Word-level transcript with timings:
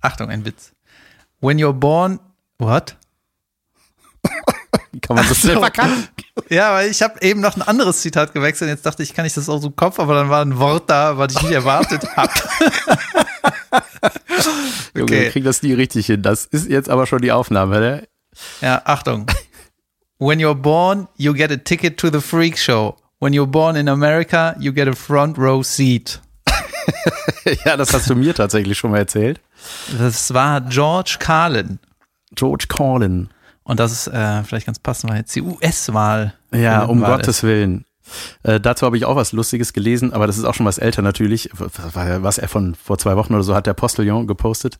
Achtung, 0.00 0.30
ein 0.30 0.44
Witz. 0.44 0.72
When 1.40 1.58
you're 1.58 1.72
born, 1.72 2.20
what? 2.58 2.96
Kann 5.02 5.16
man 5.16 5.28
das 5.28 5.38
schnell 5.38 5.58
verkacken? 5.58 6.08
Ja, 6.48 6.72
weil 6.72 6.90
ich 6.90 7.02
habe 7.02 7.20
eben 7.22 7.40
noch 7.40 7.56
ein 7.56 7.62
anderes 7.62 8.00
Zitat 8.00 8.32
gewechselt. 8.32 8.70
Jetzt 8.70 8.86
dachte 8.86 9.02
ich, 9.02 9.14
kann 9.14 9.26
ich 9.26 9.34
das 9.34 9.48
aus 9.48 9.62
dem 9.62 9.76
Kopf, 9.76 9.98
aber 9.98 10.14
dann 10.14 10.30
war 10.30 10.44
ein 10.44 10.58
Wort 10.58 10.88
da, 10.88 11.18
was 11.18 11.34
ich 11.34 11.42
nicht 11.42 11.52
erwartet 11.52 12.04
habe. 12.16 12.32
Junge, 14.94 15.04
okay. 15.04 15.22
wir 15.22 15.30
kriegen 15.30 15.44
das 15.44 15.62
nie 15.62 15.72
richtig 15.74 16.06
hin. 16.06 16.22
Das 16.22 16.46
ist 16.46 16.68
jetzt 16.68 16.88
aber 16.88 17.06
schon 17.06 17.22
die 17.22 17.32
Aufnahme, 17.32 17.80
ne? 17.80 18.08
Ja, 18.60 18.82
Achtung. 18.84 19.26
When 20.18 20.40
you're 20.40 20.54
born, 20.54 21.08
you 21.16 21.32
get 21.34 21.52
a 21.52 21.56
ticket 21.56 21.98
to 21.98 22.10
the 22.10 22.20
freak 22.20 22.58
show. 22.58 22.96
When 23.20 23.32
you're 23.32 23.46
born 23.46 23.76
in 23.76 23.88
America, 23.88 24.56
you 24.58 24.72
get 24.72 24.88
a 24.88 24.94
front 24.94 25.38
row 25.38 25.62
seat. 25.62 26.20
ja, 27.64 27.76
das 27.76 27.92
hast 27.92 28.08
du 28.08 28.14
mir 28.14 28.34
tatsächlich 28.34 28.78
schon 28.78 28.90
mal 28.90 28.98
erzählt. 28.98 29.40
Das 29.98 30.32
war 30.34 30.60
George 30.60 31.16
Carlin. 31.18 31.78
George 32.34 32.66
Carlin. 32.68 33.30
Und 33.64 33.80
das 33.80 33.92
ist 33.92 34.06
äh, 34.08 34.42
vielleicht 34.44 34.66
ganz 34.66 34.78
passend, 34.78 35.10
weil 35.10 35.18
jetzt 35.18 35.34
die 35.36 35.42
US-Wahl. 35.42 36.34
Ja, 36.52 36.84
um 36.84 37.00
Gottes 37.00 37.38
ist. 37.38 37.42
Willen. 37.42 37.84
Äh, 38.42 38.60
dazu 38.60 38.86
habe 38.86 38.96
ich 38.96 39.04
auch 39.04 39.16
was 39.16 39.32
Lustiges 39.32 39.72
gelesen, 39.72 40.12
aber 40.12 40.26
das 40.26 40.38
ist 40.38 40.44
auch 40.44 40.54
schon 40.54 40.66
was 40.66 40.78
älter 40.78 41.02
natürlich. 41.02 41.50
Was 41.52 42.38
er 42.38 42.48
von 42.48 42.74
vor 42.74 42.98
zwei 42.98 43.16
Wochen 43.16 43.34
oder 43.34 43.42
so 43.42 43.54
hat 43.54 43.66
der 43.66 43.74
Postillon 43.74 44.26
gepostet, 44.26 44.78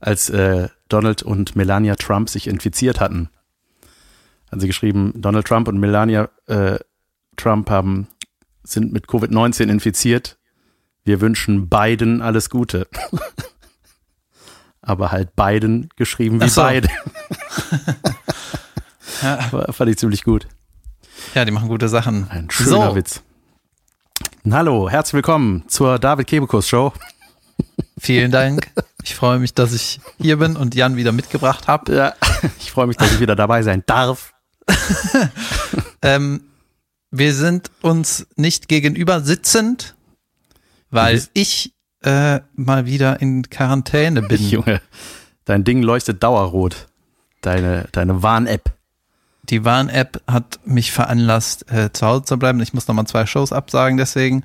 als 0.00 0.28
äh, 0.30 0.68
Donald 0.88 1.22
und 1.22 1.56
Melania 1.56 1.96
Trump 1.96 2.28
sich 2.28 2.46
infiziert 2.46 3.00
hatten. 3.00 3.30
Haben 4.50 4.60
sie 4.60 4.66
geschrieben, 4.66 5.14
Donald 5.16 5.46
Trump 5.46 5.68
und 5.68 5.78
Melania 5.78 6.28
äh, 6.46 6.78
Trump 7.36 7.70
haben, 7.70 8.08
sind 8.62 8.92
mit 8.92 9.06
Covid-19 9.06 9.70
infiziert. 9.70 10.38
Wir 11.04 11.20
wünschen 11.20 11.68
beiden 11.68 12.20
alles 12.20 12.50
Gute. 12.50 12.86
aber 14.82 15.12
halt 15.12 15.34
beiden 15.36 15.88
geschrieben 15.96 16.40
wie 16.40 16.48
so. 16.48 16.60
beide. 16.60 16.88
ja. 19.22 19.36
Fand 19.72 19.90
ich 19.90 19.96
ziemlich 19.96 20.24
gut. 20.24 20.48
Ja, 21.34 21.44
die 21.44 21.52
machen 21.52 21.68
gute 21.68 21.88
Sachen. 21.88 22.28
Ein 22.30 22.50
schöner 22.50 22.90
so. 22.90 22.96
Witz. 22.96 23.22
Hallo, 24.50 24.90
herzlich 24.90 25.14
willkommen 25.14 25.64
zur 25.68 25.98
David 26.00 26.26
Kebekus 26.26 26.68
Show. 26.68 26.92
Vielen 27.98 28.32
Dank. 28.32 28.70
Ich 29.04 29.14
freue 29.14 29.38
mich, 29.38 29.54
dass 29.54 29.72
ich 29.72 30.00
hier 30.18 30.38
bin 30.38 30.56
und 30.56 30.74
Jan 30.74 30.96
wieder 30.96 31.12
mitgebracht 31.12 31.68
habe. 31.68 31.94
Ja, 31.94 32.14
ich 32.58 32.72
freue 32.72 32.88
mich, 32.88 32.96
dass 32.96 33.12
ich 33.12 33.20
wieder 33.20 33.36
dabei 33.36 33.62
sein 33.62 33.84
darf. 33.86 34.34
ähm, 36.02 36.42
wir 37.10 37.34
sind 37.34 37.70
uns 37.82 38.26
nicht 38.36 38.68
gegenüber 38.68 39.20
sitzend, 39.20 39.94
weil 40.90 41.24
ich 41.34 41.72
äh, 42.02 42.40
mal 42.54 42.86
wieder 42.86 43.20
in 43.20 43.48
Quarantäne 43.48 44.22
bin. 44.28 44.42
Junge, 44.42 44.80
dein 45.44 45.64
Ding 45.64 45.82
leuchtet 45.82 46.22
dauerrot. 46.22 46.88
Deine, 47.40 47.88
deine 47.92 48.22
Warn-App. 48.22 48.72
Die 49.44 49.64
Warn-App 49.64 50.22
hat 50.28 50.60
mich 50.64 50.92
veranlasst, 50.92 51.70
äh, 51.72 51.92
zu 51.92 52.06
Hause 52.06 52.24
zu 52.24 52.38
bleiben. 52.38 52.60
Ich 52.60 52.72
muss 52.72 52.86
nochmal 52.86 53.06
zwei 53.06 53.26
Shows 53.26 53.52
absagen 53.52 53.96
deswegen. 53.96 54.44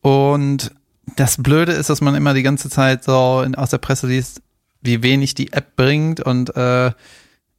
Und 0.00 0.72
das 1.16 1.42
Blöde 1.42 1.72
ist, 1.72 1.90
dass 1.90 2.00
man 2.00 2.14
immer 2.14 2.32
die 2.32 2.42
ganze 2.42 2.70
Zeit 2.70 3.04
so 3.04 3.42
in, 3.44 3.54
aus 3.54 3.70
der 3.70 3.78
Presse 3.78 4.06
liest, 4.06 4.40
wie 4.80 5.02
wenig 5.02 5.34
die 5.34 5.52
App 5.52 5.76
bringt. 5.76 6.20
Und 6.20 6.56
äh, 6.56 6.92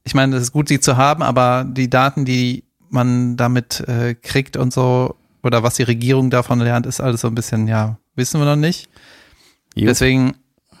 ich 0.02 0.14
meine, 0.14 0.36
es 0.36 0.42
ist 0.42 0.52
gut, 0.52 0.68
sie 0.68 0.80
zu 0.80 0.96
haben, 0.96 1.22
aber 1.22 1.64
die 1.68 1.88
Daten, 1.88 2.24
die 2.24 2.64
man 2.90 3.36
damit 3.36 3.80
äh, 3.88 4.14
kriegt 4.14 4.56
und 4.56 4.72
so, 4.72 5.16
oder 5.42 5.62
was 5.62 5.74
die 5.74 5.82
Regierung 5.84 6.30
davon 6.30 6.58
lernt, 6.58 6.86
ist 6.86 7.00
alles 7.00 7.20
so 7.20 7.28
ein 7.28 7.34
bisschen, 7.34 7.68
ja, 7.68 7.98
wissen 8.18 8.40
wir 8.40 8.44
noch 8.44 8.56
nicht. 8.56 8.90
Jo. 9.74 9.86
Deswegen, 9.86 10.36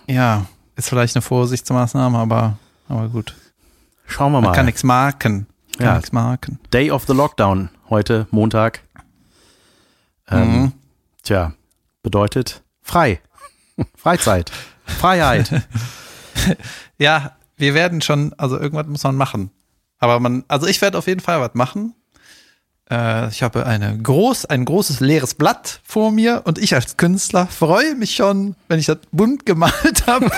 ja, 0.06 0.46
ist 0.76 0.88
vielleicht 0.88 1.16
eine 1.16 1.22
Vorsichtsmaßnahme, 1.22 2.18
aber, 2.18 2.58
aber 2.88 3.08
gut. 3.08 3.34
Schauen 4.06 4.32
wir 4.32 4.40
mal. 4.40 4.48
Man 4.48 4.56
kann 4.56 4.66
nichts 4.66 4.82
marken. 4.82 5.46
Kann 5.76 5.86
ja. 5.86 5.94
nichts 5.94 6.12
marken. 6.12 6.58
Day 6.72 6.90
of 6.90 7.06
the 7.06 7.14
Lockdown, 7.14 7.70
heute 7.88 8.26
Montag. 8.30 8.82
Ähm, 10.30 10.60
mhm. 10.60 10.72
Tja, 11.22 11.54
bedeutet 12.02 12.62
frei. 12.82 13.20
Freizeit. 13.96 14.50
Freiheit. 14.84 15.62
ja, 16.98 17.36
wir 17.56 17.74
werden 17.74 18.00
schon, 18.02 18.34
also 18.36 18.58
irgendwas 18.58 18.86
muss 18.86 19.04
man 19.04 19.16
machen. 19.16 19.50
Aber 19.98 20.20
man, 20.20 20.44
also 20.48 20.66
ich 20.66 20.80
werde 20.80 20.98
auf 20.98 21.06
jeden 21.06 21.20
Fall 21.20 21.40
was 21.40 21.54
machen. 21.54 21.94
Äh, 22.90 23.28
ich 23.28 23.42
habe 23.42 23.66
eine 23.66 23.96
groß, 23.98 24.46
ein 24.46 24.64
großes 24.64 25.00
leeres 25.00 25.34
Blatt 25.34 25.80
vor 25.84 26.10
mir 26.10 26.42
und 26.44 26.58
ich 26.58 26.74
als 26.74 26.96
Künstler 26.96 27.46
freue 27.46 27.94
mich 27.94 28.14
schon, 28.14 28.54
wenn 28.68 28.78
ich 28.78 28.86
das 28.86 28.98
bunt 29.12 29.46
gemalt 29.46 30.06
habe. 30.06 30.30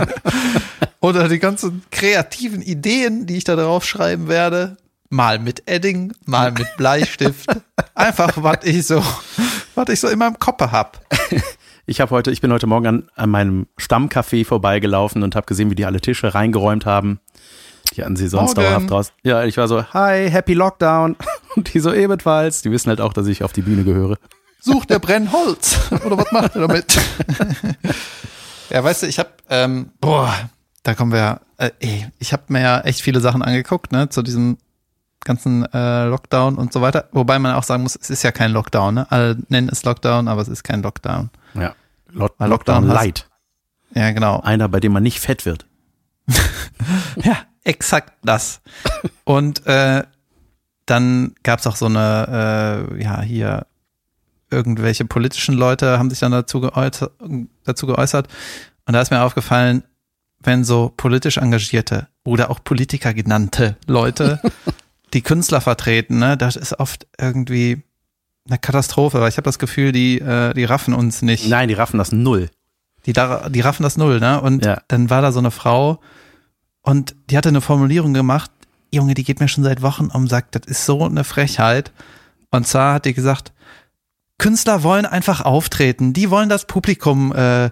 Oder 1.00 1.28
die 1.28 1.38
ganzen 1.38 1.82
kreativen 1.90 2.62
Ideen, 2.62 3.26
die 3.26 3.36
ich 3.36 3.44
da 3.44 3.56
drauf 3.56 3.84
schreiben 3.84 4.28
werde. 4.28 4.76
Mal 5.08 5.38
mit 5.38 5.68
Edding, 5.68 6.14
mal 6.24 6.52
mit 6.52 6.76
Bleistift. 6.76 7.48
Einfach, 7.94 8.42
was 8.42 8.58
ich 8.64 8.86
so, 8.86 9.04
was 9.74 9.88
ich 9.88 10.00
so 10.00 10.08
in 10.08 10.18
meinem 10.18 10.38
Kopf 10.38 10.62
habe. 10.62 10.98
Ich 11.84 12.00
habe 12.00 12.12
heute, 12.12 12.30
ich 12.30 12.40
bin 12.40 12.52
heute 12.52 12.66
Morgen 12.68 12.86
an, 12.86 13.08
an 13.16 13.30
meinem 13.30 13.66
Stammcafé 13.78 14.46
vorbeigelaufen 14.46 15.22
und 15.22 15.34
habe 15.34 15.46
gesehen, 15.46 15.70
wie 15.70 15.74
die 15.74 15.84
alle 15.84 16.00
Tische 16.00 16.32
reingeräumt 16.32 16.86
haben. 16.86 17.18
Die 17.92 18.02
hatten 18.02 18.16
sie 18.16 18.28
sonst 18.28 18.56
Morgen. 18.56 18.68
dauerhaft 18.68 18.90
raus. 18.90 19.12
Ja, 19.22 19.44
ich 19.44 19.56
war 19.56 19.68
so, 19.68 19.84
hi, 19.92 20.30
happy 20.30 20.54
Lockdown. 20.54 21.16
Und 21.56 21.74
die 21.74 21.80
so 21.80 21.92
ebenfalls. 21.92 22.62
Die 22.62 22.70
wissen 22.70 22.88
halt 22.88 23.00
auch, 23.00 23.12
dass 23.12 23.26
ich 23.26 23.44
auf 23.44 23.52
die 23.52 23.62
Bühne 23.62 23.84
gehöre. 23.84 24.16
Sucht 24.60 24.90
der 24.90 24.98
Brennholz. 24.98 25.78
Oder 26.04 26.18
was 26.18 26.32
macht 26.32 26.54
er 26.54 26.62
damit? 26.62 26.98
ja, 28.70 28.82
weißt 28.82 29.02
du, 29.02 29.06
ich 29.06 29.18
habe, 29.18 29.30
ähm, 29.50 29.90
boah, 30.00 30.32
da 30.82 30.94
kommen 30.94 31.12
wir, 31.12 31.40
äh, 31.58 31.70
ey, 31.80 32.06
ich 32.18 32.32
habe 32.32 32.44
mir 32.48 32.62
ja 32.62 32.80
echt 32.80 33.02
viele 33.02 33.20
Sachen 33.20 33.42
angeguckt, 33.42 33.92
ne, 33.92 34.08
zu 34.08 34.22
diesem 34.22 34.58
ganzen 35.24 35.64
äh, 35.72 36.04
Lockdown 36.06 36.56
und 36.56 36.72
so 36.72 36.80
weiter. 36.80 37.08
Wobei 37.12 37.38
man 37.38 37.54
auch 37.54 37.62
sagen 37.62 37.82
muss, 37.82 37.96
es 37.96 38.10
ist 38.10 38.22
ja 38.22 38.32
kein 38.32 38.52
Lockdown, 38.52 38.94
ne? 38.94 39.06
Alle 39.10 39.36
nennen 39.48 39.68
es 39.70 39.84
Lockdown, 39.84 40.28
aber 40.28 40.42
es 40.42 40.48
ist 40.48 40.64
kein 40.64 40.82
Lockdown. 40.82 41.30
Ja. 41.54 41.74
Lo 42.08 42.22
Lockdown, 42.24 42.48
Lockdown 42.48 42.86
Light. 42.88 43.28
Ja, 43.94 44.10
genau. 44.10 44.40
Einer, 44.40 44.68
bei 44.68 44.80
dem 44.80 44.92
man 44.92 45.02
nicht 45.02 45.20
fett 45.20 45.44
wird. 45.44 45.66
ja, 47.16 47.36
exakt 47.64 48.12
das. 48.22 48.60
Und 49.24 49.66
äh, 49.66 50.02
dann 50.86 51.34
gab's 51.42 51.66
auch 51.66 51.76
so 51.76 51.86
eine, 51.86 52.88
äh, 52.92 53.02
ja, 53.02 53.22
hier 53.22 53.66
irgendwelche 54.50 55.04
politischen 55.04 55.54
Leute 55.54 55.98
haben 55.98 56.10
sich 56.10 56.20
dann 56.20 56.32
dazu 56.32 56.60
geäußert, 56.60 57.12
dazu 57.64 57.86
geäußert. 57.86 58.28
Und 58.86 58.94
da 58.94 59.00
ist 59.00 59.10
mir 59.10 59.22
aufgefallen, 59.22 59.84
wenn 60.40 60.64
so 60.64 60.92
politisch 60.96 61.38
engagierte 61.38 62.08
oder 62.24 62.50
auch 62.50 62.62
Politiker 62.62 63.14
genannte 63.14 63.76
Leute 63.86 64.40
die 65.14 65.22
Künstler 65.22 65.60
vertreten, 65.60 66.18
ne, 66.18 66.36
das 66.36 66.56
ist 66.56 66.78
oft 66.78 67.06
irgendwie 67.18 67.82
eine 68.48 68.58
Katastrophe, 68.58 69.20
weil 69.20 69.28
ich 69.28 69.36
habe 69.36 69.44
das 69.44 69.58
Gefühl, 69.58 69.92
die, 69.92 70.20
äh, 70.20 70.52
die 70.54 70.64
raffen 70.64 70.94
uns 70.94 71.22
nicht. 71.22 71.48
Nein, 71.48 71.68
die 71.68 71.74
raffen 71.74 71.98
das 71.98 72.12
null. 72.12 72.50
Die, 73.06 73.12
die 73.12 73.60
raffen 73.60 73.82
das 73.82 73.96
null, 73.96 74.20
ne? 74.20 74.40
Und 74.40 74.64
ja. 74.64 74.80
dann 74.88 75.10
war 75.10 75.22
da 75.22 75.32
so 75.32 75.38
eine 75.38 75.50
Frau 75.50 76.00
und 76.82 77.14
die 77.30 77.36
hatte 77.36 77.48
eine 77.48 77.60
Formulierung 77.60 78.12
gemacht, 78.12 78.50
Junge, 78.92 79.14
die 79.14 79.24
geht 79.24 79.40
mir 79.40 79.48
schon 79.48 79.64
seit 79.64 79.82
Wochen 79.82 80.08
um 80.12 80.28
sagt, 80.28 80.54
das 80.54 80.66
ist 80.66 80.84
so 80.84 81.04
eine 81.04 81.24
Frechheit. 81.24 81.92
Und 82.50 82.66
zwar 82.66 82.94
hat 82.94 83.06
die 83.06 83.14
gesagt, 83.14 83.52
Künstler 84.38 84.82
wollen 84.82 85.06
einfach 85.06 85.40
auftreten, 85.40 86.12
die 86.12 86.28
wollen 86.28 86.48
das 86.48 86.66
Publikum 86.66 87.34
äh, 87.34 87.70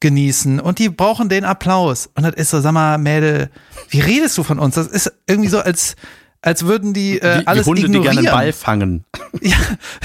genießen 0.00 0.60
und 0.60 0.78
die 0.78 0.88
brauchen 0.88 1.28
den 1.28 1.44
Applaus. 1.44 2.10
Und 2.14 2.24
das 2.24 2.34
ist 2.34 2.50
so, 2.50 2.60
sag 2.60 2.72
mal, 2.72 2.98
Mädel, 2.98 3.50
wie 3.88 4.00
redest 4.00 4.36
du 4.38 4.42
von 4.42 4.58
uns? 4.58 4.74
Das 4.74 4.86
ist 4.88 5.12
irgendwie 5.26 5.48
so, 5.48 5.58
als, 5.58 5.96
als 6.42 6.66
würden 6.66 6.92
die 6.92 7.20
äh, 7.20 7.40
die, 7.40 7.46
alles 7.46 7.64
die 7.64 7.70
Hunde, 7.70 7.82
ignorieren. 7.82 8.16
die 8.16 8.22
gerne 8.22 8.36
Ball 8.36 8.52
fangen. 8.52 9.04
Ja, 9.40 9.56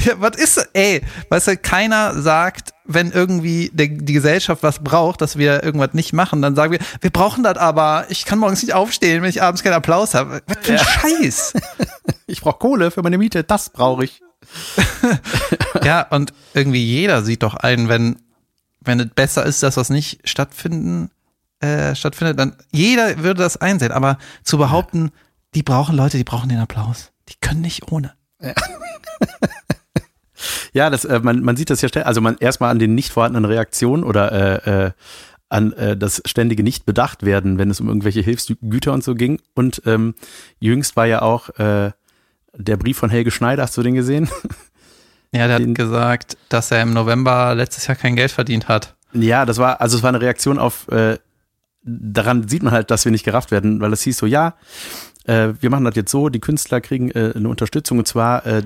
ja 0.04 0.14
was 0.20 0.38
ist, 0.38 0.70
ey, 0.74 1.02
weißt 1.30 1.48
du, 1.48 1.58
keiner 1.58 2.20
sagt, 2.22 2.74
wenn 2.86 3.12
irgendwie 3.12 3.70
der, 3.74 3.88
die 3.88 4.14
Gesellschaft 4.14 4.64
was 4.64 4.80
braucht, 4.80 5.22
dass 5.22 5.38
wir 5.38 5.64
irgendwas 5.64 5.94
nicht 5.94 6.14
machen, 6.14 6.42
dann 6.42 6.56
sagen 6.56 6.72
wir, 6.72 6.80
wir 7.02 7.10
brauchen 7.10 7.44
das 7.44 7.58
aber, 7.58 8.06
ich 8.10 8.26
kann 8.26 8.40
morgens 8.40 8.64
nicht 8.64 8.74
aufstehen, 8.74 9.22
wenn 9.22 9.30
ich 9.30 9.44
abends 9.44 9.64
keinen 9.64 9.74
Applaus 9.74 10.14
habe. 10.14 10.42
Was 10.48 10.58
für 10.62 10.72
ein 10.72 10.78
ja. 10.78 10.86
Scheiß. 10.86 11.54
Ich 12.30 12.42
brauche 12.42 12.58
Kohle 12.58 12.92
für 12.92 13.02
meine 13.04 13.18
Miete, 13.18 13.46
das 13.46 13.70
brauche 13.70 14.04
ich. 14.04 14.22
ja, 15.84 16.02
und 16.10 16.34
irgendwie 16.54 16.84
jeder 16.84 17.24
sieht 17.24 17.42
doch 17.42 17.56
ein, 17.56 17.88
wenn 17.88 18.18
wenn 18.88 19.00
es 19.00 19.10
besser 19.14 19.46
ist, 19.46 19.62
dass 19.62 19.78
was 19.78 19.90
nicht 19.90 20.28
stattfinden, 20.28 21.12
äh, 21.60 21.94
stattfindet, 21.94 22.40
dann 22.40 22.56
jeder 22.72 23.20
würde 23.20 23.44
das 23.44 23.58
einsehen. 23.58 23.92
Aber 23.92 24.18
zu 24.44 24.58
behaupten, 24.58 25.06
ja. 25.06 25.12
Die 25.58 25.64
brauchen 25.64 25.96
Leute, 25.96 26.18
die 26.18 26.24
brauchen 26.24 26.50
den 26.50 26.60
Applaus. 26.60 27.12
Die 27.30 27.34
können 27.42 27.62
nicht 27.62 27.92
ohne. 27.92 28.14
Ja. 28.40 28.54
ja, 30.74 30.90
das, 30.92 31.04
äh, 31.04 31.20
man, 31.20 31.42
man 31.42 31.58
sieht 31.58 31.72
das 31.72 31.82
ja 31.82 31.90
schnell, 31.90 32.04
also 32.04 32.22
man 32.22 32.38
erstmal 32.38 32.70
an 32.70 32.78
den 32.78 32.94
nicht 32.94 33.12
vorhandenen 33.12 33.50
Reaktionen 33.50 34.04
oder 34.04 34.32
äh, 34.68 34.86
äh, 34.86 34.92
an 35.50 35.74
äh, 35.74 35.98
das 35.98 36.22
ständige 36.28 36.62
nicht 36.62 36.86
bedacht 36.86 37.26
werden, 37.26 37.58
wenn 37.58 37.72
es 37.72 37.82
um 37.82 37.88
irgendwelche 37.88 38.22
Hilfsgüter 38.22 38.94
und 38.94 39.04
so 39.04 39.16
ging. 39.16 39.42
Und 39.56 39.82
ähm, 39.88 40.14
jüngst 40.60 40.96
war 40.96 41.08
ja 41.08 41.24
auch 41.24 41.50
äh, 41.58 41.92
der 42.54 42.78
Brief 42.78 43.00
von 43.00 43.10
Helge 43.10 43.32
Schneider, 43.32 43.64
hast 43.64 43.76
du 43.78 43.82
den 43.82 43.96
gesehen? 43.96 44.30
Ja, 45.34 45.48
der 45.48 45.58
hat 45.58 45.76
gesagt, 45.76 46.38
dass 46.48 46.72
er 46.72 46.82
im 46.82 46.94
November 46.94 47.54
letztes 47.54 47.86
Jahr 47.86 47.98
kein 47.98 48.16
Geld 48.16 48.32
verdient 48.32 48.70
hat. 48.70 48.96
Ja, 49.12 49.46
das 49.46 49.58
war, 49.58 49.82
also 49.82 49.98
es 49.98 50.02
war 50.02 50.08
eine 50.08 50.22
Reaktion 50.22 50.58
auf, 50.58 50.88
äh, 50.88 51.18
daran 51.88 52.48
sieht 52.48 52.64
man 52.64 52.74
halt, 52.74 52.92
dass 52.92 53.06
wir 53.06 53.12
nicht 53.12 53.24
gerafft 53.24 53.52
werden, 53.52 53.80
weil 53.80 53.94
es 53.94 54.02
hieß 54.04 54.18
so, 54.18 54.26
ja, 54.26 54.56
äh, 55.28 55.54
wir 55.60 55.70
machen 55.70 55.86
das 55.86 55.96
jetzt 55.96 56.12
so, 56.12 56.30
die 56.30 56.40
Künstler 56.40 56.82
kriegen 56.82 57.12
äh, 57.12 57.34
eine 57.36 57.48
Unterstützung 57.50 58.00
und 58.00 58.08
zwar 58.08 58.46
äh, 58.46 58.64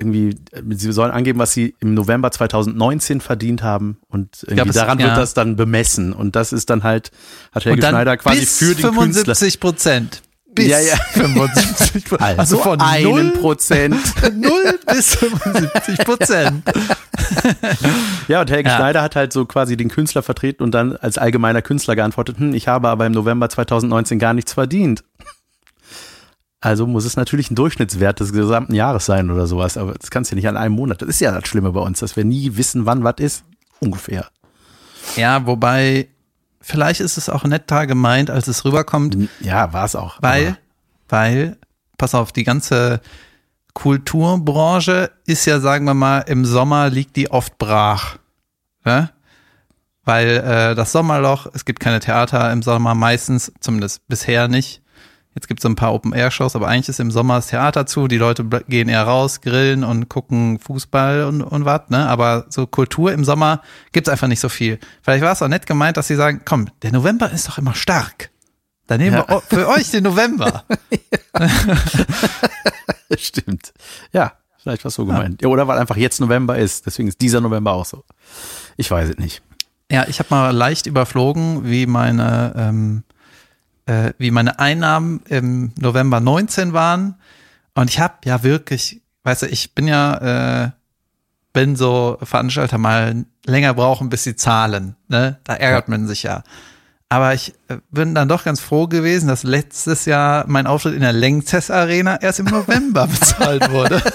irgendwie, 0.00 0.36
äh, 0.52 0.62
sie 0.70 0.92
sollen 0.92 1.10
angeben, 1.10 1.38
was 1.38 1.52
sie 1.52 1.74
im 1.80 1.94
November 1.94 2.30
2019 2.30 3.20
verdient 3.20 3.62
haben 3.62 3.98
und 4.08 4.44
irgendwie 4.46 4.68
Ja, 4.68 4.84
daran 4.84 4.98
ja. 5.00 5.06
wird 5.06 5.16
das 5.18 5.34
dann 5.34 5.56
bemessen 5.56 6.12
und 6.12 6.36
das 6.36 6.52
ist 6.52 6.70
dann 6.70 6.82
halt, 6.84 7.10
hat 7.52 7.64
Helge 7.64 7.86
Schneider 7.86 8.16
quasi 8.16 8.46
für 8.46 8.74
den 8.74 8.82
Künstler. 8.94 9.34
75 9.34 9.60
Prozent. 9.60 10.22
Bis 10.54 10.68
Ja, 10.68 10.78
ja. 10.80 10.96
75 11.12 12.04
Prozent. 12.06 12.22
Also, 12.22 12.40
Also 12.40 12.58
von 12.58 12.80
einen 12.80 13.04
0, 13.04 13.30
Prozent. 13.32 13.96
0 14.34 14.50
bis 14.86 15.14
75 15.16 15.98
Prozent. 15.98 16.62
Ja, 18.28 18.40
und 18.40 18.50
Helge 18.50 18.68
Ja. 18.68 18.76
Schneider 18.76 19.02
hat 19.02 19.16
halt 19.16 19.32
so 19.32 19.44
quasi 19.46 19.76
den 19.76 19.88
Künstler 19.88 20.22
vertreten 20.22 20.62
und 20.62 20.72
dann 20.72 20.96
als 20.96 21.18
allgemeiner 21.18 21.62
Künstler 21.62 21.96
geantwortet, 21.96 22.38
hm, 22.38 22.54
ich 22.54 22.68
habe 22.68 22.88
aber 22.88 23.06
im 23.06 23.12
November 23.12 23.48
2019 23.48 24.18
gar 24.18 24.34
nichts 24.34 24.52
verdient. 24.52 25.02
Also 26.60 26.86
muss 26.86 27.04
es 27.04 27.16
natürlich 27.16 27.50
ein 27.50 27.54
Durchschnittswert 27.54 28.18
des 28.18 28.32
gesamten 28.32 28.74
Jahres 28.74 29.06
sein 29.06 29.30
oder 29.30 29.46
sowas, 29.46 29.76
aber 29.76 29.94
das 29.94 30.10
kannst 30.10 30.30
du 30.30 30.34
ja 30.34 30.36
nicht 30.36 30.48
an 30.48 30.56
einem 30.56 30.74
Monat. 30.74 31.00
Das 31.02 31.08
ist 31.08 31.20
ja 31.20 31.30
das 31.30 31.48
Schlimme 31.48 31.70
bei 31.72 31.80
uns, 31.80 32.00
dass 32.00 32.16
wir 32.16 32.24
nie 32.24 32.56
wissen, 32.56 32.84
wann 32.84 33.04
was 33.04 33.14
ist. 33.18 33.44
Ungefähr. 33.80 34.26
Ja, 35.14 35.46
wobei, 35.46 36.08
vielleicht 36.60 37.00
ist 37.00 37.16
es 37.16 37.28
auch 37.28 37.44
netter 37.44 37.86
gemeint, 37.86 38.28
als 38.28 38.48
es 38.48 38.64
rüberkommt, 38.64 39.16
Ja, 39.40 39.72
war 39.72 39.84
es 39.84 39.94
auch. 39.94 40.20
weil, 40.20 40.58
weil, 41.08 41.56
pass 41.96 42.14
auf, 42.16 42.32
die 42.32 42.42
ganze 42.44 43.00
Kulturbranche 43.74 45.12
ist 45.26 45.44
ja, 45.46 45.60
sagen 45.60 45.84
wir 45.84 45.94
mal, 45.94 46.20
im 46.22 46.44
Sommer 46.44 46.90
liegt 46.90 47.14
die 47.14 47.30
oft 47.30 47.56
brach. 47.58 48.16
Ne? 48.84 49.10
Weil 50.04 50.28
äh, 50.38 50.74
das 50.74 50.90
Sommerloch, 50.90 51.46
es 51.54 51.64
gibt 51.64 51.78
keine 51.78 52.00
Theater 52.00 52.50
im 52.50 52.62
Sommer 52.62 52.94
meistens, 52.94 53.52
zumindest 53.60 54.06
bisher 54.08 54.48
nicht. 54.48 54.82
Jetzt 55.34 55.46
gibt 55.46 55.60
es 55.60 55.62
so 55.62 55.68
ein 55.68 55.76
paar 55.76 55.92
Open-Air-Shows, 55.94 56.56
aber 56.56 56.66
eigentlich 56.66 56.88
ist 56.88 56.98
im 57.00 57.10
Sommer 57.12 57.36
das 57.36 57.46
Theater 57.48 57.86
zu. 57.86 58.08
Die 58.08 58.18
Leute 58.18 58.44
gehen 58.68 58.88
eher 58.88 59.04
raus, 59.04 59.40
grillen 59.40 59.84
und 59.84 60.08
gucken 60.08 60.58
Fußball 60.58 61.24
und, 61.24 61.42
und 61.42 61.64
was. 61.64 61.82
Ne? 61.90 62.08
Aber 62.08 62.46
so 62.48 62.66
Kultur 62.66 63.12
im 63.12 63.24
Sommer 63.24 63.62
gibt's 63.92 64.08
einfach 64.08 64.26
nicht 64.26 64.40
so 64.40 64.48
viel. 64.48 64.80
Vielleicht 65.02 65.22
war 65.22 65.32
es 65.32 65.40
auch 65.42 65.48
nett 65.48 65.66
gemeint, 65.66 65.96
dass 65.96 66.08
sie 66.08 66.16
sagen, 66.16 66.40
komm, 66.44 66.68
der 66.82 66.92
November 66.92 67.30
ist 67.30 67.46
doch 67.48 67.58
immer 67.58 67.74
stark. 67.74 68.30
Dann 68.88 69.00
nehmen 69.00 69.16
Ja. 69.16 69.28
wir 69.28 69.40
für 69.42 69.68
euch 69.68 69.90
den 69.90 70.02
November. 70.04 70.64
Stimmt. 73.16 73.72
Ja, 74.12 74.32
vielleicht 74.62 74.84
war 74.84 74.88
es 74.88 74.94
so 74.94 75.06
gemeint. 75.06 75.42
Ja, 75.42 75.48
oder 75.48 75.66
weil 75.68 75.78
einfach 75.78 75.96
jetzt 75.96 76.20
November 76.20 76.58
ist. 76.58 76.86
Deswegen 76.86 77.08
ist 77.08 77.20
dieser 77.20 77.40
November 77.40 77.72
auch 77.72 77.84
so. 77.84 78.04
Ich 78.76 78.90
weiß 78.90 79.10
es 79.10 79.18
nicht. 79.18 79.42
Ja, 79.90 80.06
ich 80.08 80.18
habe 80.18 80.28
mal 80.30 80.50
leicht 80.50 80.86
überflogen, 80.86 81.64
wie 81.64 81.86
meine, 81.86 82.52
ähm, 82.56 83.04
äh, 83.88 84.12
wie 84.18 84.30
meine 84.30 84.58
Einnahmen 84.58 85.20
im 85.28 85.72
November 85.78 86.20
19 86.20 86.72
waren. 86.72 87.16
Und 87.74 87.90
ich 87.90 87.98
habe 88.00 88.14
ja 88.24 88.42
wirklich, 88.42 89.00
weißt 89.24 89.42
du, 89.42 89.46
ich 89.46 89.74
bin 89.74 89.88
ja, 89.88 90.64
äh, 90.66 90.70
wenn 91.54 91.74
so 91.76 92.18
Veranstalter 92.22 92.78
mal 92.78 93.24
länger 93.46 93.74
brauchen, 93.74 94.10
bis 94.10 94.24
sie 94.24 94.36
zahlen. 94.36 94.94
Ne? 95.08 95.38
Da 95.44 95.54
ärgert 95.54 95.88
man 95.88 96.06
sich 96.06 96.22
ja. 96.22 96.42
Aber 97.08 97.32
ich 97.32 97.54
äh, 97.68 97.78
bin 97.90 98.14
dann 98.14 98.28
doch 98.28 98.44
ganz 98.44 98.60
froh 98.60 98.86
gewesen, 98.86 99.28
dass 99.28 99.42
letztes 99.42 100.04
Jahr 100.04 100.44
mein 100.46 100.66
Auftritt 100.66 100.94
in 100.94 101.00
der 101.00 101.14
Längzess 101.14 101.70
Arena 101.70 102.20
erst 102.20 102.40
im 102.40 102.46
November 102.46 103.06
bezahlt 103.08 103.70
wurde. 103.70 104.02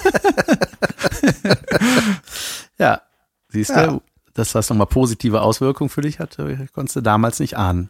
Ja, 2.80 3.02
siehst 3.50 3.70
Ja. 3.72 3.88
du, 3.88 4.02
dass 4.34 4.52
das 4.52 4.70
nochmal 4.70 4.88
positive 4.88 5.42
Auswirkungen 5.42 5.90
für 5.90 6.02
dich 6.02 6.20
hatte, 6.20 6.68
konntest 6.74 6.96
du 6.96 7.02
damals 7.02 7.40
nicht 7.40 7.56
ahnen, 7.58 7.90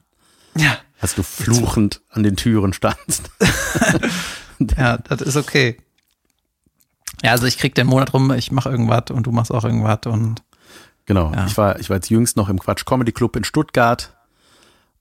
ja, 0.56 0.77
als 1.03 1.13
du 1.15 1.21
fluchend 1.23 2.01
an 2.09 2.23
den 2.23 2.35
Türen 2.35 2.73
standst. 2.73 3.29
ja, 4.77 4.97
das 4.97 5.21
ist 5.21 5.35
okay. 5.35 5.77
Ja, 7.21 7.31
also 7.31 7.45
ich 7.45 7.57
krieg 7.57 7.75
den 7.75 7.88
Monat 7.88 8.13
rum, 8.13 8.31
ich 8.31 8.51
mache 8.51 8.69
irgendwas 8.69 9.11
und 9.11 9.23
du 9.27 9.31
machst 9.31 9.51
auch 9.51 9.63
irgendwas 9.63 10.00
und 10.05 10.41
Genau, 11.05 11.33
Ja. 11.33 11.45
ich 11.45 11.57
war, 11.57 11.79
ich 11.79 11.89
war 11.89 11.97
jetzt 11.97 12.09
jüngst 12.09 12.38
noch 12.38 12.47
im 12.47 12.59
Quatsch 12.59 12.85
Comedy 12.85 13.11
Club 13.11 13.35
in 13.35 13.44
Stuttgart 13.44 14.15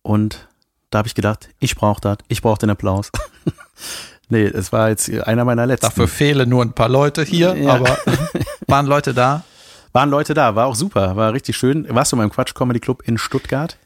und 0.02 0.48
da 0.90 0.98
habe 0.98 1.06
ich 1.08 1.14
gedacht, 1.14 1.48
ich 1.60 1.76
brauche 1.76 2.00
das, 2.00 2.18
ich 2.28 2.42
brauche 2.42 2.58
den 2.58 2.70
Applaus. 2.70 3.12
nee, 4.28 4.42
es 4.44 4.72
war 4.72 4.88
jetzt 4.88 5.08
einer 5.08 5.44
meiner 5.44 5.64
letzten. 5.66 5.86
dafür 5.86 6.08
fehlen 6.08 6.48
nur 6.48 6.62
ein 6.64 6.72
paar 6.72 6.88
Leute 6.88 7.22
hier, 7.22 7.54
Ja. 7.56 7.74
aber 7.74 7.96
waren 8.66 8.86
Leute 8.86 9.14
da? 9.14 9.44
Waren 9.92 10.10
Leute 10.10 10.34
da, 10.34 10.56
war 10.56 10.66
auch 10.66 10.74
super, 10.74 11.14
war 11.16 11.32
richtig 11.34 11.56
schön. 11.56 11.86
Warst 11.88 12.10
du 12.12 12.16
beim 12.16 12.30
Quatsch 12.30 12.54
Comedy 12.54 12.80
Club 12.80 13.02
in 13.06 13.16
Stuttgart? 13.16 13.76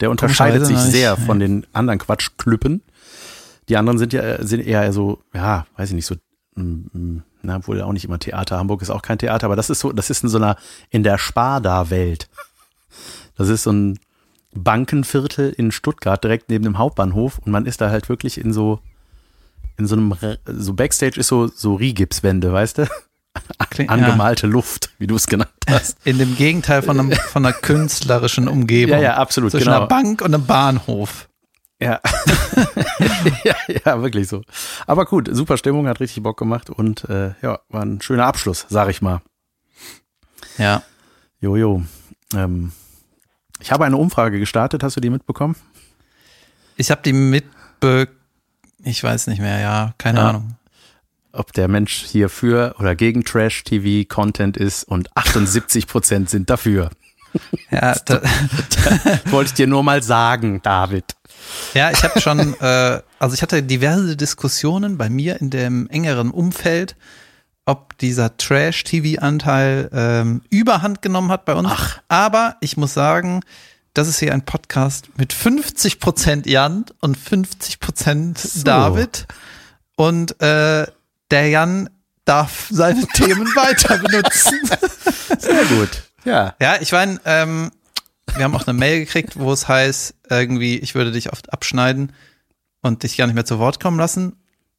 Der 0.00 0.10
unterscheidet 0.10 0.66
sich 0.66 0.78
sehr 0.78 1.16
von 1.16 1.38
den 1.38 1.66
anderen 1.72 1.98
Quatschklüppen. 1.98 2.82
Die 3.68 3.76
anderen 3.76 3.98
sind 3.98 4.12
ja 4.12 4.42
sind 4.44 4.60
eher 4.60 4.92
so, 4.92 5.20
ja, 5.34 5.66
weiß 5.76 5.90
ich 5.90 5.94
nicht, 5.94 6.06
so, 6.06 6.16
mm, 6.56 6.86
mm, 6.92 7.22
na, 7.42 7.66
wohl 7.66 7.80
auch 7.82 7.92
nicht 7.92 8.04
immer 8.04 8.18
Theater. 8.18 8.58
Hamburg 8.58 8.82
ist 8.82 8.90
auch 8.90 9.02
kein 9.02 9.18
Theater, 9.18 9.46
aber 9.46 9.56
das 9.56 9.70
ist 9.70 9.80
so, 9.80 9.92
das 9.92 10.10
ist 10.10 10.22
in 10.22 10.28
so 10.28 10.38
einer, 10.38 10.56
in 10.90 11.02
der 11.02 11.18
Sparda-Welt. 11.18 12.28
Das 13.36 13.48
ist 13.48 13.62
so 13.62 13.72
ein 13.72 13.98
Bankenviertel 14.52 15.50
in 15.50 15.70
Stuttgart, 15.70 16.22
direkt 16.22 16.50
neben 16.50 16.64
dem 16.64 16.76
Hauptbahnhof 16.76 17.38
und 17.38 17.52
man 17.52 17.66
ist 17.66 17.80
da 17.80 17.88
halt 17.88 18.08
wirklich 18.08 18.38
in 18.38 18.52
so, 18.52 18.80
in 19.78 19.86
so 19.86 19.96
einem, 19.96 20.14
so 20.44 20.74
Backstage 20.74 21.18
ist 21.18 21.28
so, 21.28 21.46
so 21.46 21.74
Rigipswände, 21.74 22.52
weißt 22.52 22.78
du? 22.78 22.88
Angemalte 23.86 24.46
Luft, 24.46 24.90
wie 24.98 25.06
du 25.06 25.16
es 25.16 25.26
genannt 25.26 25.50
hast. 25.68 25.96
In 26.04 26.18
dem 26.18 26.36
Gegenteil 26.36 26.82
von, 26.82 26.98
einem, 26.98 27.12
von 27.12 27.44
einer 27.44 27.54
künstlerischen 27.54 28.48
Umgebung. 28.48 28.96
Ja, 28.96 29.02
ja, 29.02 29.14
absolut, 29.16 29.52
Zwischen 29.52 29.66
genau. 29.66 29.78
einer 29.78 29.86
Bank 29.86 30.20
und 30.22 30.34
einem 30.34 30.46
Bahnhof. 30.46 31.28
Ja. 31.80 32.00
ja, 33.44 33.54
ja, 33.84 34.02
wirklich 34.02 34.28
so. 34.28 34.42
Aber 34.86 35.06
gut, 35.06 35.28
super 35.32 35.56
Stimmung, 35.56 35.86
hat 35.88 36.00
richtig 36.00 36.22
Bock 36.22 36.38
gemacht 36.38 36.68
und 36.68 37.08
äh, 37.08 37.32
ja, 37.40 37.60
war 37.68 37.82
ein 37.82 38.02
schöner 38.02 38.26
Abschluss, 38.26 38.66
sag 38.68 38.90
ich 38.90 39.00
mal. 39.00 39.22
Ja. 40.58 40.82
Jojo. 41.40 41.82
Ähm, 42.34 42.72
ich 43.60 43.72
habe 43.72 43.84
eine 43.86 43.96
Umfrage 43.96 44.38
gestartet, 44.38 44.82
hast 44.82 44.96
du 44.96 45.00
die 45.00 45.10
mitbekommen? 45.10 45.56
Ich 46.76 46.90
habe 46.90 47.02
die 47.02 47.12
mitbe... 47.12 48.08
Ich 48.82 49.02
weiß 49.02 49.26
nicht 49.28 49.40
mehr, 49.40 49.60
ja, 49.60 49.94
keine 49.98 50.18
Ja. 50.20 50.28
Ahnung. 50.30 50.56
Ob 51.32 51.52
der 51.52 51.68
Mensch 51.68 52.04
hier 52.06 52.28
für 52.28 52.74
oder 52.78 52.94
gegen 52.94 53.24
Trash-TV-Content 53.24 54.56
ist 54.56 54.84
und 54.84 55.08
78 55.16 55.86
Prozent 55.86 56.30
sind 56.30 56.50
dafür. 56.50 56.90
Ja, 57.70 57.94
da, 58.04 58.20
Wollte 59.26 59.50
ich 59.50 59.54
dir 59.54 59.66
nur 59.68 59.82
mal 59.84 60.02
sagen, 60.02 60.60
David. 60.62 61.04
ja 61.74 61.90
ich 61.92 62.02
habe 62.02 62.20
schon, 62.20 62.54
äh, 62.60 63.00
also 63.18 63.34
ich 63.34 63.42
hatte 63.42 63.62
diverse 63.62 64.16
Diskussionen 64.16 64.98
bei 64.98 65.08
mir 65.08 65.40
in 65.40 65.50
dem 65.50 65.88
engeren 65.90 66.30
Umfeld, 66.32 66.96
ob 67.66 67.96
dieser 67.98 68.36
Trash-TV-Anteil 68.36 69.90
ähm, 69.92 70.42
Überhand 70.50 71.02
genommen 71.02 71.30
hat 71.30 71.44
bei 71.44 71.54
uns. 71.54 71.68
Ach. 71.70 72.00
Aber 72.08 72.56
ich 72.60 72.76
muss 72.76 72.94
sagen, 72.94 73.42
das 73.94 74.08
ist 74.08 74.18
hier 74.18 74.32
ein 74.32 74.44
Podcast 74.44 75.10
mit 75.16 75.32
50% 75.32 76.48
Jan 76.48 76.84
und 77.00 77.16
50% 77.16 78.38
So. 78.38 78.64
David. 78.64 79.26
Und 79.96 80.40
äh, 80.40 80.86
der 81.30 81.48
Jan 81.48 81.90
darf 82.24 82.68
seine 82.70 83.06
Themen 83.14 83.46
weiter 83.56 83.98
benutzen. 83.98 84.60
Sehr 85.38 85.64
gut. 85.64 86.02
Ja. 86.24 86.54
Ja, 86.60 86.76
ich 86.80 86.92
meine, 86.92 87.20
ähm, 87.24 87.70
wir 88.36 88.44
haben 88.44 88.54
auch 88.54 88.66
eine 88.66 88.78
Mail 88.78 89.00
gekriegt, 89.00 89.38
wo 89.38 89.52
es 89.52 89.68
heißt, 89.68 90.14
irgendwie, 90.28 90.78
ich 90.78 90.94
würde 90.94 91.12
dich 91.12 91.32
oft 91.32 91.52
abschneiden 91.52 92.12
und 92.82 93.02
dich 93.02 93.16
gar 93.16 93.26
nicht 93.26 93.34
mehr 93.34 93.44
zu 93.44 93.58
Wort 93.58 93.80
kommen 93.80 93.98
lassen. 93.98 94.36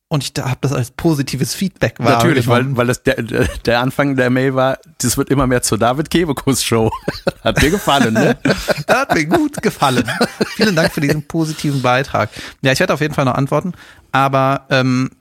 Und 0.07 0.25
ich 0.25 0.43
habe 0.43 0.57
das 0.59 0.73
als 0.73 0.91
positives 0.91 1.53
Feedback 1.53 1.97
Natürlich, 1.97 2.45
wahrgenommen. 2.45 2.75
weil, 2.75 2.81
weil 2.81 2.87
das 2.87 3.03
der, 3.03 3.47
der 3.65 3.79
Anfang 3.79 4.17
der 4.17 4.29
Mail 4.29 4.55
war, 4.55 4.77
das 4.97 5.15
wird 5.15 5.29
immer 5.29 5.47
mehr 5.47 5.61
zur 5.61 5.77
David 5.77 6.09
Kebekus 6.09 6.65
Show. 6.65 6.91
Hat 7.45 7.61
dir 7.61 7.69
gefallen, 7.69 8.13
ne? 8.13 8.37
Hat 8.89 9.13
mir 9.13 9.25
gut 9.25 9.61
gefallen. 9.61 10.03
Vielen 10.55 10.75
Dank 10.75 10.91
für 10.91 10.99
diesen 10.99 11.23
positiven 11.23 11.81
Beitrag. 11.81 12.29
Ja, 12.61 12.73
ich 12.73 12.79
werde 12.81 12.93
auf 12.93 12.99
jeden 12.99 13.13
Fall 13.13 13.23
noch 13.23 13.35
antworten, 13.35 13.71
aber 14.11 14.65
ähm, 14.69 15.11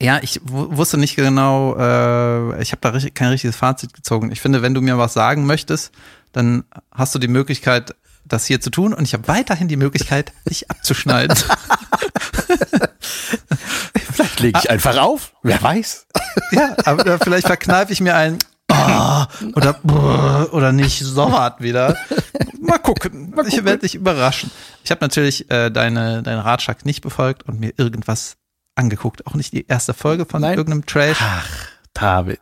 ja, 0.00 0.18
ich 0.22 0.40
wu- 0.44 0.76
wusste 0.76 0.96
nicht 0.98 1.16
genau, 1.16 1.76
äh, 1.76 2.60
ich 2.62 2.72
habe 2.72 2.80
da 2.80 2.90
richtig, 2.90 3.14
kein 3.14 3.28
richtiges 3.28 3.56
Fazit 3.56 3.92
gezogen. 3.94 4.30
Ich 4.32 4.40
finde, 4.40 4.60
wenn 4.62 4.74
du 4.74 4.80
mir 4.80 4.98
was 4.98 5.12
sagen 5.14 5.46
möchtest, 5.46 5.92
dann 6.32 6.64
hast 6.92 7.14
du 7.14 7.18
die 7.18 7.28
Möglichkeit, 7.28 7.94
das 8.26 8.46
hier 8.46 8.60
zu 8.60 8.70
tun 8.70 8.92
und 8.94 9.04
ich 9.04 9.12
habe 9.14 9.28
weiterhin 9.28 9.68
die 9.68 9.76
Möglichkeit, 9.76 10.32
dich 10.48 10.70
abzuschneiden. 10.70 11.36
Vielleicht 13.94 14.40
lege 14.40 14.58
ich 14.62 14.70
einfach 14.70 14.96
auf. 14.98 15.32
Wer 15.42 15.62
weiß. 15.62 16.06
ja, 16.52 16.76
aber 16.84 17.18
vielleicht 17.18 17.46
verkneife 17.46 17.92
ich 17.92 18.00
mir 18.00 18.16
ein 18.16 18.38
Ah, 18.70 19.28
oder 19.54 19.78
oder 20.52 20.72
nicht 20.72 20.98
so 20.98 21.30
hart 21.30 21.60
wieder. 21.60 21.96
Mal 22.60 22.78
gucken. 22.78 23.34
Ich 23.46 23.62
werde 23.64 23.80
dich 23.80 23.94
überraschen. 23.94 24.50
Ich 24.82 24.90
habe 24.90 25.00
natürlich 25.02 25.50
äh, 25.50 25.70
deine 25.70 26.22
deinen 26.22 26.40
Ratschlag 26.40 26.84
nicht 26.86 27.02
befolgt 27.02 27.42
und 27.44 27.60
mir 27.60 27.72
irgendwas 27.76 28.36
angeguckt. 28.74 29.26
Auch 29.26 29.34
nicht 29.34 29.52
die 29.52 29.66
erste 29.66 29.94
Folge 29.94 30.24
von 30.26 30.42
Nein. 30.42 30.56
irgendeinem 30.58 30.86
Trash. 30.86 31.18
Ach, 31.20 31.48
David. 31.92 32.40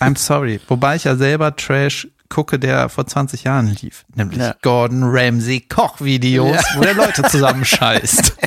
I'm 0.00 0.16
sorry. 0.18 0.60
Wobei 0.68 0.96
ich 0.96 1.04
ja 1.04 1.16
selber 1.16 1.54
Trash 1.56 2.08
gucke, 2.28 2.58
der 2.58 2.88
vor 2.88 3.06
20 3.06 3.44
Jahren 3.44 3.66
lief. 3.82 4.04
Nämlich 4.14 4.38
Ja. 4.38 4.54
Gordon 4.62 5.02
Ramsay 5.04 5.60
Kochvideos, 5.60 6.56
Ja. 6.56 6.62
wo 6.76 6.80
der 6.82 6.94
Leute 6.94 7.22
zusammenscheißt. 7.24 8.36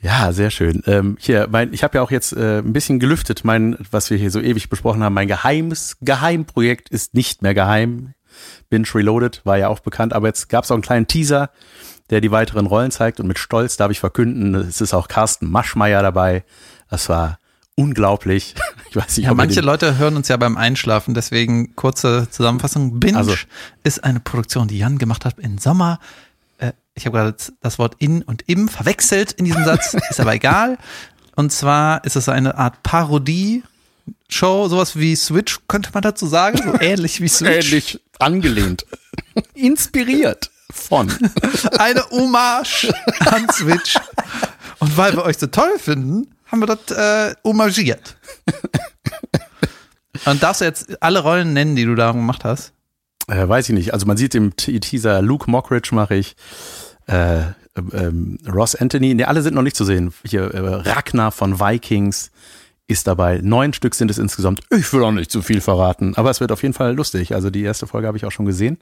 Ja, 0.00 0.32
sehr 0.32 0.50
schön. 0.50 0.82
Ähm, 0.86 1.16
hier, 1.18 1.48
mein, 1.50 1.72
ich 1.72 1.82
habe 1.82 1.98
ja 1.98 2.02
auch 2.02 2.12
jetzt 2.12 2.32
äh, 2.32 2.58
ein 2.58 2.72
bisschen 2.72 3.00
gelüftet, 3.00 3.44
mein, 3.44 3.76
was 3.90 4.10
wir 4.10 4.16
hier 4.16 4.30
so 4.30 4.40
ewig 4.40 4.68
besprochen 4.68 5.02
haben. 5.02 5.12
Mein 5.14 5.26
geheimes 5.26 5.96
Geheimprojekt 6.00 6.88
ist 6.88 7.14
nicht 7.14 7.42
mehr 7.42 7.52
geheim. 7.52 8.14
Binge 8.70 8.86
Reloaded 8.94 9.40
war 9.44 9.58
ja 9.58 9.66
auch 9.68 9.80
bekannt, 9.80 10.12
aber 10.12 10.28
jetzt 10.28 10.48
gab 10.48 10.62
es 10.62 10.70
auch 10.70 10.76
einen 10.76 10.82
kleinen 10.84 11.08
Teaser, 11.08 11.50
der 12.10 12.20
die 12.20 12.30
weiteren 12.30 12.66
Rollen 12.66 12.90
zeigt 12.90 13.20
und 13.20 13.26
mit 13.26 13.38
Stolz 13.38 13.76
darf 13.76 13.90
ich 13.90 14.00
verkünden, 14.00 14.54
es 14.54 14.80
ist 14.80 14.94
auch 14.94 15.08
Carsten 15.08 15.50
Maschmeyer 15.50 16.02
dabei. 16.02 16.44
Das 16.90 17.08
war 17.08 17.38
unglaublich. 17.74 18.54
Ich 18.90 18.96
weiß 18.96 19.18
nicht, 19.18 19.26
Ja, 19.26 19.34
manche 19.34 19.60
Leute 19.60 19.98
hören 19.98 20.16
uns 20.16 20.28
ja 20.28 20.38
beim 20.38 20.56
Einschlafen, 20.56 21.12
deswegen 21.12 21.76
kurze 21.76 22.26
Zusammenfassung. 22.30 22.98
Binge 23.00 23.18
Also- 23.18 23.34
ist 23.84 24.02
eine 24.02 24.18
Produktion, 24.18 24.66
die 24.66 24.78
Jan 24.78 24.96
gemacht 24.96 25.26
hat 25.26 25.38
im 25.38 25.58
Sommer. 25.58 26.00
Äh, 26.56 26.72
Ich 26.94 27.04
habe 27.04 27.18
gerade 27.18 27.36
das 27.60 27.78
Wort 27.78 27.96
in 27.98 28.22
und 28.22 28.44
im 28.48 28.68
verwechselt 28.68 29.32
in 29.32 29.44
diesem 29.44 29.64
Satz, 29.66 29.92
ist 30.10 30.20
aber 30.20 30.32
egal. 30.34 30.78
Und 31.36 31.52
zwar 31.52 32.02
ist 32.06 32.16
es 32.16 32.30
eine 32.30 32.56
Art 32.56 32.82
Parodie-Show, 32.82 34.68
sowas 34.68 34.96
wie 34.96 35.14
Switch, 35.16 35.58
könnte 35.68 35.90
man 35.92 36.02
dazu 36.02 36.26
sagen, 36.26 36.58
so 36.64 36.80
ähnlich 36.80 37.20
wie 37.20 37.28
Switch. 37.28 37.66
ähnlich 37.66 38.00
angelehnt. 38.18 38.86
Inspiriert 39.54 40.50
von. 40.72 41.12
Eine 41.78 42.02
Hommage 42.10 42.92
an 43.26 43.46
Switch. 43.52 43.96
Und 44.80 44.96
weil 44.96 45.14
wir 45.14 45.24
euch 45.24 45.38
so 45.38 45.46
toll 45.48 45.78
finden, 45.78 46.34
haben 46.46 46.60
wir 46.60 46.66
das 46.66 46.90
äh, 46.96 47.34
homagiert. 47.44 48.16
Und 50.24 50.42
darfst 50.42 50.60
du 50.60 50.64
jetzt 50.64 51.02
alle 51.02 51.20
Rollen 51.20 51.52
nennen, 51.52 51.76
die 51.76 51.84
du 51.84 51.94
da 51.94 52.12
gemacht 52.12 52.44
hast? 52.44 52.72
Äh, 53.28 53.46
weiß 53.48 53.68
ich 53.68 53.74
nicht. 53.74 53.92
Also 53.92 54.06
man 54.06 54.16
sieht 54.16 54.34
im 54.34 54.56
Te- 54.56 54.78
Teaser 54.80 55.22
Luke 55.22 55.50
Mockridge 55.50 55.94
mache 55.94 56.14
ich, 56.16 56.36
äh, 57.06 57.42
ähm, 57.92 58.38
Ross 58.52 58.74
Anthony, 58.74 59.14
ne, 59.14 59.28
alle 59.28 59.42
sind 59.42 59.54
noch 59.54 59.62
nicht 59.62 59.76
zu 59.76 59.84
sehen. 59.84 60.12
Hier 60.24 60.52
äh, 60.52 60.58
Ragnar 60.90 61.30
von 61.32 61.60
Vikings 61.60 62.30
ist 62.88 63.06
dabei. 63.06 63.40
Neun 63.42 63.74
Stück 63.74 63.94
sind 63.94 64.10
es 64.10 64.18
insgesamt. 64.18 64.60
Ich 64.70 64.92
will 64.92 65.04
auch 65.04 65.12
nicht 65.12 65.30
zu 65.30 65.42
viel 65.42 65.60
verraten, 65.60 66.14
aber 66.16 66.30
es 66.30 66.40
wird 66.40 66.50
auf 66.50 66.62
jeden 66.62 66.74
Fall 66.74 66.94
lustig. 66.94 67.34
Also 67.34 67.50
die 67.50 67.62
erste 67.62 67.86
Folge 67.86 68.06
habe 68.06 68.16
ich 68.16 68.24
auch 68.24 68.32
schon 68.32 68.46
gesehen. 68.46 68.78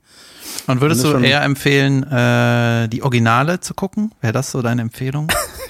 Und 0.68 0.80
würdest 0.80 1.04
du 1.04 1.18
eher 1.18 1.42
empfehlen, 1.42 2.04
äh, 2.04 2.88
die 2.88 3.02
Originale 3.02 3.58
zu 3.60 3.74
gucken? 3.74 4.12
Wäre 4.20 4.32
das 4.32 4.52
so 4.52 4.62
deine 4.62 4.82
Empfehlung? 4.82 5.28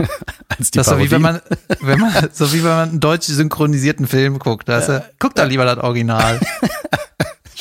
Als 0.49 0.71
die 0.71 0.77
Das 0.77 0.87
ist 0.87 0.93
so 0.93 0.99
wie 0.99 1.11
wenn 1.11 1.23
man, 1.23 1.41
wenn 1.81 1.99
man, 1.99 2.13
so 2.31 2.53
wie 2.53 2.63
wenn 2.63 2.71
man 2.71 2.89
einen 2.91 3.01
deutsch 3.01 3.27
synchronisierten 3.27 4.07
Film 4.07 4.39
guckt. 4.39 4.69
Da 4.69 4.81
ja, 4.81 5.05
guck 5.19 5.35
da 5.35 5.45
lieber 5.45 5.65
das 5.65 5.79
Original. 5.79 6.39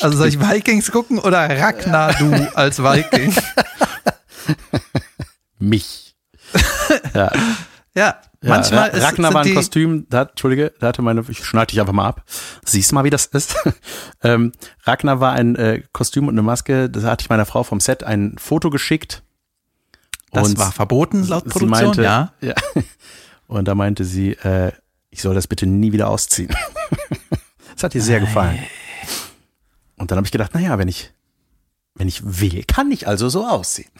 Also 0.00 0.18
soll 0.18 0.28
ich 0.28 0.38
Vikings 0.38 0.92
gucken 0.92 1.18
oder 1.18 1.48
Ragnar 1.58 2.12
du 2.18 2.30
als 2.54 2.82
Viking? 2.82 3.34
mich. 5.58 6.14
ja. 7.14 7.32
Ja, 7.96 8.20
Ja, 8.42 8.50
manchmal 8.50 8.90
ist 8.90 9.02
Ragnar 9.02 9.34
war 9.34 9.42
ein 9.42 9.54
Kostüm, 9.54 10.06
da, 10.08 10.22
Entschuldige, 10.22 10.72
da 10.78 10.88
hatte 10.88 11.02
meine, 11.02 11.24
ich 11.28 11.44
schneide 11.44 11.68
dich 11.68 11.80
einfach 11.80 11.92
mal 11.92 12.06
ab. 12.06 12.24
Siehst 12.64 12.92
mal, 12.92 13.04
wie 13.04 13.10
das 13.10 13.26
ist. 13.26 13.56
ähm, 14.22 14.52
Ragnar 14.84 15.20
war 15.20 15.32
ein 15.32 15.56
äh, 15.56 15.82
Kostüm 15.92 16.28
und 16.28 16.34
eine 16.34 16.42
Maske, 16.42 16.90
da 16.90 17.02
hatte 17.02 17.22
ich 17.22 17.30
meiner 17.30 17.46
Frau 17.46 17.64
vom 17.64 17.80
Set 17.80 18.04
ein 18.04 18.36
Foto 18.38 18.70
geschickt. 18.70 19.22
Das 20.32 20.48
Und 20.48 20.58
war 20.58 20.70
verboten 20.72 21.26
laut 21.26 21.44
sie 21.44 21.50
Produktion, 21.50 21.86
meinte, 21.86 22.02
ja. 22.02 22.32
ja. 22.40 22.54
Und 23.46 23.68
da 23.68 23.76
meinte 23.76 24.04
sie, 24.04 24.32
äh, 24.32 24.72
ich 25.10 25.22
soll 25.22 25.34
das 25.34 25.46
bitte 25.46 25.66
nie 25.66 25.92
wieder 25.92 26.08
ausziehen. 26.10 26.54
das 27.74 27.84
hat 27.84 27.94
ihr 27.94 28.02
sehr 28.02 28.18
gefallen. 28.20 28.58
Und 29.96 30.10
dann 30.10 30.16
habe 30.16 30.26
ich 30.26 30.32
gedacht, 30.32 30.52
naja, 30.52 30.78
wenn 30.78 30.88
ich, 30.88 31.12
wenn 31.94 32.08
ich 32.08 32.40
will, 32.40 32.64
kann 32.64 32.90
ich 32.90 33.06
also 33.06 33.28
so 33.28 33.46
aussehen. 33.46 33.90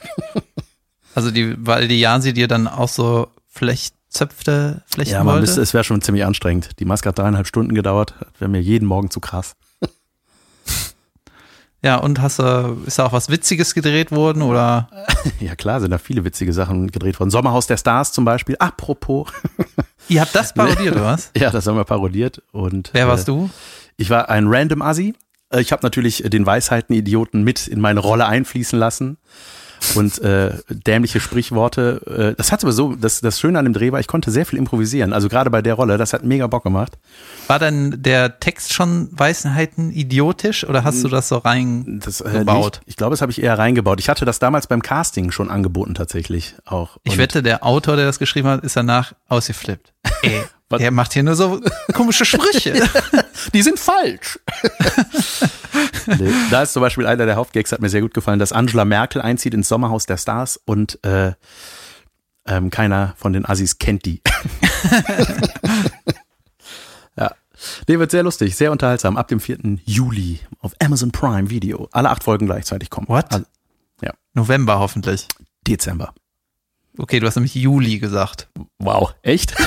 Also 1.14 1.30
die, 1.30 1.54
weil 1.64 1.88
die 1.88 2.00
Jasi 2.00 2.34
dir 2.34 2.48
dann 2.48 2.66
auch 2.66 2.88
so 2.88 3.28
Flechtzöpfte 3.56 4.82
flechten 4.86 5.12
Ja, 5.12 5.18
man 5.24 5.34
wollte. 5.34 5.40
müsste, 5.42 5.60
es 5.62 5.74
wäre 5.74 5.84
schon 5.84 6.00
ziemlich 6.02 6.24
anstrengend. 6.24 6.78
Die 6.78 6.84
Maske 6.84 7.08
hat 7.08 7.18
dreieinhalb 7.18 7.46
Stunden 7.46 7.74
gedauert, 7.74 8.14
wäre 8.38 8.50
mir 8.50 8.60
jeden 8.60 8.86
Morgen 8.86 9.10
zu 9.10 9.20
krass. 9.20 9.56
Ja, 11.82 11.96
und 11.96 12.20
hast 12.20 12.38
du, 12.40 12.82
ist 12.86 12.98
da 12.98 13.04
auch 13.06 13.12
was 13.12 13.28
Witziges 13.30 13.72
gedreht 13.74 14.10
worden 14.10 14.42
oder? 14.42 14.88
Ja 15.40 15.54
klar, 15.54 15.80
sind 15.80 15.90
da 15.90 15.98
viele 15.98 16.24
witzige 16.24 16.52
Sachen 16.52 16.88
gedreht 16.90 17.20
worden. 17.20 17.30
Sommerhaus 17.30 17.66
der 17.66 17.76
Stars 17.76 18.12
zum 18.12 18.24
Beispiel. 18.24 18.56
Apropos. 18.58 19.28
Ihr 20.08 20.20
habt 20.20 20.34
das 20.34 20.52
parodiert, 20.54 20.96
oder 20.96 21.04
was? 21.04 21.30
Ja, 21.36 21.50
das 21.50 21.66
haben 21.66 21.76
wir 21.76 21.84
parodiert. 21.84 22.42
Und 22.50 22.90
Wer 22.92 23.04
äh, 23.04 23.08
warst 23.08 23.28
du? 23.28 23.50
Ich 23.98 24.10
war 24.10 24.28
ein 24.30 24.46
random 24.48 24.82
Assi. 24.82 25.14
Äh, 25.50 25.60
Ich 25.60 25.70
habe 25.70 25.82
natürlich 25.84 26.24
den 26.26 26.46
Weisheiten-Idioten 26.46 27.44
mit 27.44 27.68
in 27.68 27.80
meine 27.80 28.00
Rolle 28.00 28.26
einfließen 28.26 28.78
lassen. 28.78 29.18
Und 29.94 30.18
äh, 30.20 30.54
dämliche 30.68 31.20
Sprichworte. 31.20 32.32
Äh, 32.32 32.36
das 32.36 32.52
hat 32.52 32.62
aber 32.62 32.72
so, 32.72 32.94
das, 32.94 33.20
das 33.20 33.40
Schöne 33.40 33.58
an 33.58 33.64
dem 33.64 33.74
Dreh 33.74 33.92
war, 33.92 34.00
ich 34.00 34.06
konnte 34.06 34.30
sehr 34.30 34.46
viel 34.46 34.58
improvisieren. 34.58 35.12
Also 35.12 35.28
gerade 35.28 35.50
bei 35.50 35.62
der 35.62 35.74
Rolle, 35.74 35.98
das 35.98 36.12
hat 36.12 36.24
mega 36.24 36.46
Bock 36.46 36.64
gemacht. 36.64 36.98
War 37.46 37.58
denn 37.58 38.02
der 38.02 38.40
Text 38.40 38.72
schon 38.72 39.08
Weisheiten 39.12 39.90
idiotisch 39.92 40.64
oder 40.66 40.84
hast 40.84 41.02
du 41.04 41.08
das 41.08 41.28
so 41.28 41.38
rein 41.38 42.00
Das, 42.04 42.20
äh, 42.20 42.30
gebaut? 42.30 42.80
Ich, 42.82 42.90
ich 42.92 42.96
glaube, 42.96 43.12
das 43.12 43.22
habe 43.22 43.32
ich 43.32 43.42
eher 43.42 43.58
reingebaut. 43.58 44.00
Ich 44.00 44.08
hatte 44.08 44.24
das 44.24 44.38
damals 44.38 44.66
beim 44.66 44.82
Casting 44.82 45.30
schon 45.30 45.50
angeboten 45.50 45.94
tatsächlich 45.94 46.54
auch. 46.64 46.96
Ich 47.04 47.18
wette, 47.18 47.42
der 47.42 47.64
Autor, 47.64 47.96
der 47.96 48.06
das 48.06 48.18
geschrieben 48.18 48.48
hat, 48.48 48.64
ist 48.64 48.76
danach 48.76 49.14
ausgeflippt. 49.28 49.92
Ey, 50.22 50.42
Was? 50.68 50.80
der 50.80 50.90
macht 50.90 51.12
hier 51.12 51.22
nur 51.22 51.36
so 51.36 51.60
komische 51.92 52.24
Sprüche. 52.24 52.88
Die 53.54 53.62
sind 53.62 53.78
falsch. 53.78 54.40
nee, 56.06 56.32
da 56.50 56.62
ist 56.62 56.72
zum 56.72 56.82
Beispiel 56.82 57.06
einer 57.06 57.24
der 57.24 57.36
Hauptgags, 57.36 57.70
hat 57.70 57.80
mir 57.80 57.88
sehr 57.88 58.00
gut 58.00 58.14
gefallen, 58.14 58.40
dass 58.40 58.52
Angela 58.52 58.84
Merkel 58.84 59.22
einzieht 59.22 59.54
ins 59.54 59.68
Sommerhaus 59.68 60.06
der 60.06 60.16
Stars 60.16 60.60
und 60.64 60.98
äh, 61.04 61.32
ähm, 62.46 62.70
keiner 62.70 63.14
von 63.16 63.32
den 63.32 63.46
Assis 63.46 63.78
kennt 63.78 64.06
die. 64.06 64.20
ja. 67.16 67.32
Nee, 67.86 67.98
wird 68.00 68.10
sehr 68.10 68.24
lustig, 68.24 68.56
sehr 68.56 68.72
unterhaltsam. 68.72 69.16
Ab 69.16 69.28
dem 69.28 69.38
4. 69.38 69.58
Juli 69.84 70.40
auf 70.60 70.72
Amazon 70.80 71.12
Prime 71.12 71.48
Video. 71.48 71.88
Alle 71.92 72.10
acht 72.10 72.24
Folgen 72.24 72.46
gleichzeitig 72.46 72.90
kommen. 72.90 73.08
What? 73.08 73.32
Also, 73.32 73.46
ja, 74.02 74.12
November 74.34 74.80
hoffentlich. 74.80 75.28
Dezember. 75.66 76.12
Okay, 76.98 77.20
du 77.20 77.26
hast 77.26 77.36
nämlich 77.36 77.54
Juli 77.54 77.98
gesagt. 77.98 78.48
Wow, 78.78 79.14
echt? 79.22 79.54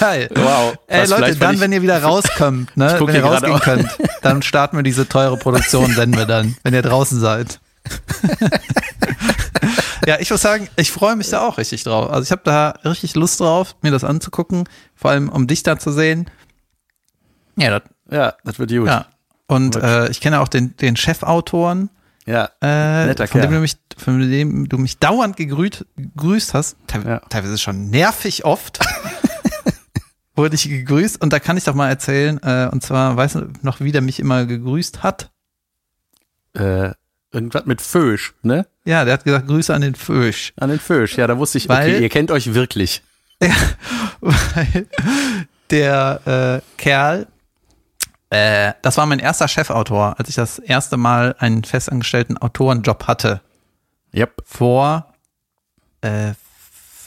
Geil. 0.00 0.28
Wow. 0.34 0.76
Ey 0.86 1.06
Leute, 1.06 1.36
dann, 1.36 1.58
wenn 1.60 1.72
ihr 1.72 1.82
wieder 1.82 2.02
rauskommt, 2.02 2.76
ne, 2.76 2.96
wenn 3.00 3.14
ihr 3.14 3.24
rausgehen 3.24 3.58
könnt, 3.60 3.88
dann 4.22 4.42
starten 4.42 4.76
wir 4.76 4.82
diese 4.82 5.08
teure 5.08 5.36
Produktion, 5.36 5.92
senden 5.92 6.16
wir 6.18 6.26
dann, 6.26 6.56
wenn 6.62 6.74
ihr 6.74 6.82
draußen 6.82 7.18
seid. 7.18 7.60
ja, 10.06 10.18
ich 10.20 10.30
muss 10.30 10.42
sagen, 10.42 10.68
ich 10.76 10.92
freue 10.92 11.16
mich 11.16 11.30
da 11.30 11.40
auch 11.46 11.58
richtig 11.58 11.84
drauf. 11.84 12.10
Also 12.10 12.22
ich 12.24 12.30
habe 12.30 12.42
da 12.44 12.70
richtig 12.84 13.14
Lust 13.14 13.40
drauf, 13.40 13.76
mir 13.82 13.90
das 13.90 14.04
anzugucken, 14.04 14.68
vor 14.94 15.10
allem 15.10 15.28
um 15.28 15.46
dich 15.46 15.62
da 15.62 15.78
zu 15.78 15.90
sehen. 15.92 16.30
Ja, 17.56 17.78
das, 17.78 17.82
Ja, 18.10 18.34
das 18.44 18.58
wird 18.58 18.70
gut. 18.70 18.86
ja. 18.86 19.06
Und 19.50 19.76
äh, 19.76 20.10
ich 20.10 20.20
kenne 20.20 20.40
auch 20.40 20.48
den, 20.48 20.76
den 20.76 20.94
Chefautoren, 20.96 21.88
ja. 22.28 22.50
äh, 22.60 23.26
von 23.26 23.40
dem 23.40 23.50
du 23.52 23.60
mich, 23.60 23.76
von 23.96 24.20
dem 24.30 24.68
du 24.68 24.78
mich 24.78 24.98
dauernd 24.98 25.36
gegrüßt, 25.36 25.84
gegrüßt 25.96 26.54
hast, 26.54 26.76
te 26.86 26.98
Ja. 27.04 27.18
teilweise 27.28 27.58
schon 27.58 27.90
nervig 27.90 28.44
oft, 28.44 28.78
wurde 30.36 30.54
ich 30.54 30.68
gegrüßt 30.68 31.20
und 31.20 31.32
da 31.32 31.40
kann 31.40 31.56
ich 31.56 31.64
doch 31.64 31.74
mal 31.74 31.88
erzählen, 31.88 32.38
äh, 32.42 32.68
und 32.70 32.82
zwar, 32.82 33.16
weißt 33.16 33.36
du 33.36 33.48
noch, 33.62 33.80
wie 33.80 33.92
der 33.92 34.02
mich 34.02 34.20
immer 34.20 34.46
gegrüßt 34.46 35.02
hat? 35.02 35.30
Äh, 36.54 36.92
irgendwas 37.32 37.66
mit 37.66 37.80
Fösch, 37.82 38.34
ne? 38.42 38.66
Ja, 38.84 39.04
der 39.04 39.14
hat 39.14 39.24
gesagt, 39.24 39.46
Grüße 39.48 39.74
an 39.74 39.80
den 39.82 39.94
Fösch. 39.94 40.52
An 40.56 40.70
den 40.70 40.80
Fösch, 40.80 41.16
ja, 41.18 41.26
da 41.26 41.38
wusste 41.38 41.58
ich, 41.58 41.68
Weil- 41.68 41.94
okay, 41.94 42.02
ihr 42.02 42.08
kennt 42.08 42.30
euch 42.30 42.54
wirklich. 42.54 43.02
Weil 44.20 44.86
der 45.70 46.62
äh, 46.64 46.80
Kerl, 46.80 47.26
äh, 48.30 48.74
das 48.82 48.96
war 48.96 49.06
mein 49.06 49.18
erster 49.18 49.48
Chefautor, 49.48 50.18
als 50.18 50.28
ich 50.28 50.34
das 50.34 50.58
erste 50.58 50.96
Mal 50.96 51.34
einen 51.38 51.64
festangestellten 51.64 52.36
Autorenjob 52.36 53.06
hatte. 53.06 53.40
Yep. 54.14 54.42
vor 54.44 55.12
äh, 56.00 56.32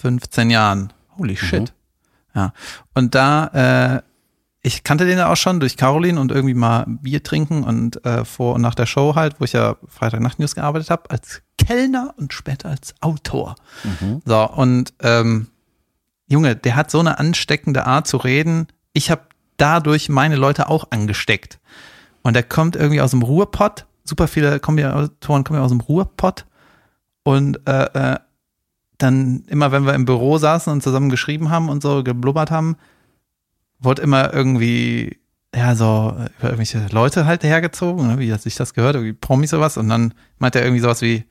15 0.01 0.49
Jahren. 0.49 0.93
Holy 1.17 1.35
shit. 1.35 1.73
Ja. 2.35 2.53
Und 2.93 3.15
da, 3.15 3.97
äh, 3.97 4.01
ich 4.61 4.83
kannte 4.83 5.05
den 5.05 5.17
ja 5.17 5.31
auch 5.31 5.35
schon 5.35 5.59
durch 5.59 5.77
Caroline 5.77 6.19
und 6.19 6.31
irgendwie 6.31 6.53
mal 6.53 6.85
Bier 6.87 7.23
trinken 7.23 7.63
und 7.63 8.03
äh, 8.05 8.23
vor 8.25 8.55
und 8.55 8.61
nach 8.61 8.75
der 8.75 8.85
Show 8.85 9.15
halt, 9.15 9.39
wo 9.39 9.45
ich 9.45 9.53
ja 9.53 9.75
Freitagnacht 9.87 10.39
News 10.39 10.55
gearbeitet 10.55 10.89
habe, 10.89 11.09
als 11.09 11.41
Kellner 11.57 12.13
und 12.17 12.33
später 12.33 12.69
als 12.69 12.93
Autor. 13.01 13.55
So, 14.25 14.49
und 14.49 14.93
ähm, 15.01 15.47
Junge, 16.27 16.55
der 16.55 16.75
hat 16.75 16.91
so 16.91 16.99
eine 16.99 17.19
ansteckende 17.19 17.85
Art 17.85 18.07
zu 18.07 18.17
reden. 18.17 18.67
Ich 18.93 19.11
habe 19.11 19.23
dadurch 19.61 20.09
meine 20.09 20.35
Leute 20.35 20.69
auch 20.69 20.87
angesteckt. 20.89 21.59
Und 22.23 22.35
der 22.35 22.43
kommt 22.43 22.75
irgendwie 22.75 23.01
aus 23.01 23.11
dem 23.11 23.21
Ruhrpott. 23.21 23.85
Super 24.03 24.27
viele 24.27 24.59
Kombi-Autoren 24.59 25.43
kommen 25.43 25.59
ja 25.59 25.65
aus 25.65 25.71
dem 25.71 25.81
Ruhrpott. 25.81 26.45
Und 27.23 27.59
äh, 27.67 28.13
äh, 28.13 28.19
dann 28.97 29.43
immer, 29.47 29.71
wenn 29.71 29.85
wir 29.85 29.93
im 29.93 30.05
Büro 30.05 30.37
saßen 30.37 30.71
und 30.71 30.81
zusammen 30.81 31.09
geschrieben 31.09 31.49
haben 31.49 31.69
und 31.69 31.81
so 31.83 32.03
geblubbert 32.03 32.51
haben, 32.51 32.75
wurde 33.79 34.01
immer 34.01 34.33
irgendwie, 34.33 35.19
ja, 35.53 35.75
so 35.75 36.15
über 36.39 36.49
irgendwelche 36.49 36.87
Leute 36.91 37.25
halt 37.25 37.43
hergezogen, 37.43 38.07
ne, 38.07 38.19
wie 38.19 38.31
hat 38.31 38.41
sich 38.41 38.55
das 38.55 38.73
gehört, 38.73 38.95
irgendwie 38.95 39.13
Promis 39.13 39.51
sowas. 39.51 39.77
Und 39.77 39.89
dann 39.89 40.13
meint 40.37 40.55
er 40.55 40.63
irgendwie 40.63 40.81
sowas 40.81 41.01
wie, 41.01 41.25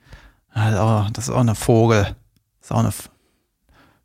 ah, 0.52 1.08
das 1.12 1.28
ist 1.28 1.34
auch 1.34 1.40
eine 1.40 1.54
Vogel, 1.54 2.02
das 2.60 2.70
ist 2.70 2.72
auch 2.72 2.78
eine, 2.78 2.92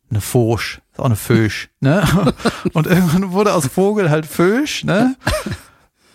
eine 0.09 0.21
Fosch, 0.21 0.79
das 0.91 0.93
ist 0.93 1.00
auch 1.00 1.05
eine 1.05 1.15
Fösch, 1.15 1.69
ne? 1.79 2.03
Und 2.74 2.88
irgendwann 2.88 3.31
wurde 3.31 3.53
aus 3.53 3.67
Vogel 3.67 4.09
halt 4.09 4.25
Fösch, 4.25 4.83
ne? 4.83 5.15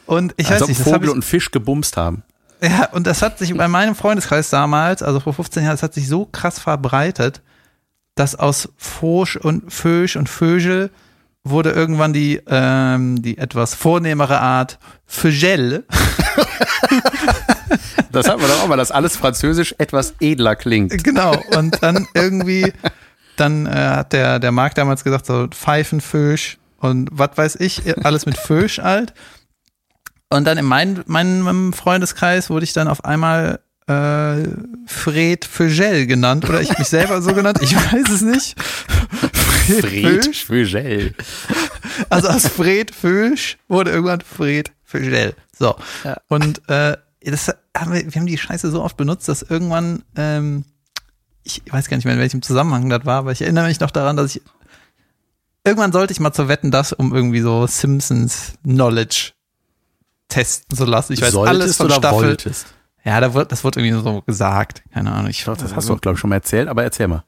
Und 0.07 0.35
ich 0.37 0.51
Als 0.51 0.63
weiß 0.63 0.69
nicht, 0.69 0.81
Vogel 0.81 1.05
ich, 1.05 1.15
und 1.15 1.25
Fisch 1.25 1.51
gebumst 1.51 1.97
haben. 1.97 2.23
ja, 2.63 2.89
und 2.93 3.07
das 3.07 3.23
hat 3.23 3.39
sich 3.39 3.57
bei 3.57 3.69
meinem 3.69 3.95
Freundeskreis 3.95 4.51
damals, 4.51 5.03
also 5.03 5.21
vor 5.21 5.35
15 5.35 5.63
Jahren, 5.63 5.75
das 5.75 5.83
hat 5.83 5.95
sich 5.95 6.09
so 6.09 6.25
krass 6.27 6.59
verbreitet, 6.59 7.43
dass 8.17 8.35
aus 8.35 8.69
Fosch 8.77 9.37
und 9.37 9.73
Fösch 9.73 10.17
und 10.17 10.29
Vögel 10.29 10.91
wurde 11.45 11.71
irgendwann 11.71 12.13
die, 12.13 12.41
ähm, 12.47 13.23
die 13.23 13.39
etwas 13.39 13.75
vornehmere 13.75 14.41
Art 14.41 14.79
Fögel. 15.07 15.85
Das 18.13 18.29
hat 18.29 18.39
man 18.41 18.49
doch 18.49 18.63
auch 18.65 18.69
mal, 18.69 18.77
dass 18.77 18.91
alles 18.91 19.17
französisch 19.17 19.75
etwas 19.79 20.15
edler 20.21 20.57
klingt. 20.57 21.05
genau. 21.05 21.41
Und 21.57 21.83
dann 21.83 22.09
irgendwie, 22.15 22.73
dann 23.37 23.67
äh, 23.67 23.71
hat 23.71 24.13
der, 24.13 24.39
der 24.39 24.53
Marc 24.53 24.75
damals 24.75 25.05
gesagt, 25.05 25.27
so 25.27 25.47
Pfeifenfösch 25.49 26.59
und 26.79 27.09
was 27.13 27.31
weiß 27.37 27.57
ich, 27.57 27.83
alles 28.05 28.27
mit 28.27 28.37
Fösch 28.37 28.79
alt. 28.81 29.15
Und 30.29 30.45
dann 30.45 30.59
in 30.59 30.65
mein, 30.65 31.03
meinem 31.07 31.73
Freundeskreis 31.73 32.51
wurde 32.51 32.65
ich 32.65 32.73
dann 32.73 32.87
auf 32.87 33.05
einmal 33.05 33.61
äh, 33.89 34.49
Fred 34.87 35.45
Fögel 35.45 36.07
genannt 36.07 36.49
oder 36.49 36.61
ich 36.61 36.79
mich 36.79 36.89
selber 36.89 37.21
so 37.23 37.35
genannt, 37.35 37.59
ich 37.61 37.75
weiß 37.75 38.09
es 38.09 38.21
nicht. 38.23 38.61
Fred 38.61 40.25
Fösch. 40.25 40.45
Fögel. 40.45 41.15
Also 42.09 42.29
aus 42.29 42.47
Fred 42.47 42.95
Fösch 42.95 43.59
wurde 43.69 43.91
irgendwann 43.91 44.21
Fred 44.21 44.71
Fögel. 44.85 45.35
So. 45.57 45.75
Ja. 46.05 46.17
Und 46.29 46.63
äh, 46.69 46.97
das 47.23 47.53
haben 47.77 47.93
wir, 47.93 48.03
wir 48.03 48.21
haben 48.21 48.27
die 48.27 48.39
Scheiße 48.39 48.71
so 48.71 48.83
oft 48.83 48.97
benutzt, 48.97 49.29
dass 49.29 49.43
irgendwann, 49.43 50.03
ähm, 50.17 50.65
ich 51.45 51.63
weiß 51.71 51.89
gar 51.89 51.97
nicht 51.97 52.05
mehr, 52.05 52.15
in 52.15 52.21
welchem 52.21 52.43
Zusammenhang 52.43 52.89
das 52.89 53.05
war, 53.07 53.19
aber 53.21 53.33
ich 53.33 53.43
erinnere 53.43 53.67
mich 53.69 53.81
noch 53.81 53.91
daran, 53.91 54.17
dass 54.17 54.35
ich 54.37 54.43
irgendwann 55.65 55.93
sollte 55.93 56.13
ich 56.13 56.21
mal 56.21 56.33
zu 56.33 56.49
wetten, 56.49 56.71
das, 56.71 56.93
um 56.93 57.15
irgendwie 57.15 57.41
so 57.41 57.67
Simpsons 57.67 58.55
Knowledge 58.63 59.33
testen 60.29 60.77
zu 60.77 60.85
lassen. 60.85 61.13
Ich 61.15 61.23
weiß 61.23 61.33
Solltest 61.33 61.61
alles 61.63 61.77
von 61.77 61.91
Staffel. 61.91 62.13
wolltest? 62.29 62.67
Ja, 63.05 63.19
da 63.21 63.33
wird, 63.33 63.51
das 63.51 63.65
wurde 63.65 63.81
irgendwie 63.81 64.03
so 64.03 64.21
gesagt. 64.23 64.83
Keine 64.93 65.11
Ahnung. 65.13 65.31
Ich, 65.31 65.43
das 65.45 65.75
hast 65.75 65.89
du 65.89 65.95
auch, 65.95 66.01
glaube 66.01 66.17
ich, 66.17 66.21
schon 66.21 66.29
mal 66.31 66.37
erzählt, 66.37 66.69
aber 66.69 66.83
erzähl 66.85 67.09
mal. 67.09 67.25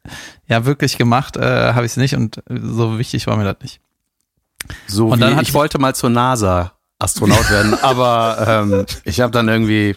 Ja, 0.46 0.66
wirklich 0.66 0.98
gemacht 0.98 1.36
äh, 1.36 1.72
habe 1.72 1.86
ich 1.86 1.92
es 1.92 1.96
nicht 1.96 2.14
und 2.14 2.42
so 2.48 2.98
wichtig 2.98 3.26
war 3.26 3.36
mir 3.36 3.44
das 3.44 3.56
nicht. 3.62 3.80
So 4.86 5.08
Und 5.08 5.20
dann 5.20 5.32
ich 5.40 5.46
sich- 5.48 5.54
wollte 5.54 5.78
mal 5.78 5.94
zur 5.94 6.10
NASA 6.10 6.72
Astronaut 6.98 7.50
werden, 7.50 7.74
aber 7.82 8.44
ähm, 8.46 8.86
ich 9.04 9.20
habe 9.20 9.32
dann 9.32 9.48
irgendwie. 9.48 9.96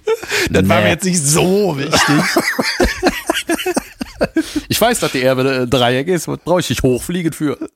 Das 0.49 0.67
war 0.67 0.77
mir 0.77 0.83
Nee. 0.85 0.89
jetzt 0.91 1.03
nicht 1.05 1.21
so 1.23 1.77
wichtig. 1.77 1.99
Ich 4.67 4.79
weiß, 4.79 4.99
dass 4.99 5.11
die 5.11 5.21
Erde 5.21 5.63
äh, 5.63 5.67
Dreieck 5.67 6.07
ist, 6.07 6.27
was 6.27 6.39
brauche 6.39 6.59
ich 6.59 6.69
nicht 6.69 6.83
hochfliegen 6.83 7.33
für? 7.33 7.57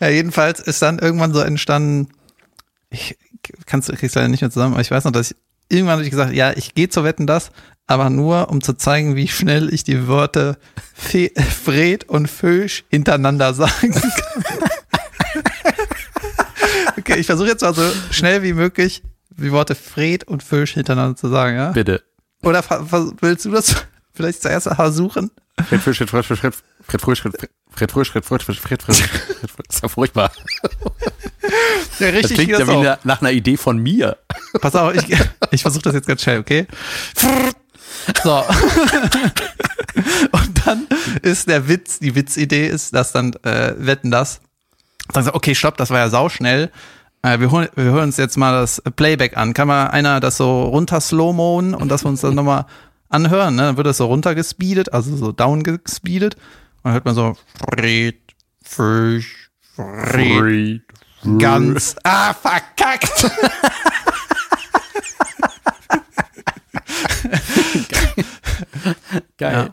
Ja, 0.00 0.08
jedenfalls 0.08 0.60
ist 0.60 0.82
dann 0.82 0.98
irgendwann 0.98 1.32
so 1.32 1.40
entstanden, 1.40 2.08
ich 2.90 3.16
kannst 3.64 3.90
krieg's 3.92 4.14
leider 4.14 4.28
nicht 4.28 4.42
mehr 4.42 4.50
zusammen, 4.50 4.74
aber 4.74 4.82
ich 4.82 4.90
weiß 4.90 5.04
noch, 5.04 5.12
dass 5.12 5.30
ich 5.30 5.36
irgendwann 5.68 5.94
habe 5.94 6.04
ich 6.04 6.10
gesagt, 6.10 6.34
ja, 6.34 6.52
ich 6.52 6.74
gehe 6.74 6.88
zu 6.88 7.04
wetten 7.04 7.26
das, 7.26 7.50
aber 7.86 8.10
nur 8.10 8.50
um 8.50 8.60
zu 8.60 8.74
zeigen, 8.74 9.16
wie 9.16 9.28
schnell 9.28 9.72
ich 9.72 9.84
die 9.84 10.06
Wörter 10.06 10.58
Fe 10.94 11.30
Fred 11.34 12.04
und 12.08 12.28
Fösch 12.28 12.84
hintereinander 12.90 13.54
sagen 13.54 13.92
kann. 13.92 14.12
okay, 16.98 17.18
ich 17.18 17.26
versuche 17.26 17.48
jetzt 17.48 17.62
mal 17.62 17.74
so 17.74 17.90
schnell 18.10 18.42
wie 18.42 18.52
möglich 18.52 19.02
die 19.30 19.52
Worte 19.52 19.74
Fred 19.74 20.24
und 20.24 20.42
Fösch 20.42 20.74
hintereinander 20.74 21.16
zu 21.16 21.28
sagen, 21.28 21.56
ja? 21.56 21.70
Bitte. 21.72 22.02
Oder 22.42 22.62
willst 23.20 23.44
du 23.44 23.50
das 23.50 23.76
vielleicht 24.16 24.42
zuerst? 24.42 24.66
Fred 25.68 25.80
Frisch, 25.80 25.98
Fred 25.98 26.08
Frisch, 26.10 26.26
Fred 26.26 26.38
Frisch, 26.38 26.62
Fred 26.86 27.00
Frisch, 27.02 27.20
Fred 27.22 27.34
Fred 27.74 27.90
Frisch, 27.92 28.10
Fred 28.10 28.24
Frisch, 28.24 28.42
Fred 28.42 28.42
Frisch, 28.44 28.60
Fred 28.60 28.82
Frisch. 28.82 29.04
Das 29.68 29.76
ist 29.76 29.82
ja 29.82 29.88
furchtbar. 29.88 30.30
Ja, 31.98 32.10
Das 32.10 32.12
richtig. 32.14 32.34
klingt 32.34 32.38
geht 32.38 32.48
ja 32.50 32.58
das 32.58 32.68
wie 32.68 32.72
auch. 32.72 32.82
nach- 32.82 33.04
nach 33.04 33.20
einer 33.20 33.30
Idee 33.32 33.56
von 33.56 33.78
mir. 33.78 34.16
Pass 34.60 34.74
auf, 34.74 34.94
ich, 34.94 35.04
ich 35.50 35.62
versuche 35.62 35.82
das 35.82 35.94
jetzt 35.94 36.06
ganz 36.08 36.22
schnell, 36.22 36.40
okay? 36.40 36.66
So. 38.22 38.42
Und 40.32 40.66
dann 40.66 40.86
ist 41.22 41.48
der 41.48 41.68
Witz, 41.68 41.98
die 41.98 42.14
Witzidee 42.14 42.66
ist, 42.66 42.94
dass 42.94 43.12
dann 43.12 43.32
äh, 43.44 43.74
wetten 43.78 44.10
das. 44.10 44.40
Dann 45.12 45.24
sagt, 45.24 45.36
okay, 45.36 45.54
stopp, 45.54 45.76
das 45.76 45.90
war 45.90 45.98
ja 45.98 46.08
sauschnell. 46.10 46.70
Äh, 47.22 47.40
wir, 47.40 47.50
holen, 47.50 47.68
wir 47.74 47.84
hören 47.84 48.04
uns 48.04 48.16
jetzt 48.16 48.36
mal 48.36 48.52
das 48.60 48.82
Playback 48.96 49.36
an. 49.36 49.54
Kann 49.54 49.68
mal 49.68 49.86
einer 49.88 50.20
das 50.20 50.36
so 50.36 50.64
runter 50.64 51.00
slow-moen 51.00 51.74
und 51.74 51.88
dass 51.88 52.04
wir 52.04 52.08
uns 52.08 52.20
dann 52.20 52.34
nochmal 52.34 52.66
anhören? 53.08 53.54
Ne? 53.56 53.62
Dann 53.62 53.76
wird 53.76 53.86
das 53.86 53.96
so 53.98 54.06
runtergespeedet, 54.06 54.92
also 54.92 55.16
so 55.16 55.32
downgespeedet. 55.32 56.34
Und 56.36 56.40
dann 56.84 56.92
hört 56.94 57.04
man 57.04 57.14
so 57.14 57.36
Fred, 57.58 58.16
Fisch, 58.62 59.50
Fred, 59.74 60.82
ganz. 61.38 61.96
Ah, 62.04 62.34
verkackt! 62.34 63.30
Geil. 69.38 69.72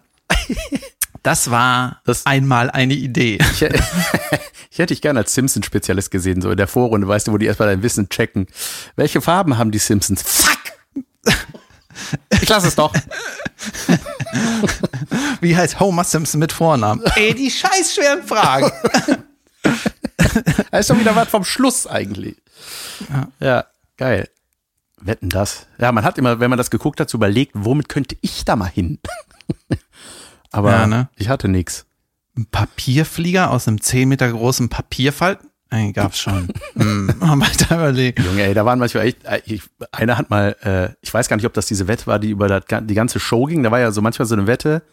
Das 1.21 1.49
war 1.51 2.01
Das- 2.05 2.25
einmal 2.25 2.69
eine 2.69 2.93
Idee. 2.93 3.37
Ich, 3.39 3.61
ich 4.71 4.79
hätte 4.79 4.93
dich 4.93 5.01
gerne 5.01 5.19
als 5.19 5.33
Simpsons-Spezialist 5.33 6.11
gesehen, 6.11 6.41
so 6.41 6.51
in 6.51 6.57
der 6.57 6.67
Vorrunde, 6.67 7.07
weißt 7.07 7.27
du, 7.27 7.31
wo 7.31 7.37
die 7.37 7.45
erstmal 7.45 7.69
dein 7.69 7.81
Wissen 7.83 8.09
checken. 8.09 8.47
Welche 8.95 9.21
Farben 9.21 9.57
haben 9.57 9.71
die 9.71 9.79
Simpsons? 9.79 10.21
Fuck! 10.21 10.59
Ich 12.41 12.49
lasse 12.49 12.67
es 12.67 12.75
doch. 12.75 12.93
Wie 15.41 15.55
heißt 15.55 15.79
Homer 15.79 16.03
Simpson 16.03 16.39
mit 16.39 16.51
Vornamen? 16.51 17.03
Ey, 17.15 17.33
die 17.33 17.51
scheiß 17.51 17.95
schweren 17.95 18.23
Fragen. 18.23 18.71
Da 20.71 20.77
ist 20.79 20.89
doch 20.89 20.99
wieder 20.99 21.15
was 21.15 21.29
vom 21.29 21.43
Schluss 21.43 21.87
eigentlich. 21.87 22.35
Ja. 23.39 23.65
geil. 23.97 24.29
Wetten 25.01 25.29
das. 25.29 25.67
Ja, 25.79 25.91
man 25.91 26.03
hat 26.05 26.17
immer, 26.17 26.39
wenn 26.39 26.49
man 26.49 26.57
das 26.57 26.71
geguckt 26.71 26.99
hat, 26.99 27.09
so 27.09 27.17
überlegt, 27.17 27.51
womit 27.55 27.89
könnte 27.89 28.15
ich 28.21 28.45
da 28.45 28.55
mal 28.55 28.69
hin? 28.69 28.99
Aber 30.51 30.71
Ja, 30.71 30.87
ne? 30.87 31.09
ich 31.17 31.29
hatte 31.29 31.47
nix. 31.47 31.85
Ein 32.37 32.45
Papierflieger 32.47 33.51
aus 33.51 33.67
einem 33.67 33.81
10 33.81 34.09
Meter 34.09 34.31
großen 34.31 34.69
Papierfalten? 34.69 35.49
Ey, 35.73 35.91
gab's 35.91 36.19
schon. 36.19 36.49
hm, 36.75 37.11
mal 37.19 37.39
weiter 37.39 37.75
überlegen. 37.75 38.23
Junge, 38.23 38.43
ey, 38.43 38.53
da 38.53 38.63
waren 38.63 38.77
manchmal 38.77 39.07
echt, 39.07 39.23
äh, 39.25 39.41
ich, 39.45 39.63
einer 39.91 40.19
hat 40.19 40.29
mal, 40.29 40.55
äh, 40.61 40.95
ich 41.01 41.11
weiß 41.11 41.27
gar 41.27 41.35
nicht, 41.35 41.47
ob 41.47 41.53
das 41.53 41.65
diese 41.65 41.87
Wette 41.87 42.05
war, 42.05 42.19
die 42.19 42.29
über 42.29 42.47
das, 42.47 42.65
die 42.83 42.93
ganze 42.93 43.19
Show 43.19 43.45
ging. 43.45 43.63
Da 43.63 43.71
war 43.71 43.79
ja 43.79 43.91
so 43.91 43.99
manchmal 44.03 44.27
so 44.27 44.35
eine 44.35 44.45
Wette, 44.45 44.83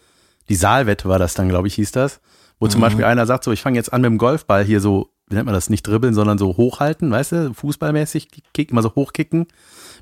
die 0.48 0.54
Saalwette 0.54 1.06
war 1.06 1.18
das 1.18 1.34
dann, 1.34 1.50
glaube 1.50 1.68
ich, 1.68 1.74
hieß 1.74 1.92
das, 1.92 2.20
wo 2.58 2.66
zum 2.66 2.80
Beispiel 2.80 3.04
einer 3.04 3.26
sagt 3.26 3.44
so, 3.44 3.52
ich 3.52 3.60
fange 3.60 3.76
jetzt 3.76 3.92
an 3.92 4.00
mit 4.00 4.08
dem 4.08 4.16
Golfball 4.16 4.64
hier 4.64 4.80
so, 4.80 5.10
wie 5.28 5.34
nennt 5.34 5.44
man 5.44 5.54
das, 5.54 5.68
nicht 5.68 5.82
dribbeln, 5.86 6.14
sondern 6.14 6.38
so 6.38 6.56
hochhalten, 6.56 7.10
weißt 7.10 7.32
du, 7.32 7.52
fußballmäßig, 7.52 8.28
kick, 8.54 8.70
immer 8.70 8.82
so 8.82 8.94
hochkicken 8.94 9.40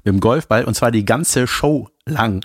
mit 0.05 0.15
dem 0.15 0.21
Golfball 0.21 0.65
und 0.65 0.75
zwar 0.75 0.93
die 0.93 1.05
ganze 1.05 1.49
Show 1.49 1.89
lang. 2.07 2.45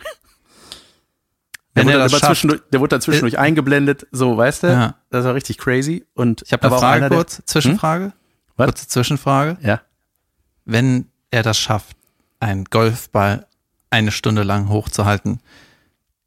Der 1.75 1.85
wurde, 1.85 1.97
dann 1.99 2.09
das 2.09 2.19
zwischendurch, 2.21 2.61
der 2.71 2.79
wurde 2.79 2.89
dann 2.89 3.01
zwischendurch 3.01 3.37
eingeblendet, 3.37 4.07
so, 4.11 4.37
weißt 4.37 4.63
du? 4.63 4.67
Ja. 4.67 4.95
Das 5.11 5.23
war 5.25 5.35
richtig 5.35 5.59
crazy. 5.59 6.05
Und 6.15 6.43
Ich 6.45 6.53
habe 6.53 6.61
da 6.61 6.69
eine 6.69 6.79
Frage 6.79 7.09
kurz, 7.09 7.41
Zwischenfrage. 7.45 8.13
Was? 8.55 8.67
Kurze 8.67 8.87
Zwischenfrage. 8.87 9.57
Ja. 9.61 9.81
Wenn 10.65 11.07
er 11.31 11.43
das 11.43 11.57
schafft, 11.57 11.97
einen 12.39 12.65
Golfball 12.65 13.47
eine 13.89 14.11
Stunde 14.11 14.43
lang 14.43 14.69
hochzuhalten, 14.69 15.39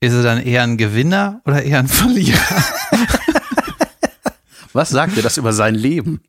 ist 0.00 0.12
er 0.12 0.22
dann 0.22 0.42
eher 0.42 0.62
ein 0.62 0.76
Gewinner 0.76 1.40
oder 1.44 1.62
eher 1.62 1.78
ein 1.78 1.88
Verlierer? 1.88 2.38
Was 4.72 4.90
sagt 4.90 5.16
dir 5.16 5.22
das 5.22 5.36
über 5.36 5.52
sein 5.52 5.74
Leben? 5.74 6.20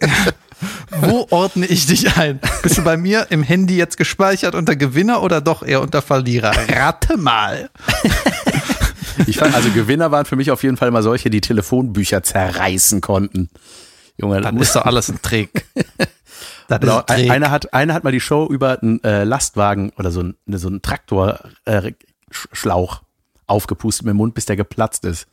Wo 0.90 1.26
ordne 1.30 1.66
ich 1.66 1.86
dich 1.86 2.16
ein? 2.16 2.40
Bist 2.62 2.78
du 2.78 2.82
bei 2.82 2.96
mir 2.96 3.26
im 3.30 3.42
Handy 3.42 3.76
jetzt 3.76 3.96
gespeichert 3.96 4.54
unter 4.54 4.76
Gewinner 4.76 5.22
oder 5.22 5.40
doch 5.40 5.62
eher 5.62 5.80
unter 5.80 6.02
Verlierer? 6.02 6.52
Rate 6.68 7.16
mal. 7.16 7.70
Ich 9.26 9.38
fand, 9.38 9.54
also 9.54 9.70
Gewinner 9.70 10.10
waren 10.10 10.24
für 10.24 10.36
mich 10.36 10.50
auf 10.50 10.62
jeden 10.62 10.76
Fall 10.76 10.88
immer 10.88 11.02
solche, 11.02 11.30
die 11.30 11.40
Telefonbücher 11.40 12.22
zerreißen 12.22 13.00
konnten. 13.00 13.50
Junge, 14.20 14.40
Dann 14.40 14.56
ist 14.58 14.76
doch 14.76 14.84
alles 14.86 15.08
ein 15.08 15.20
Trick. 15.22 15.66
Das 16.68 16.78
ist 16.78 16.80
Genau, 16.80 17.02
ein 17.06 17.30
einer 17.30 17.50
hat, 17.50 17.72
einer 17.74 17.94
hat 17.94 18.04
mal 18.04 18.12
die 18.12 18.20
Show 18.20 18.46
über 18.46 18.80
einen 18.80 19.02
äh, 19.02 19.24
Lastwagen 19.24 19.90
oder 19.98 20.10
so 20.10 20.20
einen, 20.20 20.36
so 20.46 20.68
einen 20.68 20.82
Traktorschlauch 20.82 22.96
äh, 22.96 23.04
aufgepustet 23.46 24.06
mit 24.06 24.14
dem 24.14 24.18
Mund, 24.18 24.34
bis 24.34 24.46
der 24.46 24.56
geplatzt 24.56 25.04
ist. 25.04 25.26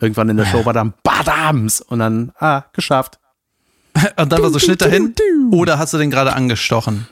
Irgendwann 0.00 0.28
in 0.30 0.36
der 0.36 0.46
Show 0.46 0.64
war 0.64 0.72
dann 0.72 0.94
Badams 1.02 1.80
und 1.80 1.98
dann, 1.98 2.32
ah, 2.38 2.62
geschafft. 2.72 3.18
Und 4.16 4.32
dann 4.32 4.42
war 4.42 4.50
so 4.50 4.58
Schnitt 4.58 4.80
dahin. 4.80 5.14
Oder 5.52 5.78
hast 5.78 5.92
du 5.92 5.98
den 5.98 6.10
gerade 6.10 6.32
angestochen? 6.32 7.06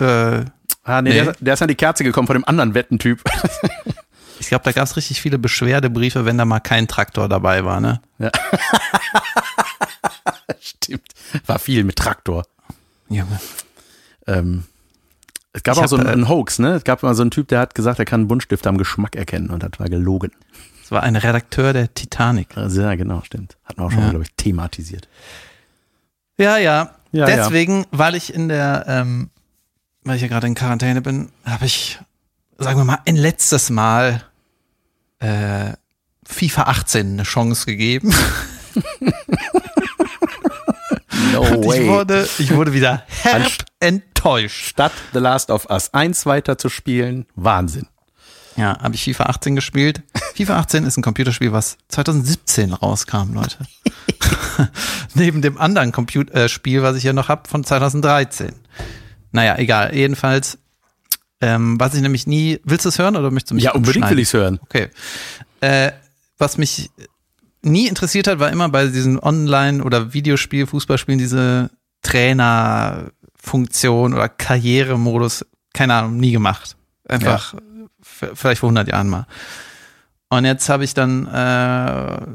Äh, 0.00 0.44
Ah, 0.88 1.02
nee, 1.02 1.10
Nee. 1.10 1.24
Der, 1.24 1.34
der 1.38 1.54
ist 1.54 1.62
an 1.62 1.68
die 1.68 1.74
Kerze 1.74 2.02
gekommen 2.02 2.26
von 2.26 2.36
dem 2.36 2.44
anderen 2.46 2.72
Wettentyp. 2.72 3.22
ich 4.40 4.48
glaube, 4.48 4.64
da 4.64 4.72
gab 4.72 4.84
es 4.84 4.96
richtig 4.96 5.20
viele 5.20 5.38
Beschwerdebriefe, 5.38 6.24
wenn 6.24 6.38
da 6.38 6.46
mal 6.46 6.60
kein 6.60 6.88
Traktor 6.88 7.28
dabei 7.28 7.64
war, 7.66 7.80
ne? 7.80 8.00
Stimmt. 10.60 11.08
War 11.46 11.58
viel 11.58 11.84
mit 11.84 11.96
Traktor. 11.96 12.44
Junge. 13.08 13.40
Ähm, 14.26 14.64
es 15.52 15.62
gab 15.62 15.76
Ich 15.76 15.82
auch 15.82 15.88
so 15.88 15.96
einen, 15.96 16.06
äh, 16.06 16.10
einen 16.10 16.28
Hoax, 16.28 16.58
ne? 16.58 16.72
Es 16.74 16.84
gab 16.84 17.02
mal 17.02 17.14
so 17.14 17.22
einen 17.22 17.30
Typ, 17.30 17.48
der 17.48 17.60
hat 17.60 17.74
gesagt, 17.74 17.98
er 17.98 18.04
kann 18.04 18.20
einen 18.22 18.28
Buntstift 18.28 18.66
am 18.66 18.78
Geschmack 18.78 19.16
erkennen 19.16 19.50
und 19.50 19.62
das 19.62 19.72
war 19.78 19.88
gelogen. 19.88 20.30
Das 20.82 20.90
war 20.90 21.02
ein 21.02 21.16
Redakteur 21.16 21.72
der 21.72 21.92
Titanic. 21.92 22.56
Also, 22.56 22.82
ja, 22.82 22.94
genau, 22.94 23.22
stimmt. 23.22 23.56
Hatten 23.64 23.80
wir 23.80 23.86
auch 23.86 23.90
schon 23.90 24.00
Ja. 24.00 24.04
mal, 24.06 24.10
glaube 24.10 24.24
ich, 24.24 24.32
thematisiert. 24.36 25.08
Ja, 26.38 26.56
ja. 26.56 26.94
Ja, 27.10 27.24
Deswegen, 27.24 27.86
weil 27.90 28.14
ich 28.14 28.32
in 28.34 28.48
der, 28.48 28.84
ähm, 28.86 29.30
weil 30.04 30.16
ich 30.16 30.22
ja 30.22 30.28
gerade 30.28 30.46
in 30.46 30.54
Quarantäne 30.54 31.00
bin, 31.00 31.30
habe 31.44 31.64
ich, 31.64 31.98
sagen 32.58 32.78
wir 32.78 32.84
mal, 32.84 32.98
ein 33.06 33.16
letztes 33.16 33.70
Mal 33.70 34.22
äh, 35.20 35.72
FIFA 36.26 36.62
18 36.64 37.12
eine 37.14 37.22
Chance 37.22 37.64
gegeben. 37.66 38.12
No 41.38 41.56
Und 41.56 41.64
ich 41.64 41.86
wurde, 41.86 42.28
ich 42.38 42.54
wurde 42.54 42.72
wieder 42.72 43.02
herb 43.22 43.52
enttäuscht. 43.80 44.66
Statt 44.66 44.92
The 45.12 45.18
Last 45.18 45.50
of 45.50 45.68
Us 45.70 45.92
1 45.94 46.26
weiter 46.26 46.58
zu 46.58 46.68
spielen, 46.68 47.26
Wahnsinn. 47.34 47.86
Ja, 48.56 48.78
habe 48.80 48.96
ich 48.96 49.04
FIFA 49.04 49.24
18 49.24 49.54
gespielt. 49.54 50.02
FIFA 50.34 50.58
18 50.58 50.84
ist 50.84 50.96
ein 50.96 51.02
Computerspiel, 51.02 51.52
was 51.52 51.78
2017 51.88 52.72
rauskam, 52.72 53.34
Leute. 53.34 53.58
Neben 55.14 55.42
dem 55.42 55.58
anderen 55.58 55.92
Comput 55.92 56.30
äh, 56.30 56.48
was 56.82 56.96
ich 56.96 57.04
ja 57.04 57.12
noch 57.12 57.28
hab, 57.28 57.48
von 57.48 57.64
2013. 57.64 58.52
Naja, 59.32 59.56
egal. 59.58 59.94
Jedenfalls, 59.94 60.58
ähm, 61.40 61.78
was 61.78 61.94
ich 61.94 62.02
nämlich 62.02 62.26
nie. 62.26 62.60
Willst 62.64 62.84
du 62.84 62.88
es 62.88 62.98
hören 62.98 63.16
oder 63.16 63.30
möchtest 63.30 63.52
du 63.52 63.54
mich 63.54 63.64
Ja, 63.64 63.72
unbedingt 63.72 64.08
will 64.10 64.18
ich's 64.18 64.32
hören. 64.32 64.58
Okay. 64.62 64.88
Äh, 65.60 65.92
was 66.38 66.58
mich 66.58 66.90
nie 67.62 67.88
interessiert 67.88 68.28
hat, 68.28 68.38
war 68.38 68.50
immer 68.50 68.68
bei 68.68 68.86
diesen 68.86 69.18
Online- 69.18 69.82
oder 69.82 70.12
Videospiel, 70.14 70.66
Fußballspielen 70.66 71.18
diese 71.18 71.70
Trainerfunktion 72.02 74.14
oder 74.14 74.28
Karrieremodus. 74.28 75.44
Keine 75.74 75.94
Ahnung, 75.94 76.16
nie 76.16 76.32
gemacht. 76.32 76.76
Einfach 77.08 77.54
v- 78.00 78.28
vielleicht 78.34 78.60
vor 78.60 78.68
100 78.68 78.88
Jahren 78.88 79.08
mal. 79.08 79.26
Und 80.30 80.44
jetzt 80.44 80.68
habe 80.68 80.84
ich 80.84 80.92
dann, 80.92 81.26
äh, 81.26 81.30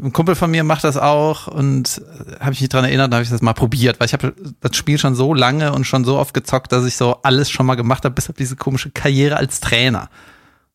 ein 0.04 0.12
Kumpel 0.14 0.34
von 0.34 0.50
mir 0.50 0.64
macht 0.64 0.84
das 0.84 0.98
auch 0.98 1.46
und 1.48 2.02
äh, 2.28 2.40
habe 2.40 2.54
ich 2.54 2.62
mich 2.62 2.70
dran 2.70 2.86
erinnert, 2.86 3.12
da 3.14 3.18
habe 3.18 3.24
ich 3.24 3.30
das 3.30 3.44
mal 3.44 3.54
probiert, 3.54 4.00
weil 4.00 4.08
ich 4.08 4.14
habe 4.14 4.34
das 4.62 4.76
Spiel 4.76 4.98
schon 4.98 5.14
so 5.14 5.36
lange 5.36 5.74
und 5.74 5.86
schon 5.86 6.04
so 6.04 6.18
oft 6.18 6.34
gezockt, 6.34 6.72
dass 6.72 6.86
ich 6.86 6.98
so 6.98 7.18
alles 7.22 7.52
schon 7.52 7.68
mal 7.68 7.76
gemacht 7.76 8.04
habe, 8.04 8.16
bis 8.16 8.30
auf 8.32 8.36
diese 8.36 8.56
komische 8.56 8.90
Karriere 8.90 9.38
als 9.38 9.60
Trainer. 9.60 10.10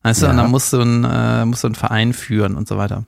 Weißt 0.03 0.21
du, 0.21 0.27
Ja. 0.27 0.31
und 0.31 0.37
dann 0.37 0.49
musst 0.49 0.71
du, 0.71 0.79
einen, 0.79 1.03
äh, 1.03 1.43
musst 1.45 1.63
du 1.63 1.67
einen 1.67 1.75
Verein 1.75 2.13
führen 2.13 2.55
und 2.55 2.69
so 2.69 2.77
weiter. 2.77 3.03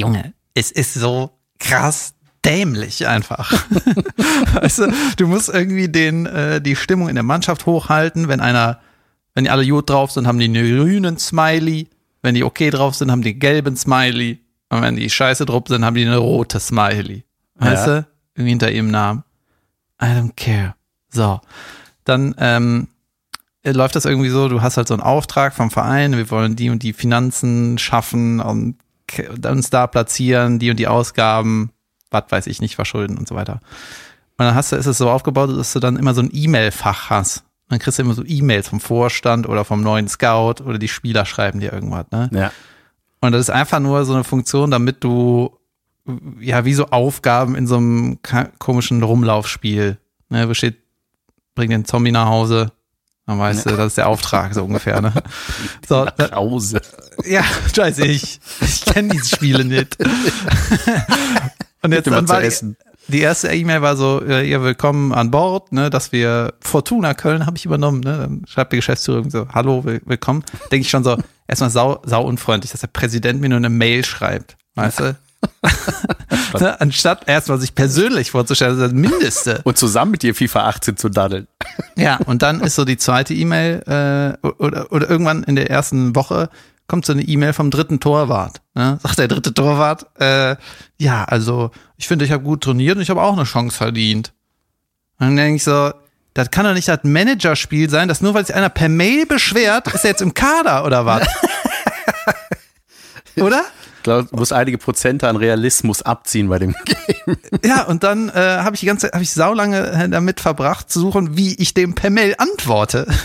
Junge, 0.00 0.32
es 0.54 0.70
ist 0.70 0.94
so 0.94 1.30
krass 1.58 2.14
dämlich 2.44 3.06
einfach. 3.06 3.52
weißt 4.54 4.78
du, 4.78 4.92
du 5.16 5.26
musst 5.26 5.48
irgendwie 5.50 5.88
den, 5.88 6.26
äh, 6.26 6.60
die 6.60 6.74
Stimmung 6.76 7.08
in 7.08 7.14
der 7.14 7.24
Mannschaft 7.24 7.66
hochhalten, 7.66 8.28
wenn 8.28 8.40
einer, 8.40 8.80
wenn 9.34 9.44
die 9.44 9.50
alle 9.50 9.66
gut 9.66 9.90
drauf 9.90 10.10
sind, 10.10 10.26
haben 10.26 10.38
die 10.38 10.46
einen 10.46 10.54
grünen 10.54 11.18
Smiley, 11.18 11.88
wenn 12.22 12.34
die 12.34 12.44
okay 12.44 12.70
drauf 12.70 12.94
sind, 12.94 13.10
haben 13.10 13.22
die 13.22 13.30
einen 13.30 13.40
gelben 13.40 13.76
Smiley 13.76 14.40
und 14.70 14.82
wenn 14.82 14.96
die 14.96 15.10
scheiße 15.10 15.44
drauf 15.46 15.64
sind, 15.68 15.84
haben 15.84 15.94
die 15.96 16.06
eine 16.06 16.16
rote 16.16 16.60
Smiley. 16.60 17.24
Weißt 17.56 17.86
Ja. 17.86 18.00
du? 18.00 18.06
Irgendwie 18.34 18.50
hinter 18.50 18.70
ihrem 18.70 18.90
Namen. 18.90 19.22
I 20.02 20.06
don't 20.06 20.32
care. 20.36 20.74
So. 21.10 21.40
Dann 22.04 22.34
ähm, 22.38 22.88
läuft 23.64 23.96
das 23.96 24.06
irgendwie 24.06 24.30
so, 24.30 24.48
du 24.48 24.62
hast 24.62 24.78
halt 24.78 24.88
so 24.88 24.94
einen 24.94 25.02
Auftrag 25.02 25.54
vom 25.54 25.70
Verein, 25.70 26.16
wir 26.16 26.30
wollen 26.30 26.56
die 26.56 26.70
und 26.70 26.82
die 26.82 26.94
Finanzen 26.94 27.76
schaffen 27.76 28.40
und 28.40 28.76
uns 29.44 29.70
da 29.70 29.86
platzieren, 29.86 30.58
die 30.58 30.70
und 30.70 30.78
die 30.78 30.88
Ausgaben, 30.88 31.70
was 32.10 32.24
weiß 32.28 32.46
ich 32.46 32.60
nicht, 32.60 32.74
verschulden 32.74 33.18
und 33.18 33.28
so 33.28 33.34
weiter. 33.34 33.60
Und 34.38 34.46
dann 34.46 34.54
hast 34.54 34.72
du, 34.72 34.76
ist 34.76 34.86
es 34.86 34.98
so 34.98 35.10
aufgebaut, 35.10 35.50
dass 35.50 35.72
du 35.72 35.80
dann 35.80 35.96
immer 35.96 36.14
so 36.14 36.22
ein 36.22 36.30
E-Mail-Fach 36.32 37.10
hast. 37.10 37.44
Dann 37.68 37.78
kriegst 37.78 37.98
du 37.98 38.02
immer 38.02 38.14
so 38.14 38.24
E-Mails 38.26 38.68
vom 38.68 38.80
Vorstand 38.80 39.48
oder 39.48 39.64
vom 39.64 39.82
neuen 39.82 40.08
Scout 40.08 40.62
oder 40.64 40.78
die 40.78 40.88
Spieler 40.88 41.24
schreiben 41.24 41.60
dir 41.60 41.72
irgendwas, 41.72 42.06
ne? 42.10 42.30
Ja. 42.32 42.52
Und 43.20 43.32
das 43.32 43.42
ist 43.42 43.50
einfach 43.50 43.80
nur 43.80 44.04
so 44.04 44.14
eine 44.14 44.24
Funktion, 44.24 44.70
damit 44.70 45.04
du, 45.04 45.56
ja, 46.40 46.64
wie 46.64 46.72
so 46.74 46.86
Aufgaben 46.86 47.54
in 47.54 47.66
so 47.66 47.76
einem 47.76 48.18
komischen 48.58 49.02
Rumlaufspiel, 49.02 49.98
ne, 50.30 50.48
wo 50.48 50.54
steht, 50.54 50.78
bring 51.54 51.70
den 51.70 51.84
Zombie 51.84 52.12
nach 52.12 52.26
Hause, 52.26 52.72
dann 53.26 53.38
weißt 53.38 53.66
du, 53.66 53.76
das 53.76 53.88
ist 53.88 53.98
der 53.98 54.08
Auftrag, 54.08 54.54
so 54.54 54.64
ungefähr, 54.64 55.00
ne? 55.00 55.12
So, 55.88 56.04
Nach 56.16 56.32
Hause. 56.32 56.80
ja, 57.24 57.44
weiß 57.76 57.98
ich. 58.00 58.40
Ich 58.60 58.84
kenne 58.84 59.10
diese 59.10 59.28
Spiele 59.36 59.64
nicht. 59.64 59.96
Und 61.82 61.92
jetzt 61.92 62.06
dann 62.06 62.28
war 62.28 62.40
die, 62.40 62.46
essen. 62.46 62.76
die 63.08 63.20
erste 63.20 63.48
E-Mail 63.54 63.82
war 63.82 63.96
so, 63.96 64.20
äh, 64.22 64.46
ja, 64.48 64.62
willkommen 64.62 65.12
an 65.12 65.30
Bord, 65.30 65.72
ne, 65.72 65.90
dass 65.90 66.12
wir 66.12 66.54
Fortuna 66.60 67.14
Köln 67.14 67.46
habe 67.46 67.56
ich 67.56 67.64
übernommen, 67.64 68.00
ne? 68.00 68.18
Dann 68.18 68.42
schreibt 68.46 68.72
die 68.72 68.76
Geschäftsführung 68.76 69.30
so, 69.30 69.48
hallo, 69.52 69.84
will, 69.84 70.02
willkommen. 70.04 70.44
Denke 70.70 70.82
ich 70.82 70.90
schon 70.90 71.04
so, 71.04 71.16
erstmal 71.48 71.70
sau, 71.70 72.00
sau 72.04 72.22
unfreundlich, 72.24 72.72
dass 72.72 72.80
der 72.80 72.88
Präsident 72.88 73.40
mir 73.40 73.48
nur 73.48 73.56
eine 73.58 73.70
Mail 73.70 74.04
schreibt, 74.04 74.56
weißt 74.74 75.00
du? 75.00 75.16
ne? 76.60 76.80
Anstatt 76.80 77.28
erstmal 77.28 77.58
sich 77.58 77.74
persönlich 77.74 78.30
vorzustellen, 78.30 78.78
das 78.78 78.86
ist 78.86 78.92
das 78.92 79.00
Mindeste. 79.00 79.60
Und 79.64 79.78
zusammen 79.78 80.12
mit 80.12 80.22
dir 80.22 80.34
FIFA 80.34 80.68
18 80.68 80.96
zu 80.96 81.08
daddeln. 81.08 81.46
Ja, 81.96 82.18
und 82.26 82.42
dann 82.42 82.60
ist 82.60 82.74
so 82.74 82.84
die 82.84 82.96
zweite 82.96 83.34
E-Mail 83.34 83.82
äh, 84.42 84.46
oder, 84.46 84.92
oder 84.92 85.08
irgendwann 85.08 85.42
in 85.44 85.56
der 85.56 85.70
ersten 85.70 86.14
Woche 86.14 86.48
kommt 86.90 87.06
so 87.06 87.12
eine 87.12 87.22
E-Mail 87.22 87.52
vom 87.52 87.70
dritten 87.70 88.00
Torwart. 88.00 88.60
Ne? 88.74 88.98
Sagt 89.02 89.18
der 89.18 89.28
dritte 89.28 89.54
Torwart, 89.54 90.06
äh, 90.20 90.56
ja, 90.98 91.24
also 91.24 91.70
ich 91.96 92.08
finde, 92.08 92.24
ich 92.24 92.32
habe 92.32 92.42
gut 92.42 92.64
trainiert 92.64 92.96
und 92.96 93.02
ich 93.02 93.10
habe 93.10 93.22
auch 93.22 93.34
eine 93.34 93.44
Chance 93.44 93.76
verdient. 93.76 94.32
Und 95.18 95.28
dann 95.28 95.36
denke 95.36 95.56
ich 95.56 95.64
so, 95.64 95.92
das 96.34 96.50
kann 96.50 96.64
doch 96.64 96.74
nicht 96.74 96.88
das 96.88 97.00
Managerspiel 97.04 97.88
sein, 97.90 98.08
dass 98.08 98.20
nur 98.20 98.34
weil 98.34 98.44
sich 98.44 98.56
einer 98.56 98.70
per 98.70 98.88
Mail 98.88 99.26
beschwert, 99.26 99.86
ist 99.94 100.04
er 100.04 100.10
jetzt 100.10 100.22
im 100.22 100.34
Kader 100.34 100.84
oder 100.84 101.06
was? 101.06 101.28
oder? 103.36 103.62
Ich 104.00 104.04
glaube, 104.04 104.28
du 104.30 104.36
musst 104.36 104.54
einige 104.54 104.78
Prozente 104.78 105.28
an 105.28 105.36
Realismus 105.36 106.00
abziehen 106.00 106.48
bei 106.48 106.58
dem 106.58 106.74
Game. 106.86 107.36
Ja, 107.62 107.82
und 107.82 108.02
dann 108.02 108.30
äh, 108.30 108.32
habe 108.32 108.74
ich 108.74 108.80
die 108.80 108.86
ganze 108.86 109.10
habe 109.12 109.22
ich 109.22 109.30
saulange 109.30 109.90
äh, 109.90 110.08
damit 110.08 110.40
verbracht 110.40 110.90
zu 110.90 111.00
suchen, 111.00 111.36
wie 111.36 111.54
ich 111.56 111.74
dem 111.74 111.94
per 111.94 112.08
Mail 112.08 112.34
antworte. 112.38 113.06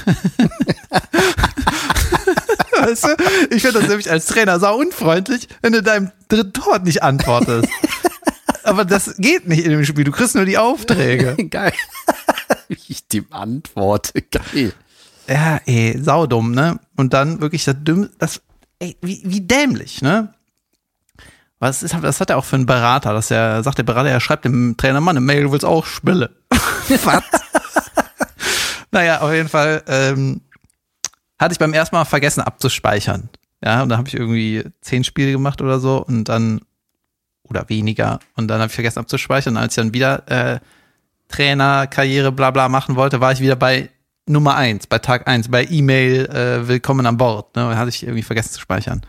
weißt 2.78 3.06
du? 3.06 3.16
Ich 3.52 3.62
finde 3.62 3.80
das 3.80 3.88
nämlich 3.88 4.12
als 4.12 4.26
Trainer 4.26 4.60
sau 4.60 4.78
unfreundlich, 4.78 5.48
wenn 5.62 5.72
du 5.72 5.82
deinem 5.82 6.12
dritten 6.28 6.52
Tor 6.52 6.80
nicht 6.80 7.04
antwortest. 7.04 7.70
Aber 8.64 8.84
das 8.84 9.16
geht 9.18 9.48
nicht 9.48 9.64
in 9.64 9.72
dem 9.72 9.86
Spiel. 9.86 10.04
Du 10.04 10.12
kriegst 10.12 10.36
nur 10.36 10.44
die 10.44 10.58
Aufträge. 10.58 11.36
Geil. 11.50 11.72
Wie 12.68 12.78
ich 12.90 13.08
dem 13.08 13.28
antworte. 13.32 14.22
Geil. 14.24 14.74
Ja, 15.28 15.62
ey, 15.66 15.98
saudumm, 16.02 16.52
ne? 16.52 16.82
Und 16.98 17.14
dann 17.14 17.40
wirklich 17.40 17.64
das 17.64 17.76
Dümm, 17.80 18.10
das, 18.20 18.42
ey, 18.80 18.98
wie, 19.02 19.22
wie 19.24 19.42
dämlich, 19.42 20.02
ne? 20.02 20.34
Was 21.60 21.84
ist, 21.84 22.02
was 22.02 22.20
hat 22.20 22.30
er 22.30 22.38
auch 22.38 22.46
für 22.46 22.58
einen 22.58 22.66
Berater? 22.66 23.14
Dass 23.14 23.32
er 23.32 23.64
sagt, 23.64 23.78
der 23.78 23.84
Berater, 23.84 24.10
er 24.10 24.20
schreibt 24.20 24.46
dem 24.46 24.76
Trainer, 24.78 25.02
Mann, 25.02 25.18
eine 25.18 25.26
Mail, 25.26 25.44
du 25.44 25.52
willst 25.52 25.66
auch 25.66 25.86
Spille. 25.86 26.32
was? 26.50 27.24
naja, 28.92 29.22
auf 29.22 29.32
jeden 29.32 29.50
Fall, 29.50 29.84
ähm, 29.88 30.42
hatte 31.40 31.54
ich 31.54 31.60
beim 31.60 31.74
ersten 31.74 31.96
Mal 31.96 32.06
vergessen 32.06 32.42
abzuspeichern. 32.42 33.30
Ja, 33.64 33.84
und 33.84 33.90
da 33.90 33.98
habe 33.98 34.08
ich 34.08 34.16
irgendwie 34.16 34.64
zehn 34.82 35.04
Spiele 35.04 35.32
gemacht 35.32 35.62
oder 35.62 35.80
so 35.80 36.04
und 36.04 36.26
dann, 36.26 36.62
oder 37.44 37.70
weniger, 37.70 38.20
und 38.36 38.48
dann 38.48 38.60
habe 38.60 38.70
ich 38.70 38.76
vergessen 38.76 39.00
abzuspeichern. 39.00 39.56
Und 39.56 39.62
als 39.62 39.74
ich 39.74 39.84
dann 39.84 39.94
wieder 39.94 40.30
äh, 40.30 40.60
Trainer, 41.30 41.88
Karriere, 41.88 42.32
bla 42.32 42.52
bla 42.52 42.70
machen 42.70 42.96
wollte, 42.96 43.22
war 43.22 43.32
ich 43.32 43.40
wieder 43.40 43.56
bei 43.56 43.90
Nummer 44.28 44.56
eins, 44.56 44.88
bei 44.88 45.00
Tag 45.00 45.28
eins, 45.28 45.50
bei 45.50 45.66
E-Mail, 45.66 46.26
äh, 46.28 46.68
willkommen 46.68 47.06
an 47.06 47.18
Bord. 47.18 47.56
Ne? 47.56 47.78
Hatte 47.78 47.90
ich 47.90 48.04
irgendwie 48.04 48.24
vergessen 48.24 48.54
zu 48.54 48.60
speichern. 48.60 49.02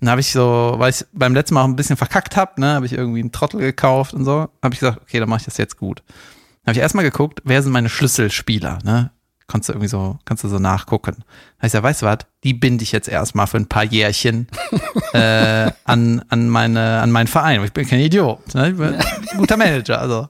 Dann 0.00 0.10
habe 0.10 0.20
ich 0.20 0.30
so, 0.30 0.74
weil 0.78 0.90
ich 0.90 1.04
beim 1.12 1.34
letzten 1.34 1.54
Mal 1.54 1.62
auch 1.62 1.68
ein 1.68 1.76
bisschen 1.76 1.96
verkackt 1.96 2.36
habe, 2.36 2.60
ne, 2.60 2.74
habe 2.74 2.86
ich 2.86 2.92
irgendwie 2.92 3.20
einen 3.20 3.32
Trottel 3.32 3.60
gekauft 3.60 4.14
und 4.14 4.24
so, 4.24 4.48
habe 4.62 4.72
ich 4.72 4.80
gesagt, 4.80 5.00
okay, 5.02 5.18
dann 5.18 5.28
mache 5.28 5.40
ich 5.40 5.44
das 5.44 5.56
jetzt 5.56 5.76
gut. 5.76 6.02
Dann 6.06 6.72
habe 6.72 6.78
ich 6.78 6.82
erstmal 6.82 7.04
geguckt, 7.04 7.40
wer 7.44 7.62
sind 7.62 7.72
meine 7.72 7.88
Schlüsselspieler, 7.88 8.78
ne? 8.84 9.10
Konntest 9.46 9.70
du 9.70 9.72
irgendwie 9.72 9.88
so, 9.88 10.18
kannst 10.26 10.44
du 10.44 10.48
so 10.48 10.58
nachgucken. 10.58 11.16
Da 11.16 11.22
hab 11.22 11.24
ich 11.56 11.62
gesagt, 11.62 11.84
weißt 11.84 12.02
du 12.02 12.06
was, 12.06 12.18
die 12.44 12.52
binde 12.52 12.84
ich 12.84 12.92
jetzt 12.92 13.08
erstmal 13.08 13.46
für 13.46 13.56
ein 13.56 13.66
paar 13.66 13.84
Jährchen 13.84 14.46
äh, 15.14 15.70
an, 15.84 16.22
an, 16.28 16.48
meine, 16.50 17.00
an 17.00 17.10
meinen 17.10 17.28
Verein. 17.28 17.64
Ich 17.64 17.72
bin 17.72 17.88
kein 17.88 18.00
Idiot. 18.00 18.54
Ne? 18.54 18.70
Ich 18.70 18.76
bin 18.76 18.94
ein 18.94 19.38
guter 19.38 19.56
Manager. 19.56 20.00
Also. 20.00 20.28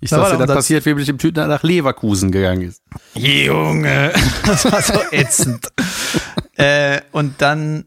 Ich 0.00 0.08
Da 0.08 0.26
der 0.26 0.46
das 0.46 0.56
passiert, 0.56 0.86
wie 0.86 0.94
mit 0.94 1.06
dem 1.06 1.18
Typen 1.18 1.46
nach 1.46 1.62
Leverkusen 1.62 2.32
gegangen 2.32 2.62
ist. 2.62 2.82
Junge, 3.14 4.12
das 4.46 4.64
war 4.72 4.80
so 4.80 4.98
ätzend. 5.10 5.68
äh, 6.56 7.02
und 7.12 7.34
dann 7.42 7.84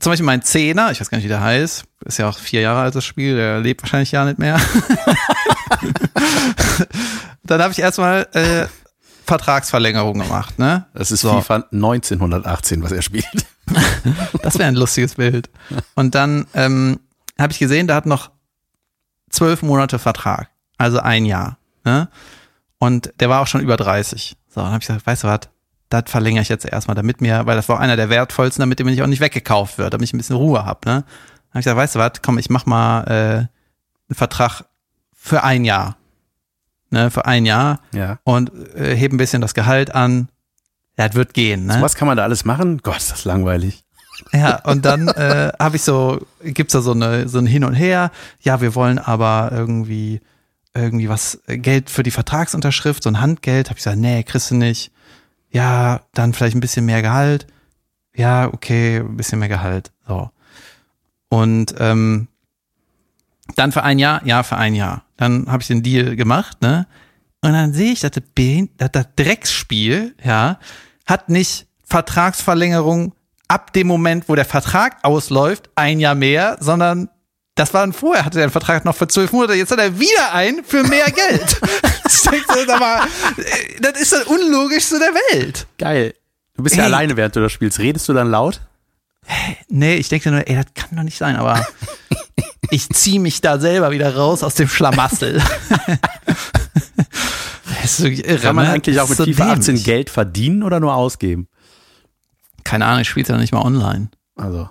zum 0.00 0.10
Beispiel 0.10 0.26
mein 0.26 0.42
Zehner, 0.42 0.90
ich 0.90 1.00
weiß 1.00 1.10
gar 1.10 1.18
nicht, 1.18 1.24
wie 1.24 1.28
der 1.28 1.40
heißt, 1.40 1.84
ist 2.04 2.18
ja 2.18 2.28
auch 2.28 2.38
vier 2.38 2.60
Jahre 2.60 2.80
alt 2.80 2.94
das 2.94 3.04
Spiel, 3.04 3.36
der 3.36 3.60
lebt 3.60 3.82
wahrscheinlich 3.82 4.12
ja 4.12 4.24
nicht 4.24 4.38
mehr. 4.38 4.60
dann 7.44 7.62
habe 7.62 7.72
ich 7.72 7.78
erstmal 7.78 8.26
äh, 8.32 8.66
Vertragsverlängerung 9.26 10.18
gemacht, 10.18 10.58
ne? 10.58 10.86
Das 10.94 11.10
ist 11.10 11.20
So. 11.20 11.32
FIFA 11.40 11.66
1918, 11.72 12.82
was 12.82 12.92
er 12.92 13.02
spielt. 13.02 13.26
Das 14.42 14.58
wäre 14.58 14.68
ein 14.68 14.74
lustiges 14.74 15.14
Bild. 15.14 15.48
Und 15.94 16.14
dann 16.14 16.46
ähm, 16.52 17.00
habe 17.38 17.52
ich 17.52 17.58
gesehen, 17.58 17.86
der 17.86 17.96
hat 17.96 18.04
noch 18.04 18.30
zwölf 19.30 19.62
Monate 19.62 19.98
Vertrag. 19.98 20.50
also 20.76 20.98
ein 20.98 21.24
Jahr. 21.24 21.56
Ne? 21.84 22.08
Und 22.78 23.14
der 23.20 23.30
war 23.30 23.40
auch 23.40 23.46
schon 23.46 23.62
über 23.62 23.78
30. 23.78 24.36
So, 24.48 24.60
dann 24.60 24.70
habe 24.70 24.82
ich 24.82 24.86
gesagt, 24.86 25.06
weißt 25.06 25.24
du 25.24 25.28
was, 25.28 25.40
das 26.00 26.10
verlängere 26.10 26.42
ich 26.42 26.48
jetzt 26.48 26.64
erstmal, 26.66 26.94
damit 26.94 27.20
mir, 27.20 27.46
weil 27.46 27.56
das 27.56 27.68
war 27.68 27.80
einer 27.80 27.96
der 27.96 28.10
wertvollsten, 28.10 28.60
damit 28.62 28.78
mir 28.78 28.90
nicht 28.90 29.02
auch 29.02 29.06
nicht 29.06 29.20
weggekauft 29.20 29.78
wird, 29.78 29.92
damit 29.92 30.08
ich 30.08 30.12
ein 30.14 30.18
bisschen 30.18 30.36
Ruhe 30.36 30.64
hab. 30.64 30.84
Ne? 30.86 30.92
Dann 30.92 31.02
habe 31.50 31.60
ich 31.60 31.64
gesagt, 31.64 31.76
weißt 31.78 31.94
du 31.94 31.98
was, 32.00 32.12
komm, 32.22 32.38
ich 32.38 32.50
mach 32.50 32.66
mal 32.66 33.04
äh, 33.04 33.12
einen 33.12 33.48
Vertrag 34.12 34.62
für 35.14 35.42
ein 35.44 35.64
Jahr. 35.64 35.96
Ne, 36.90 37.10
für 37.10 37.24
ein 37.26 37.44
Jahr 37.44 37.80
Ja. 37.92 38.18
und 38.24 38.52
äh, 38.76 38.94
hebe 38.94 39.16
ein 39.16 39.18
bisschen 39.18 39.40
das 39.42 39.54
Gehalt 39.54 39.94
an. 39.94 40.28
Ja, 40.96 41.08
das 41.08 41.16
wird 41.16 41.34
gehen, 41.34 41.66
ne? 41.66 41.74
So 41.74 41.80
was 41.80 41.96
kann 41.96 42.06
man 42.06 42.16
da 42.16 42.22
alles 42.22 42.44
machen? 42.44 42.78
Gott, 42.84 42.98
ist 42.98 43.10
das 43.10 43.24
langweilig. 43.24 43.84
Ja, 44.32 44.60
und 44.64 44.84
dann 44.84 45.08
äh, 45.16 45.50
habe 45.58 45.74
ich 45.74 45.82
so, 45.82 46.24
gibt's 46.44 46.72
da 46.72 46.82
so 46.82 46.92
eine 46.92 47.28
so 47.28 47.38
ein 47.38 47.46
Hin 47.46 47.64
und 47.64 47.74
Her. 47.74 48.12
Ja, 48.40 48.60
wir 48.60 48.76
wollen 48.76 49.00
aber 49.00 49.48
irgendwie 49.50 50.20
irgendwie 50.72 51.08
was 51.08 51.40
äh, 51.48 51.58
Geld 51.58 51.90
für 51.90 52.04
die 52.04 52.12
Vertragsunterschrift, 52.12 53.02
so 53.02 53.10
ein 53.10 53.20
Handgeld. 53.20 53.70
Habe 53.70 53.78
ich 53.78 53.84
gesagt, 53.84 53.98
nee, 53.98 54.22
kriegst 54.22 54.52
du 54.52 54.54
nicht. 54.54 54.92
Ja, 55.54 56.00
dann 56.12 56.34
vielleicht 56.34 56.56
ein 56.56 56.60
bisschen 56.60 56.84
mehr 56.84 57.00
Gehalt. 57.00 57.46
Ja, 58.14 58.52
okay, 58.52 58.98
ein 58.98 59.16
bisschen 59.16 59.38
mehr 59.38 59.48
Gehalt. 59.48 59.92
So. 60.06 60.30
Und 61.28 61.74
ähm, 61.78 62.28
dann 63.54 63.72
für 63.72 63.84
ein 63.84 63.98
Jahr, 63.98 64.20
ja, 64.26 64.42
für 64.42 64.56
ein 64.56 64.74
Jahr. 64.74 65.04
Dann 65.16 65.50
habe 65.50 65.62
ich 65.62 65.68
den 65.68 65.82
Deal 65.82 66.16
gemacht, 66.16 66.60
ne? 66.60 66.86
Und 67.40 67.52
dann 67.52 67.72
sehe 67.72 67.92
ich, 67.92 68.00
dass 68.00 68.12
das, 68.12 68.24
dass 68.78 68.92
das 68.92 69.06
Drecksspiel, 69.16 70.14
ja, 70.24 70.58
hat 71.06 71.28
nicht 71.28 71.66
Vertragsverlängerung 71.84 73.14
ab 73.46 73.72
dem 73.74 73.86
Moment, 73.86 74.28
wo 74.28 74.34
der 74.34 74.46
Vertrag 74.46 75.04
ausläuft, 75.04 75.70
ein 75.76 76.00
Jahr 76.00 76.14
mehr, 76.14 76.56
sondern 76.60 77.10
das 77.54 77.72
war 77.72 77.90
vorher, 77.92 78.24
hatte 78.24 78.38
er 78.38 78.44
einen 78.44 78.52
Vertrag 78.52 78.84
noch 78.84 78.96
für 78.96 79.06
zwölf 79.06 79.30
Monate, 79.32 79.54
jetzt 79.54 79.70
hat 79.70 79.78
er 79.78 79.98
wieder 80.00 80.32
einen 80.32 80.64
für 80.64 80.82
mehr 80.82 81.04
Geld. 81.10 81.60
ich 82.08 82.22
denke, 82.22 82.43
so, 82.66 82.72
sag 82.72 82.80
mal, 82.80 83.06
äh, 83.36 83.80
das 83.80 84.00
ist 84.00 84.12
das 84.12 84.24
Unlogischste 84.24 84.98
der 84.98 85.14
Welt. 85.38 85.66
Geil. 85.78 86.14
Du 86.56 86.62
bist 86.62 86.76
ja 86.76 86.82
Ey. 86.82 86.88
alleine, 86.88 87.16
während 87.16 87.34
du 87.36 87.40
das 87.40 87.52
spielst. 87.52 87.78
Redest 87.78 88.08
du 88.08 88.12
dann 88.12 88.30
laut? 88.30 88.60
Nee, 89.68 89.96
ich 89.96 90.08
denke 90.08 90.30
nur, 90.30 90.46
ey, 90.46 90.56
das 90.56 90.66
kann 90.74 90.96
doch 90.96 91.02
nicht 91.02 91.18
sein, 91.18 91.36
aber 91.36 91.66
ich 92.70 92.88
ziehe 92.90 93.20
mich 93.20 93.40
da 93.40 93.58
selber 93.58 93.90
wieder 93.90 94.14
raus 94.14 94.42
aus 94.42 94.54
dem 94.54 94.68
Schlamassel. 94.68 95.42
ist 97.84 98.02
wirklich 98.02 98.26
irre, 98.26 98.38
Kann 98.38 98.56
man 98.56 98.66
ne? 98.66 98.72
eigentlich 98.72 99.00
auch 99.00 99.10
ist 99.10 99.10
mit 99.10 99.18
so 99.18 99.24
FIFA 99.24 99.52
18 99.52 99.64
dämlich. 99.66 99.84
Geld 99.84 100.10
verdienen 100.10 100.62
oder 100.62 100.80
nur 100.80 100.94
ausgeben? 100.94 101.48
Keine 102.64 102.86
Ahnung, 102.86 103.02
ich 103.02 103.08
spiele 103.08 103.28
ja 103.28 103.36
nicht 103.36 103.52
mal 103.52 103.62
online. 103.62 104.08
Also, 104.36 104.68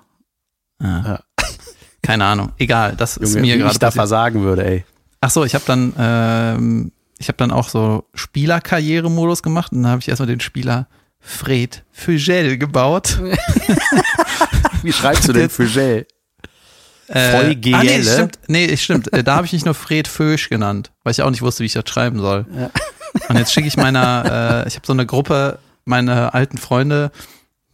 Keine 2.01 2.25
Ahnung. 2.25 2.51
Egal, 2.57 2.95
das 2.95 3.17
ist 3.17 3.35
Junge, 3.35 3.41
mir 3.41 3.55
wie 3.55 3.59
gerade 3.59 3.73
ich 3.73 3.79
da 3.79 3.87
passiert. 3.87 4.01
versagen 4.01 4.43
würde, 4.43 4.65
ey. 4.65 4.85
Ach 5.21 5.29
so, 5.29 5.45
ich 5.45 5.55
habe 5.55 5.63
dann, 5.65 5.93
ähm, 5.97 6.91
ich 7.17 7.27
habe 7.27 7.37
dann 7.37 7.51
auch 7.51 7.69
so 7.69 8.05
Spielerkarrieremodus 8.13 9.43
gemacht 9.43 9.71
und 9.71 9.83
dann 9.83 9.91
habe 9.91 10.01
ich 10.01 10.09
erstmal 10.09 10.27
den 10.27 10.39
Spieler 10.39 10.87
Fred 11.19 11.83
Fugel 11.91 12.57
gebaut. 12.57 13.19
Wie 14.83 14.91
schreibst 14.91 15.27
du 15.27 15.33
denn 15.33 15.49
für 15.49 15.65
Gel? 15.67 16.05
Äh? 17.07 17.55
Ah, 17.73 17.83
nee, 17.83 18.01
stimmt. 18.01 18.39
Nee, 18.47 18.77
stimmt. 18.77 19.11
Äh, 19.13 19.23
Da 19.23 19.35
habe 19.35 19.45
ich 19.45 19.53
nicht 19.53 19.65
nur 19.65 19.73
Fred 19.73 20.07
Fösch 20.07 20.49
genannt, 20.49 20.91
weil 21.03 21.11
ich 21.11 21.21
auch 21.21 21.29
nicht 21.29 21.41
wusste, 21.41 21.61
wie 21.61 21.67
ich 21.67 21.73
das 21.73 21.83
schreiben 21.87 22.19
soll. 22.19 22.45
Ja. 22.57 22.69
Und 23.29 23.37
jetzt 23.37 23.53
schicke 23.53 23.67
ich 23.67 23.77
meiner, 23.77 24.63
äh, 24.65 24.67
ich 24.67 24.75
habe 24.75 24.85
so 24.85 24.93
eine 24.93 25.05
Gruppe, 25.05 25.59
meine 25.85 26.33
alten 26.33 26.57
Freunde 26.57 27.11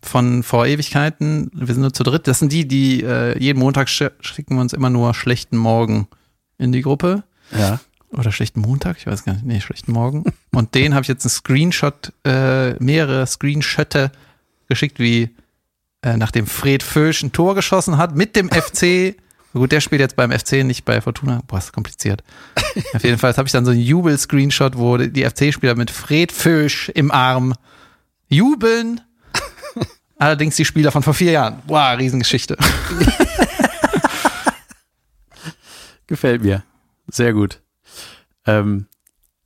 von 0.01 0.43
vor 0.43 0.65
Ewigkeiten, 0.65 1.51
wir 1.53 1.73
sind 1.73 1.81
nur 1.81 1.93
zu 1.93 2.03
dritt, 2.03 2.27
das 2.27 2.39
sind 2.39 2.51
die, 2.51 2.67
die 2.67 3.03
äh, 3.03 3.37
jeden 3.37 3.59
Montag 3.59 3.89
sch 3.89 4.03
schicken 4.21 4.55
wir 4.55 4.61
uns 4.61 4.73
immer 4.73 4.89
nur 4.89 5.13
schlechten 5.13 5.57
Morgen 5.57 6.07
in 6.57 6.71
die 6.71 6.81
Gruppe. 6.81 7.23
Ja. 7.57 7.79
Oder 8.11 8.31
schlechten 8.31 8.61
Montag, 8.61 8.97
ich 8.97 9.07
weiß 9.07 9.23
gar 9.23 9.33
nicht, 9.33 9.45
nee, 9.45 9.61
schlechten 9.61 9.91
Morgen. 9.91 10.25
Und 10.51 10.75
den 10.75 10.93
habe 10.93 11.03
ich 11.03 11.07
jetzt 11.07 11.25
einen 11.25 11.31
Screenshot, 11.31 12.11
äh, 12.25 12.73
mehrere 12.83 13.25
Screenshotte 13.27 14.11
geschickt, 14.67 14.99
wie 14.99 15.29
äh, 16.01 16.17
nachdem 16.17 16.47
Fred 16.47 16.81
Fösch 16.81 17.23
ein 17.23 17.31
Tor 17.31 17.55
geschossen 17.55 17.97
hat 17.97 18.15
mit 18.15 18.35
dem 18.35 18.49
FC. 18.51 19.15
Gut, 19.53 19.71
der 19.71 19.81
spielt 19.81 20.01
jetzt 20.01 20.15
beim 20.15 20.31
FC, 20.31 20.63
nicht 20.63 20.85
bei 20.85 21.01
Fortuna. 21.01 21.41
Boah, 21.47 21.57
ist 21.57 21.73
kompliziert. 21.73 22.23
Auf 22.93 23.03
jeden 23.03 23.17
Fall 23.17 23.35
habe 23.35 23.47
ich 23.47 23.51
dann 23.51 23.65
so 23.65 23.71
einen 23.71 23.81
Jubel-Screenshot, 23.81 24.77
wo 24.77 24.97
die 24.97 25.11
die 25.11 25.25
FC-Spieler 25.25 25.75
mit 25.75 25.89
Fred 25.89 26.31
Fösch 26.31 26.89
im 26.89 27.11
Arm 27.11 27.53
jubeln. 28.27 29.01
Allerdings 30.19 30.57
die 30.57 30.65
Spieler 30.65 30.91
von 30.91 31.01
vor 31.01 31.13
vier 31.13 31.31
Jahren. 31.31 31.61
Boah, 31.65 31.95
Riesengeschichte. 31.97 32.57
Gefällt 36.07 36.43
mir. 36.43 36.63
Sehr 37.07 37.33
gut. 37.33 37.61
Ähm, 38.49 38.85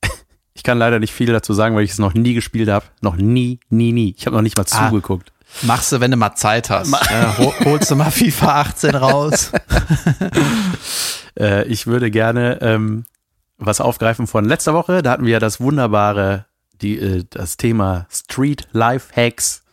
ich 0.54 0.64
kann 0.64 0.78
leider 0.78 1.00
nicht 1.00 1.14
viel 1.14 1.28
dazu 1.32 1.54
sagen, 1.54 1.76
weil 1.76 1.84
ich 1.84 1.92
es 1.92 2.00
noch 2.00 2.14
nie 2.14 2.34
gespielt 2.34 2.70
habe. 2.70 2.86
Noch 3.02 3.16
nie, 3.16 3.60
nie, 3.70 3.92
nie. 3.92 4.14
Ich 4.18 4.26
habe 4.26 4.36
noch 4.36 4.44
nicht 4.44 4.58
mal 4.58 4.66
Ah. 4.72 4.90
zugeguckt. 4.90 5.32
Machst 5.62 5.92
du, 5.92 6.00
wenn 6.00 6.10
du 6.12 6.18
mal 6.18 6.34
Zeit 6.36 6.70
hast. 6.72 6.92
Ja, 7.12 7.38
hol- 7.38 7.54
holst 7.66 7.92
du 7.92 7.96
mal 7.96 8.10
FIFA 8.12 8.62
18 8.62 8.96
raus. 8.96 9.52
Äh, 11.40 11.66
ich 11.68 11.88
würde 11.88 12.12
gerne 12.12 12.60
ähm, 12.62 13.06
was 13.58 13.82
aufgreifen 13.82 14.28
von 14.28 14.46
letzter 14.46 14.76
Woche. 14.76 15.02
Da 15.02 15.12
hatten 15.12 15.26
wir 15.26 15.32
ja 15.34 15.40
das 15.40 15.60
wunderbare, 15.60 16.46
die, 16.82 17.00
äh, 17.00 17.24
das 17.30 17.58
Thema 17.58 18.06
Street 18.12 18.68
Life 18.72 19.12
Hacks. 19.16 19.64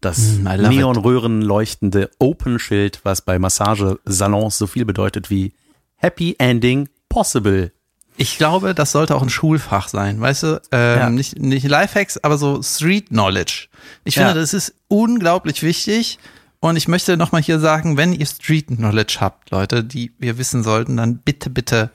Das 0.00 0.18
Mm. 0.18 0.48
Neonröhren 0.68 1.42
leuchtende 1.42 2.10
Open-Schild, 2.18 3.00
was 3.04 3.22
bei 3.22 3.38
Massagesalons 3.38 4.58
so 4.58 4.66
viel 4.66 4.84
bedeutet 4.84 5.30
wie 5.30 5.52
Happy 5.94 6.34
Ending 6.38 6.88
Possible. 7.08 7.70
Ich 8.18 8.38
glaube, 8.38 8.74
das 8.74 8.92
sollte 8.92 9.14
auch 9.14 9.22
ein 9.22 9.28
Schulfach 9.28 9.88
sein, 9.88 10.20
weißt 10.20 10.42
du? 10.44 10.62
Ähm, 10.72 10.98
Ja. 10.98 11.10
Nicht, 11.10 11.38
nicht 11.38 11.66
Lifehacks, 11.68 12.18
aber 12.18 12.38
so 12.38 12.62
Street 12.62 13.08
Knowledge. 13.08 13.68
Ich 14.04 14.14
finde, 14.14 14.30
Ja. 14.30 14.34
das 14.34 14.54
ist 14.54 14.74
unglaublich 14.88 15.62
wichtig. 15.62 16.18
Und 16.60 16.76
ich 16.76 16.88
möchte 16.88 17.16
nochmal 17.16 17.42
hier 17.42 17.60
sagen, 17.60 17.96
wenn 17.96 18.12
ihr 18.14 18.26
Street 18.26 18.68
Knowledge 18.68 19.18
habt, 19.20 19.50
Leute, 19.50 19.84
die 19.84 20.12
wir 20.18 20.38
wissen 20.38 20.64
sollten, 20.64 20.96
dann 20.96 21.18
bitte, 21.18 21.50
bitte 21.50 21.90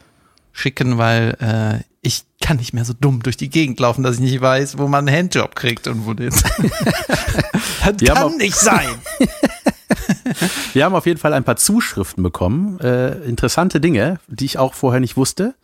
schicken, 0.54 0.98
weil 0.98 1.36
äh, 1.82 1.84
ich 2.04 2.24
kann 2.42 2.58
nicht 2.58 2.74
mehr 2.74 2.86
so 2.86 2.94
dumm 2.94 3.22
durch 3.24 3.38
die 3.38 3.50
Gegend 3.50 3.80
laufen, 3.80 4.04
dass 4.04 4.16
ich 4.16 4.22
nicht 4.22 4.40
weiß, 4.42 4.78
wo 4.78 4.88
man 4.88 5.08
einen 5.08 5.18
Handjob 5.18 5.56
kriegt 5.56 5.88
und 5.88 6.06
wo 6.06 6.14
den. 6.14 6.30
das 6.30 6.44
haben 7.84 7.98
kann 8.06 8.38
nicht 8.38 8.56
sein. 8.56 8.88
Wir 10.74 10.86
haben 10.86 10.96
auf 10.96 11.06
jeden 11.06 11.20
Fall 11.20 11.34
ein 11.34 11.44
paar 11.44 11.56
Zuschriften 11.58 12.24
bekommen. 12.24 12.80
Äh, 12.80 13.24
interessante 13.26 13.80
Dinge, 13.82 14.20
die 14.28 14.46
ich 14.46 14.58
auch 14.58 14.74
vorher 14.74 15.00
nicht 15.00 15.18
wusste. 15.18 15.56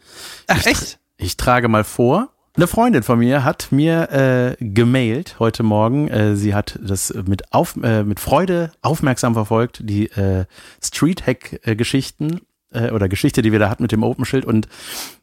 Ach, 0.47 0.65
echt? 0.65 0.99
Ich 1.17 1.37
trage 1.37 1.67
mal 1.67 1.83
vor. 1.83 2.29
Eine 2.55 2.67
Freundin 2.67 3.03
von 3.03 3.19
mir 3.19 3.43
hat 3.43 3.67
mir 3.71 4.11
äh, 4.11 4.55
gemailt 4.63 5.35
heute 5.37 5.61
Morgen. 5.61 6.07
Äh, 6.07 6.35
sie 6.35 6.55
hat 6.55 6.79
das 6.81 7.13
mit, 7.27 7.53
auf, 7.53 7.75
äh, 7.83 8.03
mit 8.03 8.19
Freude 8.19 8.71
aufmerksam 8.81 9.33
verfolgt, 9.35 9.79
die 9.83 10.07
äh, 10.11 10.45
Street-Hack-Geschichten 10.83 12.41
äh, 12.71 12.91
oder 12.91 13.09
Geschichte, 13.09 13.41
die 13.41 13.51
wir 13.51 13.59
da 13.59 13.69
hatten 13.69 13.83
mit 13.83 13.91
dem 13.91 14.03
Open-Schild. 14.03 14.45
Und 14.45 14.67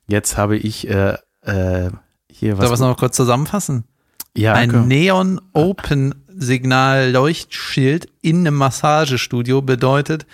jetzt 0.06 0.36
habe 0.36 0.56
ich 0.56 0.88
äh, 0.88 1.14
äh, 1.42 1.90
hier 2.30 2.54
Soll 2.56 2.64
was. 2.64 2.70
was 2.70 2.80
noch 2.80 2.96
kurz 2.96 3.16
zusammenfassen? 3.16 3.84
ja, 4.36 4.54
Ein 4.54 4.70
komm. 4.70 4.88
Neon 4.88 5.40
Open 5.52 6.23
Signal 6.36 7.10
Leuchtschild 7.10 8.08
in 8.22 8.40
einem 8.40 8.54
Massagestudio 8.56 9.62
bedeutet, 9.62 10.26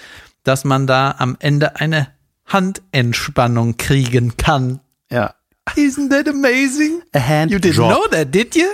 dass 0.44 0.64
man 0.64 0.86
da 0.86 1.14
am 1.18 1.36
Ende 1.40 1.76
eine 1.76 2.08
Handentspannung 2.46 3.76
kriegen 3.76 4.36
kann. 4.36 4.80
ja. 5.10 5.34
Isn't 5.76 6.10
that 6.10 6.26
amazing? 6.26 7.02
A 7.14 7.20
hand 7.20 7.52
You 7.52 7.58
didn't 7.58 7.74
job. 7.76 7.92
know 7.92 8.08
that, 8.10 8.34
did 8.34 8.56
you? 8.56 8.66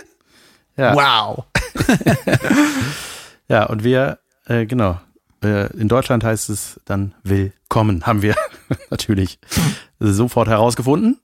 Ja. 0.78 0.94
Wow. 0.94 1.44
Ja, 3.48 3.64
und 3.66 3.84
wir, 3.84 4.18
äh, 4.46 4.66
genau, 4.66 5.00
äh, 5.42 5.72
in 5.76 5.88
Deutschland 5.88 6.24
heißt 6.24 6.50
es 6.50 6.80
dann 6.84 7.14
willkommen, 7.22 8.04
haben 8.06 8.22
wir 8.22 8.34
natürlich 8.90 9.38
sofort 10.00 10.48
herausgefunden, 10.48 11.20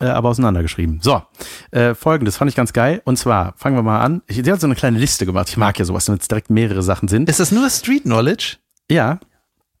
äh, 0.00 0.06
aber 0.06 0.28
auseinandergeschrieben. 0.28 1.00
So, 1.02 1.22
äh, 1.70 1.94
folgendes 1.94 2.36
fand 2.36 2.50
ich 2.50 2.56
ganz 2.56 2.72
geil. 2.72 3.02
Und 3.04 3.16
zwar, 3.18 3.54
fangen 3.56 3.76
wir 3.76 3.82
mal 3.82 4.00
an. 4.00 4.22
Ich, 4.26 4.42
die 4.42 4.50
hat 4.52 4.60
so 4.60 4.66
eine 4.66 4.74
kleine 4.76 4.98
Liste 4.98 5.26
gemacht. 5.26 5.48
Ich 5.48 5.56
mag 5.56 5.78
ja 5.78 5.84
sowas, 5.84 6.08
wenn 6.08 6.14
jetzt 6.14 6.30
direkt 6.30 6.50
mehrere 6.50 6.82
Sachen 6.82 7.08
sind. 7.08 7.28
Ist 7.28 7.40
das 7.40 7.52
nur 7.52 7.68
Street 7.70 8.04
Knowledge? 8.04 8.56
Ja, 8.90 9.18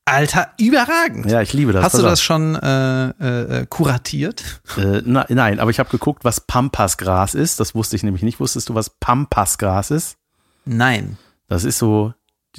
Alter, 0.08 0.52
überragend. 0.58 1.26
ja, 1.30 1.42
ich 1.42 1.52
liebe 1.52 1.72
das. 1.72 1.84
Hast 1.84 1.94
du 1.94 2.02
Pass 2.02 2.12
das 2.12 2.22
schon 2.22 2.54
äh, 2.54 3.08
äh, 3.08 3.66
kuratiert? 3.68 4.62
auf. 4.70 4.78
Äh, 4.78 5.02
na, 5.04 5.26
nein, 5.28 5.60
aber 5.60 5.70
ich 5.70 5.78
habe 5.78 5.90
geguckt, 5.90 6.24
was 6.24 6.40
Pampasgras 6.40 7.34
ist. 7.34 7.60
Das 7.60 7.74
wusste 7.74 7.96
ich 7.96 8.02
nämlich 8.02 8.22
nicht. 8.22 8.40
Wusstest 8.40 8.70
du, 8.70 8.74
was 8.74 8.88
Pampasgras 8.88 9.90
ist? 9.90 10.16
Nein. 10.64 11.18
Das 11.46 11.64
ist 11.64 11.78
so 11.78 12.14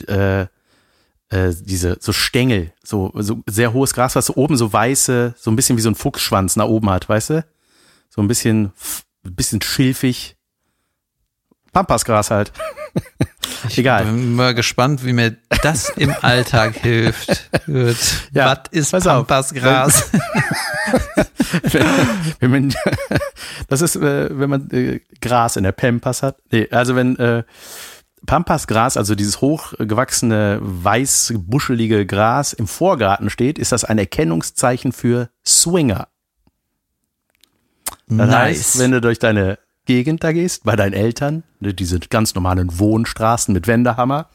äh, 0.08 0.46
äh, 1.30 1.54
diese 1.60 1.98
so 2.00 2.12
Stängel, 2.12 2.74
so, 2.84 3.12
so 3.16 3.44
sehr 3.48 3.74
hohes 3.74 3.94
Gras, 3.94 4.16
was 4.16 4.28
so 4.28 4.36
oben 4.36 4.58
so 4.58 4.72
weiße, 4.72 5.36
so 5.38 5.52
ein 5.52 5.56
bisschen 5.56 5.78
wie 5.78 5.82
so 5.82 5.90
ein 5.90 5.96
Fuchsschwanz 5.96 6.56
nach 6.56 6.66
oben 6.66 6.90
hat, 6.90 7.08
weißt 7.08 7.30
du? 7.32 7.46
So 8.10 8.22
ein 8.22 8.28
bisschen, 8.28 8.72
ein 9.26 9.36
bisschen 9.36 9.62
schilfig. 9.62 10.36
Pampasgras 11.72 12.32
halt. 12.32 12.52
Egal. 13.76 14.06
Bin 14.06 14.36
mal 14.36 14.56
gespannt, 14.56 15.06
wie 15.06 15.14
mir 15.14 15.38
das 15.62 15.90
im 15.90 16.16
Alltag 16.22 16.76
hilft. 16.82 17.50
Gut. 17.66 17.98
Ja, 18.32 18.58
Was 18.72 18.94
ist. 18.94 19.04
Pampasgras? 19.04 20.10
wenn 22.40 22.52
man, 22.52 22.74
das 23.68 23.82
ist, 23.82 23.96
äh, 23.98 24.40
wenn 24.40 24.50
man 24.50 24.72
äh, 24.72 25.02
Gras 25.22 25.58
in 25.58 25.64
der 25.64 25.72
Pampas 25.74 26.24
hat. 26.24 26.38
Nee, 26.52 26.68
also 26.72 26.96
wenn 26.96 27.18
äh, 27.18 27.44
Pampasgras, 28.30 28.96
also 28.96 29.16
dieses 29.16 29.42
hochgewachsene, 29.42 30.60
weiß, 30.62 31.34
buschelige 31.36 32.06
Gras 32.06 32.54
im 32.54 32.68
Vorgarten 32.68 33.32
steht, 33.32 33.58
ist 33.58 33.72
das 33.72 33.84
ein 33.84 33.98
Erkennungszeichen 33.98 34.92
für 34.92 35.32
Swinger. 35.44 36.08
Das 38.06 38.30
nice. 38.30 38.32
heißt, 38.32 38.80
wenn 38.80 38.92
du 38.92 39.02
durch 39.02 39.18
deine 39.18 39.58
Gegend 39.86 40.24
da 40.24 40.32
gehst, 40.32 40.64
bei 40.64 40.76
deinen 40.76 40.94
Eltern, 40.94 41.42
ne, 41.60 41.74
diese 41.74 42.00
ganz 42.00 42.36
normalen 42.36 42.78
Wohnstraßen 42.78 43.52
mit 43.52 43.66
Wendehammer, 43.66 44.30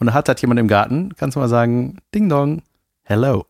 und 0.00 0.08
da 0.08 0.12
hat 0.12 0.26
das 0.26 0.40
jemand 0.40 0.58
im 0.58 0.66
Garten, 0.66 1.14
kannst 1.16 1.36
du 1.36 1.40
mal 1.40 1.48
sagen, 1.48 1.98
Ding 2.12 2.28
Dong, 2.28 2.62
hello. 3.04 3.46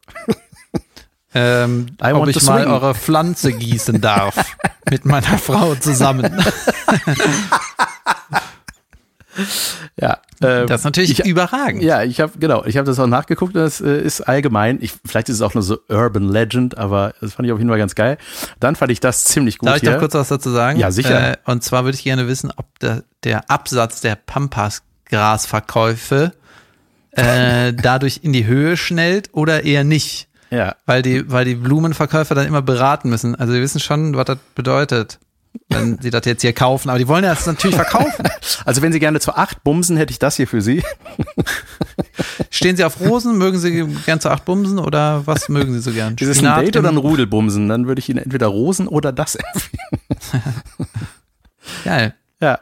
ähm, 1.35 1.87
I 2.05 2.13
ob 2.13 2.29
ich 2.29 2.43
mal 2.43 2.67
eure 2.67 2.95
Pflanze 2.95 3.55
gießen 3.55 4.03
darf. 4.03 4.35
mit 4.91 5.07
meiner 5.07 5.39
Frau 5.39 5.75
zusammen. 5.77 6.45
Ja, 10.01 10.19
ähm, 10.43 10.67
Das 10.67 10.81
ist 10.81 10.85
natürlich 10.85 11.19
ich- 11.21 11.27
überragend. 11.27 11.83
Ja, 11.83 12.03
ich 12.03 12.21
habe 12.21 12.33
genau, 12.39 12.65
ich 12.65 12.77
habe 12.77 12.87
das 12.87 12.99
auch 12.99 13.07
nachgeguckt. 13.07 13.55
Das 13.57 13.81
äh, 13.81 14.01
ist 14.01 14.21
allgemein. 14.23 14.79
Ich, 14.81 14.93
vielleicht 15.05 15.29
ist 15.29 15.37
es 15.37 15.43
auch 15.43 15.55
nur 15.55 15.63
so 15.63 15.79
Urban 15.89 16.29
Legend, 16.29 16.79
aber 16.79 17.15
das 17.21 17.35
fand 17.35 17.47
ich 17.47 17.53
auf 17.53 17.59
jeden 17.59 17.69
Fall 17.71 17.79
ganz 17.79 17.95
geil. 17.95 18.19
Dann 18.61 18.77
fand 18.77 18.91
ich 18.93 19.01
das 19.01 19.25
ziemlich 19.25 19.59
gut 19.59 19.69
Darf 19.69 19.77
ich 19.77 19.83
hier. 19.83 19.93
noch 19.93 19.99
kurz 19.99 20.15
was 20.15 20.29
dazu 20.29 20.51
sagen? 20.51 20.79
Ja, 20.79 20.91
sicher. 20.91 21.33
Äh, 21.33 21.37
und 21.45 21.63
zwar 21.65 21.85
würde 21.85 21.97
ich 21.97 22.05
gerne 22.05 22.27
wissen, 22.29 22.51
ob 22.57 22.79
der, 22.79 23.05
der 23.25 23.51
Absatz 23.51 24.01
der 24.01 24.17
Pampasgrasverkäufe 25.11 26.33
äh, 27.13 27.73
dadurch 27.83 28.21
in 28.23 28.33
die 28.33 28.47
Höhe 28.47 28.77
schnellt 28.77 29.31
oder 29.33 29.65
eher 29.65 29.85
nicht. 29.85 30.29
ja, 30.51 30.75
Weil 30.87 31.03
die, 31.03 31.31
weil 31.31 31.45
die 31.45 31.55
Blumenverkäufer 31.55 32.35
dann 32.35 32.47
immer 32.47 32.63
beraten 32.63 33.11
müssen. 33.11 33.35
Also 33.35 33.53
die 33.53 33.61
wissen 33.61 33.81
schon, 33.81 34.17
was 34.17 34.27
das 34.27 34.39
bedeutet, 34.55 35.19
wenn 35.69 35.99
sie 36.01 36.11
das 36.11 36.25
jetzt 36.25 36.43
hier 36.43 36.53
kaufen. 36.53 36.91
Aber 36.91 36.99
die 36.99 37.09
wollen 37.09 37.25
ja 37.25 37.31
das 37.31 37.47
natürlich 37.47 37.77
verkaufen. 37.77 38.25
also 38.65 38.83
wenn 38.83 38.93
Sie 38.93 39.01
gerne 39.01 39.21
zu 39.21 39.35
acht 39.35 39.63
bumsen, 39.65 39.97
hätte 39.97 40.13
ich 40.13 40.19
das 40.19 40.37
hier 40.37 40.47
für 40.47 40.61
Sie. 40.61 40.83
Stehen 42.51 42.77
sie 42.77 42.85
auf 42.85 43.01
Rosen? 43.01 43.39
Mögen 43.39 43.59
sie 43.59 43.87
gern 44.05 44.21
zu 44.21 44.31
acht 44.31 44.45
Bumsen 44.45 44.79
oder 44.79 45.27
was 45.27 45.49
mögen 45.49 45.73
sie 45.73 45.81
so 45.81 45.93
gern? 45.93 46.17
Ist 46.19 46.29
es 46.29 46.45
ein 46.45 46.65
Date 46.65 46.77
oder 46.77 46.91
ein 46.91 46.97
Rudelbumsen? 46.97 47.69
Dann 47.69 47.87
würde 47.87 48.01
ich 48.01 48.09
Ihnen 48.09 48.19
entweder 48.19 48.49
Rosen 48.49 48.89
oder 48.89 49.13
das 49.13 49.37
empfehlen. 49.37 50.03
Geil. 51.85 52.15
Ja, 52.41 52.61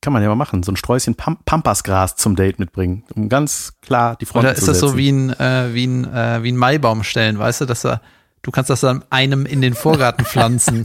kann 0.00 0.12
man 0.12 0.22
ja 0.22 0.28
mal 0.28 0.34
machen. 0.34 0.62
So 0.62 0.72
ein 0.72 0.76
Sträußchen 0.76 1.14
Pam 1.14 1.38
Pampasgras 1.44 2.16
zum 2.16 2.36
Date 2.36 2.58
mitbringen, 2.58 3.04
um 3.14 3.28
ganz 3.28 3.74
klar 3.82 4.16
die 4.16 4.26
Oder 4.26 4.54
zu 4.54 4.60
ist 4.60 4.68
das 4.68 4.80
so 4.80 4.96
wie 4.96 5.10
ein, 5.10 5.30
äh, 5.38 5.72
wie 5.72 5.86
ein, 5.86 6.04
äh, 6.12 6.42
wie 6.42 6.52
ein 6.52 6.56
Maibaum 6.56 7.02
stellen, 7.04 7.38
weißt 7.38 7.62
du, 7.62 7.64
dass 7.66 7.84
er, 7.84 8.00
du 8.42 8.50
kannst 8.50 8.70
das 8.70 8.80
dann 8.80 9.04
einem 9.10 9.46
in 9.46 9.60
den 9.60 9.74
Vorgarten 9.74 10.24
pflanzen. 10.24 10.84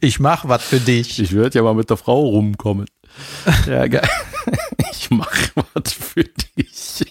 Ich 0.00 0.20
mach 0.20 0.48
was 0.48 0.62
für 0.62 0.80
dich. 0.80 1.18
Ich 1.20 1.32
würde 1.32 1.58
ja 1.58 1.62
mal 1.62 1.74
mit 1.74 1.90
der 1.90 1.96
Frau 1.96 2.20
rumkommen. 2.20 2.86
Ja, 3.66 3.86
geil. 3.86 4.08
Ich 4.92 5.10
mache 5.10 5.50
was 5.74 5.92
für 5.92 6.24
dich. 6.24 7.04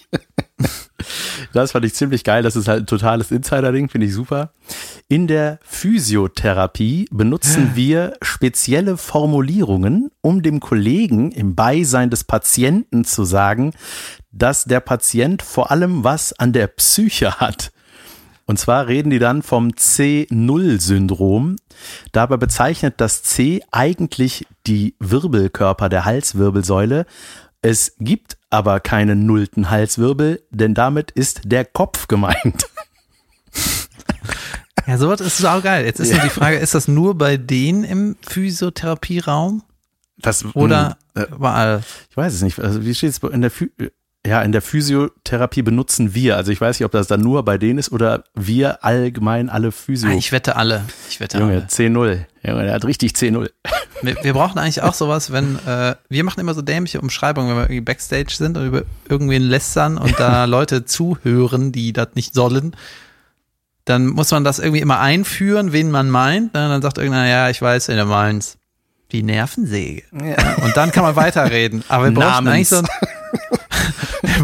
Das 1.52 1.72
fand 1.72 1.84
ich 1.84 1.94
ziemlich 1.94 2.24
geil. 2.24 2.42
Das 2.42 2.56
ist 2.56 2.68
halt 2.68 2.84
ein 2.84 2.86
totales 2.86 3.30
Insider-Ding, 3.30 3.88
finde 3.88 4.06
ich 4.06 4.14
super. 4.14 4.52
In 5.08 5.26
der 5.26 5.58
Physiotherapie 5.64 7.08
benutzen 7.10 7.72
wir 7.74 8.14
spezielle 8.22 8.96
Formulierungen, 8.96 10.10
um 10.20 10.42
dem 10.42 10.60
Kollegen 10.60 11.32
im 11.32 11.54
Beisein 11.54 12.10
des 12.10 12.24
Patienten 12.24 13.04
zu 13.04 13.24
sagen, 13.24 13.72
dass 14.30 14.64
der 14.64 14.80
Patient 14.80 15.42
vor 15.42 15.70
allem 15.70 16.04
was 16.04 16.32
an 16.32 16.52
der 16.52 16.68
Psyche 16.68 17.40
hat. 17.40 17.72
Und 18.50 18.56
zwar 18.56 18.88
reden 18.88 19.10
die 19.10 19.20
dann 19.20 19.42
vom 19.44 19.68
C0-Syndrom. 19.68 21.54
Dabei 22.10 22.36
bezeichnet 22.36 22.94
das 22.96 23.22
C 23.22 23.62
eigentlich 23.70 24.44
die 24.66 24.96
Wirbelkörper 24.98 25.88
der 25.88 26.04
Halswirbelsäule. 26.04 27.06
Es 27.62 27.94
gibt 28.00 28.38
aber 28.50 28.80
keinen 28.80 29.24
nullten 29.24 29.70
Halswirbel, 29.70 30.42
denn 30.50 30.74
damit 30.74 31.12
ist 31.12 31.42
der 31.44 31.64
Kopf 31.64 32.08
gemeint. 32.08 32.66
Ja, 34.86 34.98
sowas 34.98 35.20
ist 35.20 35.38
saugeil. 35.38 35.84
Jetzt 35.84 36.00
ist 36.00 36.10
nur 36.10 36.22
die 36.22 36.30
Frage, 36.30 36.56
ist 36.56 36.74
das 36.74 36.88
nur 36.88 37.16
bei 37.16 37.36
denen 37.36 37.84
im 37.84 38.16
Physiotherapieraum 38.22 39.62
Das, 40.18 40.44
oder 40.56 40.96
Äh, 41.14 41.26
überall? 41.30 41.82
ich 42.10 42.16
weiß 42.16 42.32
es 42.34 42.42
nicht. 42.42 42.58
Also 42.58 42.84
wie 42.84 42.94
steht 42.96 43.10
es 43.10 43.18
in 43.18 43.42
der 43.42 43.50
Phy 43.50 43.70
ja, 44.26 44.42
in 44.42 44.52
der 44.52 44.60
Physiotherapie 44.60 45.62
benutzen 45.62 46.14
wir. 46.14 46.36
Also 46.36 46.52
ich 46.52 46.60
weiß 46.60 46.78
nicht, 46.78 46.84
ob 46.84 46.92
das 46.92 47.06
dann 47.06 47.20
nur 47.22 47.42
bei 47.44 47.56
denen 47.56 47.78
ist 47.78 47.90
oder 47.90 48.24
wir 48.34 48.84
allgemein 48.84 49.48
alle 49.48 49.72
Physio. 49.72 50.10
Ah, 50.10 50.12
ich 50.12 50.30
wette 50.30 50.56
alle. 50.56 50.84
Ich 51.08 51.20
wette 51.20 51.38
Junge, 51.38 51.52
alle. 51.54 51.64
C0. 51.66 52.24
Junge, 52.42 52.64
der 52.64 52.74
hat 52.74 52.84
richtig 52.84 53.12
C0. 53.12 53.50
Wir, 54.02 54.16
wir 54.22 54.32
brauchen 54.32 54.58
eigentlich 54.58 54.80
auch 54.80 54.94
sowas, 54.94 55.30
wenn, 55.30 55.58
äh, 55.66 55.94
wir 56.08 56.24
machen 56.24 56.40
immer 56.40 56.54
so 56.54 56.62
dämliche 56.62 57.02
Umschreibungen, 57.02 57.50
wenn 57.50 57.56
wir 57.56 57.62
irgendwie 57.64 57.82
Backstage 57.82 58.32
sind 58.34 58.56
und 58.56 58.66
über 58.66 58.84
irgendwen 59.06 59.42
lästern 59.42 59.98
und 59.98 60.18
da 60.18 60.44
Leute 60.46 60.86
zuhören, 60.86 61.70
die 61.70 61.92
das 61.92 62.08
nicht 62.14 62.32
sollen. 62.32 62.74
Dann 63.84 64.06
muss 64.06 64.30
man 64.30 64.42
das 64.42 64.58
irgendwie 64.58 64.80
immer 64.80 65.00
einführen, 65.00 65.74
wen 65.74 65.90
man 65.90 66.08
meint. 66.08 66.54
Ne? 66.54 66.66
Dann 66.70 66.80
sagt 66.80 66.96
irgendeiner, 66.96 67.28
ja, 67.28 67.50
ich 67.50 67.60
weiß, 67.60 67.88
wen 67.88 67.98
du 67.98 68.06
meinst. 68.06 68.56
Die 69.12 69.22
Nervensäge. 69.22 70.04
Ja, 70.12 70.54
Und 70.64 70.74
dann 70.78 70.92
kann 70.92 71.02
man 71.02 71.14
weiterreden. 71.16 71.84
Aber 71.88 72.04
wir 72.04 72.12
bräuchten 72.12 72.44
Namens. 72.44 72.54
eigentlich 72.54 72.68
so 72.70 72.76
ein, 72.78 72.86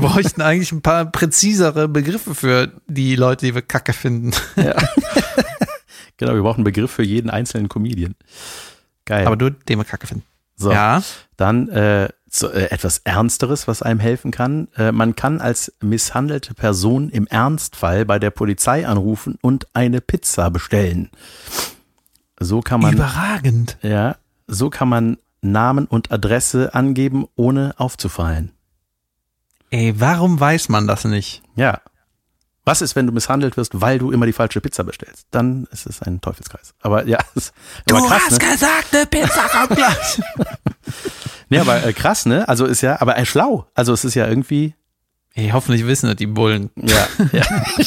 bräuchten 0.09 0.41
eigentlich 0.43 0.73
ein 0.73 0.83
paar 0.83 1.07
präzisere 1.07 1.89
Begriffe 1.89 2.35
für 2.35 2.73
die 2.87 3.17
Leute, 3.17 3.47
die 3.47 3.55
wir 3.55 3.63
kacke 3.63 3.93
finden. 3.93 4.33
Genau, 6.19 6.35
wir 6.35 6.43
brauchen 6.43 6.59
einen 6.59 6.65
Begriff 6.65 6.91
für 6.91 7.03
jeden 7.03 7.31
einzelnen 7.31 7.69
Comedian. 7.69 8.15
Geil. 9.05 9.27
Aber 9.27 9.37
nur 9.37 9.51
den 9.51 9.79
wir 9.79 9.85
kacke 9.85 10.07
finden. 10.07 10.25
so. 10.57 10.73
Ja. 10.73 11.03
Dann 11.37 11.69
äh, 11.69 12.09
so, 12.31 12.51
äh, 12.51 12.71
etwas 12.71 12.99
Ernsteres, 13.05 13.69
was 13.69 13.83
einem 13.83 14.01
helfen 14.01 14.31
kann. 14.31 14.69
Äh, 14.77 14.93
man 14.93 15.15
kann 15.15 15.41
als 15.41 15.73
misshandelte 15.81 16.55
Person 16.55 17.11
im 17.11 17.27
Ernstfall 17.27 18.05
bei 18.05 18.19
der 18.19 18.31
Polizei 18.31 18.87
anrufen 18.87 19.39
und 19.43 19.67
eine 19.75 20.01
Pizza 20.01 20.51
bestellen. 20.51 21.11
So 22.41 22.61
kann 22.61 22.81
man, 22.81 22.95
Überragend. 22.95 23.79
ja, 23.83 24.17
so 24.47 24.71
kann 24.71 24.89
man 24.89 25.19
Namen 25.43 25.87
und 25.87 26.11
Adresse 26.11 26.75
angeben, 26.75 27.27
ohne 27.37 27.75
aufzufallen. 27.77 28.53
Ey, 29.71 29.95
warum 29.99 30.39
weiß 30.39 30.69
man 30.69 30.87
das 30.87 31.05
nicht? 31.05 31.43
Ja. 31.55 31.81
Was 32.65 32.83
ist, 32.83 32.97
wenn 32.97 33.07
du 33.07 33.13
misshandelt 33.13 33.57
wirst, 33.57 33.81
weil 33.81 33.99
du 33.99 34.11
immer 34.11 34.27
die 34.27 34.33
falsche 34.33 34.61
Pizza 34.61 34.83
bestellst? 34.83 35.27
Dann 35.31 35.69
ist 35.71 35.87
es 35.87 36.03
ein 36.03 36.21
Teufelskreis. 36.21 36.75
Aber 36.81 37.07
ja, 37.07 37.19
ist 37.35 37.53
aber 37.89 38.07
krass, 38.07 38.31
ne? 38.31 38.39
gesagt, 38.39 38.95
eine 38.95 39.07
Pizza 39.07 39.49
kommt 39.49 39.77
gleich. 39.77 40.21
Nee, 41.49 41.61
aber 41.61 41.85
äh, 41.85 41.93
krass, 41.93 42.27
ne? 42.27 42.49
Also 42.49 42.65
ist 42.67 42.81
ja, 42.81 43.01
aber 43.01 43.17
äh, 43.19 43.25
schlau. 43.25 43.69
Also 43.73 43.93
es 43.93 44.05
ist 44.05 44.15
ja 44.15 44.27
irgendwie, 44.27 44.75
Ey, 45.37 45.51
hoffentlich 45.51 45.87
wissen 45.87 46.07
das 46.07 46.17
die 46.17 46.27
Bullen. 46.27 46.71
Ja, 46.77 47.07
ja. 47.33 47.45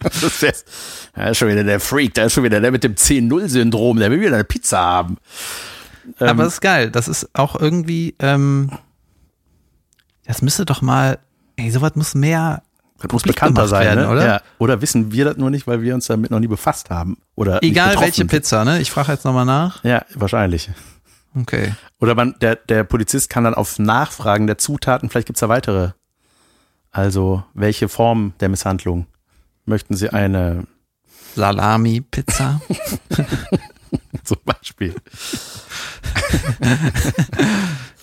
das 0.00 0.40
wär's. 0.40 0.64
Ja, 1.14 1.28
ist 1.28 1.36
schon 1.36 1.48
wieder 1.48 1.62
der 1.62 1.78
Freak, 1.78 2.14
da 2.14 2.24
ist 2.24 2.32
schon 2.32 2.42
wieder 2.42 2.58
der 2.58 2.70
mit 2.70 2.84
dem 2.84 2.94
10-0-Syndrom, 2.94 3.98
der 3.98 4.10
will 4.10 4.22
wieder 4.22 4.34
eine 4.34 4.44
Pizza 4.44 4.78
haben. 4.78 5.18
Ähm, 6.18 6.28
Aber 6.28 6.44
das 6.44 6.54
ist 6.54 6.60
geil. 6.62 6.90
Das 6.90 7.06
ist 7.06 7.28
auch 7.34 7.54
irgendwie, 7.54 8.14
ähm, 8.18 8.70
das 10.30 10.42
müsste 10.42 10.64
doch 10.64 10.80
mal, 10.80 11.18
ey, 11.56 11.72
sowas 11.72 11.96
muss 11.96 12.14
mehr, 12.14 12.62
das 13.00 13.10
muss 13.10 13.24
bekannter 13.24 13.66
sein, 13.66 13.84
werden, 13.84 14.04
ne? 14.04 14.08
oder? 14.10 14.24
Ja. 14.24 14.40
Oder 14.58 14.80
wissen 14.80 15.10
wir 15.10 15.24
das 15.24 15.36
nur 15.38 15.50
nicht, 15.50 15.66
weil 15.66 15.82
wir 15.82 15.92
uns 15.92 16.06
damit 16.06 16.30
noch 16.30 16.38
nie 16.38 16.46
befasst 16.46 16.88
haben? 16.88 17.18
Oder 17.34 17.60
egal 17.64 17.98
welche. 17.98 18.24
Pizza, 18.26 18.64
ne? 18.64 18.80
Ich 18.80 18.92
frage 18.92 19.10
jetzt 19.10 19.24
nochmal 19.24 19.44
nach. 19.44 19.82
Ja, 19.82 20.04
wahrscheinlich. 20.14 20.70
Okay. 21.36 21.74
Oder 21.98 22.14
man, 22.14 22.36
der, 22.40 22.54
der 22.54 22.84
Polizist 22.84 23.28
kann 23.28 23.42
dann 23.42 23.54
auf 23.54 23.80
Nachfragen 23.80 24.46
der 24.46 24.56
Zutaten, 24.56 25.10
vielleicht 25.10 25.26
gibt's 25.26 25.40
da 25.40 25.48
weitere. 25.48 25.90
Also, 26.92 27.42
welche 27.52 27.88
Form 27.88 28.34
der 28.38 28.50
Misshandlung? 28.50 29.06
Möchten 29.64 29.96
Sie 29.96 30.10
eine, 30.10 30.68
Salami-Pizza. 31.34 32.60
zum 34.24 34.38
Beispiel? 34.44 34.94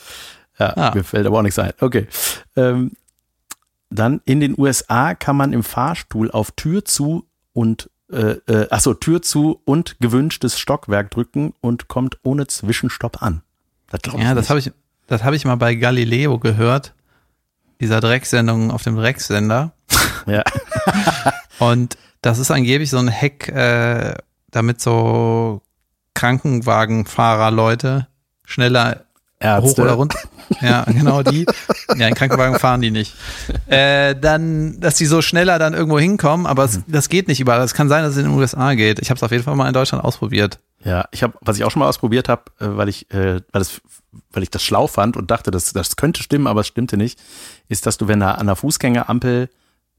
ja, 0.60 0.74
Ah. 0.78 0.91
mir 0.95 1.03
fällt 1.03 1.26
aber 1.28 1.39
auch 1.39 1.43
nichts 1.43 1.60
ein. 1.60 1.74
Okay. 1.80 2.08
Ähm, 2.55 2.91
dann 3.89 4.22
in 4.26 4.39
den 4.39 4.58
USA 4.60 5.16
kann 5.16 5.38
man 5.38 5.53
im 5.53 5.64
Fahrstuhl 5.64 6.30
auf 6.32 6.51
Tür 6.51 6.84
zu 6.84 7.26
und 7.53 7.89
äh, 8.12 8.36
äh, 8.47 8.68
achso, 8.70 8.93
Tür 8.93 9.22
zu 9.22 9.62
und 9.66 9.97
gewünschtes 9.99 10.58
Stockwerk 10.60 11.12
drücken 11.12 11.53
und 11.62 11.88
kommt 11.88 12.18
ohne 12.24 12.47
Zwischenstopp 12.47 13.22
an. 13.22 13.41
Das 13.89 14.01
glaub 14.01 14.20
ja, 14.20 14.34
das 14.34 14.49
habe 14.49 14.60
ich, 14.60 14.72
das 15.08 15.24
habe 15.24 15.36
ich 15.36 15.45
mal 15.45 15.55
bei 15.55 15.76
Galileo 15.76 16.39
gehört. 16.39 16.93
Dieser 17.80 17.99
Drecksendung 18.01 18.72
auf 18.72 18.84
dem 18.84 18.95
Drecksender. 18.95 19.72
Ja. 20.26 20.43
Und 21.60 21.97
das 22.22 22.38
ist 22.38 22.51
angeblich 22.51 22.89
so 22.89 22.97
ein 22.97 23.10
Hack, 23.10 23.47
äh, 23.47 24.14
damit 24.51 24.82
so 24.82 25.62
Krankenwagenfahrer 26.16 27.49
Leute 27.51 28.08
schneller 28.43 29.05
hoch 29.36 29.39
Ärzte. 29.39 29.82
oder 29.84 29.93
runter. 29.93 30.20
Ja, 30.62 30.84
genau 30.84 31.24
die. 31.24 31.45
Ja, 31.95 32.08
in 32.08 32.16
Krankenwagen 32.16 32.60
fahren 32.60 32.82
die 32.82 32.91
nicht. 32.91 33.14
Äh, 33.68 34.16
dann, 34.16 34.80
dass 34.80 34.95
die 34.95 35.06
so 35.06 35.22
schneller 35.22 35.60
dann 35.60 35.74
irgendwo 35.74 36.00
hinkommen, 36.00 36.45
aber 36.45 36.64
es, 36.64 36.82
das 36.88 37.10
geht 37.10 37.28
nicht 37.28 37.39
überall. 37.39 37.62
Es 37.62 37.74
kann 37.74 37.89
sein, 37.89 38.04
dass 38.04 38.14
es 38.14 38.18
in 38.18 38.26
den 38.26 38.34
USA 38.34 38.74
geht. 38.74 39.00
Ich 39.00 39.10
habe 39.10 39.18
es 39.18 39.24
auf 39.24 39.32
jeden 39.32 39.43
Fall 39.43 39.56
mal 39.56 39.68
in 39.68 39.74
Deutschland 39.74 40.04
ausprobiert. 40.04 40.60
Ja, 40.84 41.06
ich 41.12 41.24
habe, 41.24 41.34
was 41.41 41.58
ich 41.58 41.64
auch 41.64 41.72
schon 41.72 41.82
mal 41.82 41.89
ausprobiert 41.89 42.30
habe, 42.30 42.43
weil 42.60 42.89
ich, 42.89 43.12
äh, 43.12 43.41
weil 43.52 43.60
das, 43.60 43.82
weil 44.32 44.43
ich 44.43 44.52
das 44.52 44.64
schlau 44.64 44.88
fand 44.88 45.18
und 45.18 45.32
dachte, 45.32 45.52
das, 45.52 45.74
das 45.74 45.95
könnte 45.95 46.24
stimmen, 46.24 46.48
aber 46.48 46.62
es 46.62 46.68
stimmte 46.68 46.98
nicht, 46.98 47.20
ist, 47.68 47.86
dass 47.86 47.98
du, 47.98 48.08
wenn 48.08 48.20
da 48.20 48.32
an 48.32 48.48
der 48.48 48.56
Fußgängerampel 48.56 49.50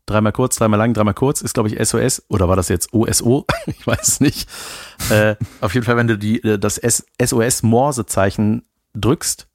dreimal 0.06 0.32
kurz, 0.32 0.56
dreimal 0.56 0.78
lang, 0.78 0.94
dreimal 0.94 1.14
kurz, 1.14 1.42
ist 1.42 1.54
glaube 1.54 1.68
ich 1.68 1.88
SOS 1.88 2.22
oder 2.28 2.48
war 2.48 2.56
das 2.56 2.68
jetzt 2.68 2.92
OSO? 2.92 3.46
ich 3.66 3.86
weiß 3.86 4.08
es 4.08 4.20
nicht. 4.20 4.48
Äh, 5.10 5.36
auf 5.60 5.74
jeden 5.74 5.84
Fall, 5.84 5.96
wenn 5.96 6.08
du 6.08 6.16
die, 6.16 6.42
äh, 6.42 6.58
das 6.58 6.80
SOS-Morsezeichen 7.20 8.62
drückst 8.94 9.47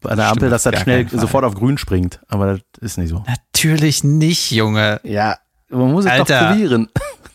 bei 0.00 0.14
der 0.14 0.28
Ampel, 0.28 0.50
dass 0.50 0.62
das 0.64 0.80
schnell 0.80 1.08
sofort 1.08 1.44
auf 1.44 1.54
grün 1.54 1.78
springt. 1.78 2.20
Aber 2.28 2.54
das 2.54 2.60
ist 2.80 2.98
nicht 2.98 3.10
so. 3.10 3.24
Natürlich 3.26 4.02
nicht, 4.04 4.50
Junge. 4.50 5.00
Ja, 5.04 5.36
man 5.68 5.92
muss 5.92 6.04
es 6.04 6.10
Alter. 6.10 6.40
doch 6.40 6.48
probieren. 6.50 6.88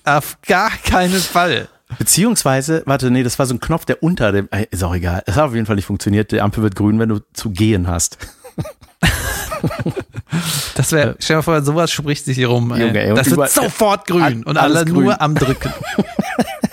Auf 0.04 0.38
gar 0.48 0.72
keinen 0.84 1.20
Fall. 1.20 1.68
Beziehungsweise, 2.00 2.82
warte, 2.86 3.12
nee, 3.12 3.24
das 3.24 3.38
war 3.40 3.46
so 3.46 3.54
ein 3.54 3.60
Knopf, 3.60 3.86
der 3.86 4.02
unter 4.04 4.32
dem, 4.32 4.48
äh, 4.52 4.66
ist 4.72 4.84
auch 4.84 4.94
egal. 4.96 5.24
Es 5.28 5.36
hat 5.36 5.44
auf 5.46 5.54
jeden 5.54 5.66
Fall 5.68 5.76
nicht 5.76 5.86
funktioniert. 5.86 6.32
Die 6.32 6.42
Ampel 6.42 6.64
wird 6.64 6.76
grün, 6.76 7.00
wenn 7.00 7.10
du 7.10 7.20
zu 7.34 7.50
gehen 7.52 7.88
hast. 7.88 8.18
Das 10.76 10.92
wäre, 10.92 11.16
stell 11.20 11.36
dir 11.36 11.38
mal 11.38 11.42
vor, 11.44 11.62
sowas 11.64 11.92
spricht 11.92 12.26
sich 12.26 12.36
hier 12.36 12.48
rum. 12.48 12.72
Ey. 12.74 12.82
Junge, 12.88 13.00
ey, 13.02 13.14
das 13.16 13.28
wird 13.28 13.36
überall- 13.38 13.50
sofort 13.50 14.06
grün 14.08 14.44
und 14.44 14.58
alles 14.58 14.78
alle 14.78 14.86
grün. 14.86 15.04
nur 15.06 15.22
am 15.22 15.34
Drücken. 15.36 15.72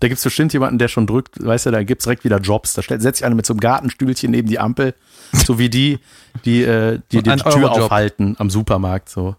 Da 0.00 0.08
gibt's 0.08 0.22
bestimmt 0.22 0.52
jemanden, 0.52 0.78
der 0.78 0.88
schon 0.88 1.06
drückt, 1.06 1.44
weißt 1.44 1.66
du, 1.66 1.70
da 1.72 1.82
gibt's 1.82 2.04
direkt 2.04 2.24
wieder 2.24 2.38
Jobs. 2.38 2.74
Da 2.74 2.82
setzt 2.82 3.16
sich 3.18 3.24
einer 3.24 3.34
mit 3.34 3.46
so 3.46 3.52
einem 3.54 3.60
Gartenstühlchen 3.60 4.30
neben 4.30 4.48
die 4.48 4.58
Ampel, 4.58 4.94
so 5.32 5.58
wie 5.58 5.68
die, 5.68 5.98
die, 6.44 6.62
äh, 6.62 7.00
die, 7.10 7.22
die, 7.22 7.30
die 7.30 7.42
Tür 7.42 7.72
aufhalten 7.72 8.36
am 8.38 8.48
Supermarkt, 8.50 9.08
so. 9.08 9.34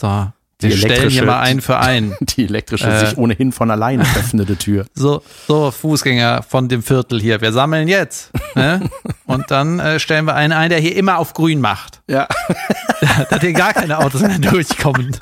So, 0.00 0.28
Die 0.62 0.68
wir 0.70 0.76
stellen 0.76 1.10
hier 1.10 1.24
mal 1.24 1.40
ein 1.40 1.60
für 1.60 1.78
ein. 1.80 2.16
Die 2.20 2.44
elektrische, 2.44 2.86
Äh. 2.88 3.06
sich 3.06 3.18
ohnehin 3.18 3.52
von 3.52 3.70
alleine 3.70 4.02
öffnende 4.02 4.56
Tür. 4.56 4.86
So, 4.94 5.22
so, 5.46 5.70
Fußgänger 5.70 6.42
von 6.48 6.68
dem 6.68 6.82
Viertel 6.82 7.20
hier. 7.20 7.40
Wir 7.40 7.52
sammeln 7.52 7.86
jetzt. 7.88 8.30
Ne? 8.54 8.88
Und 9.26 9.50
dann 9.50 9.78
äh, 9.78 10.00
stellen 10.00 10.24
wir 10.24 10.34
einen 10.34 10.52
ein, 10.52 10.70
der 10.70 10.78
hier 10.80 10.96
immer 10.96 11.18
auf 11.18 11.34
grün 11.34 11.60
macht. 11.60 12.00
Ja. 12.08 12.26
Dass 13.28 13.40
hier 13.40 13.52
gar 13.52 13.74
keine 13.74 13.98
Autos 13.98 14.22
mehr 14.22 14.38
durchkommen. 14.38 15.16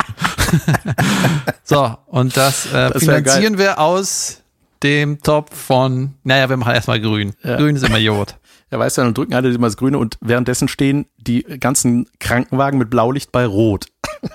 so, 1.65 1.97
und 2.07 2.37
das, 2.37 2.67
äh, 2.73 2.91
Das 2.93 3.03
finanzieren 3.03 3.59
wir 3.59 3.79
aus 3.81 4.43
dem 4.83 5.21
Topf 5.21 5.57
von, 5.57 6.15
naja, 6.25 6.49
wir 6.49 6.57
machen 6.57 6.75
erstmal 6.75 7.01
grün. 7.01 7.35
Ja. 7.43 7.57
Grün 7.57 7.77
ist 7.77 7.85
immer 7.85 7.99
Jod. 7.99 8.37
Ja, 8.69 8.81
weißt 8.81 8.99
du, 8.99 9.03
dann 9.03 9.15
drücken 9.15 9.33
alle 9.35 9.49
immer 9.55 9.69
das 9.69 9.77
Grüne 9.77 9.97
und 9.97 10.19
währenddessen 10.21 10.67
stehen 10.67 11.07
die 11.19 11.45
ganzen 11.45 12.09
Krankenwagen 12.19 12.81
mit 12.81 12.91
Blaulicht 12.91 13.31
bei 13.31 13.47
Rot. 13.47 13.87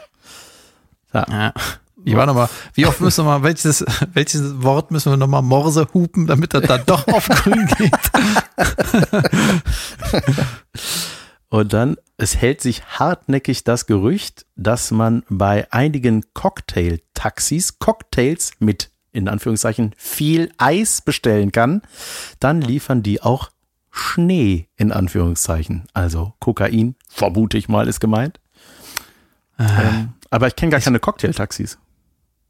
Ja. 1.13 1.53
Ich 2.05 2.15
war 2.15 2.25
noch 2.25 2.33
mal, 2.33 2.49
wie 2.73 2.85
oft 2.85 3.01
müssen 3.01 3.25
wir 3.25 3.39
mal, 3.39 3.43
welches, 3.43 3.85
welches 4.13 4.63
Wort 4.63 4.91
müssen 4.91 5.11
wir 5.11 5.17
noch 5.17 5.27
mal 5.27 5.41
Morse 5.41 5.87
hupen, 5.93 6.25
damit 6.25 6.53
das 6.53 6.63
dann 6.63 6.83
doch 6.85 7.07
auf 7.09 7.27
grün 7.27 7.67
geht? 7.77 7.91
Und 11.49 11.73
dann, 11.73 11.97
es 12.17 12.37
hält 12.37 12.61
sich 12.61 12.83
hartnäckig 12.85 13.65
das 13.65 13.85
Gerücht, 13.85 14.45
dass 14.55 14.91
man 14.91 15.23
bei 15.29 15.67
einigen 15.71 16.23
Cocktail-Taxis 16.33 17.77
Cocktails 17.79 18.51
mit, 18.59 18.90
in 19.11 19.27
Anführungszeichen, 19.27 19.93
viel 19.97 20.51
Eis 20.57 21.01
bestellen 21.01 21.51
kann. 21.51 21.81
Dann 22.39 22.61
liefern 22.61 23.03
die 23.03 23.21
auch 23.21 23.51
Schnee, 23.91 24.67
in 24.77 24.91
Anführungszeichen. 24.91 25.83
Also 25.93 26.33
Kokain, 26.39 26.95
vermute 27.09 27.57
ich 27.57 27.69
mal, 27.69 27.87
ist 27.87 27.99
gemeint. 27.99 28.39
Ähm, 29.59 30.13
aber 30.29 30.47
ich 30.47 30.55
kenne 30.55 30.71
gar 30.71 30.79
keine 30.79 30.99
Cocktail-Taxis. 30.99 31.77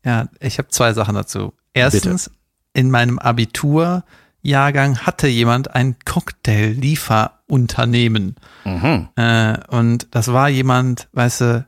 Ja, 0.06 0.28
ich 0.40 0.60
habe 0.60 0.70
zwei 0.70 0.94
Sachen 0.94 1.16
dazu. 1.16 1.54
Erstens, 1.74 2.30
in 2.74 2.92
meinem 2.92 3.20
Abiturjahrgang 3.20 5.00
hatte 5.00 5.28
jemand 5.28 5.76
ein 5.76 5.98
Cocktail-Lieferunternehmen. 6.06 8.38
Mhm. 8.64 9.10
Äh, 9.16 9.58
und 9.68 10.08
das 10.12 10.32
war 10.32 10.48
jemand, 10.50 11.10
weißt 11.14 11.42
du, 11.42 11.68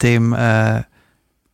dem 0.00 0.32
äh, 0.32 0.84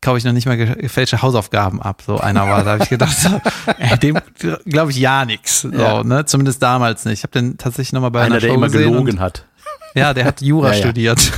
kaufe 0.05 0.18
ich 0.18 0.24
noch 0.24 0.32
nicht 0.32 0.46
mal 0.46 0.57
ge- 0.57 0.74
gefälschte 0.76 1.22
Hausaufgaben 1.22 1.80
ab. 1.82 2.02
So 2.07 2.18
einer 2.20 2.46
war, 2.48 2.62
da 2.62 2.72
habe 2.72 2.84
ich 2.84 2.90
gedacht, 2.90 3.16
so, 3.18 3.40
ey, 3.78 3.98
dem 3.98 4.18
glaube 4.66 4.90
ich 4.92 4.98
ja 4.98 5.24
nix. 5.24 5.62
So, 5.62 5.70
Ja. 5.72 6.05
ne? 6.05 6.24
Zumindest 6.26 6.62
damals 6.62 7.05
nicht. 7.07 7.18
Ich 7.20 7.22
habe 7.24 7.32
den 7.32 7.57
tatsächlich 7.59 7.92
noch 7.94 8.02
mal 8.02 8.11
bei 8.11 8.20
Einer, 8.20 8.34
einer 8.36 8.40
der 8.40 8.48
Show 8.48 8.55
immer 8.55 8.68
gelogen 8.68 9.14
und, 9.14 9.20
hat. 9.20 9.46
Ja, 9.94 10.12
der 10.14 10.24
hat 10.26 10.40
Jura 10.42 10.68
Ja, 10.72 10.74
ja. 10.74 10.80
studiert. 10.82 11.32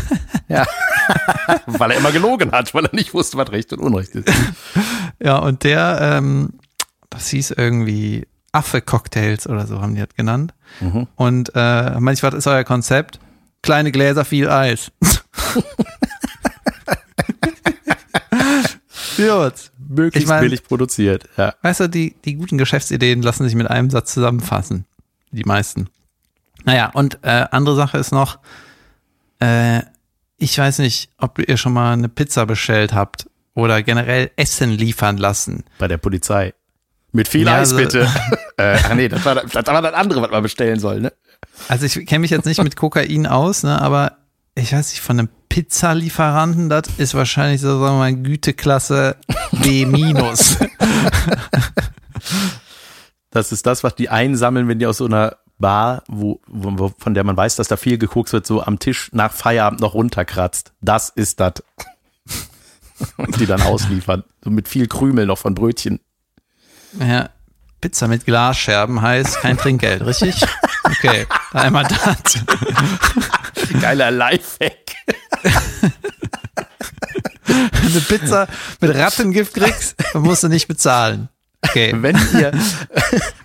Weil 1.66 1.92
er 1.92 1.98
immer 1.98 2.10
gelogen 2.12 2.50
hat, 2.52 2.74
weil 2.74 2.84
er 2.86 2.94
nicht 2.94 3.14
wusste, 3.14 3.36
was 3.36 3.52
Recht 3.52 3.72
und 3.72 3.78
Unrecht 3.80 4.14
ist. 4.16 4.28
Ja, 5.22 5.36
und 5.38 5.62
der, 5.64 5.98
ähm, 6.00 6.54
das 7.10 7.28
hieß 7.28 7.52
irgendwie 7.52 8.26
Affe-Cocktails 8.52 9.46
oder 9.46 9.66
so 9.66 9.80
haben 9.80 9.94
die 9.94 10.00
das 10.00 10.14
genannt. 10.16 10.54
Mhm. 10.80 11.06
Und 11.14 11.52
äh, 11.54 11.98
manchmal, 12.00 12.32
was 12.32 12.38
ist 12.38 12.46
euer 12.48 12.64
Konzept? 12.64 13.20
Kleine 13.62 13.92
Gläser, 13.92 14.24
viel 14.24 14.48
Eis. 14.48 14.90
Gut. 19.16 19.70
Möglichst 19.88 20.24
Ich 20.24 20.28
mein- 20.28 20.42
billig 20.42 20.64
produziert. 20.64 21.28
Ja. 21.36 21.54
Weißt 21.62 21.80
du, 21.80 21.88
die, 21.88 22.14
die 22.24 22.34
guten 22.34 22.58
Geschäftsideen 22.58 23.22
lassen 23.22 23.44
sich 23.44 23.54
mit 23.54 23.68
einem 23.70 23.90
Satz 23.90 24.12
zusammenfassen. 24.14 24.84
Die 25.32 25.44
meisten. 25.44 25.88
Naja, 26.64 26.90
und 26.94 27.18
äh, 27.22 27.46
andere 27.50 27.76
Sache 27.76 27.98
ist 27.98 28.12
noch, 28.12 28.38
äh, 29.40 29.80
ich 30.38 30.58
weiß 30.58 30.78
nicht, 30.80 31.10
ob 31.18 31.38
ihr 31.38 31.56
schon 31.56 31.72
mal 31.72 31.92
eine 31.92 32.08
Pizza 32.08 32.46
bestellt 32.46 32.92
habt 32.92 33.28
oder 33.54 33.82
generell 33.82 34.30
Essen 34.36 34.70
liefern 34.70 35.16
lassen. 35.16 35.64
Bei 35.78 35.88
der 35.88 35.98
Polizei. 35.98 36.54
Mit 37.12 37.28
viel 37.28 37.46
Ja, 37.46 37.54
Eis, 37.56 37.72
also- 37.72 37.76
bitte. 37.76 38.08
äh, 38.58 38.78
ach 38.82 38.94
nee, 38.94 39.08
das 39.08 39.24
war, 39.24 39.34
das 39.36 39.66
war 39.66 39.82
das 39.82 39.94
andere, 39.94 40.22
was 40.22 40.30
man 40.30 40.42
bestellen 40.42 40.78
soll, 40.80 41.00
ne? 41.00 41.12
Also 41.68 41.86
ich 41.86 42.04
kenne 42.06 42.20
mich 42.20 42.30
jetzt 42.30 42.44
nicht 42.44 42.62
mit 42.62 42.76
Kokain 42.76 43.26
aus, 43.26 43.62
ne, 43.62 43.80
aber 43.80 44.18
ich 44.57 44.72
weiß 44.72 44.90
nicht, 44.90 45.00
von 45.00 45.18
einem 45.18 45.28
Pizzalieferanten, 45.48 46.68
das 46.68 46.88
ist 46.96 47.14
wahrscheinlich 47.14 47.61
so, 47.61 47.78
sagen 47.78 47.94
wir 47.94 47.98
mal, 47.98 48.14
Güteklasse 48.14 49.16
B 49.52 49.86
minus. 49.86 50.59
Das 53.36 53.52
ist 53.52 53.66
das, 53.66 53.84
was 53.84 53.94
die 53.94 54.09
einsammeln, 54.09 54.66
wenn 54.66 54.78
die 54.78 54.86
aus 54.86 54.96
so 54.96 55.04
einer 55.04 55.36
Bar, 55.59 56.04
wo, 56.09 56.40
wo, 56.46 56.90
von 56.98 57.12
der 57.12 57.22
man 57.22 57.36
weiß, 57.36 57.57
dass 57.57 57.68
da 57.68 57.76
viel 57.76 57.98
gekokst 57.98 58.32
wird, 58.32 58.46
so 58.46 58.62
am 58.62 58.78
Tisch 58.78 59.11
nach 59.12 59.30
Feierabend 59.30 59.80
noch 59.80 59.92
runterkratzt. 59.92 60.72
Das 60.80 61.11
ist 61.11 61.38
das. 61.38 61.62
Und 63.18 63.38
die 63.38 63.44
dann 63.44 63.61
ausliefern. 63.61 64.24
So 64.42 64.48
mit 64.48 64.68
viel 64.68 64.86
Krümel 64.86 65.26
noch 65.26 65.36
von 65.36 65.54
Brötchen. 65.54 66.00
ja, 66.98 67.28
Pizza 67.82 68.09
mit 68.09 68.24
Glasscherben 68.24 69.02
heißt 69.02 69.40
kein 69.42 69.59
Trinkgeld, 69.59 70.07
richtig? 70.07 70.42
Okay, 70.87 71.26
einmal 71.53 71.84
das. 71.84 72.45
Geiler 73.80 74.11
Lifehack. 74.11 74.95
Wenn 77.47 77.62
du 77.82 77.89
eine 77.89 78.01
Pizza 78.01 78.49
mit 78.80 78.95
Rattengift 78.95 79.55
kriegst, 79.55 79.97
dann 80.12 80.22
musst 80.22 80.43
du 80.43 80.49
nicht 80.49 80.68
bezahlen. 80.68 81.28
Okay. 81.62 81.93
Wenn 81.97 82.16
ihr, 82.34 82.53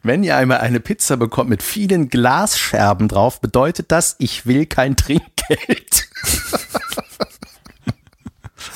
wenn 0.04 0.24
ihr 0.24 0.36
einmal 0.38 0.60
eine 0.60 0.80
Pizza 0.80 1.18
bekommt 1.18 1.50
mit 1.50 1.64
vielen 1.64 2.10
Glasscherben 2.10 3.08
drauf, 3.08 3.42
bedeutet 3.42 3.92
das, 3.92 4.16
ich 4.20 4.46
will 4.46 4.66
kein 4.66 4.96
Trinkgeld. 4.96 6.08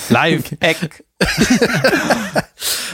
Live-Eck. 0.10 1.05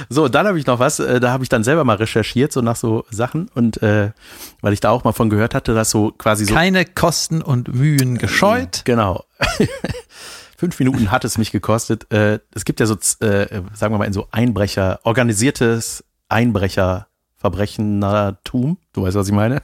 So, 0.10 0.28
dann 0.28 0.46
habe 0.46 0.60
ich 0.60 0.66
noch 0.66 0.80
was, 0.80 1.00
äh, 1.00 1.22
da 1.22 1.32
habe 1.32 1.44
ich 1.44 1.50
dann 1.50 1.64
selber 1.64 1.86
mal 1.86 1.96
recherchiert, 1.96 2.52
so 2.52 2.62
nach 2.62 2.76
so 2.76 3.06
Sachen 3.10 3.48
und 3.56 3.82
äh, 3.82 4.12
weil 4.60 4.74
ich 4.74 4.82
da 4.82 4.90
auch 4.90 5.06
mal 5.06 5.14
von 5.14 5.30
gehört 5.30 5.56
hatte, 5.56 5.74
dass 5.74 5.90
so 5.90 6.12
quasi 6.12 6.44
so 6.46 6.54
Keine 6.54 6.84
Kosten 6.84 7.42
und 7.42 7.74
Mühen 7.74 8.18
gescheut. 8.18 8.82
Genau. 8.84 9.24
Fünf 10.58 10.78
Minuten 10.80 11.12
hat 11.12 11.24
es 11.24 11.38
mich 11.38 11.52
gekostet. 11.52 12.12
Äh, 12.12 12.40
es 12.54 12.66
gibt 12.66 12.82
ja 12.82 12.88
so, 12.88 12.96
äh, 12.96 13.62
sagen 13.74 13.94
wir 13.94 14.00
mal, 14.00 14.06
in 14.06 14.14
so 14.14 14.28
Einbrecher, 14.32 15.00
organisiertes 15.04 16.04
Einbrecherverbrechenertum. 16.28 18.78
Du 18.94 19.04
weißt, 19.04 19.16
was 19.16 19.28
ich 19.28 19.34
meine? 19.34 19.62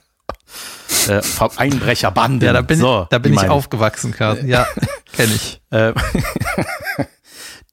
Äh, 1.10 1.22
Einbrecherbanden. 1.58 2.40
Ja, 2.42 2.54
da 2.54 2.62
bin, 2.62 2.80
so, 2.80 3.06
da 3.10 3.18
bin 3.20 3.34
ich 3.34 3.42
meine 3.42 3.52
aufgewachsen, 3.52 4.14
Carsten. 4.14 4.48
Ja, 4.48 4.66
kenne 5.12 5.34
ich. 5.34 5.60
Äh, 5.72 5.92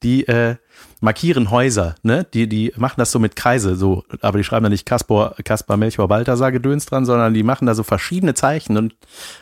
die 0.03 0.27
äh, 0.27 0.57
markieren 1.05 1.51
Häuser, 1.51 1.95
ne? 2.03 2.25
Die, 2.33 2.49
die 2.49 2.73
machen 2.75 2.95
das 2.97 3.11
so 3.11 3.19
mit 3.19 3.37
Kreise, 3.37 3.75
so, 3.75 4.03
aber 4.21 4.37
die 4.37 4.43
schreiben 4.43 4.63
da 4.63 4.69
nicht 4.69 4.85
Kaspar, 4.85 5.35
Kaspar 5.45 5.77
Melchior 5.77 6.09
Balthasar 6.09 6.51
Gedöns 6.51 6.85
dran, 6.85 7.05
sondern 7.05 7.33
die 7.33 7.43
machen 7.43 7.65
da 7.65 7.75
so 7.75 7.83
verschiedene 7.83 8.33
Zeichen 8.33 8.75
und 8.75 8.95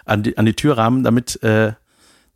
an 0.05 0.21
die, 0.21 0.37
an 0.37 0.45
die 0.45 0.53
Türrahmen, 0.53 1.03
damit 1.03 1.41
äh, 1.41 1.73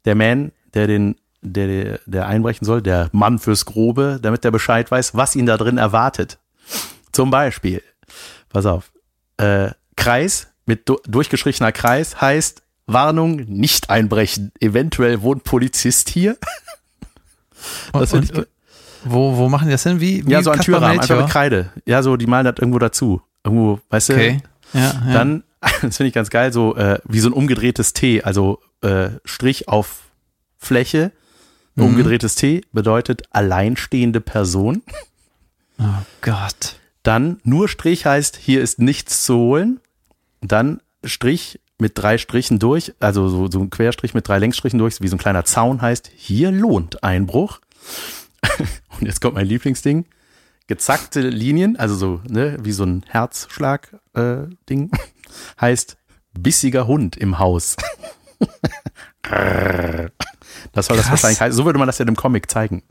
der 0.06 0.16
Man, 0.16 0.52
der 0.74 0.88
den, 0.88 1.16
der, 1.42 2.00
der 2.06 2.28
einbrechen 2.28 2.66
soll, 2.66 2.82
der 2.82 3.10
Mann 3.12 3.38
fürs 3.38 3.66
Grobe, 3.66 4.20
damit 4.22 4.44
der 4.44 4.52
Bescheid 4.52 4.90
weiß, 4.90 5.14
was 5.14 5.36
ihn 5.36 5.46
da 5.46 5.58
drin 5.58 5.78
erwartet. 5.78 6.40
Zum 7.12 7.30
Beispiel, 7.30 7.84
pass 8.50 8.66
auf, 8.66 8.92
äh, 9.38 9.72
Kreis 9.96 10.48
mit 10.66 10.88
du, 10.90 10.98
durchgestrichener 11.08 11.72
Kreis 11.72 12.20
heißt 12.22 12.62
Warnung, 12.86 13.38
nicht 13.48 13.90
einbrechen. 13.90 14.52
Eventuell 14.60 15.22
wohnt 15.22 15.44
Polizist 15.44 16.10
hier. 16.10 16.38
Und, 17.92 18.14
und, 18.14 18.38
und, 18.38 18.48
wo, 19.06 19.38
wo 19.38 19.50
machen 19.50 19.68
die 19.68 19.72
das 19.72 19.84
hin? 19.84 20.00
Wie, 20.02 20.26
wie 20.26 20.32
ja, 20.32 20.42
so 20.44 20.52
ein 20.52 20.58
Kaspar 20.58 20.80
Türrahmen, 20.80 20.98
Melchior? 20.98 21.18
einfach 21.18 21.28
mit 21.28 21.34
Kreide. 21.34 21.70
Ja, 21.86 22.04
so, 22.04 22.18
die 22.18 22.28
malen 22.28 22.46
das 22.46 22.56
irgendwo 22.58 22.80
dazu. 22.80 23.22
Irgendwo, 23.44 23.80
weißt 23.90 24.10
Okay. 24.12 24.42
du? 24.74 24.80
Ja, 24.80 24.94
ja. 25.08 25.14
Dann, 25.14 25.44
das 25.82 25.98
finde 25.98 26.08
ich 26.10 26.14
ganz 26.14 26.30
geil, 26.30 26.52
so 26.54 26.76
äh, 26.76 27.00
wie 27.06 27.20
so 27.20 27.30
ein 27.30 27.34
umgedrehtes 27.34 27.94
T, 27.94 28.24
also 28.24 28.60
äh, 28.82 29.10
Strich 29.26 29.68
auf 29.68 30.02
Fläche. 30.58 31.12
Mhm. 31.76 31.84
Umgedrehtes 31.86 32.36
T 32.36 32.62
bedeutet 32.74 33.24
alleinstehende 33.32 34.22
Person. 34.22 34.82
oh 35.80 35.84
Gott. 36.22 36.76
Dann 37.04 37.40
nur 37.44 37.70
Strich 37.70 38.06
heißt, 38.06 38.36
hier 38.36 38.62
ist 38.62 38.80
nichts 38.80 39.24
zu 39.24 39.36
holen. 39.38 39.80
Dann 40.42 40.82
Strich 41.04 41.60
mit 41.80 41.94
drei 41.96 42.18
Strichen 42.18 42.58
durch, 42.60 42.94
also 43.00 43.30
so, 43.30 43.50
so 43.50 43.60
ein 43.62 43.70
Querstrich 43.70 44.14
mit 44.16 44.28
drei 44.28 44.40
Längsstrichen 44.40 44.80
durch, 44.80 45.00
wie 45.00 45.08
so 45.08 45.16
ein 45.16 45.20
kleiner 45.20 45.46
Zaun 45.46 45.82
heißt, 45.82 46.10
hier 46.16 46.52
lohnt 46.52 47.04
Einbruch. 47.04 47.60
Und 49.00 49.06
jetzt 49.06 49.22
kommt 49.22 49.36
mein 49.36 49.48
Lieblingsding. 49.48 50.06
Gezackte 50.68 51.22
Linien, 51.22 51.78
also 51.78 51.96
so, 51.96 52.22
ne, 52.28 52.58
wie 52.62 52.74
so 52.74 52.84
ein 52.84 53.04
Herzschlag-Ding, 53.08 54.92
heißt 55.62 55.98
bissiger 56.38 56.88
Hund 56.88 57.16
im 57.16 57.40
Haus. 57.40 57.78
das 60.74 60.86
soll 60.86 60.98
das 60.98 61.06
Krass. 61.06 61.10
wahrscheinlich 61.12 61.42
heißen. 61.42 61.56
So 61.56 61.66
würde 61.66 61.80
man 61.80 61.88
das 61.88 61.98
ja 61.98 62.06
im 62.06 62.16
Comic 62.16 62.52
zeigen. 62.52 62.84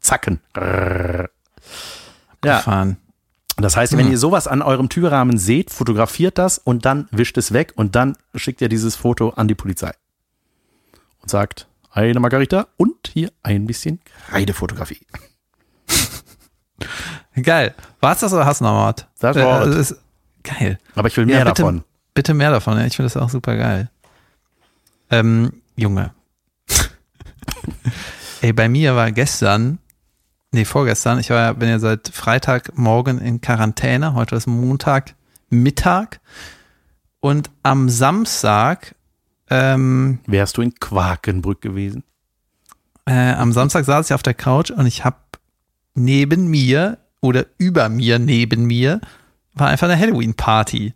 Zacken. 0.00 0.40
Ja, 0.56 1.28
Gefahren. 2.58 2.98
das 3.56 3.76
heißt, 3.76 3.96
wenn 3.96 4.10
ihr 4.10 4.18
sowas 4.18 4.46
an 4.46 4.60
eurem 4.60 4.88
Türrahmen 4.90 5.38
seht, 5.38 5.70
fotografiert 5.70 6.36
das 6.36 6.58
und 6.58 6.84
dann 6.84 7.08
wischt 7.10 7.38
es 7.38 7.52
weg 7.52 7.72
und 7.76 7.94
dann 7.94 8.16
schickt 8.34 8.60
ihr 8.60 8.68
dieses 8.68 8.96
Foto 8.96 9.30
an 9.30 9.48
die 9.48 9.54
Polizei. 9.54 9.92
Und 11.22 11.30
sagt, 11.30 11.68
eine 11.94 12.20
Margarita 12.20 12.66
und 12.76 13.08
hier 13.12 13.30
ein 13.42 13.66
bisschen 13.66 14.00
Kreidefotografie. 14.28 15.00
Geil. 17.42 17.74
War's 18.00 18.20
das 18.20 18.32
oder 18.32 18.46
hast 18.46 18.60
du 18.60 18.64
noch 18.64 18.86
was? 18.86 19.06
Das 19.18 19.36
Äh, 19.36 19.44
war's. 19.44 19.66
das 19.66 19.90
ist 19.90 20.00
geil. 20.42 20.78
Aber 20.94 21.08
ich 21.08 21.16
will 21.16 21.26
mehr 21.26 21.38
Ja, 21.38 21.44
bitte, 21.44 21.62
davon. 21.62 21.84
Bitte 22.14 22.34
mehr 22.34 22.50
davon, 22.50 22.78
ja. 22.78 22.84
Ich 22.84 22.96
finde 22.96 23.10
das 23.12 23.20
auch 23.20 23.30
super 23.30 23.56
geil. 23.56 23.90
Ähm, 25.10 25.62
Junge. 25.76 26.12
Ey, 28.40 28.52
bei 28.52 28.68
mir 28.68 28.94
war 28.94 29.10
gestern, 29.12 29.78
nee, 30.52 30.64
vorgestern, 30.64 31.18
ich 31.18 31.30
war, 31.30 31.38
ja- 31.40 31.52
bin 31.54 31.68
ja 31.68 31.78
seit 31.78 32.08
Freitagmorgen 32.08 33.18
in 33.20 33.40
Quarantäne, 33.40 34.14
heute 34.14 34.36
ist 34.36 34.46
Montag 34.46 35.14
Mittag 35.50 36.20
und 37.20 37.50
am 37.62 37.88
Samstag, 37.88 38.94
ähm, 39.50 40.18
Wärst 40.26 40.56
du 40.56 40.62
in 40.62 40.74
Quakenbrück 40.74 41.60
gewesen? 41.60 42.04
äh, 43.06 43.32
am 43.32 43.52
Samstag 43.52 43.84
saß 43.84 44.06
ich 44.06 44.14
auf 44.14 44.22
der 44.22 44.34
Couch 44.34 44.70
und 44.70 44.86
ich 44.86 45.04
habe 45.04 45.16
neben 45.94 46.48
mir 46.48 46.98
oder 47.20 47.46
über 47.58 47.88
mir 47.88 48.18
neben 48.18 48.64
mir 48.64 49.00
war 49.54 49.68
einfach 49.68 49.88
eine 49.88 49.98
Halloween-Party. 49.98 50.94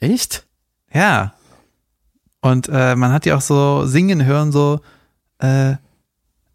Echt? 0.00 0.44
Ja. 0.92 1.34
Und 2.40 2.68
äh, 2.70 2.96
man 2.96 3.12
hat 3.12 3.24
die 3.24 3.32
auch 3.32 3.40
so 3.40 3.86
singen 3.86 4.24
hören, 4.24 4.50
so, 4.50 4.80
äh, 5.40 5.72
äh, 5.72 5.76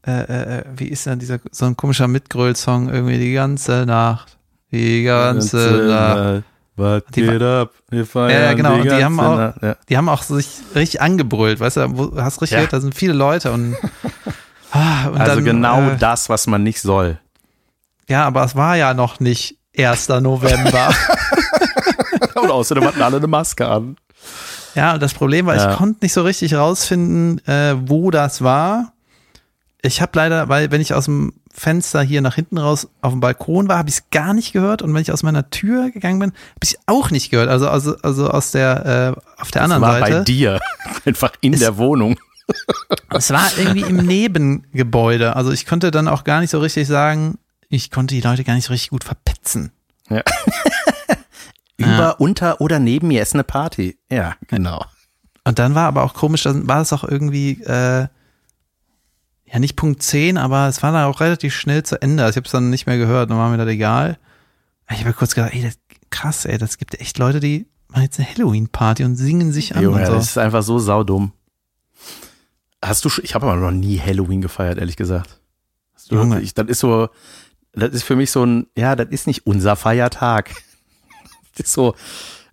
äh, 0.05 0.63
wie 0.75 0.87
ist 0.87 1.05
denn 1.05 1.19
dieser, 1.19 1.39
so 1.51 1.65
ein 1.65 1.77
komischer 1.77 2.07
Mitgröl-Song, 2.07 2.89
irgendwie 2.89 3.17
die 3.17 3.33
ganze 3.33 3.85
Nacht, 3.85 4.37
die 4.71 5.03
ganze 5.03 5.87
Nacht. 5.87 6.43
Was 6.79 7.03
Die 7.13 7.21
geht 7.21 7.41
ab? 7.41 7.71
Wir 7.89 8.05
feiern 8.05 8.29
Ja, 8.31 8.39
ja, 8.39 8.53
genau. 8.53 8.75
die 8.75 8.81
Und 8.89 8.97
die 8.97 9.03
haben 9.03 9.19
auch- 9.19 9.37
Nacht. 9.37 9.61
Ja. 9.61 9.75
Die 9.89 9.97
haben 9.97 10.09
auch 10.09 10.23
sich 10.23 10.47
richtig 10.75 11.01
angebrüllt, 11.01 11.59
weißt 11.59 11.77
du, 11.77 11.97
wo, 11.97 12.21
hast 12.21 12.41
richtig 12.41 12.51
Ja. 12.51 12.57
gehört, 12.59 12.73
da 12.73 12.79
sind 12.81 12.95
viele 12.95 13.13
Leute 13.13 13.51
und, 13.51 13.75
ah, 14.71 15.07
und 15.09 15.19
Also 15.19 15.35
dann, 15.35 15.45
genau 15.45 15.81
äh, 15.91 15.97
das, 15.97 16.29
was 16.29 16.47
man 16.47 16.63
nicht 16.63 16.81
soll. 16.81 17.19
Ja, 18.07 18.25
aber 18.25 18.43
es 18.43 18.55
war 18.55 18.75
ja 18.75 18.93
noch 18.93 19.19
nicht 19.19 19.57
1. 19.77 20.07
November. 20.21 20.93
Und 22.35 22.51
außerdem 22.51 22.85
hatten 22.85 23.01
alle 23.01 23.17
eine 23.17 23.27
Maske 23.27 23.67
an. 23.67 23.97
Ja, 24.75 24.93
und 24.93 25.01
das 25.03 25.13
Problem 25.13 25.45
war, 25.45 25.55
Ja. 25.55 25.71
ich 25.71 25.77
konnte 25.77 25.99
nicht 26.05 26.13
so 26.13 26.21
richtig 26.23 26.53
rausfinden, 26.55 27.45
äh, 27.47 27.75
wo 27.85 28.11
das 28.11 28.41
war. 28.41 28.93
Ich 29.81 30.01
habe 30.01 30.11
leider, 30.15 30.49
weil 30.49 30.71
wenn 30.71 30.81
ich 30.81 30.93
aus 30.93 31.05
dem 31.05 31.33
Fenster 31.53 32.01
hier 32.01 32.21
nach 32.21 32.35
hinten 32.35 32.57
raus 32.57 32.89
auf 33.01 33.11
dem 33.13 33.21
Balkon 33.21 33.69
war, 33.69 33.77
habe 33.77 33.89
ich 33.89 33.95
es 33.95 34.09
gar 34.11 34.33
nicht 34.33 34.51
gehört. 34.51 34.81
Und 34.81 34.93
wenn 34.93 35.01
ich 35.01 35.11
aus 35.11 35.23
meiner 35.23 35.49
Tür 35.49 35.89
gegangen 35.89 36.19
bin, 36.19 36.31
habe 36.31 36.59
ich 36.63 36.71
es 36.73 36.79
auch 36.85 37.11
nicht 37.11 37.29
gehört. 37.31 37.47
Also, 37.49 37.69
also, 37.69 37.95
also 38.01 38.29
aus 38.29 38.51
der, 38.51 39.15
äh, 39.37 39.41
auf 39.41 39.51
der 39.51 39.61
anderen 39.63 39.81
war 39.81 39.99
Seite. 39.99 40.17
bei 40.17 40.23
dir. 40.25 40.59
Einfach 41.05 41.31
in 41.41 41.53
Ist- 41.53 41.61
der 41.61 41.77
Wohnung. 41.77 42.17
Es 43.11 43.29
war 43.31 43.47
irgendwie 43.57 43.81
im 43.81 43.97
Nebengebäude. 43.97 45.35
Also 45.35 45.51
ich 45.51 45.65
konnte 45.67 45.91
dann 45.91 46.07
auch 46.07 46.23
gar 46.23 46.39
nicht 46.41 46.49
so 46.49 46.59
richtig 46.59 46.87
sagen, 46.87 47.37
ich 47.69 47.91
konnte 47.91 48.15
die 48.15 48.21
Leute 48.21 48.43
gar 48.43 48.55
nicht 48.55 48.65
so 48.65 48.73
richtig 48.73 48.89
gut 48.89 49.03
verpetzen. 49.03 49.71
Über, 51.77 52.19
unter 52.19 52.59
oder 52.59 52.79
neben 52.79 53.07
mir 53.07 53.21
ist 53.21 53.33
eine 53.33 53.43
Party. 53.45 53.97
Ja, 54.11 54.35
genau. 54.47 54.83
Und 55.45 55.59
dann 55.59 55.75
war 55.75 55.87
aber 55.87 56.03
auch 56.03 56.13
komisch, 56.13 56.43
dann 56.43 56.67
war 56.67 56.81
es 56.81 56.91
auch 56.91 57.03
irgendwie, 57.05 57.61
äh, 57.63 58.07
ja 59.51 59.59
nicht 59.59 59.75
Punkt 59.75 60.01
10, 60.03 60.37
aber 60.37 60.67
es 60.67 60.81
war 60.83 60.91
dann 60.91 61.05
auch 61.05 61.19
relativ 61.19 61.55
schnell 61.55 61.83
zu 61.83 62.01
Ende. 62.01 62.23
Also 62.23 62.31
ich 62.31 62.37
habe 62.37 62.45
es 62.45 62.51
dann 62.51 62.69
nicht 62.69 62.85
mehr 62.87 62.97
gehört, 62.97 63.29
dann 63.29 63.37
war 63.37 63.49
mir 63.49 63.57
das 63.57 63.67
egal. 63.67 64.17
Ich 64.91 64.99
habe 65.01 65.13
kurz 65.13 65.35
gedacht, 65.35 65.53
ey, 65.53 65.61
das, 65.61 65.77
krass, 66.09 66.45
ey, 66.45 66.57
das 66.57 66.77
gibt 66.77 66.99
echt 66.99 67.17
Leute, 67.19 67.39
die 67.39 67.67
machen 67.89 68.03
jetzt 68.03 68.19
eine 68.19 68.29
Halloween-Party 68.29 69.03
und 69.03 69.15
singen 69.15 69.51
sich 69.51 69.75
an 69.75 69.83
Junge, 69.83 69.99
und 69.99 70.05
so. 70.07 70.13
das 70.13 70.25
ist 70.29 70.37
einfach 70.37 70.63
so 70.63 70.79
saudumm. 70.79 71.31
Hast 72.83 73.03
du, 73.05 73.09
schon- 73.09 73.25
ich 73.25 73.35
habe 73.35 73.45
aber 73.47 73.55
noch 73.59 73.71
nie 73.71 73.99
Halloween 73.99 74.41
gefeiert, 74.41 74.77
ehrlich 74.77 74.95
gesagt. 74.95 75.39
Hast 75.93 76.11
du, 76.11 76.15
Junge. 76.15 76.41
Ich, 76.41 76.53
das 76.53 76.67
ist 76.67 76.79
so, 76.79 77.09
das 77.73 77.91
ist 77.91 78.03
für 78.03 78.15
mich 78.15 78.31
so 78.31 78.43
ein, 78.45 78.67
ja, 78.77 78.95
das 78.95 79.09
ist 79.09 79.27
nicht 79.27 79.45
unser 79.45 79.75
Feiertag. 79.75 80.51
Das 81.57 81.67
ist 81.67 81.73
so, 81.73 81.93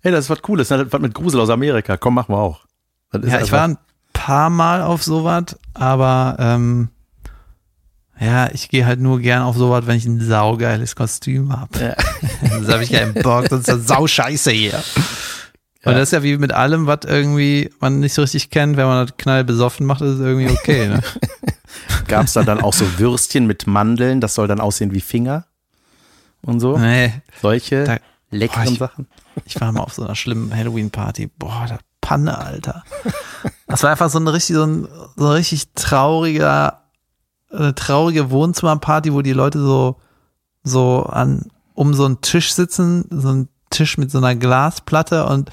hey, 0.00 0.10
das 0.10 0.24
ist 0.24 0.30
was 0.30 0.42
Cooles, 0.42 0.68
ne? 0.68 0.78
das 0.78 0.86
ist 0.88 0.92
was 0.92 1.00
mit 1.00 1.14
Grusel 1.14 1.38
aus 1.38 1.48
Amerika. 1.48 1.96
Komm, 1.96 2.14
machen 2.14 2.34
wir 2.34 2.38
auch. 2.38 2.66
Ja, 3.12 3.40
ich 3.40 3.52
war 3.52 3.62
ein 3.68 3.78
paar 4.26 4.50
Mal 4.50 4.82
auf 4.82 5.02
sowas, 5.04 5.56
aber 5.74 6.36
ähm, 6.38 6.88
ja, 8.18 8.50
ich 8.52 8.68
gehe 8.68 8.86
halt 8.86 8.98
nur 9.00 9.20
gern 9.20 9.42
auf 9.42 9.56
sowas, 9.56 9.86
wenn 9.86 9.96
ich 9.96 10.06
ein 10.06 10.20
saugeiles 10.20 10.96
Kostüm 10.96 11.52
habe. 11.58 11.78
Ja. 11.78 11.94
Sonst 12.50 12.72
habe 12.72 12.84
ich 12.84 12.90
keinen 12.92 13.14
Bock, 13.14 13.46
sonst 13.48 13.68
ist 13.68 13.68
das 13.68 13.86
sauscheiße 13.86 14.50
hier. 14.50 14.82
Und 15.84 15.94
das 15.94 16.04
ist 16.08 16.12
ja 16.12 16.22
wie 16.24 16.36
mit 16.38 16.52
allem, 16.52 16.86
was 16.86 17.00
irgendwie 17.04 17.70
man 17.78 18.00
nicht 18.00 18.14
so 18.14 18.22
richtig 18.22 18.50
kennt, 18.50 18.76
wenn 18.76 18.86
man 18.86 19.06
das 19.06 19.16
knall 19.18 19.44
besoffen 19.44 19.86
macht, 19.86 20.00
ist 20.00 20.14
es 20.14 20.20
irgendwie 20.20 20.50
okay. 20.50 20.88
Ne? 20.88 21.00
Gab's 22.08 22.32
da 22.32 22.42
dann 22.42 22.60
auch 22.62 22.72
so 22.72 22.84
Würstchen 22.98 23.46
mit 23.46 23.66
Mandeln, 23.68 24.20
das 24.20 24.34
soll 24.34 24.48
dann 24.48 24.60
aussehen 24.60 24.92
wie 24.92 25.00
Finger 25.00 25.44
und 26.42 26.58
so. 26.60 26.76
nee, 26.78 27.12
Solche 27.40 27.84
Da- 27.84 27.98
leckeren 28.30 28.64
Boah, 28.64 28.72
ich- 28.72 28.78
Sachen. 28.78 29.06
ich 29.44 29.60
war 29.60 29.70
mal 29.72 29.80
auf 29.82 29.92
so 29.94 30.04
einer 30.04 30.16
schlimmen 30.16 30.52
Halloween-Party. 30.56 31.30
Boah, 31.38 31.66
das 31.68 31.78
Panne, 32.06 32.38
Alter. 32.38 32.84
Das 33.66 33.82
war 33.82 33.90
einfach 33.90 34.10
so 34.10 34.20
ein 34.20 34.28
richtig, 34.28 34.54
so 34.54 34.62
ein, 34.62 34.86
so 35.16 35.26
ein 35.26 35.32
richtig 35.32 35.72
trauriger, 35.74 36.84
eine 37.50 37.74
traurige 37.74 38.30
Wohnzimmerparty, 38.30 39.12
wo 39.12 39.22
die 39.22 39.32
Leute 39.32 39.58
so, 39.58 39.96
so 40.62 41.02
an, 41.02 41.46
um 41.74 41.94
so 41.94 42.04
einen 42.04 42.20
Tisch 42.20 42.52
sitzen, 42.52 43.06
so 43.10 43.30
ein 43.30 43.48
Tisch 43.70 43.98
mit 43.98 44.12
so 44.12 44.18
einer 44.18 44.36
Glasplatte 44.36 45.26
und 45.26 45.50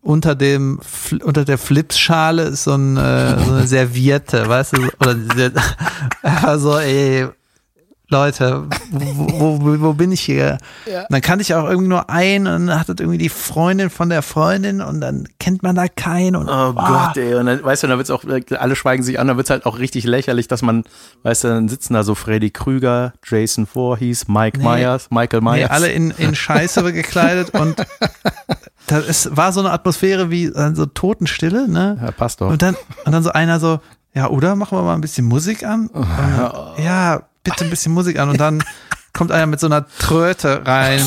unter 0.00 0.36
dem, 0.36 0.78
unter 1.24 1.44
der 1.44 1.58
Flipsschale 1.58 2.44
ist 2.44 2.64
so, 2.64 2.74
ein, 2.74 2.96
äh, 2.96 3.44
so 3.44 3.52
eine 3.54 3.66
Serviette, 3.66 4.48
weißt 4.48 4.76
du, 4.76 4.88
oder 5.00 6.58
so, 6.60 6.78
ey, 6.78 7.26
Leute, 8.08 8.68
wo, 8.90 9.60
wo, 9.62 9.80
wo, 9.80 9.92
bin 9.94 10.12
ich 10.12 10.20
hier? 10.20 10.58
Und 10.86 11.06
dann 11.08 11.20
kannte 11.22 11.40
ich 11.40 11.54
auch 11.54 11.64
irgendwie 11.64 11.88
nur 11.88 12.10
einen 12.10 12.46
und 12.46 12.66
dann 12.66 12.78
hat 12.78 12.88
das 12.90 12.96
irgendwie 12.98 13.16
die 13.16 13.30
Freundin 13.30 13.88
von 13.88 14.10
der 14.10 14.20
Freundin 14.20 14.82
und 14.82 15.00
dann 15.00 15.26
kennt 15.38 15.62
man 15.62 15.74
da 15.74 15.88
keinen 15.88 16.36
und 16.36 16.48
Oh 16.48 16.74
ah, 16.76 17.06
Gott, 17.06 17.16
ey. 17.16 17.34
Und 17.34 17.46
dann, 17.46 17.64
weißt 17.64 17.82
du, 17.82 17.86
dann 17.86 17.96
wird's 17.96 18.10
auch, 18.10 18.24
alle 18.58 18.76
schweigen 18.76 19.02
sich 19.02 19.18
an, 19.18 19.26
dann 19.26 19.38
wird's 19.38 19.48
halt 19.48 19.64
auch 19.64 19.78
richtig 19.78 20.04
lächerlich, 20.04 20.48
dass 20.48 20.60
man, 20.60 20.84
weißt 21.22 21.44
du, 21.44 21.48
dann 21.48 21.68
sitzen 21.68 21.94
da 21.94 22.02
so 22.02 22.14
Freddy 22.14 22.50
Krüger, 22.50 23.14
Jason 23.24 23.66
Voorhees, 23.66 24.28
Mike 24.28 24.58
Nee. 24.58 24.64
Myers, 24.64 25.08
Michael 25.10 25.40
nee, 25.40 25.50
Myers. 25.50 25.70
alle 25.70 25.90
in, 25.90 26.10
in 26.10 26.34
Scheiße 26.34 26.92
gekleidet 26.92 27.50
und 27.50 27.86
das 28.86 29.06
ist, 29.06 29.36
war 29.36 29.52
so 29.52 29.60
eine 29.60 29.70
Atmosphäre 29.70 30.30
wie 30.30 30.44
äh, 30.44 30.74
so 30.74 30.84
Totenstille, 30.84 31.68
ne? 31.68 31.98
ja, 32.00 32.10
passt 32.10 32.42
doch. 32.42 32.50
Und 32.50 32.60
dann, 32.60 32.76
und 33.04 33.12
dann 33.12 33.22
so 33.22 33.30
einer 33.30 33.58
so, 33.60 33.80
ja, 34.14 34.28
oder 34.28 34.56
machen 34.56 34.76
wir 34.78 34.82
mal 34.82 34.94
ein 34.94 35.00
bisschen 35.00 35.26
Musik 35.26 35.64
an? 35.64 35.86
Und, 35.88 36.06
ja, 36.84 37.22
bitte 37.44 37.64
ein 37.64 37.70
bisschen 37.70 37.92
Musik 37.92 38.18
an. 38.18 38.30
Und 38.30 38.40
dann 38.40 38.64
kommt 39.12 39.30
einer 39.30 39.46
mit 39.46 39.60
so 39.60 39.66
einer 39.66 39.86
Tröte 39.98 40.66
rein. 40.66 41.02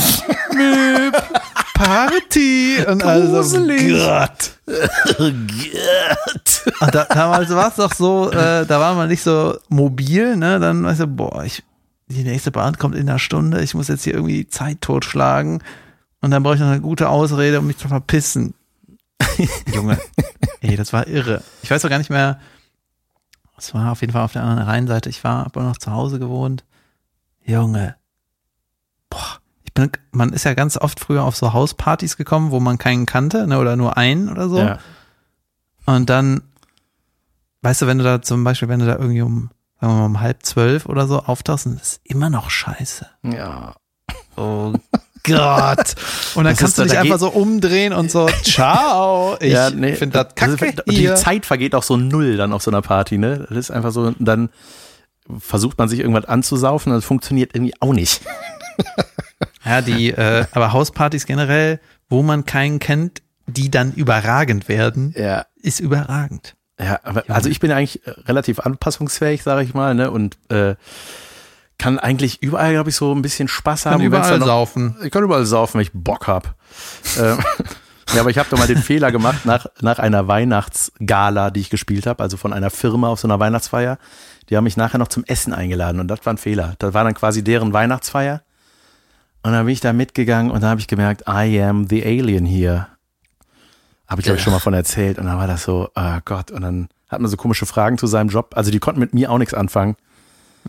Party. 1.73 2.77
Und 2.87 3.03
also, 3.03 3.59
Gott. 3.59 4.51
Und 6.79 6.95
da, 6.95 7.05
damals 7.05 7.49
war 7.49 7.69
es 7.69 7.75
doch 7.75 7.93
so, 7.93 8.31
äh, 8.31 8.65
da 8.65 8.79
war 8.79 8.95
man 8.95 9.09
nicht 9.09 9.23
so 9.23 9.57
mobil, 9.69 10.35
ne? 10.35 10.59
Dann 10.59 10.83
weißt 10.83 11.01
du, 11.01 11.07
boah, 11.07 11.43
ich, 11.43 11.63
die 12.07 12.23
nächste 12.23 12.51
Bahn 12.51 12.77
kommt 12.77 12.95
in 12.95 13.09
einer 13.09 13.19
Stunde, 13.19 13.61
ich 13.61 13.73
muss 13.73 13.87
jetzt 13.87 14.03
hier 14.03 14.13
irgendwie 14.13 14.37
die 14.37 14.47
Zeit 14.47 14.81
totschlagen. 14.81 15.63
Und 16.21 16.31
dann 16.31 16.43
brauche 16.43 16.55
ich 16.55 16.61
noch 16.61 16.67
eine 16.67 16.81
gute 16.81 17.09
Ausrede, 17.09 17.59
um 17.59 17.67
mich 17.67 17.77
zu 17.77 17.87
verpissen. 17.87 18.53
Junge, 19.73 19.99
Ey, 20.61 20.75
das 20.75 20.93
war 20.93 21.07
irre. 21.07 21.43
Ich 21.61 21.71
weiß 21.71 21.85
auch 21.85 21.89
gar 21.89 21.99
nicht 21.99 22.09
mehr, 22.09 22.39
es 23.57 23.73
war 23.73 23.91
auf 23.91 24.01
jeden 24.01 24.13
Fall 24.13 24.23
auf 24.23 24.33
der 24.33 24.43
anderen 24.43 24.67
Rheinseite. 24.67 25.09
Ich 25.09 25.23
war 25.23 25.45
aber 25.45 25.63
noch 25.63 25.77
zu 25.77 25.91
Hause 25.91 26.19
gewohnt. 26.19 26.63
Junge. 27.43 27.95
Boah. 29.09 29.39
Ich 29.63 29.73
bin, 29.73 29.91
man 30.11 30.31
ist 30.31 30.45
ja 30.45 30.53
ganz 30.53 30.77
oft 30.77 30.99
früher 30.99 31.23
auf 31.23 31.35
so 31.35 31.53
Hauspartys 31.53 32.17
gekommen, 32.17 32.51
wo 32.51 32.59
man 32.59 32.77
keinen 32.77 33.05
kannte, 33.05 33.47
ne, 33.47 33.59
oder 33.59 33.75
nur 33.75 33.97
einen 33.97 34.29
oder 34.29 34.47
so. 34.49 34.59
Ja. 34.59 34.79
Und 35.85 36.09
dann, 36.09 36.41
weißt 37.61 37.81
du, 37.81 37.87
wenn 37.87 37.97
du 37.97 38.03
da 38.03 38.21
zum 38.21 38.43
Beispiel, 38.43 38.69
wenn 38.69 38.79
du 38.79 38.85
da 38.85 38.93
irgendwie 38.93 39.21
um, 39.21 39.49
sagen 39.79 39.93
wir 39.93 39.99
mal, 39.99 40.05
um 40.05 40.19
halb 40.19 40.43
zwölf 40.43 40.85
oder 40.85 41.07
so 41.07 41.23
auftauchst, 41.23 41.65
ist 41.65 42.01
immer 42.03 42.29
noch 42.29 42.49
scheiße. 42.49 43.07
ja. 43.23 43.75
Oh 44.35 44.73
Gott. 45.27 45.95
Und 46.35 46.43
dann 46.45 46.53
Das 46.53 46.59
kannst 46.59 46.77
du 46.77 46.83
dich 46.83 46.97
einfach 46.97 47.19
so 47.19 47.29
umdrehen 47.29 47.93
und 47.93 48.09
so, 48.11 48.27
ciao. 48.43 49.37
Ich 49.39 49.53
ja, 49.53 49.69
nee, 49.69 49.93
finde 49.95 50.23
das 50.23 50.27
also, 50.41 50.57
kacke 50.57 50.83
Die 50.89 50.95
hier. 50.95 51.15
Zeit 51.15 51.45
vergeht 51.45 51.75
auch 51.75 51.83
so 51.83 51.97
null 51.97 52.37
dann 52.37 52.53
auf 52.53 52.63
so 52.63 52.71
einer 52.71 52.81
Party, 52.81 53.17
ne? 53.17 53.45
Das 53.49 53.57
ist 53.57 53.71
einfach 53.71 53.91
so, 53.91 54.13
dann 54.19 54.49
versucht 55.39 55.77
man 55.77 55.89
sich 55.89 55.99
irgendwas 55.99 56.25
anzusaufen, 56.25 56.91
das 56.93 57.03
funktioniert 57.05 57.53
irgendwie 57.53 57.73
auch 57.79 57.93
nicht. 57.93 58.21
Ja, 59.65 59.81
die, 59.81 60.11
äh, 60.11 60.45
aber 60.51 60.71
Hauspartys 60.71 61.25
generell, 61.25 61.79
wo 62.09 62.23
man 62.23 62.45
keinen 62.45 62.79
kennt, 62.79 63.21
die 63.47 63.69
dann 63.69 63.91
überragend 63.93 64.69
werden, 64.69 65.13
Ja. 65.17 65.45
ist 65.61 65.79
überragend. 65.79 66.55
Ja, 66.79 66.99
aber, 67.03 67.23
also 67.27 67.49
ich 67.49 67.59
bin 67.59 67.71
eigentlich 67.71 68.01
relativ 68.27 68.59
anpassungsfähig, 68.59 69.41
sage 69.43 69.63
ich 69.63 69.73
mal, 69.73 69.95
ne? 69.95 70.11
Und 70.11 70.37
äh, 70.49 70.75
kann 71.77 71.99
eigentlich 71.99 72.41
überall, 72.41 72.73
glaube 72.73 72.89
ich, 72.89 72.95
so 72.95 73.13
ein 73.13 73.21
bisschen 73.21 73.47
Spaß 73.47 73.85
haben. 73.85 73.97
Kann 73.97 74.05
Und 74.05 74.11
wenn's 74.11 74.25
überall 74.27 74.39
noch- 74.39 74.45
saufen. 74.47 74.95
Ich 75.03 75.11
kann 75.11 75.23
überall 75.23 75.45
saufen, 75.45 75.75
wenn 75.75 75.81
ich 75.81 75.91
Bock 75.93 76.27
hab. 76.27 76.55
ähm, 77.19 77.37
ja, 78.13 78.21
aber 78.21 78.29
ich 78.29 78.37
habe 78.37 78.49
doch 78.49 78.57
mal 78.57 78.67
den 78.67 78.81
Fehler 78.81 79.11
gemacht 79.11 79.45
nach, 79.45 79.67
nach 79.81 79.99
einer 79.99 80.27
Weihnachtsgala, 80.27 81.51
die 81.51 81.59
ich 81.59 81.69
gespielt 81.69 82.07
habe, 82.07 82.23
also 82.23 82.37
von 82.37 82.53
einer 82.53 82.69
Firma 82.69 83.09
auf 83.09 83.19
so 83.19 83.27
einer 83.27 83.39
Weihnachtsfeier. 83.39 83.97
Die 84.49 84.55
haben 84.55 84.63
mich 84.63 84.77
nachher 84.77 84.97
noch 84.97 85.09
zum 85.09 85.23
Essen 85.25 85.53
eingeladen 85.53 85.99
und 85.99 86.07
das 86.07 86.25
war 86.25 86.33
ein 86.33 86.37
Fehler. 86.37 86.75
Das 86.79 86.93
war 86.93 87.03
dann 87.03 87.13
quasi 87.13 87.43
deren 87.43 87.73
Weihnachtsfeier. 87.73 88.41
Und 89.43 89.51
dann 89.51 89.65
bin 89.65 89.73
ich 89.73 89.81
da 89.81 89.93
mitgegangen 89.93 90.51
und 90.51 90.61
dann 90.61 90.69
habe 90.71 90.79
ich 90.81 90.87
gemerkt, 90.87 91.23
I 91.27 91.61
am 91.61 91.87
the 91.87 92.03
alien 92.03 92.45
here. 92.45 92.87
Habe 94.07 94.21
ich, 94.21 94.25
glaube 94.25 94.37
ich, 94.37 94.43
schon 94.43 94.53
mal 94.53 94.59
von 94.59 94.73
erzählt. 94.73 95.19
Und 95.19 95.25
dann 95.25 95.37
war 95.37 95.47
das 95.47 95.63
so, 95.63 95.89
oh 95.93 96.17
Gott. 96.23 96.49
Und 96.49 96.61
dann 96.61 96.87
hat 97.09 97.19
man 97.19 97.29
so 97.29 97.35
komische 97.37 97.65
Fragen 97.65 97.97
zu 97.97 98.07
seinem 98.07 98.29
Job. 98.29 98.53
Also 98.55 98.71
die 98.71 98.79
konnten 98.79 98.99
mit 99.01 99.13
mir 99.13 99.29
auch 99.31 99.37
nichts 99.37 99.53
anfangen. 99.53 99.95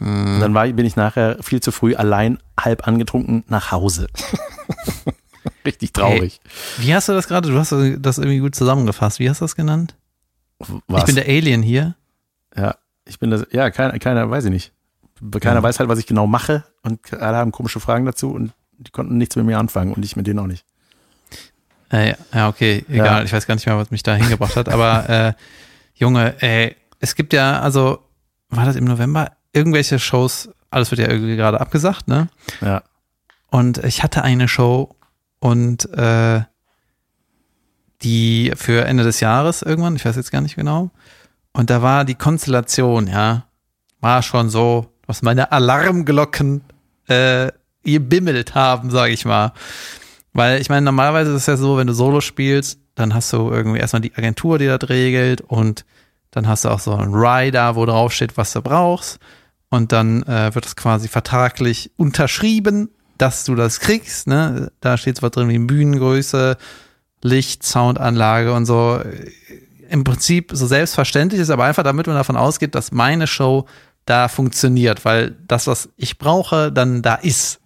Und 0.01 0.41
dann 0.41 0.55
war, 0.55 0.67
bin 0.69 0.87
ich 0.87 0.97
nachher 0.97 1.37
viel 1.43 1.61
zu 1.61 1.73
früh 1.73 1.95
allein, 1.95 2.39
halb 2.59 2.87
angetrunken, 2.87 3.45
nach 3.49 3.73
Hause. 3.73 4.07
Richtig 5.65 5.93
traurig. 5.93 6.41
Wie 6.79 6.95
hast 6.95 7.09
du 7.09 7.13
das 7.13 7.29
gerade? 7.29 7.49
Du 7.49 7.59
hast 7.59 7.73
das 7.73 8.19
irgendwie 8.19 8.39
gut 8.39 8.55
zusammengefasst. 8.55 9.19
Wie 9.19 9.29
hast 9.29 9.41
du 9.41 9.45
das 9.45 9.57
genannt? 9.57 9.97
Was? 10.87 11.01
Ich 11.01 11.07
bin 11.07 11.15
der 11.15 11.27
Alien 11.27 11.63
hier. 11.63 11.95
ja, 12.57 12.77
ich 13.05 13.19
bin 13.19 13.31
das, 13.31 13.47
ja, 13.53 13.71
keiner, 13.71 13.99
keiner 13.99 14.29
weiß 14.31 14.45
ich 14.47 14.51
nicht. 14.51 14.73
Keiner 15.41 15.57
Ja. 15.57 15.63
weiß 15.63 15.79
halt, 15.81 15.89
was 15.89 15.99
ich 15.99 16.07
genau 16.07 16.27
mache 16.27 16.65
und 16.83 17.13
alle 17.15 17.37
haben 17.39 17.53
komische 17.53 17.81
Fragen 17.81 18.05
dazu 18.05 18.31
und 18.31 18.53
die 18.79 18.91
konnten 18.91 19.17
nichts 19.17 19.35
mit 19.37 19.47
mir 19.47 19.59
anfangen 19.59 19.93
und 19.93 20.05
ich 20.05 20.15
mit 20.15 20.27
denen 20.27 20.39
auch 20.39 20.47
nicht. 20.47 20.65
Äh, 21.91 22.15
ja, 22.35 22.49
okay, 22.49 22.85
egal. 22.89 23.21
Ja. 23.21 23.23
Ich 23.23 23.33
weiß 23.33 23.47
gar 23.47 23.55
nicht 23.55 23.67
mehr, 23.67 23.79
was 23.79 23.91
mich 23.91 24.03
da 24.03 24.15
hingebracht 24.15 24.57
hat. 24.57 24.69
Aber 24.69 25.09
äh, 25.09 25.33
Junge, 25.95 26.35
ey, 26.43 26.77
es 27.01 27.15
gibt 27.15 27.33
ja, 27.33 27.61
also, 27.61 28.01
war 28.51 28.67
das 28.67 28.77
im 28.77 28.85
November? 28.85 29.33
Irgendwelche 29.53 29.99
Shows, 29.99 30.51
alles 30.71 30.91
wird 30.91 31.01
ja 31.01 31.09
irgendwie 31.09 31.37
gerade 31.37 31.61
abgesagt, 31.61 32.09
ne? 32.09 32.29
Ja. 32.61 32.83
Und 33.51 33.79
ich 33.79 34.03
hatte 34.03 34.23
eine 34.23 34.49
Show 34.49 34.95
und 35.41 35.91
äh, 35.95 36.43
die 38.03 38.53
für 38.55 38.85
Ende 38.85 39.05
des 39.05 39.21
Jahres 39.21 39.63
irgendwann, 39.63 39.97
ich 39.97 40.05
weiß 40.05 40.17
jetzt 40.17 40.31
gar 40.31 40.41
nicht 40.41 40.57
genau. 40.57 40.91
Und 41.53 41.71
da 41.71 41.83
war 41.83 42.05
die 42.05 42.15
Konstellation, 42.15 43.07
ja, 43.07 43.47
war 44.01 44.23
schon 44.23 44.51
so, 44.51 44.93
was 45.07 45.23
meine 45.23 45.51
Alarmglocken 45.51 46.63
äh, 47.09 47.51
gebimmelt 47.83 48.55
haben, 48.55 48.91
sage 48.91 49.13
ich 49.13 49.25
mal. 49.25 49.53
Weil 50.33 50.61
ich 50.61 50.69
meine, 50.69 50.85
normalerweise 50.85 51.31
ist 51.31 51.43
es 51.43 51.47
ja 51.47 51.57
so, 51.57 51.79
wenn 51.79 51.87
du 51.87 51.95
Solo 51.95 52.21
spielst, 52.21 52.79
dann 52.95 53.15
hast 53.15 53.33
du 53.33 53.51
irgendwie 53.51 53.79
erstmal 53.79 54.03
die 54.03 54.15
Agentur, 54.15 54.59
die 54.59 54.67
das 54.67 54.89
regelt 54.89 55.41
und 55.41 55.85
dann 56.31 56.47
hast 56.47 56.65
du 56.65 56.69
auch 56.69 56.81
so 56.81 56.95
einen 56.95 57.15
Rider, 57.15 57.75
wo 57.75 57.87
drauf 57.87 58.13
steht, 58.13 58.37
was 58.37 58.53
du 58.53 58.61
brauchst. 58.61 59.19
Und 59.71 59.93
dann 59.93 60.23
äh, 60.23 60.55
wird 60.55 60.65
es 60.67 60.77
quasi 60.77 61.09
vertraglich 61.09 61.91
unterschrieben, 61.97 62.89
dass 63.19 63.45
du 63.45 63.55
das 63.55 63.81
kriegst. 63.81 64.27
Ne? 64.27 64.71
Da 64.81 64.97
steht 64.97 65.19
zwar 65.19 65.31
drin 65.31 65.49
wie 65.49 65.59
Bühnengröße, 65.59 66.57
Licht, 67.23 67.65
Soundanlage 67.65 68.53
und 68.55 68.65
so. 68.65 69.01
Im 69.91 70.05
Prinzip 70.05 70.51
so 70.55 70.67
selbstverständlich 70.67 71.41
ist, 71.41 71.51
aber 71.51 71.65
einfach 71.65 71.83
damit 71.83 72.07
man 72.07 72.17
davon 72.17 72.37
ausgeht, 72.37 72.75
dass 72.75 72.93
meine 72.93 73.27
Show 73.27 73.67
da 74.07 74.29
funktioniert, 74.29 75.05
weil 75.05 75.37
das, 75.49 75.67
was 75.67 75.91
ich 75.97 76.19
brauche, 76.19 76.73
dann 76.73 77.03
da 77.03 77.17
ist. 77.17 77.61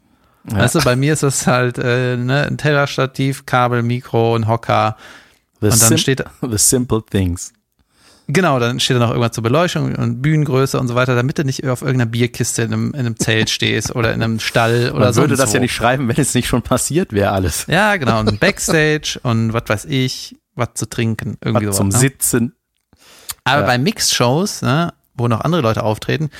Ja. 0.51 0.59
Weißt 0.59 0.75
du, 0.75 0.81
bei 0.81 0.97
mir 0.97 1.13
ist 1.13 1.23
das 1.23 1.47
halt 1.47 1.79
äh, 1.79 2.17
ne, 2.17 2.47
ein 2.49 2.59
Tellerstativ, 2.59 3.47
Kabel, 3.47 3.83
Mikro, 3.85 4.35
ein 4.35 4.49
Hocker. 4.49 4.97
The, 5.61 5.69
Und 5.69 5.83
dann 5.83 5.99
steht- 5.99 6.25
the 6.43 6.59
simple 6.59 7.05
things. 7.09 7.53
Genau, 8.33 8.59
dann 8.59 8.81
steht 8.81 8.97
da 8.97 9.01
noch 9.01 9.11
irgendwas 9.11 9.33
zur 9.33 9.43
Beleuchtung 9.43 9.95
und 9.95 10.23
Bühnengröße 10.23 10.79
und 10.79 10.89
so 10.89 10.95
weiter, 10.95 11.15
damit 11.17 11.39
du 11.39 11.45
nicht 11.45 11.67
auf 11.67 11.83
irgendeiner 11.83 12.11
Bierkiste 12.11 12.63
in 12.63 12.73
einem, 12.73 12.95
in 12.95 13.01
einem 13.01 13.17
Zelt 13.19 13.51
stehst 13.51 13.95
oder 13.95 14.13
in 14.15 14.23
einem 14.23 14.41
Stall 14.41 14.91
oder 14.93 15.07
Man 15.07 15.13
so. 15.13 15.23
würde 15.23 15.37
das 15.37 15.53
ja 15.53 15.61
nicht 15.61 15.75
schreiben, 15.75 16.09
wenn 16.09 16.17
es 16.17 16.35
nicht 16.35 16.47
schon 16.49 16.63
passiert 16.63 17.13
wäre 17.13 17.33
alles. 17.33 17.67
Ja, 17.69 17.97
genau, 17.97 18.21
und 18.21 18.39
Backstage 18.41 19.19
und 19.23 19.53
was 19.53 19.65
weiß 19.67 19.85
ich, 19.87 20.37
was 20.55 20.69
zu 20.75 20.89
trinken, 20.89 21.37
irgendwie 21.45 21.67
Was 21.67 21.77
sowas. 21.77 21.77
zum 21.77 21.89
ne? 21.89 21.99
Sitzen. 21.99 22.53
Aber 23.45 23.61
Ja. 23.63 23.67
bei 23.67 23.79
Mixed-Shows, 23.79 24.63
ne, 24.63 24.93
wo 25.15 25.27
noch 25.29 25.41
andere 25.41 25.63
Leute 25.63 25.83
auftreten, 25.83 26.31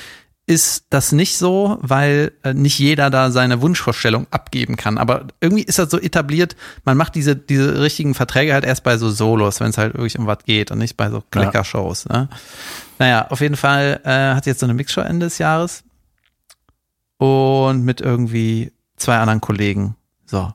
ist 0.45 0.87
das 0.89 1.13
nicht 1.13 1.37
so, 1.37 1.77
weil 1.81 2.33
äh, 2.43 2.53
nicht 2.53 2.77
jeder 2.77 3.09
da 3.09 3.31
seine 3.31 3.61
Wunschvorstellung 3.61 4.27
abgeben 4.29 4.75
kann. 4.75 4.97
Aber 4.97 5.27
irgendwie 5.39 5.63
ist 5.63 5.79
das 5.79 5.89
so 5.89 5.99
etabliert, 5.99 6.57
man 6.83 6.97
macht 6.97 7.15
diese, 7.15 7.35
diese 7.35 7.79
richtigen 7.81 8.13
Verträge 8.13 8.53
halt 8.53 8.65
erst 8.65 8.83
bei 8.83 8.97
so 8.97 9.09
Solos, 9.09 9.61
wenn 9.61 9.69
es 9.69 9.77
halt 9.77 9.93
wirklich 9.93 10.19
um 10.19 10.27
was 10.27 10.43
geht 10.43 10.71
und 10.71 10.79
nicht 10.79 10.97
bei 10.97 11.09
so 11.09 11.23
Kleckershows. 11.31 12.09
Ne? 12.09 12.27
Naja, 12.99 13.27
auf 13.29 13.39
jeden 13.39 13.55
Fall 13.55 14.01
äh, 14.03 14.35
hat 14.35 14.45
jetzt 14.45 14.59
so 14.59 14.65
eine 14.65 14.73
Mixshow 14.73 15.01
Ende 15.01 15.27
des 15.27 15.37
Jahres 15.37 15.83
und 17.17 17.85
mit 17.85 18.01
irgendwie 18.01 18.73
zwei 18.97 19.17
anderen 19.17 19.39
Kollegen. 19.39 19.95
So. 20.25 20.53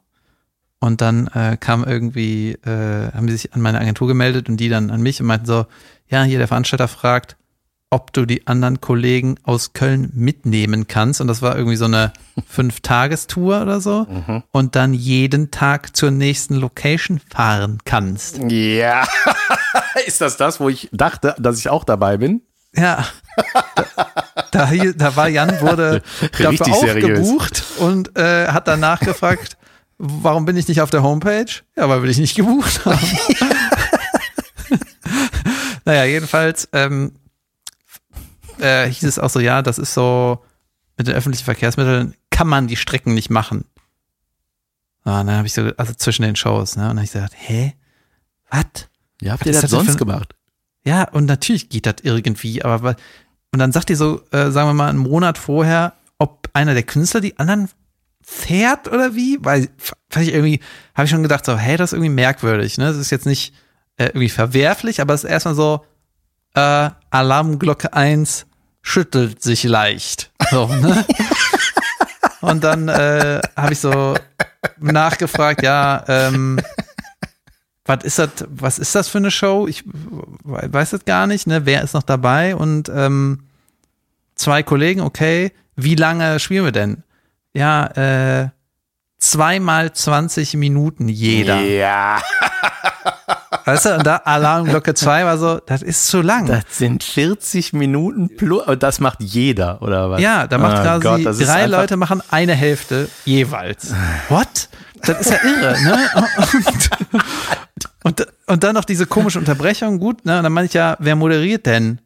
Und 0.80 1.01
dann 1.01 1.28
äh, 1.28 1.57
kam 1.59 1.82
irgendwie, 1.84 2.53
äh, 2.53 3.11
haben 3.12 3.26
die 3.26 3.32
sich 3.32 3.55
an 3.55 3.62
meine 3.62 3.80
Agentur 3.80 4.07
gemeldet 4.07 4.51
und 4.51 4.59
die 4.59 4.68
dann 4.68 4.91
an 4.91 5.01
mich 5.01 5.20
und 5.20 5.26
meinten 5.26 5.47
so, 5.47 5.66
ja, 6.09 6.22
hier 6.24 6.39
der 6.39 6.49
Veranstalter 6.49 6.89
fragt, 6.89 7.36
ob 7.91 8.12
du 8.12 8.26
die 8.26 8.47
anderen 8.47 8.80
Kollegen 8.80 9.36
aus 9.45 9.72
Köln 9.72 10.11
mitnehmen 10.14 10.89
kannst. 10.89 11.20
Und 11.20 11.26
das 11.28 11.41
war 11.41 11.57
irgendwie 11.57 11.76
so 11.76 11.86
eine 11.86 12.12
Fünf-Tagestour 12.47 13.62
oder 13.62 13.80
so. 13.80 14.07
Und 14.51 14.76
dann 14.76 14.93
jeden 14.93 15.51
Tag 15.51 15.97
zur 15.97 16.11
nächsten 16.11 16.55
Location 16.55 17.20
fahren 17.32 17.78
kannst. 17.84 18.39
Ja. 18.49 19.07
Ist 20.07 20.20
das 20.20 20.36
das, 20.36 20.61
wo 20.61 20.68
ich 20.68 20.89
dachte, 20.93 21.34
dass 21.39 21.59
ich 21.59 21.68
auch 21.70 21.84
dabei 21.84 22.16
bin? 22.16 22.43
Ja. 22.74 23.07
Da, 24.51 24.64
da, 24.70 24.93
da 24.97 25.16
war 25.16 25.28
Jan, 25.28 25.61
wurde 25.61 26.03
dafür 26.32 26.51
Richtig 26.51 26.74
seriös. 26.74 27.18
aufgebucht 27.20 27.64
und 27.80 28.16
äh, 28.18 28.47
hat 28.49 28.66
danach 28.66 28.99
gefragt, 29.01 29.59
warum 29.99 30.47
bin 30.47 30.57
ich 30.57 30.66
nicht 30.68 30.80
auf 30.80 30.89
der 30.89 31.03
Homepage? 31.03 31.45
Ja, 31.76 31.86
weil 31.91 32.01
wir 32.03 32.09
dich 32.09 32.16
nicht 32.16 32.34
gebucht 32.34 32.86
haben. 32.86 32.99
naja, 35.84 36.05
jedenfalls 36.05 36.66
ähm, 36.72 37.12
äh, 38.61 38.90
hieß 38.90 39.04
es 39.04 39.18
auch 39.18 39.30
so, 39.30 39.40
ja, 39.40 39.62
das 39.62 39.78
ist 39.78 39.94
so, 39.94 40.44
mit 40.96 41.06
den 41.06 41.14
öffentlichen 41.14 41.44
Verkehrsmitteln 41.44 42.14
kann 42.30 42.48
man 42.48 42.66
die 42.66 42.76
Strecken 42.76 43.14
nicht 43.14 43.30
machen. 43.30 43.64
Ah, 45.04 45.24
dann 45.24 45.36
habe 45.36 45.46
ich 45.46 45.54
so, 45.54 45.70
also 45.76 45.94
zwischen 45.94 46.22
den 46.22 46.36
Shows, 46.36 46.76
ne? 46.76 46.82
Und 46.82 46.88
dann 46.88 46.96
habe 46.98 47.04
ich 47.04 47.12
gesagt, 47.12 47.34
hä? 47.36 47.74
Was? 48.50 48.88
Ja, 49.22 49.32
habt 49.32 49.46
ihr 49.46 49.52
das 49.52 49.62
das 49.62 49.70
sonst 49.70 49.92
für 49.92 49.96
gemacht? 49.96 50.34
Ja, 50.84 51.04
und 51.04 51.24
natürlich 51.24 51.68
geht 51.68 51.86
das 51.86 51.96
irgendwie, 52.02 52.62
aber 52.62 52.96
und 53.52 53.59
dann 53.59 53.72
sagt 53.72 53.88
die 53.88 53.94
so, 53.94 54.22
äh, 54.30 54.50
sagen 54.50 54.68
wir 54.68 54.74
mal, 54.74 54.88
einen 54.88 54.98
Monat 54.98 55.38
vorher, 55.38 55.94
ob 56.18 56.48
einer 56.52 56.74
der 56.74 56.82
Künstler 56.82 57.20
die 57.20 57.38
anderen 57.38 57.70
fährt 58.20 58.88
oder 58.88 59.14
wie? 59.14 59.38
Weil 59.40 59.68
fand 60.11 60.26
ich 60.26 60.34
irgendwie, 60.34 60.61
habe 60.94 61.04
ich 61.04 61.11
schon 61.11 61.22
gedacht, 61.22 61.46
so, 61.46 61.56
hey, 61.56 61.76
das 61.76 61.92
ist 61.92 61.94
irgendwie 61.94 62.11
merkwürdig, 62.11 62.76
ne? 62.76 62.86
Das 62.86 62.96
ist 62.96 63.11
jetzt 63.11 63.26
nicht 63.26 63.54
äh, 63.96 64.06
irgendwie 64.06 64.28
verwerflich, 64.28 65.00
aber 65.00 65.14
es 65.14 65.24
ist 65.24 65.30
erstmal 65.30 65.54
so, 65.54 65.84
äh, 66.55 66.90
Alarmglocke 67.11 67.92
1 67.92 68.46
schüttelt 68.82 69.42
sich 69.42 69.64
leicht. 69.64 70.30
So, 70.51 70.66
ne? 70.66 71.05
Und 72.40 72.62
dann 72.64 72.88
äh, 72.88 73.40
habe 73.57 73.72
ich 73.72 73.80
so 73.80 74.14
nachgefragt, 74.78 75.62
ja, 75.62 76.05
ähm, 76.09 76.61
was 77.84 78.05
ist 78.05 78.18
das, 78.18 78.30
was 78.49 78.78
ist 78.78 78.94
das 78.94 79.09
für 79.09 79.18
eine 79.18 79.30
Show? 79.30 79.66
Ich 79.66 79.84
we- 79.86 80.72
weiß 80.72 80.90
das 80.90 81.05
gar 81.05 81.26
nicht, 81.26 81.46
ne? 81.46 81.66
Wer 81.66 81.82
ist 81.82 81.94
noch 81.94 82.03
dabei? 82.05 82.55
Und 82.55 82.88
ähm, 82.94 83.44
zwei 84.36 84.62
Kollegen, 84.62 85.01
okay. 85.01 85.53
Wie 85.74 85.94
lange 85.96 86.38
spielen 86.38 86.64
wir 86.64 86.72
denn? 86.72 87.03
Ja, 87.55 87.86
äh, 88.44 88.49
zweimal 89.18 89.92
20 89.92 90.55
Minuten 90.55 91.09
jeder. 91.09 91.61
Ja. 91.61 92.20
Weißt 93.64 93.86
du, 93.86 93.94
und 93.96 94.07
da 94.07 94.16
Alarmglocke 94.16 94.94
2 94.94 95.24
war 95.24 95.38
so, 95.38 95.59
das 95.64 95.82
ist 95.82 96.07
zu 96.07 96.20
lang. 96.22 96.46
Das 96.46 96.64
sind 96.70 97.03
40 97.03 97.72
Minuten 97.72 98.36
plus, 98.36 98.62
das 98.78 99.01
macht 99.01 99.22
jeder, 99.22 99.80
oder 99.82 100.11
was? 100.11 100.20
ja, 100.20 100.46
da 100.46 100.59
macht 100.59 100.78
Ah, 100.78 100.99
quasi 100.99 101.24
Gott, 101.44 101.49
drei 101.49 101.66
Leute 101.66 101.96
machen 101.96 102.22
eine 102.30 102.55
Hälfte 102.55 103.09
jeweils. 103.24 103.94
What? 104.28 104.68
Das 105.03 105.20
ist 105.20 105.30
ja 105.30 105.38
irre, 105.44 105.80
ne? 105.82 105.99
Und, 108.03 108.20
und, 108.20 108.26
und 108.46 108.64
dann 108.64 108.74
noch 108.74 108.84
diese 108.84 109.07
komische 109.07 109.38
Unterbrechung, 109.38 109.99
gut, 109.99 110.24
ne? 110.24 110.38
Und 110.38 110.42
dann 110.44 110.53
meine 110.53 110.66
ich 110.66 110.74
ja, 110.74 110.96
wer 110.99 111.14
moderiert 111.16 111.66
denn? 111.66 112.01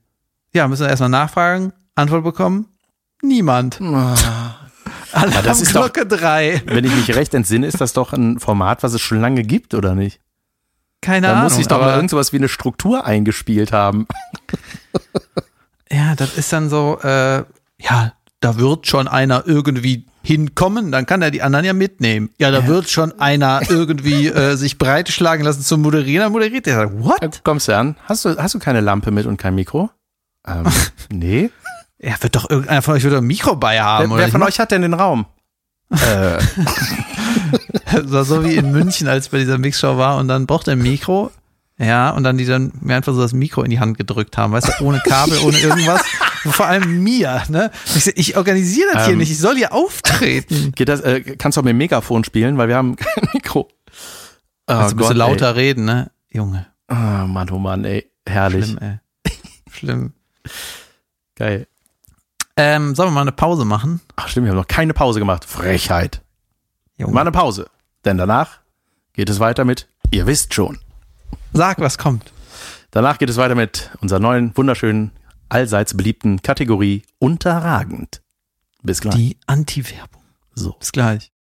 Ja, 0.55 0.68
müssen 0.68 0.82
wir 0.82 0.90
erstmal 0.90 1.09
nachfragen, 1.09 1.72
Antwort 1.95 2.24
bekommen? 2.24 2.66
Niemand. 3.22 3.80
das 3.80 5.61
ist 5.62 5.74
doch- 5.74 5.82
Alarmglocke 5.82 6.07
3. 6.07 6.62
Wenn 6.66 6.84
ich 6.84 6.95
mich 6.95 7.14
recht 7.16 7.32
entsinne, 7.34 7.66
ist 7.66 7.80
das 7.80 7.93
doch 7.93 8.12
ein 8.12 8.38
Format, 8.40 8.82
was 8.82 8.93
es 8.95 9.01
schon 9.01 9.20
lange 9.20 9.43
gibt, 9.43 9.74
oder 9.74 9.95
nicht? 9.95 10.20
Keine 11.03 11.26
Da 11.26 11.32
Ahnung. 11.34 11.44
muss 11.44 11.59
ich 11.59 11.66
doch 11.68 11.76
mal 11.78 11.84
aber- 11.88 11.94
irgend 11.96 12.09
sowas 12.11 12.32
wie 12.32 12.38
eine 12.38 12.48
Struktur 12.48 13.05
eingespielt 13.05 13.72
haben. 13.72 14.07
Ja, 15.90 16.14
das 16.14 16.38
ist 16.38 16.50
dann 16.53 16.70
so, 16.70 16.98
äh, 17.03 17.44
ja, 17.78 18.12
da 18.40 18.57
wird 18.57 18.86
schon 18.86 19.09
einer 19.09 19.44
irgendwie 19.46 20.07
hinkommen, 20.22 20.90
dann 20.90 21.05
kann 21.05 21.20
er 21.20 21.30
die 21.30 21.42
anderen 21.42 21.66
ja 21.66 21.74
mitnehmen. 21.74 22.30
Ja, 22.38 22.50
da 22.50 22.66
wird 22.66 22.88
schon 22.88 23.18
einer 23.20 23.61
irgendwie 23.68 24.28
äh, 24.28 24.57
sich 24.57 24.78
breitschlagen 24.78 25.44
lassen 25.44 25.61
zum 25.62 25.82
Moderieren, 25.82 26.22
dann 26.24 26.32
moderiert 26.32 26.64
der. 26.64 26.98
What? 27.05 27.44
Kommst 27.44 27.68
du 27.68 27.76
an? 27.76 27.96
Hast 28.05 28.24
du, 28.24 28.36
hast 28.38 28.55
du 28.55 28.59
keine 28.59 28.80
Lampe 28.80 29.11
mit 29.11 29.26
und 29.26 29.36
kein 29.36 29.55
Mikro? 29.55 29.90
Ähm, 30.46 30.64
nee. 31.12 31.50
Ja, 31.98 32.14
wird 32.22 32.36
doch 32.36 32.48
irgendeiner 32.48 32.80
von 32.80 32.94
euch 32.94 33.03
wird 33.05 33.12
doch 33.12 33.18
ein 33.18 33.26
Mikro 33.26 33.55
bei 33.57 33.78
haben. 33.80 34.05
Wer, 34.09 34.14
oder 34.14 34.24
wer 34.24 34.32
von 34.32 34.42
euch 34.44 34.59
hat 34.59 34.70
denn 34.70 34.80
den 34.82 34.94
Raum? 34.94 35.26
Äh, 35.93 36.38
Das 37.93 38.11
war 38.11 38.24
so 38.24 38.43
wie 38.45 38.55
in 38.57 38.72
München, 38.72 39.07
als 39.07 39.26
ich 39.26 39.30
bei 39.32 39.38
dieser 39.38 39.59
Mixshow 39.59 39.99
war 39.99 40.16
und 40.18 40.26
dann 40.28 40.47
braucht 40.47 40.66
er 40.66 40.72
ein 40.72 40.78
Mikro. 40.82 41.30
Ja, 41.78 42.11
und 42.11 42.22
dann 42.22 42.38
die 42.38 42.47
dann 42.47 42.72
mir 42.80 42.97
einfach 42.97 43.12
so 43.12 43.20
das 43.20 43.32
Mikro 43.34 43.62
in 43.62 43.70
die 43.70 43.80
Hand 43.80 43.99
gedrückt 43.99 44.36
haben, 44.38 44.53
weißt 44.53 44.68
du, 44.78 44.84
ohne 44.84 45.01
Kabel, 45.01 45.38
ohne 45.40 45.59
irgendwas. 45.59 46.03
Vor 46.45 46.66
allem 46.66 47.03
mir, 47.03 47.43
ne? 47.49 47.70
Ich, 47.95 48.07
ich 48.07 48.36
organisiere 48.36 48.88
das 48.95 49.05
hier 49.05 49.12
Ähm. 49.12 49.18
nicht, 49.18 49.30
ich 49.30 49.38
soll 49.38 49.57
hier 49.57 49.72
auftreten. 49.72 50.72
geht 50.74 50.88
das, 50.88 51.01
äh, 51.01 51.20
kannst 51.36 51.57
du 51.57 51.61
auch 51.61 51.64
mit 51.64 51.70
dem 51.72 51.78
Megafon 51.78 52.24
spielen, 52.24 52.57
weil 52.57 52.68
wir 52.68 52.76
haben 52.76 52.97
kein 52.97 53.28
Mikro. 53.34 53.68
Oh, 53.70 54.72
Also 54.72 54.97
bisschen 54.97 55.09
Gott, 55.11 55.16
lauter 55.16 55.57
reden, 55.57 55.84
ne? 55.84 56.11
Junge, 56.30 56.66
Ey. 56.88 56.97
Oh 56.97 57.26
Mann, 57.26 57.51
oh 57.51 57.59
Mann, 57.59 57.84
ey. 57.84 58.11
Herrlich. 58.26 58.64
schlimm, 58.66 58.78
ey. 58.80 58.99
Schlimm. 59.72 60.12
Geil. 61.36 61.66
Ähm, 62.57 62.94
sollen 62.94 63.09
wir 63.09 63.14
mal 63.14 63.22
eine 63.22 63.32
Pause 63.32 63.64
machen? 63.64 64.00
Ach 64.16 64.28
stimmt, 64.28 64.44
wir 64.46 64.50
haben 64.50 64.59
noch 64.59 64.68
keine 64.68 64.92
Pause 64.92 65.18
gemacht. 65.18 65.44
Frechheit. 65.44 66.20
Junge. 66.98 67.14
Mal 67.14 67.22
eine 67.22 67.32
Pause. 67.32 67.66
Denn 68.05 68.18
danach 68.18 68.61
geht 69.14 69.30
es 69.30 69.40
weiter 69.40 69.64
mit, 69.64 69.88
ihr 70.11 70.26
wisst 70.26 70.53
schon. 70.53 70.78
Sag, 71.53 71.80
was 71.80 71.98
kommt. 71.98 72.32
Danach 72.90 73.18
geht 73.18 73.30
es 73.30 73.38
weiter 73.38 73.55
mit 73.55 73.90
unserer 74.00 74.18
neuen, 74.20 74.55
wunderschönen, 74.57 75.12
allseits 75.48 75.96
beliebten 75.96 76.42
Kategorie 76.42 77.03
Unterragend. 77.18 78.20
Bis 78.82 79.00
gleich. 79.00 79.14
Die 79.14 79.36
Anti-Werbung. 79.46 80.22
So. 80.55 80.72
Bis 80.72 80.92
gleich. 80.92 81.32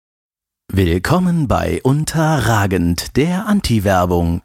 Willkommen 0.68 1.48
bei 1.48 1.80
Unterragend, 1.82 3.16
der 3.16 3.46
Anti-Werbung. 3.46 4.42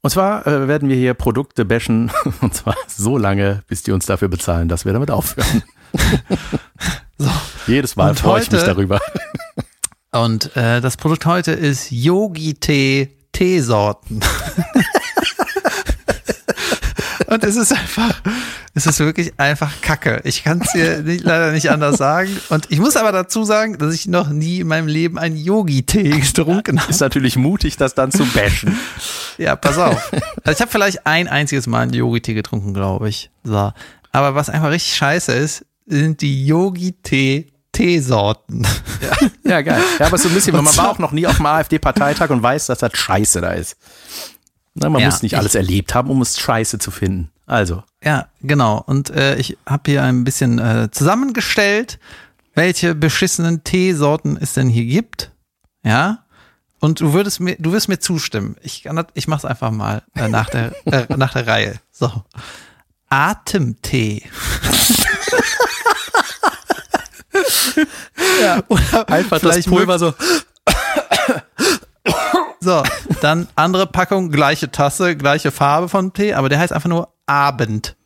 Und 0.00 0.10
zwar 0.10 0.46
äh, 0.46 0.66
werden 0.66 0.88
wir 0.88 0.96
hier 0.96 1.12
Produkte 1.12 1.66
bashen, 1.66 2.10
und 2.40 2.54
zwar 2.54 2.76
so 2.88 3.18
lange, 3.18 3.62
bis 3.66 3.82
die 3.82 3.92
uns 3.92 4.06
dafür 4.06 4.28
bezahlen, 4.28 4.68
dass 4.68 4.86
wir 4.86 4.94
damit 4.94 5.10
aufhören. 5.10 5.62
So. 7.18 7.30
Jedes 7.66 7.96
Mal 7.96 8.08
Und 8.10 8.18
freue 8.18 8.40
ich 8.40 8.50
mich 8.50 8.62
darüber. 8.62 8.98
Und 10.10 10.56
äh, 10.56 10.80
das 10.80 10.96
Produkt 10.96 11.26
heute 11.26 11.52
ist 11.52 11.90
Yogi-Tee 11.90 13.10
Teesorten. 13.32 14.20
Und 17.26 17.44
es 17.44 17.54
ist 17.54 17.72
einfach, 17.72 18.20
es 18.74 18.86
ist 18.86 18.98
wirklich 18.98 19.38
einfach 19.38 19.80
Kacke. 19.82 20.20
Ich 20.24 20.42
kann 20.42 20.62
es 20.62 20.72
dir 20.72 21.02
nicht, 21.02 21.22
leider 21.22 21.52
nicht 21.52 21.70
anders 21.70 21.98
sagen. 21.98 22.40
Und 22.48 22.66
ich 22.70 22.80
muss 22.80 22.96
aber 22.96 23.12
dazu 23.12 23.44
sagen, 23.44 23.78
dass 23.78 23.94
ich 23.94 24.08
noch 24.08 24.30
nie 24.30 24.60
in 24.60 24.66
meinem 24.66 24.88
Leben 24.88 25.16
einen 25.16 25.36
Yogi-Tee 25.36 26.08
getrunken 26.20 26.80
habe. 26.80 26.90
Ist 26.90 27.00
natürlich 27.00 27.36
mutig, 27.36 27.76
das 27.76 27.94
dann 27.94 28.10
zu 28.10 28.24
bashen. 28.24 28.76
Ja, 29.38 29.54
pass 29.54 29.78
auf. 29.78 30.10
Also 30.42 30.56
ich 30.56 30.60
habe 30.60 30.72
vielleicht 30.72 31.06
ein 31.06 31.28
einziges 31.28 31.68
Mal 31.68 31.82
einen 31.82 31.92
Yogi-Tee 31.92 32.34
getrunken, 32.34 32.74
glaube 32.74 33.08
ich. 33.08 33.30
So. 33.44 33.72
Aber 34.10 34.34
was 34.34 34.50
einfach 34.50 34.70
richtig 34.70 34.96
scheiße 34.96 35.32
ist, 35.32 35.64
sind 35.86 36.20
die 36.20 36.46
Yogi-Tee 36.46 37.52
Teesorten. 37.72 38.66
Ja, 39.44 39.62
geil. 39.62 39.80
Ja, 40.00 40.06
aber 40.06 40.18
so 40.18 40.28
ein 40.28 40.34
bisschen, 40.34 40.54
man 40.62 40.64
war 40.76 40.90
auch 40.90 40.98
noch 40.98 41.12
nie 41.12 41.26
auf 41.26 41.36
dem 41.36 41.46
AfD-Parteitag 41.46 42.30
und 42.30 42.42
weiß, 42.42 42.66
dass 42.66 42.78
das 42.80 42.92
scheiße 42.96 43.40
da 43.40 43.52
ist. 43.52 43.76
Na, 44.74 44.88
man 44.88 45.00
Ja, 45.00 45.06
muss 45.06 45.22
nicht 45.22 45.32
ich- 45.34 45.38
alles 45.38 45.54
erlebt 45.54 45.94
haben, 45.94 46.10
um 46.10 46.20
es 46.20 46.38
scheiße 46.38 46.78
zu 46.80 46.90
finden. 46.90 47.30
Also, 47.46 47.82
Ja, 48.04 48.28
genau. 48.42 48.82
Und 48.86 49.10
äh, 49.10 49.36
ich 49.36 49.56
habe 49.66 49.90
hier 49.90 50.02
ein 50.02 50.24
bisschen 50.24 50.58
äh, 50.58 50.88
zusammengestellt, 50.90 51.98
welche 52.54 52.94
beschissenen 52.96 53.62
Teesorten 53.64 54.36
es 54.40 54.52
denn 54.54 54.68
hier 54.68 54.84
gibt. 54.84 55.30
Ja. 55.84 56.24
Und 56.80 57.00
du 57.00 57.12
würdest 57.12 57.38
mir, 57.40 57.56
du 57.58 57.72
wirst 57.72 57.88
mir 57.88 57.98
zustimmen. 58.00 58.56
Ich, 58.62 58.82
kann 58.82 58.96
das- 58.96 59.06
ich 59.14 59.28
mach's 59.28 59.44
einfach 59.44 59.70
mal 59.70 60.02
äh, 60.16 60.28
nach, 60.28 60.50
der, 60.50 60.72
äh, 60.86 61.06
nach 61.16 61.32
der 61.34 61.46
Reihe. 61.46 61.74
So. 61.92 62.10
Atemtee. 63.08 64.22
ja, 68.42 68.62
oder 68.68 69.08
einfach 69.08 69.38
vielleicht 69.40 69.66
das 69.66 69.72
Pulver 69.72 69.98
so. 69.98 70.14
So, 72.60 72.82
dann 73.22 73.48
andere 73.56 73.86
Packung, 73.86 74.30
gleiche 74.30 74.70
Tasse, 74.70 75.16
gleiche 75.16 75.50
Farbe 75.50 75.88
von 75.88 76.12
Tee, 76.12 76.34
aber 76.34 76.48
der 76.48 76.58
heißt 76.58 76.72
einfach 76.72 76.88
nur 76.90 77.08
Abend. 77.26 77.96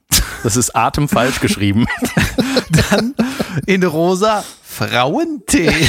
Das 0.45 0.57
ist 0.57 0.77
atemfalsch 0.77 1.41
geschrieben. 1.41 1.87
Dann 2.91 3.15
in 3.67 3.83
rosa 3.83 4.45
Frauentee. 4.63 5.89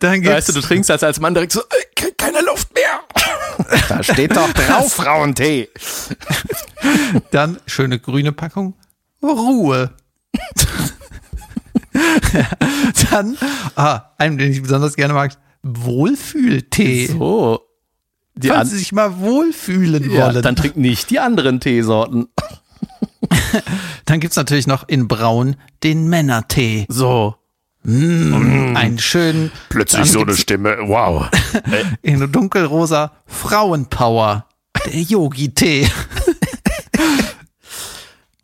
Dann 0.00 0.14
gibt's 0.22 0.36
Weißt 0.36 0.48
du, 0.50 0.52
du 0.54 0.60
trinkst 0.60 0.90
das 0.90 1.02
als 1.02 1.20
Mann 1.20 1.34
direkt 1.34 1.52
so, 1.52 1.60
äh, 1.60 1.64
ke- 1.94 2.12
keine 2.16 2.40
Luft 2.42 2.68
mehr. 2.74 3.00
Da 3.88 4.02
steht 4.02 4.36
doch 4.36 4.52
drauf, 4.52 4.92
Frauentee. 4.92 5.68
dann 7.30 7.58
schöne 7.66 7.98
grüne 7.98 8.32
Packung 8.32 8.74
Ruhe. 9.22 9.94
dann 13.10 13.36
ah, 13.74 14.12
einen, 14.18 14.38
den 14.38 14.52
ich 14.52 14.62
besonders 14.62 14.96
gerne 14.96 15.14
mag, 15.14 15.32
Wohlfühltee. 15.62 17.06
So. 17.06 17.60
Die 18.34 18.48
Falls 18.48 18.70
Sie 18.70 18.78
sich 18.78 18.92
mal 18.92 19.18
wohlfühlen 19.18 20.10
ja, 20.10 20.26
wollen. 20.26 20.42
dann 20.42 20.56
trink 20.56 20.76
nicht 20.76 21.08
die 21.10 21.20
anderen 21.20 21.60
Teesorten. 21.60 22.28
Dann 24.04 24.20
gibt's 24.20 24.36
natürlich 24.36 24.66
noch 24.66 24.86
in 24.88 25.08
Braun 25.08 25.56
den 25.82 26.08
Männertee. 26.08 26.86
So. 26.88 27.34
Einen 27.84 28.98
schönen, 28.98 29.52
Plötzlich 29.68 30.10
so 30.10 30.20
eine 30.20 30.36
Stimme. 30.36 30.76
Wow. 30.82 31.28
in 32.02 32.30
dunkelrosa 32.30 33.12
Frauenpower. 33.26 34.46
Der 34.86 35.00
Yogi-Tee. 35.00 35.88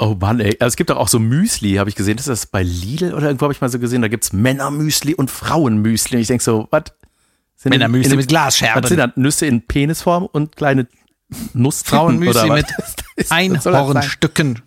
Oh 0.05 0.17
Mann, 0.19 0.41
ey. 0.41 0.57
Also 0.59 0.73
es 0.73 0.77
gibt 0.77 0.91
doch 0.91 0.97
auch 0.97 1.07
so 1.07 1.21
Müsli, 1.21 1.75
habe 1.75 1.89
ich 1.89 1.95
gesehen. 1.95 2.19
Ist 2.19 2.27
das 2.27 2.47
bei 2.47 2.65
Lidl 2.65 3.15
oder 3.15 3.27
irgendwo 3.27 3.45
habe 3.45 3.53
ich 3.53 3.61
mal 3.61 3.69
so 3.69 3.79
gesehen? 3.79 4.03
Da 4.03 4.09
gibt's 4.09 4.33
Männermüsli 4.33 5.15
und 5.15 5.31
Frauenmüsli. 5.31 6.17
Und 6.17 6.23
ich 6.23 6.27
denk 6.27 6.43
so, 6.43 6.67
was? 6.71 6.83
Sind 7.55 7.71
Männermüsli 7.71 8.17
mit 8.17 8.27
Glasscherben. 8.27 8.83
Was 8.83 8.89
sind 8.89 8.99
das? 8.99 9.13
Nüsse 9.15 9.47
in 9.47 9.65
Penisform 9.65 10.27
und 10.27 10.57
kleine 10.57 10.89
Nuss 11.55 11.83
Frauenmüsli 11.83 12.51
mit? 12.51 12.67
Einhornstücken. 13.31 14.63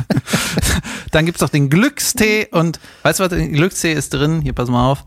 Dann 1.10 1.26
gibt's 1.26 1.42
noch 1.42 1.50
den 1.50 1.68
Glückstee 1.68 2.48
und 2.50 2.80
weißt 3.02 3.20
du 3.20 3.24
was, 3.24 3.32
in 3.32 3.52
Glückstee 3.52 3.92
ist 3.92 4.14
drin? 4.14 4.40
Hier, 4.40 4.54
pass 4.54 4.70
mal 4.70 4.90
auf. 4.90 5.04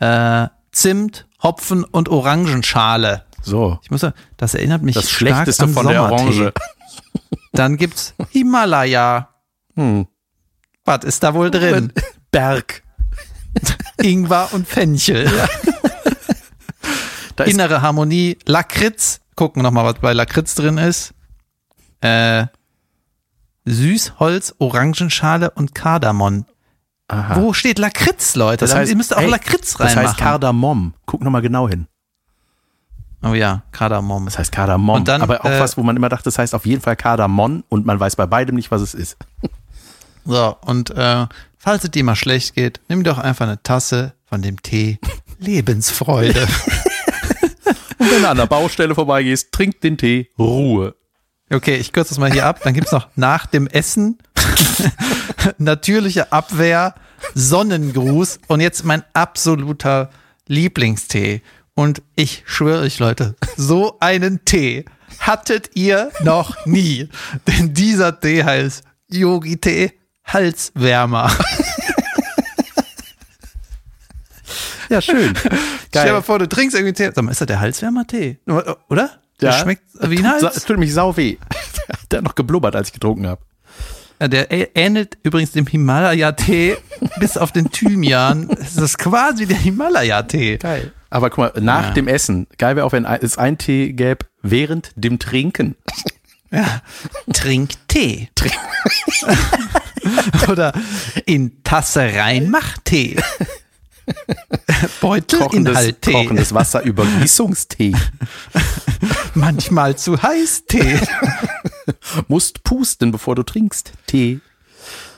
Äh, 0.00 0.48
Zimt, 0.72 1.28
Hopfen 1.40 1.84
und 1.84 2.08
Orangenschale. 2.08 3.26
So. 3.42 3.78
Ich 3.84 3.92
muss 3.92 4.00
sagen, 4.00 4.16
das 4.38 4.56
erinnert 4.56 4.82
mich 4.82 4.96
Das 4.96 5.08
stark 5.08 5.18
Schlechteste 5.18 5.64
an 5.64 5.72
von 5.72 5.86
der. 5.86 6.02
Orange. 6.02 6.52
Dann 7.52 7.76
gibt's 7.76 8.14
Himalaya. 8.32 9.28
Hm. 9.76 10.06
Was 10.84 11.04
ist 11.04 11.22
da 11.22 11.34
wohl 11.34 11.50
drin? 11.50 11.92
Berg. 12.30 12.82
Ingwer 14.00 14.48
und 14.52 14.66
Fenchel. 14.66 15.30
Ist 17.38 17.48
Innere 17.54 17.82
Harmonie, 17.82 18.38
Lakritz. 18.46 19.20
Gucken 19.34 19.60
wir 19.60 19.64
noch 19.64 19.72
mal, 19.72 19.84
was 19.84 20.00
bei 20.00 20.12
Lakritz 20.12 20.54
drin 20.54 20.78
ist. 20.78 21.12
Äh, 22.00 22.46
Süßholz, 23.64 24.54
Orangenschale 24.58 25.50
und 25.50 25.74
Kardamom. 25.74 26.44
Aha. 27.08 27.36
Wo 27.36 27.52
steht 27.52 27.78
Lakritz, 27.78 28.36
Leute? 28.36 28.64
Das 28.64 28.74
heißt, 28.74 28.90
ihr 28.90 28.96
müsst 28.96 29.16
auch 29.16 29.20
ey, 29.22 29.28
Lakritz 29.30 29.72
Das 29.72 29.80
reinmachen. 29.88 30.08
heißt 30.08 30.18
Kardamom. 30.18 30.94
Guck 31.06 31.22
nochmal 31.22 31.42
genau 31.42 31.68
hin. 31.68 31.88
Oh 33.22 33.34
ja, 33.34 33.62
Kardamom. 33.72 34.24
Das 34.24 34.38
heißt 34.38 34.52
Kardamom. 34.52 34.96
Und 34.96 35.08
dann, 35.08 35.22
aber 35.22 35.44
auch 35.44 35.50
äh, 35.50 35.60
was, 35.60 35.76
wo 35.76 35.82
man 35.82 35.96
immer 35.96 36.08
dachte, 36.08 36.24
das 36.24 36.38
heißt 36.38 36.54
auf 36.54 36.66
jeden 36.66 36.82
Fall 36.82 36.96
Kardamom 36.96 37.64
und 37.68 37.86
man 37.86 37.98
weiß 37.98 38.16
bei 38.16 38.26
beidem 38.26 38.56
nicht, 38.56 38.70
was 38.70 38.82
es 38.82 38.94
ist. 38.94 39.16
So, 40.24 40.56
und 40.62 40.90
äh, 40.90 41.26
falls 41.58 41.84
es 41.84 41.90
dir 41.90 42.04
mal 42.04 42.16
schlecht 42.16 42.54
geht, 42.54 42.80
nimm 42.88 43.02
doch 43.02 43.18
einfach 43.18 43.46
eine 43.46 43.62
Tasse 43.62 44.14
von 44.24 44.42
dem 44.42 44.62
Tee 44.62 44.98
Lebensfreude. 45.38 46.46
Und 47.98 48.10
wenn 48.10 48.22
du 48.22 48.28
an 48.28 48.36
der 48.36 48.46
Baustelle 48.46 48.96
vorbeigehst, 48.96 49.52
trink 49.52 49.80
den 49.80 49.96
Tee, 49.96 50.28
Ruhe. 50.36 50.96
Okay, 51.52 51.76
ich 51.76 51.92
kürze 51.92 52.08
das 52.08 52.18
mal 52.18 52.32
hier 52.32 52.46
ab. 52.46 52.58
Dann 52.64 52.74
gibt's 52.74 52.90
noch 52.90 53.08
nach 53.14 53.46
dem 53.46 53.68
Essen 53.68 54.18
natürliche 55.58 56.32
Abwehr, 56.32 56.96
Sonnengruß 57.34 58.40
und 58.48 58.60
jetzt 58.60 58.84
mein 58.84 59.04
absoluter 59.12 60.10
Lieblingstee. 60.48 61.42
Und 61.74 62.02
ich 62.16 62.42
schwöre 62.46 62.82
euch, 62.82 62.98
Leute, 62.98 63.34
so 63.56 63.96
einen 64.00 64.44
Tee 64.44 64.84
hattet 65.18 65.70
ihr 65.74 66.10
noch 66.22 66.66
nie. 66.66 67.08
Denn 67.46 67.72
dieser 67.74 68.18
Tee 68.20 68.44
heißt 68.44 68.84
Yogi-Tee 69.08 69.92
Halswärmer. 70.24 71.30
Ja, 74.88 75.00
schön. 75.00 75.34
Stell 75.88 76.06
dir 76.06 76.12
mal 76.12 76.22
vor, 76.22 76.38
du 76.38 76.48
trinkst 76.48 76.76
irgendwie 76.76 76.92
Tee. 76.92 77.10
Sag 77.14 77.22
mal, 77.24 77.30
ist 77.30 77.40
das 77.40 77.46
der 77.46 77.60
Halswärmer-Tee? 77.60 78.38
Oder? 78.88 79.10
Der 79.40 79.50
Ja. 79.52 79.58
schmeckt 79.58 79.82
wie 80.02 80.18
ein 80.18 80.28
Hals. 80.28 80.42
Es 80.56 80.64
tut 80.64 80.78
mich 80.78 80.92
sau 80.92 81.16
weh. 81.16 81.36
Der 82.10 82.18
hat 82.18 82.24
noch 82.24 82.34
geblubbert, 82.34 82.76
als 82.76 82.88
ich 82.88 82.92
getrunken 82.92 83.26
habe. 83.26 83.40
Ja, 84.20 84.28
der 84.28 84.76
ähnelt 84.76 85.16
übrigens 85.22 85.52
dem 85.52 85.66
Himalaya-Tee 85.66 86.76
bis 87.18 87.38
auf 87.38 87.52
den 87.52 87.70
Thymian. 87.70 88.50
Es 88.50 88.76
ist 88.76 88.98
quasi 88.98 89.46
der 89.46 89.56
Himalaya-Tee. 89.56 90.58
Geil. 90.58 90.92
Aber 91.12 91.28
guck 91.30 91.38
mal, 91.38 91.52
nach 91.60 91.88
Ja. 91.88 91.90
dem 91.92 92.08
Essen, 92.08 92.46
geil 92.58 92.76
wäre 92.76 92.86
auch, 92.86 92.92
wenn 92.92 93.04
es 93.04 93.36
einen 93.36 93.58
Tee 93.58 93.92
gäbe 93.92 94.24
während 94.42 94.92
dem 94.96 95.18
Trinken. 95.18 95.76
Ja. 96.54 96.82
Trink 97.32 97.70
Tee. 97.88 98.28
Oder 100.50 100.74
in 101.24 101.62
Tasse 101.64 102.10
rein, 102.14 102.50
mach 102.50 102.76
Tee. 102.84 103.16
Kochendes, 104.04 105.00
Beutelinhalt 105.00 106.02
Tee. 106.02 106.12
kochendes 106.12 106.52
Wasser, 106.52 106.82
Übergießungstee. 106.82 107.94
Manchmal 109.34 109.96
zu 109.96 110.22
heiß 110.22 110.66
Tee. 110.66 110.98
Musst 112.28 112.64
pusten, 112.64 113.12
bevor 113.12 113.34
du 113.34 113.44
trinkst. 113.44 113.92
Tee. 114.06 114.40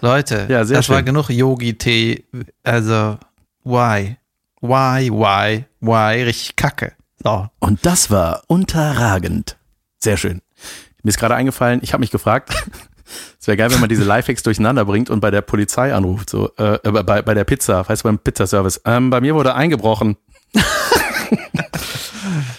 Leute, 0.03 0.47
Ja, 0.49 0.63
das 0.65 0.89
war 0.89 0.99
schön. 0.99 1.07
genug 1.07 1.31
Yogi-Tee. 1.31 2.27
Also, 2.63 3.19
why? 3.65 4.19
Why, 4.67 5.11
why, 5.11 5.67
why? 5.81 6.23
Richtig 6.23 6.57
kacke. 6.57 6.95
So. 7.23 7.47
Und 7.59 7.85
das 7.85 8.11
war 8.11 8.45
unterragend. 8.47 9.59
Sehr 9.99 10.17
schön. 10.17 10.41
Mir 11.03 11.11
ist 11.11 11.19
gerade 11.19 11.35
eingefallen, 11.35 11.81
ich 11.83 11.93
habe 11.93 12.01
mich 12.01 12.11
gefragt, 12.11 12.51
es 13.39 13.47
wäre 13.47 13.59
geil, 13.59 13.71
wenn 13.71 13.81
man 13.81 13.91
diese 13.91 14.05
Lifehacks 14.05 14.43
durcheinander 14.43 14.87
bringt 14.87 15.11
und 15.11 15.21
bei 15.21 15.31
der 15.31 15.43
Polizei 15.43 15.93
anruft, 15.93 16.31
so 16.31 16.51
äh, 16.57 16.77
äh, 16.77 17.03
bei, 17.03 17.21
bei 17.21 17.35
der 17.35 17.45
Pizza, 17.45 17.87
weißt 17.87 18.05
du, 18.05 18.09
beim 18.09 18.19
Pizzaservice. 18.19 18.81
Ähm, 18.87 19.11
bei 19.11 19.21
mir 19.21 19.35
wurde 19.35 19.55
eingebrochen. 19.55 20.17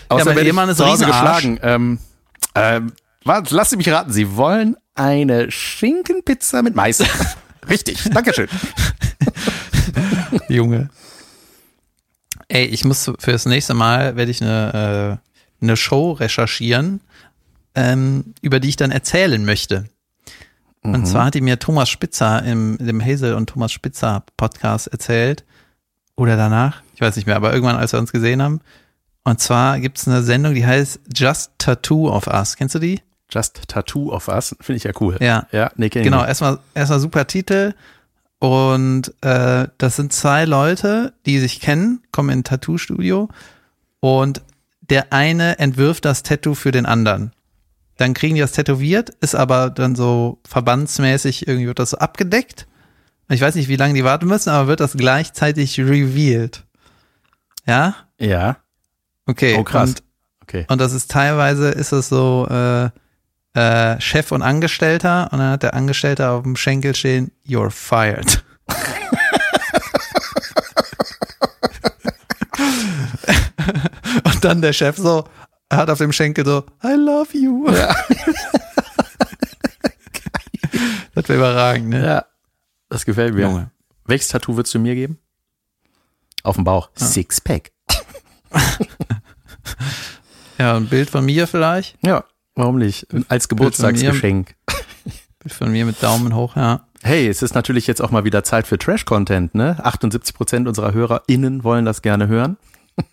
Außer 0.09 0.37
ich 0.37 0.45
Ehemann 0.45 0.69
ist 0.69 0.77
zu 0.77 0.85
Hause 0.85 1.07
geschlagen. 1.07 1.59
Ähm, 1.63 1.97
ähm, 2.53 2.93
lassen 3.23 3.69
Sie 3.69 3.77
mich 3.77 3.89
raten, 3.89 4.13
Sie 4.13 4.35
wollen 4.35 4.77
eine 4.93 5.49
Schinkenpizza 5.49 6.61
mit 6.61 6.75
Mais. 6.75 7.03
Richtig, 7.67 8.03
Dankeschön. 8.13 8.47
Junge. 10.49 10.91
Ey, 12.47 12.65
ich 12.65 12.85
muss 12.85 13.11
fürs 13.19 13.45
nächste 13.45 13.73
Mal, 13.73 14.15
werde 14.15 14.31
ich 14.31 14.41
eine, 14.41 15.19
äh, 15.61 15.63
eine 15.63 15.77
Show 15.77 16.11
recherchieren, 16.11 17.01
ähm, 17.73 18.33
über 18.41 18.59
die 18.59 18.69
ich 18.69 18.75
dann 18.75 18.91
erzählen 18.91 19.43
möchte. 19.43 19.85
Und 20.83 21.07
zwar 21.07 21.25
hat 21.25 21.33
die 21.33 21.41
mir 21.41 21.57
Thomas 21.57 21.89
Spitzer 21.89 22.43
im, 22.43 22.77
dem 22.79 23.03
Hazel 23.03 23.33
und 23.33 23.49
Thomas 23.49 23.71
Spitzer 23.71 24.23
Podcast 24.37 24.85
erzählt. 24.85 25.43
Oder 26.15 26.37
danach, 26.37 26.83
ich 26.93 27.01
weiß 27.01 27.15
nicht 27.15 27.25
mehr, 27.25 27.35
aber 27.35 27.51
irgendwann, 27.53 27.75
als 27.75 27.91
wir 27.91 27.99
uns 27.99 28.11
gesehen 28.11 28.41
haben. 28.41 28.61
Und 29.23 29.39
zwar 29.39 29.79
gibt's 29.79 30.07
eine 30.07 30.21
Sendung, 30.21 30.53
die 30.53 30.65
heißt 30.65 30.99
Just 31.13 31.51
Tattoo 31.57 32.09
of 32.09 32.27
Us. 32.27 32.55
Kennst 32.55 32.75
du 32.75 32.79
die? 32.79 33.01
Just 33.31 33.67
Tattoo 33.67 34.13
of 34.13 34.27
Us, 34.27 34.55
finde 34.61 34.77
ich 34.77 34.83
ja 34.83 34.91
cool. 34.99 35.17
Ja. 35.19 35.47
Ja, 35.51 35.71
nee, 35.75 35.89
kenn 35.89 36.03
ich 36.03 36.05
Genau, 36.05 36.23
erstmal 36.23 36.59
erstmal 36.75 36.99
super 36.99 37.25
Titel. 37.25 37.73
Und 38.39 39.13
äh, 39.21 39.67
das 39.77 39.95
sind 39.95 40.13
zwei 40.13 40.45
Leute, 40.45 41.13
die 41.25 41.39
sich 41.39 41.59
kennen, 41.59 42.01
kommen 42.11 42.29
in 42.29 42.39
ein 42.39 42.43
Tattoo-Studio 42.43 43.29
und 43.99 44.41
der 44.81 45.13
eine 45.13 45.57
entwirft 45.57 46.05
das 46.05 46.21
Tattoo 46.21 46.53
für 46.53 46.71
den 46.71 46.85
anderen. 46.85 47.31
Dann 47.97 48.13
kriegen 48.13 48.35
die 48.35 48.41
das 48.41 48.51
tätowiert, 48.51 49.09
ist 49.21 49.35
aber 49.35 49.69
dann 49.69 49.95
so 49.95 50.39
verbandsmäßig, 50.47 51.47
irgendwie 51.47 51.67
wird 51.67 51.79
das 51.79 51.91
so 51.91 51.97
abgedeckt. 51.97 52.67
Ich 53.29 53.41
weiß 53.41 53.55
nicht, 53.55 53.69
wie 53.69 53.77
lange 53.77 53.93
die 53.93 54.03
warten 54.03 54.27
müssen, 54.27 54.49
aber 54.49 54.67
wird 54.67 54.81
das 54.81 54.93
gleichzeitig 54.93 55.79
revealed. 55.79 56.65
Ja? 57.65 57.95
Ja, 58.19 58.57
Okay. 59.25 59.55
oh 59.57 59.63
krass. 59.63 59.89
Und 59.89 60.03
okay. 60.43 60.65
und 60.69 60.79
das 60.79 60.93
ist 60.93 61.09
teilweise, 61.09 61.69
ist 61.69 61.91
es 61.91 62.09
so 62.09 62.47
äh, 62.49 62.89
äh, 63.55 63.99
Chef 63.99 64.31
und 64.31 64.41
Angestellter 64.41 65.29
und 65.31 65.39
dann 65.39 65.51
hat 65.51 65.63
der 65.63 65.73
Angestellte 65.73 66.29
auf 66.29 66.43
dem 66.43 66.55
Schenkel 66.55 66.95
stehen, 66.95 67.31
you're 67.47 67.71
fired. 67.71 68.43
und 74.23 74.45
dann 74.45 74.61
der 74.61 74.73
Chef 74.73 74.97
so, 74.97 75.25
hat 75.71 75.89
auf 75.89 75.97
dem 75.97 76.11
Schenkel 76.11 76.45
so, 76.45 76.65
I 76.83 76.93
love 76.95 77.35
you. 77.37 77.67
das 81.15 81.29
wäre 81.29 81.39
überragend, 81.39 81.89
ne? 81.89 82.05
Ja, 82.05 82.25
das 82.89 83.05
gefällt 83.05 83.33
mir. 83.33 83.43
Junge. 83.43 83.71
Welches 84.05 84.27
Tattoo 84.27 84.55
würdest 84.55 84.75
du 84.75 84.79
mir 84.79 84.95
geben? 84.95 85.17
Auf 86.43 86.55
dem 86.55 86.63
Bauch. 86.63 86.89
Sixpack. 86.95 87.71
Ja, 90.57 90.77
ein 90.77 90.87
Bild 90.87 91.09
von 91.09 91.25
mir 91.25 91.47
vielleicht. 91.47 91.97
Ja, 92.01 92.23
warum 92.55 92.77
nicht? 92.77 93.07
Als 93.29 93.47
Geburtstagsgeschenk. 93.49 94.55
Bild 95.39 95.53
von 95.53 95.71
mir 95.71 95.85
mit 95.85 96.01
Daumen 96.01 96.33
hoch, 96.35 96.55
ja. 96.55 96.81
Hey, 97.03 97.27
es 97.27 97.41
ist 97.43 97.53
natürlich 97.53 97.85
jetzt 97.85 98.01
auch 98.01 98.09
mal 98.09 98.23
wieder 98.23 98.43
Zeit 98.43 98.65
für 98.65 98.79
Trash-Content, 98.79 99.53
ne? 99.53 99.77
78 99.83 100.33
Prozent 100.35 100.67
unserer 100.67 100.93
HörerInnen 100.93 101.63
wollen 101.63 101.85
das 101.85 102.01
gerne 102.01 102.27
hören. 102.27 102.57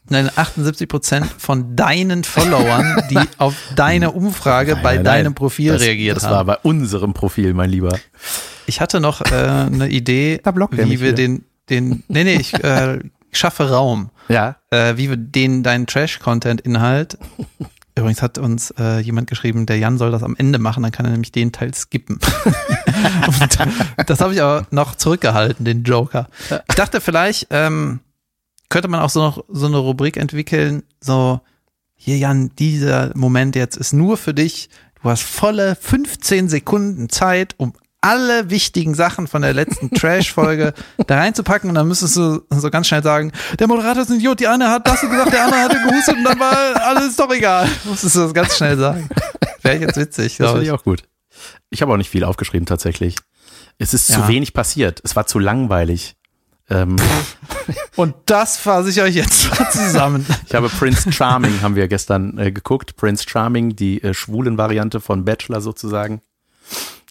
Nein, 0.08 0.30
78 0.34 0.88
Prozent 0.88 1.26
von 1.26 1.74
deinen 1.76 2.24
Followern, 2.24 3.02
die 3.10 3.18
auf 3.38 3.54
deine 3.74 4.12
Umfrage 4.12 4.76
bei 4.76 4.94
Nein, 4.94 4.96
nein, 4.96 5.04
deinem 5.04 5.24
nein. 5.24 5.34
Profil 5.34 5.72
das, 5.72 5.82
reagiert 5.82 6.16
Das 6.16 6.24
haben. 6.24 6.32
war 6.32 6.44
bei 6.44 6.56
unserem 6.62 7.12
Profil, 7.14 7.52
mein 7.52 7.68
Lieber. 7.68 7.98
Ich 8.66 8.80
hatte 8.80 9.00
noch 9.00 9.20
äh, 9.22 9.34
eine 9.34 9.88
Idee, 9.88 10.40
wie 10.70 11.00
wir 11.00 11.12
den, 11.14 11.44
den, 11.68 12.04
nee, 12.08 12.22
nee, 12.24 12.36
ich 12.36 12.54
äh, 12.62 13.00
schaffe 13.32 13.70
Raum, 13.70 14.10
Ja. 14.28 14.56
äh, 14.70 14.96
wie 14.96 15.10
wir 15.10 15.16
den, 15.16 15.62
deinen 15.64 15.86
Trash-Content-Inhalt, 15.88 17.18
übrigens 17.94 18.22
hat 18.22 18.38
uns 18.38 18.72
äh, 18.78 18.98
jemand 19.00 19.28
geschrieben, 19.28 19.66
der 19.66 19.78
Jan 19.78 19.98
soll 19.98 20.10
das 20.10 20.22
am 20.22 20.36
Ende 20.36 20.58
machen, 20.58 20.82
dann 20.82 20.92
kann 20.92 21.06
er 21.06 21.12
nämlich 21.12 21.32
den 21.32 21.52
Teil 21.52 21.74
skippen. 21.74 22.18
Das 24.06 24.20
habe 24.20 24.34
ich 24.34 24.42
aber 24.42 24.66
noch 24.70 24.94
zurückgehalten, 24.94 25.64
den 25.64 25.82
Joker. 25.82 26.28
Ich 26.68 26.74
dachte 26.74 27.00
vielleicht, 27.00 27.48
ähm, 27.50 28.00
könnte 28.68 28.88
man 28.88 29.00
auch 29.00 29.10
so 29.10 29.20
noch 29.20 29.44
so 29.48 29.66
eine 29.66 29.78
Rubrik 29.78 30.16
entwickeln, 30.16 30.84
so, 31.00 31.40
hier 31.94 32.18
Jan, 32.18 32.50
dieser 32.58 33.12
Moment 33.16 33.56
jetzt 33.56 33.76
ist 33.76 33.92
nur 33.92 34.16
für 34.16 34.34
dich, 34.34 34.70
du 35.02 35.10
hast 35.10 35.22
volle 35.22 35.76
15 35.76 36.48
Sekunden 36.48 37.08
Zeit, 37.08 37.54
um 37.58 37.74
alle 38.02 38.50
wichtigen 38.50 38.94
Sachen 38.94 39.26
von 39.26 39.40
der 39.42 39.54
letzten 39.54 39.90
Trash-Folge 39.94 40.74
da 41.06 41.16
reinzupacken 41.16 41.70
und 41.70 41.74
dann 41.76 41.88
müsstest 41.88 42.16
du 42.16 42.42
so 42.50 42.70
ganz 42.70 42.88
schnell 42.88 43.02
sagen, 43.02 43.32
der 43.58 43.68
Moderator 43.68 44.02
ist 44.02 44.10
ein 44.10 44.16
Idiot, 44.18 44.40
die 44.40 44.48
eine 44.48 44.68
hat 44.68 44.86
das 44.86 45.00
gesagt, 45.00 45.32
der 45.32 45.44
andere 45.44 45.60
hatte 45.62 45.78
gehustet 45.88 46.16
und 46.16 46.24
dann 46.24 46.38
war 46.38 46.52
alles 46.84 47.16
doch 47.16 47.30
egal. 47.32 47.68
Musstest 47.84 48.16
du 48.16 48.20
das 48.20 48.34
ganz 48.34 48.56
schnell 48.56 48.76
sagen. 48.76 49.08
Wäre 49.62 49.78
jetzt 49.78 49.96
witzig, 49.96 50.36
Das 50.36 50.48
finde 50.50 50.62
ich. 50.62 50.68
ich 50.68 50.72
auch 50.74 50.84
gut. 50.84 51.04
Ich 51.70 51.80
habe 51.80 51.92
auch 51.92 51.96
nicht 51.96 52.10
viel 52.10 52.24
aufgeschrieben 52.24 52.66
tatsächlich. 52.66 53.16
Es 53.78 53.94
ist 53.94 54.08
Ja. 54.10 54.16
zu 54.16 54.28
wenig 54.28 54.52
passiert. 54.52 55.00
Es 55.04 55.16
war 55.16 55.26
zu 55.26 55.38
langweilig. 55.38 56.16
Ähm, 56.70 56.96
Und 57.96 58.14
das 58.26 58.56
fasse 58.56 58.90
ich 58.90 59.00
euch 59.00 59.14
jetzt 59.14 59.48
mal 59.58 59.70
zusammen. 59.70 60.26
ich 60.46 60.54
habe 60.54 60.68
Prince 60.68 61.10
Charming, 61.12 61.60
haben 61.62 61.74
wir 61.76 61.88
gestern 61.88 62.38
äh, 62.38 62.52
geguckt. 62.52 62.96
Prince 62.96 63.24
Charming, 63.28 63.76
die 63.76 64.02
äh, 64.02 64.12
schwulen 64.14 64.58
Variante 64.58 65.00
von 65.00 65.24
Bachelor 65.24 65.60
sozusagen. 65.60 66.20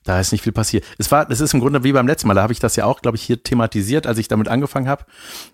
Da 0.04 0.20
ist 0.20 0.32
nicht 0.32 0.43
viel 0.43 0.52
passiert. 0.52 0.84
Es 0.97 1.12
war, 1.12 1.30
es 1.30 1.41
ist 1.41 1.54
im 1.54 1.60
Grunde 1.60 1.84
wie 1.84 1.91
beim 1.91 2.08
letzten 2.08 2.28
Mal. 2.28 2.34
Da 2.34 2.41
habe 2.41 2.54
ich 2.54 2.60
das 2.60 2.76
ja 2.76 2.86
auch, 2.86 3.02
glaube 3.04 3.18
ich, 3.18 3.24
hier 3.24 3.43
thematisiert, 3.43 4.08
als 4.08 4.18
ich 4.18 4.28
damit 4.28 4.47
angefangen 4.47 4.88
habe. 4.89 5.06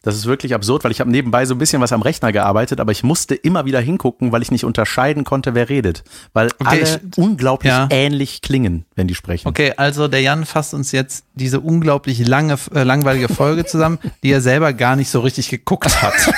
Das 0.03 0.15
ist 0.15 0.25
wirklich 0.25 0.53
absurd, 0.53 0.85
weil 0.85 0.91
ich 0.91 1.01
habe 1.01 1.11
nebenbei 1.11 1.45
so 1.45 1.53
ein 1.53 1.57
bisschen 1.57 1.81
was 1.81 1.91
am 1.91 2.01
Rechner 2.01 2.31
gearbeitet, 2.31 2.79
aber 2.79 2.93
ich 2.93 3.03
musste 3.03 3.35
immer 3.35 3.65
wieder 3.65 3.81
hingucken, 3.81 4.31
weil 4.31 4.41
ich 4.41 4.49
nicht 4.51 4.63
unterscheiden 4.63 5.25
konnte, 5.25 5.53
wer 5.53 5.67
redet. 5.67 6.05
Weil 6.31 6.47
Okay, 6.59 6.65
alle 6.65 6.81
ich- 6.81 7.17
unglaublich 7.17 7.71
ja. 7.71 7.87
ähnlich 7.91 8.41
klingen, 8.41 8.85
wenn 8.95 9.07
die 9.07 9.15
sprechen. 9.15 9.49
Okay, 9.49 9.73
also 9.75 10.07
der 10.07 10.21
Jan 10.21 10.45
fasst 10.45 10.73
uns 10.73 10.93
jetzt 10.93 11.25
diese 11.35 11.59
unglaublich 11.59 12.25
lange, 12.25 12.57
äh, 12.73 12.83
langweilige 12.83 13.27
Folge 13.27 13.65
zusammen, 13.65 13.99
die 14.23 14.31
er 14.31 14.39
selber 14.39 14.71
gar 14.71 14.95
nicht 14.95 15.09
so 15.09 15.19
richtig 15.19 15.49
geguckt 15.49 16.01
hat. 16.01 16.13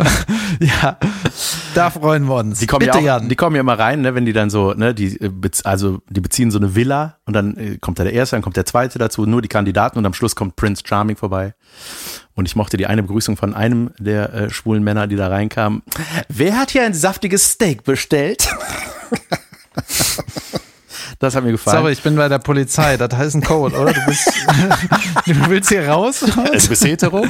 ja, 0.60 0.98
da 1.74 1.90
freuen 1.90 2.24
wir 2.24 2.36
uns. 2.36 2.58
Die 2.58 2.66
kommen, 2.66 2.86
Bitte, 2.86 3.00
ja 3.00 3.18
auch, 3.18 3.26
die 3.26 3.36
kommen 3.36 3.56
ja 3.56 3.60
immer 3.60 3.78
rein, 3.78 4.00
ne, 4.00 4.14
wenn 4.14 4.24
die 4.24 4.32
dann 4.32 4.50
so, 4.50 4.72
ne, 4.74 4.94
die, 4.94 5.20
äh, 5.20 5.30
also 5.64 6.00
die 6.08 6.20
beziehen 6.20 6.50
so 6.50 6.58
eine 6.58 6.74
Villa 6.74 7.16
und 7.26 7.34
dann 7.34 7.56
äh, 7.56 7.78
kommt 7.78 7.98
da 7.98 8.04
der 8.04 8.12
erste, 8.12 8.36
dann 8.36 8.42
kommt 8.42 8.56
der 8.56 8.66
zweite 8.66 8.98
dazu, 8.98 9.26
nur 9.26 9.42
die 9.42 9.48
Kandidaten 9.48 9.98
und 9.98 10.06
am 10.06 10.14
Schluss 10.14 10.36
kommt 10.36 10.56
Prince 10.56 10.82
Charming 10.86 11.16
vorbei. 11.16 11.54
Und 12.34 12.46
ich 12.46 12.56
mochte 12.56 12.76
die 12.76 12.86
eine 12.86 13.02
Begrüßung 13.02 13.36
von 13.36 13.54
einem 13.54 13.90
der 13.98 14.32
äh, 14.32 14.50
schwulen 14.50 14.82
Männer, 14.82 15.06
die 15.06 15.16
da 15.16 15.28
reinkamen. 15.28 15.82
Wer 16.28 16.56
hat 16.56 16.70
hier 16.70 16.84
ein 16.84 16.94
saftiges 16.94 17.50
Steak 17.50 17.84
bestellt? 17.84 18.48
das 21.18 21.34
hat 21.34 21.44
mir 21.44 21.52
gefallen. 21.52 21.78
Sorry, 21.78 21.92
ich 21.92 22.02
bin 22.02 22.16
bei 22.16 22.28
der 22.28 22.38
Polizei. 22.38 22.96
Das 22.96 23.14
heißt 23.14 23.36
ein 23.36 23.42
Code, 23.42 23.76
oder? 23.76 23.92
Du, 23.92 24.00
bist, 24.06 24.26
du 25.26 25.50
willst 25.50 25.68
hier 25.68 25.88
raus? 25.88 26.22
Äh, 26.22 26.58
Du 26.58 26.68
bist 26.68 26.84
hetero? 26.84 27.26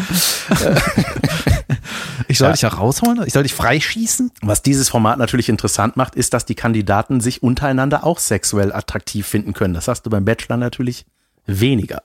Ich 2.28 2.38
soll 2.38 2.48
Ja. 2.48 2.52
dich 2.52 2.66
auch 2.66 2.78
rausholen? 2.78 3.22
Ich 3.26 3.32
soll 3.32 3.42
dich 3.42 3.54
freischießen? 3.54 4.30
Was 4.42 4.62
dieses 4.62 4.88
Format 4.88 5.18
natürlich 5.18 5.48
interessant 5.48 5.96
macht, 5.96 6.14
ist, 6.14 6.32
dass 6.34 6.44
die 6.44 6.54
Kandidaten 6.54 7.20
sich 7.20 7.42
untereinander 7.42 8.04
auch 8.04 8.18
sexuell 8.18 8.72
attraktiv 8.72 9.26
finden 9.26 9.52
können. 9.52 9.74
Das 9.74 9.88
hast 9.88 10.02
du 10.02 10.10
beim 10.10 10.24
Bachelor 10.24 10.56
natürlich 10.56 11.06
weniger. 11.46 12.02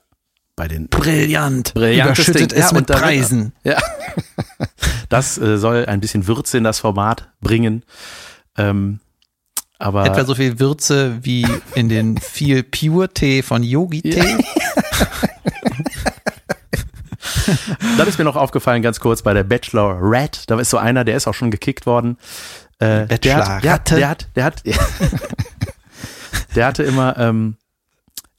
Bei 0.56 0.68
den 0.68 0.88
Brillant. 0.88 1.74
Brillantes 1.74 2.28
Überschüttet 2.28 2.52
Ding. 2.52 2.58
es 2.62 2.70
Ja, 2.70 2.76
mit 2.76 2.86
Preisen. 2.86 3.52
Ja. 3.64 3.78
Das 5.08 5.38
äh, 5.38 5.56
soll 5.56 5.86
ein 5.86 6.00
bisschen 6.00 6.26
Würze 6.26 6.58
in 6.58 6.64
das 6.64 6.80
Format 6.80 7.28
bringen. 7.40 7.84
Ähm, 8.58 8.98
aber 9.78 10.04
Etwa 10.06 10.24
so 10.24 10.34
viel 10.34 10.58
Würze 10.58 11.18
wie 11.22 11.46
in 11.76 11.88
den 11.88 12.18
viel 12.18 12.64
Pure-Tee 12.64 13.42
von 13.42 13.62
Yogi-Tee. 13.62 14.38
dann 17.98 18.08
ist 18.08 18.18
mir 18.18 18.24
noch 18.24 18.36
aufgefallen, 18.36 18.82
ganz 18.82 19.00
kurz, 19.00 19.22
bei 19.22 19.34
der 19.34 19.44
Bachelor 19.44 19.98
Red, 20.00 20.44
da 20.48 20.58
ist 20.58 20.70
so 20.70 20.78
einer, 20.78 21.04
der 21.04 21.16
ist 21.16 21.26
auch 21.26 21.34
schon 21.34 21.50
gekickt 21.50 21.86
worden. 21.86 22.18
Äh, 22.78 23.06
der, 23.06 23.36
hat, 23.36 23.64
der, 23.64 23.72
hat, 23.72 23.90
der 23.90 24.08
hat, 24.08 24.36
der 24.36 24.44
hat, 24.44 24.62
der 26.54 26.66
hatte 26.66 26.82
immer, 26.82 27.16
ähm, 27.18 27.56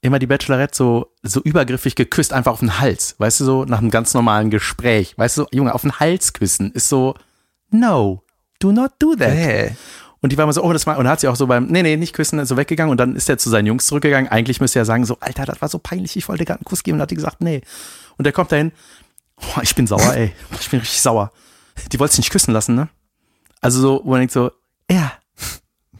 immer 0.00 0.18
die 0.18 0.26
Bachelorette 0.26 0.76
so, 0.76 1.12
so 1.22 1.40
übergriffig 1.40 1.94
geküsst, 1.94 2.32
einfach 2.32 2.52
auf 2.52 2.60
den 2.60 2.78
Hals. 2.80 3.16
Weißt 3.18 3.40
du, 3.40 3.44
so 3.44 3.64
nach 3.64 3.78
einem 3.78 3.90
ganz 3.90 4.14
normalen 4.14 4.50
Gespräch. 4.50 5.14
Weißt 5.16 5.38
du, 5.38 5.46
Junge, 5.52 5.74
auf 5.74 5.82
den 5.82 5.98
Hals 5.98 6.32
küssen 6.32 6.72
ist 6.72 6.88
so, 6.88 7.14
no, 7.70 8.22
do 8.60 8.72
not 8.72 8.92
do 8.98 9.14
that. 9.16 9.30
Hey. 9.30 9.76
Und 10.20 10.32
die 10.32 10.36
war 10.36 10.44
immer 10.44 10.52
so, 10.52 10.64
oh, 10.64 10.72
das 10.72 10.86
war, 10.86 10.98
und 10.98 11.04
dann 11.04 11.12
hat 11.12 11.20
sie 11.20 11.28
auch 11.28 11.36
so 11.36 11.46
beim, 11.46 11.66
nee, 11.66 11.82
nee, 11.82 11.96
nicht 11.96 12.12
küssen, 12.12 12.44
so 12.44 12.56
weggegangen. 12.56 12.90
Und 12.90 12.98
dann 12.98 13.14
ist 13.14 13.28
er 13.28 13.38
zu 13.38 13.50
seinen 13.50 13.66
Jungs 13.66 13.86
zurückgegangen. 13.86 14.30
Eigentlich 14.30 14.60
müsste 14.60 14.80
er 14.80 14.84
sagen, 14.84 15.04
so, 15.04 15.16
Alter, 15.20 15.44
das 15.44 15.60
war 15.62 15.68
so 15.68 15.78
peinlich, 15.78 16.16
ich 16.16 16.28
wollte 16.28 16.44
gerade 16.44 16.60
einen 16.60 16.64
Kuss 16.64 16.82
geben. 16.82 16.96
Und 16.96 17.02
hat 17.02 17.10
die 17.10 17.14
gesagt, 17.14 17.40
nee. 17.40 17.62
Und 18.18 18.24
der 18.24 18.32
kommt 18.32 18.52
dahin, 18.52 18.72
oh, 19.36 19.60
ich 19.62 19.74
bin 19.74 19.86
sauer, 19.86 20.14
ey. 20.14 20.32
Ich 20.60 20.68
bin 20.68 20.80
richtig 20.80 21.00
sauer. 21.00 21.32
Die 21.92 21.98
wollte 21.98 22.14
sich 22.14 22.24
nicht 22.24 22.30
küssen 22.30 22.52
lassen, 22.52 22.74
ne? 22.74 22.88
Also 23.60 23.80
so, 23.80 24.00
wo 24.04 24.10
man 24.10 24.20
denkt 24.20 24.32
so, 24.32 24.50
ja. 24.90 25.12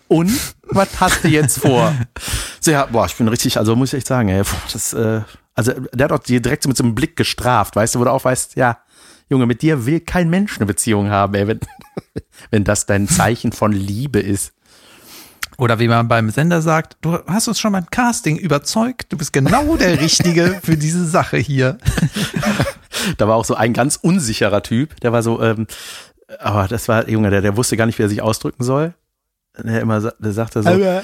Und? 0.08 0.32
Was 0.62 1.00
hast 1.00 1.24
du 1.24 1.28
jetzt 1.28 1.58
vor? 1.60 1.94
So, 2.60 2.70
ja, 2.70 2.86
boah, 2.86 3.06
ich 3.06 3.14
bin 3.14 3.28
richtig, 3.28 3.56
also 3.56 3.76
muss 3.76 3.92
ich 3.92 3.98
echt 3.98 4.06
sagen, 4.06 4.28
ey, 4.28 4.42
boah, 4.42 4.62
das, 4.72 4.92
äh, 4.92 5.22
also 5.54 5.72
der 5.92 6.04
hat 6.04 6.12
auch 6.12 6.18
die 6.18 6.42
direkt 6.42 6.62
so 6.62 6.68
mit 6.68 6.76
so 6.76 6.84
einem 6.84 6.94
Blick 6.94 7.16
gestraft, 7.16 7.76
weißt 7.76 7.94
du, 7.94 8.00
wo 8.00 8.04
du 8.04 8.12
auch 8.12 8.24
weißt, 8.24 8.56
ja, 8.56 8.78
Junge, 9.28 9.46
mit 9.46 9.62
dir 9.62 9.86
will 9.86 10.00
kein 10.00 10.30
Mensch 10.30 10.56
eine 10.56 10.66
Beziehung 10.66 11.10
haben, 11.10 11.34
ey, 11.34 11.46
wenn, 11.46 11.60
wenn 12.50 12.64
das 12.64 12.86
dein 12.86 13.08
Zeichen 13.08 13.52
von 13.52 13.72
Liebe 13.72 14.20
ist. 14.20 14.54
Oder 15.58 15.80
wie 15.80 15.88
man 15.88 16.06
beim 16.06 16.30
Sender 16.30 16.62
sagt, 16.62 16.96
du 17.00 17.18
hast 17.26 17.48
uns 17.48 17.58
schon 17.58 17.72
beim 17.72 17.90
Casting 17.90 18.36
überzeugt, 18.36 19.12
du 19.12 19.18
bist 19.18 19.32
genau 19.32 19.76
der 19.76 20.00
Richtige 20.00 20.60
für 20.62 20.76
diese 20.76 21.04
Sache 21.06 21.36
hier. 21.36 21.78
Da 23.16 23.28
war 23.28 23.36
auch 23.36 23.44
so 23.44 23.54
ein 23.54 23.74
ganz 23.74 23.96
unsicherer 23.96 24.62
Typ, 24.62 24.98
der 25.00 25.12
war 25.12 25.22
so, 25.22 25.40
ähm, 25.40 25.68
aber 26.40 26.66
das 26.66 26.88
war, 26.88 27.08
Junge, 27.08 27.30
der, 27.30 27.42
der 27.42 27.56
wusste 27.56 27.76
gar 27.76 27.86
nicht, 27.86 27.98
wie 27.98 28.02
er 28.02 28.08
sich 28.08 28.22
ausdrücken 28.22 28.64
soll. 28.64 28.92
Der 29.56 29.80
immer, 29.80 30.00
der 30.00 30.32
sagte 30.32 30.62
so, 30.62 30.68
äh, 30.68 31.02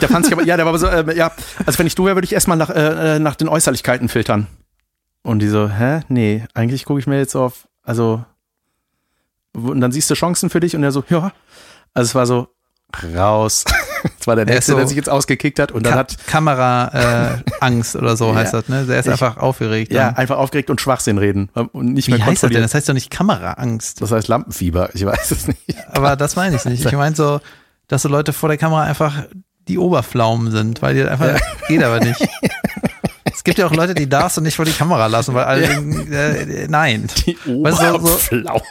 der 0.00 0.08
fand 0.08 0.24
sich 0.24 0.32
aber, 0.32 0.44
ja, 0.44 0.56
der 0.56 0.64
war 0.64 0.70
aber 0.70 0.78
so, 0.78 0.88
ähm, 0.88 1.10
ja, 1.14 1.30
also 1.66 1.78
wenn 1.78 1.86
ich 1.86 1.94
du 1.94 2.06
wäre, 2.06 2.16
würde 2.16 2.24
ich 2.24 2.32
erstmal 2.32 2.56
nach, 2.56 2.70
äh, 2.70 3.16
äh, 3.16 3.18
nach 3.18 3.34
den 3.34 3.48
Äußerlichkeiten 3.48 4.08
filtern. 4.08 4.46
Und 5.22 5.40
die 5.40 5.48
so, 5.48 5.68
hä? 5.68 6.00
Nee, 6.08 6.44
eigentlich 6.54 6.84
gucke 6.84 7.00
ich 7.00 7.06
mir 7.06 7.18
jetzt 7.18 7.34
auf, 7.34 7.68
also, 7.82 8.24
und 9.52 9.80
dann 9.80 9.92
siehst 9.92 10.10
du 10.10 10.14
Chancen 10.14 10.48
für 10.48 10.60
dich 10.60 10.74
und 10.74 10.82
er 10.82 10.92
so, 10.92 11.04
ja. 11.10 11.32
Also 11.92 12.08
es 12.08 12.14
war 12.14 12.26
so, 12.26 12.48
raus. 13.16 13.64
Das 14.18 14.26
war 14.26 14.36
der 14.36 14.46
Er 14.46 14.54
Nächste, 14.54 14.72
der 14.74 14.82
so- 14.82 14.88
sich 14.88 14.96
jetzt 14.98 15.08
ausgekickt 15.08 15.58
hat 15.58 15.72
und 15.72 15.84
dann 15.86 15.94
Ka 15.94 15.98
hat, 16.00 16.16
Kamera 16.26 17.32
äh, 17.38 17.42
Angst 17.60 17.96
oder 17.96 18.16
so 18.18 18.28
Ja. 18.32 18.34
heißt 18.36 18.52
das, 18.52 18.68
ne? 18.68 18.84
Der 18.84 18.98
ist 19.00 19.06
Ich- 19.06 19.12
einfach 19.12 19.38
aufgeregt. 19.38 19.92
ja, 19.92 20.06
dann. 20.08 20.16
einfach 20.16 20.36
aufgeregt 20.36 20.68
und 20.68 20.78
Schwachsinn 20.80 21.16
reden 21.16 21.48
und 21.72 21.94
nicht 21.94 22.08
Wie 22.08 22.12
mehr 22.12 22.24
heißt 22.26 22.42
das 22.42 22.50
denn? 22.50 22.60
Das 22.60 22.74
heißt 22.74 22.86
doch 22.88 22.92
nicht 22.94 23.10
Kameraangst. 23.10 24.00
Das 24.02 24.12
heißt 24.12 24.28
Lampenfieber, 24.28 24.90
ich 24.94 25.04
weiß 25.06 25.30
es 25.30 25.48
nicht. 25.48 25.58
Aber 25.92 26.16
das 26.16 26.36
meine 26.36 26.56
ich 26.56 26.64
nicht. 26.66 26.84
Ich 26.84 26.92
meine 26.92 27.16
so, 27.16 27.40
dass 27.88 28.02
so 28.02 28.08
Leute 28.10 28.32
vor 28.34 28.50
der 28.50 28.58
Kamera 28.58 28.82
einfach 28.82 29.24
die 29.68 29.78
Oberpflaumen 29.78 30.50
sind, 30.50 30.82
weil 30.82 30.94
die 30.94 31.02
einfach, 31.04 31.38
geht 31.68 31.82
aber 31.82 32.00
nicht. 32.00 32.20
Es 33.46 33.50
gibt 33.50 33.58
ja 33.58 33.66
auch 33.66 33.74
Leute, 33.74 33.92
die 33.92 34.08
darfst 34.08 34.38
du 34.38 34.40
nicht 34.40 34.56
vor 34.56 34.64
die 34.64 34.72
Kamera 34.72 35.06
lassen, 35.06 35.34
weil 35.34 35.44
alle, 35.44 35.68
denken, 35.68 36.10
äh, 36.10 36.66
nein. 36.66 37.08
Die 37.26 37.36
Weißt 37.44 37.78
du, 37.78 37.98
so-. 38.06 38.40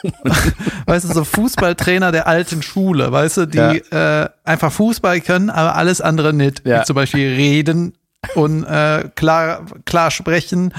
Weißt 0.86 1.04
du, 1.08 1.12
so 1.14 1.22
Fußballtrainer 1.22 2.10
der 2.10 2.26
alten 2.26 2.60
Schule, 2.60 3.12
weißt 3.12 3.36
du, 3.36 3.46
die 3.46 3.58
äh, 3.60 4.28
einfach 4.42 4.72
Fußball 4.72 5.20
können, 5.20 5.48
aber 5.48 5.76
alles 5.76 6.00
andere 6.00 6.32
nicht. 6.32 6.66
Ja. 6.66 6.80
Wie 6.80 6.84
zum 6.86 6.96
Beispiel 6.96 7.34
reden 7.36 7.94
und 8.34 8.64
äh, 8.64 9.08
klar, 9.14 9.64
klar 9.84 10.10
sprechen 10.10 10.74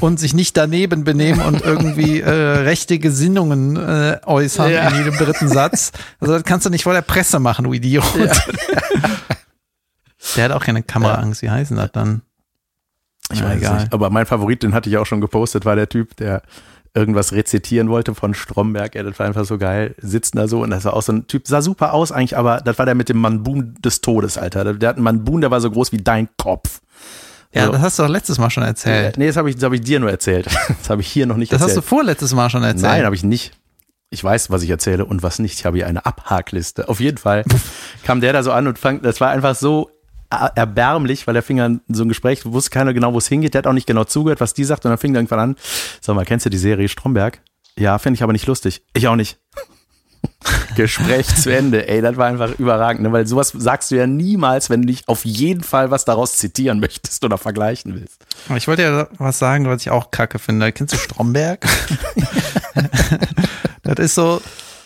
und 0.00 0.20
sich 0.20 0.34
nicht 0.34 0.54
daneben 0.58 1.04
benehmen 1.04 1.40
und 1.40 1.62
irgendwie 1.62 2.20
äh, 2.20 2.28
rechte 2.30 2.98
Gesinnungen 2.98 3.76
äh, 3.78 4.18
äußern 4.26 4.70
Ja. 4.70 4.88
in 4.90 4.96
jedem 4.98 5.16
dritten 5.16 5.48
Satz. 5.48 5.92
Also 6.20 6.34
das 6.34 6.44
kannst 6.44 6.66
du 6.66 6.70
nicht 6.70 6.82
vor 6.84 6.92
der 6.92 7.00
Presse 7.00 7.38
machen, 7.40 7.64
du 7.64 7.72
Idiot. 7.72 8.04
Der 10.36 10.44
hat 10.44 10.52
auch 10.52 10.62
keine 10.62 10.82
Kameraangst. 10.82 11.40
Wie 11.40 11.48
heißen 11.48 11.76
das 11.78 11.90
dann? 11.92 12.20
Ich 13.32 13.42
weiß 13.42 13.58
egal. 13.58 13.80
nicht. 13.80 13.92
Aber 13.92 14.10
mein 14.10 14.26
Favorit, 14.26 14.62
den 14.62 14.74
hatte 14.74 14.88
ich 14.90 14.96
auch 14.98 15.06
schon 15.06 15.20
gepostet, 15.20 15.64
war 15.64 15.76
der 15.76 15.88
Typ, 15.88 16.16
der 16.16 16.42
irgendwas 16.94 17.32
rezitieren 17.32 17.88
wollte 17.88 18.14
von 18.14 18.34
Stromberg. 18.34 18.94
Ja, 18.96 19.02
das 19.04 19.18
war 19.18 19.26
einfach 19.26 19.44
so 19.44 19.58
geil. 19.58 19.94
Sitzt 19.98 20.36
da 20.36 20.48
so 20.48 20.62
und 20.62 20.70
das 20.70 20.84
war 20.84 20.94
auch 20.94 21.02
so 21.02 21.12
ein 21.12 21.26
Typ, 21.28 21.46
sah 21.46 21.62
super 21.62 21.92
aus 21.94 22.10
eigentlich, 22.10 22.36
aber 22.36 22.58
das 22.60 22.78
war 22.78 22.86
der 22.86 22.94
mit 22.96 23.08
dem 23.08 23.18
Manbun 23.18 23.74
des 23.84 24.00
Todes, 24.00 24.36
Alter. 24.38 24.74
Der, 24.74 24.88
hat 24.88 24.96
einen 24.96 25.04
Manbun, 25.04 25.40
der 25.40 25.50
war 25.52 25.60
so 25.60 25.70
groß 25.70 25.92
wie 25.92 25.98
dein 25.98 26.28
Kopf. 26.36 26.80
Ja, 27.52 27.66
So. 27.66 27.72
das 27.72 27.80
hast 27.82 27.98
du 27.98 28.02
doch 28.04 28.08
letztes 28.10 28.38
Mal 28.38 28.50
schon 28.50 28.62
erzählt. 28.64 29.18
Nee, 29.18 29.26
das 29.28 29.36
habe 29.36 29.48
ich, 29.50 29.56
das 29.56 29.64
hab 29.64 29.72
ich 29.72 29.80
dir 29.82 30.00
nur 30.00 30.10
erzählt. 30.10 30.46
Das 30.68 30.90
habe 30.90 31.00
ich 31.02 31.08
hier 31.08 31.26
noch 31.26 31.36
nicht 31.36 31.52
Das 31.52 31.60
hast 31.60 31.68
du 31.68 31.76
erzählt. 31.76 31.84
vorletztes 31.88 32.34
Mal 32.34 32.50
schon 32.50 32.62
erzählt. 32.64 32.82
Nein, 32.82 33.04
habe 33.04 33.14
ich 33.14 33.22
nicht. 33.22 33.52
Ich 34.12 34.24
weiß, 34.24 34.50
was 34.50 34.62
ich 34.62 34.70
erzähle 34.70 35.04
und 35.04 35.22
was 35.22 35.38
nicht. 35.38 35.58
Ich 35.60 35.64
habe 35.66 35.76
hier 35.76 35.86
eine 35.86 36.04
Abhakliste. 36.04 36.88
Auf 36.88 36.98
jeden 36.98 37.18
Fall 37.18 37.44
kam 38.04 38.20
der 38.20 38.32
da 38.32 38.42
so 38.42 38.50
an 38.50 38.66
und 38.66 38.78
fang, 38.78 39.02
das 39.02 39.20
war 39.20 39.30
einfach 39.30 39.54
so 39.54 39.90
erbärmlich, 40.30 41.26
weil 41.26 41.36
er 41.36 41.42
fing 41.42 41.60
an 41.60 41.80
so 41.88 42.04
ein 42.04 42.08
Gespräch, 42.08 42.44
wusste 42.44 42.70
keiner 42.70 42.94
genau, 42.94 43.12
wo 43.12 43.18
es 43.18 43.28
hingeht. 43.28 43.54
Der 43.54 43.60
hat 43.60 43.66
auch 43.66 43.72
nicht 43.72 43.86
genau 43.86 44.04
zugehört, 44.04 44.40
was 44.40 44.54
die 44.54 44.64
sagt 44.64 44.84
und 44.84 44.90
dann 44.90 44.98
fing 44.98 45.14
er 45.14 45.18
irgendwann 45.18 45.40
an. 45.40 45.56
Sag 46.00 46.14
mal, 46.14 46.24
kennst 46.24 46.46
du 46.46 46.50
die 46.50 46.58
Serie 46.58 46.88
Stromberg? 46.88 47.40
Ja, 47.76 47.98
finde 47.98 48.16
ich 48.16 48.22
aber 48.22 48.32
nicht 48.32 48.46
lustig. 48.46 48.82
Ich 48.94 49.08
auch 49.08 49.16
nicht. 49.16 49.38
Gespräch 50.76 51.26
zu 51.34 51.54
Ende. 51.54 51.88
Ey, 51.88 52.00
das 52.00 52.16
war 52.16 52.26
einfach 52.26 52.58
überragend, 52.58 53.02
ne? 53.02 53.12
weil 53.12 53.26
sowas 53.26 53.52
sagst 53.56 53.90
du 53.90 53.96
ja 53.96 54.06
niemals, 54.06 54.70
wenn 54.70 54.82
du 54.82 54.86
nicht 54.86 55.08
auf 55.08 55.24
jeden 55.24 55.62
Fall 55.62 55.90
was 55.90 56.04
daraus 56.04 56.36
zitieren 56.36 56.80
möchtest 56.80 57.24
oder 57.24 57.38
vergleichen 57.38 57.94
willst. 57.94 58.24
Aber 58.48 58.56
Ich 58.56 58.68
wollte 58.68 58.82
ja 58.82 59.08
was 59.18 59.38
sagen, 59.38 59.66
was 59.66 59.82
ich 59.82 59.90
auch 59.90 60.10
kacke 60.10 60.38
finde. 60.38 60.72
Kennst 60.72 60.94
du 60.94 60.98
Stromberg? 60.98 61.66
das 63.82 63.98
ist 63.98 64.14
so, 64.14 64.40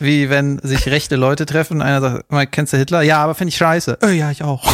wie 0.05 0.31
wenn 0.31 0.59
sich 0.61 0.87
rechte 0.87 1.17
Leute 1.17 1.47
treffen. 1.47 1.83
Einer 1.83 2.01
sagt, 2.01 2.31
"Mal, 2.31 2.47
kennst 2.47 2.73
du 2.73 2.77
Hitler? 2.77 3.03
Ja, 3.03 3.23
aber 3.23 3.35
finde 3.35 3.51
ich 3.51 3.57
scheiße. 3.57 3.99
Äh, 4.03 4.13
ja, 4.13 4.31
ich 4.31 4.43
auch. 4.43 4.65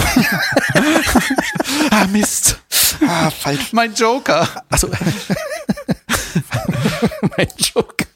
ah, 1.91 2.07
Mist. 2.13 2.61
Ah, 3.07 3.31
falsch. 3.31 3.73
Mein 3.73 3.95
Joker. 3.95 4.49
Achso. 4.69 4.89
mein 7.37 7.49
Joke. 7.57 8.07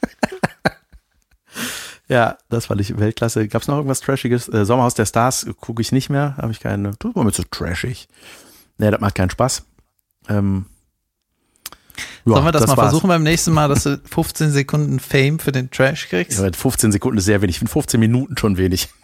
ja, 2.09 2.37
das 2.51 2.67
fand 2.67 2.81
ich 2.81 2.99
Weltklasse. 2.99 3.49
Gab 3.49 3.63
es 3.63 3.69
noch 3.69 3.77
irgendwas 3.77 4.01
Trashiges? 4.01 4.49
Äh, 4.49 4.65
Sommerhaus 4.65 4.95
der 4.95 5.07
Stars 5.07 5.47
gucke 5.61 5.83
ich 5.83 5.93
nicht 5.93 6.11
mehr. 6.11 6.35
Habe 6.37 6.53
ich 6.53 6.61
keine. 6.61 6.97
Tut 6.99 7.17
mir 7.17 7.25
mit 7.25 7.35
so 7.35 7.43
trashig. 7.51 8.09
Nee, 8.79 8.91
das 8.91 9.01
macht 9.01 9.15
keinen 9.15 9.31
Spaß. 9.31 9.65
Ähm, 10.29 10.67
ja, 12.25 12.33
Sollen 12.33 12.45
wir 12.45 12.53
das, 12.53 12.67
mal 12.67 12.77
war's. 12.77 12.91
versuchen 12.91 13.09
beim 13.09 13.23
nächsten 13.23 13.53
Mal, 13.53 13.69
dass 13.69 13.85
du 13.85 14.01
15 14.11 14.51
Sekunden 14.51 15.01
Fame 15.01 15.39
für 15.39 15.53
den 15.53 15.71
Trash 15.71 16.09
kriegst? 16.09 16.39
Ja, 16.41 16.51
15 16.53 16.93
Sekunden 16.93 17.19
ist 17.19 17.25
sehr 17.25 17.41
wenig. 17.43 17.57
Ich 17.57 17.59
finde 17.59 17.73
15 17.73 18.01
Minuten 18.01 18.37
schon 18.37 18.57
wenig. 18.57 18.89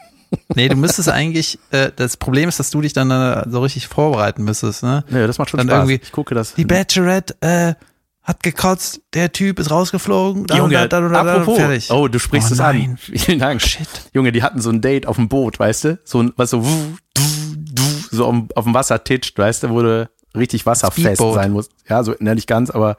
Nee, 0.55 0.69
du 0.69 0.77
müsstest 0.77 1.09
eigentlich, 1.09 1.59
äh, 1.73 1.91
das 1.97 2.17
Problem 2.17 2.49
ist, 2.49 2.61
dass 2.61 2.71
du 2.71 2.81
dich 2.81 2.93
dann 2.93 3.11
äh, 3.11 3.43
so 3.51 3.63
richtig 3.63 3.89
vorbereiten 3.89 4.45
müsstest, 4.45 4.85
ne? 4.85 5.03
Nee, 5.11 5.27
das 5.27 5.39
macht 5.39 5.51
schon 5.51 5.59
Dann 5.59 5.67
Spaß. 5.67 5.89
irgendwie 5.89 6.05
ich 6.05 6.13
gucke 6.13 6.37
das. 6.37 6.55
Die 6.55 6.65
Bachelorette, 6.65 7.35
äh, 7.41 7.75
hat 8.23 8.43
gekotzt, 8.45 9.01
der 9.15 9.33
Typ 9.33 9.59
ist 9.59 9.71
rausgeflogen, 9.73 10.47
da 10.47 10.57
Junge, 10.57 10.75
da, 10.75 10.87
da, 10.87 11.01
da, 11.09 11.21
apropos. 11.21 11.57
fertig. 11.59 11.91
Oh, 11.91 12.07
du 12.07 12.21
sprichst 12.21 12.51
Oh 12.51 12.55
es 12.55 12.61
an. 12.61 12.97
Vielen 13.01 13.41
Dank. 13.41 13.61
Shit. 13.61 13.89
Junge, 14.13 14.31
die 14.31 14.43
hatten 14.45 14.61
so 14.61 14.71
ein 14.71 14.81
Date 14.81 15.07
auf 15.07 15.17
dem 15.17 15.29
Boot, 15.29 15.59
weißt 15.59 15.85
du? 15.85 15.99
So 16.05 16.23
ein, 16.23 16.33
was 16.37 16.51
so, 16.51 16.65
wuh, 16.65 16.95
du, 17.15 17.23
du, 17.57 17.83
so 18.13 18.27
auf, 18.27 18.37
auf 18.55 18.65
dem 18.65 18.75
Wasser 18.75 19.03
titscht, 19.03 19.37
weißt 19.37 19.65
du, 19.65 19.69
du 19.83 20.09
richtig 20.37 20.67
wasserfest 20.67 21.07
Speedboat. 21.07 21.35
sein 21.35 21.53
musst. 21.53 21.73
Ja, 21.89 22.03
so, 22.05 22.15
ne, 22.21 22.35
nicht 22.35 22.47
ganz, 22.47 22.71
aber 22.71 22.97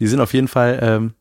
die 0.00 0.06
sind 0.06 0.20
auf 0.20 0.32
jeden 0.32 0.48
Fall 0.48 0.78
ähm, 0.82 1.14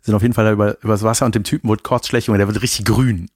Sind 0.00 0.14
auf 0.14 0.22
jeden 0.22 0.34
Fall 0.34 0.44
da 0.44 0.52
über, 0.52 0.76
übers 0.82 1.02
Wasser 1.02 1.26
und 1.26 1.34
dem 1.34 1.44
Typen 1.44 1.68
wurde 1.68 1.82
kurz 1.82 2.08
schlecht 2.08 2.28
und 2.28 2.36
der 2.38 2.46
wird 2.48 2.60
richtig 2.62 2.84
grün. 2.86 3.28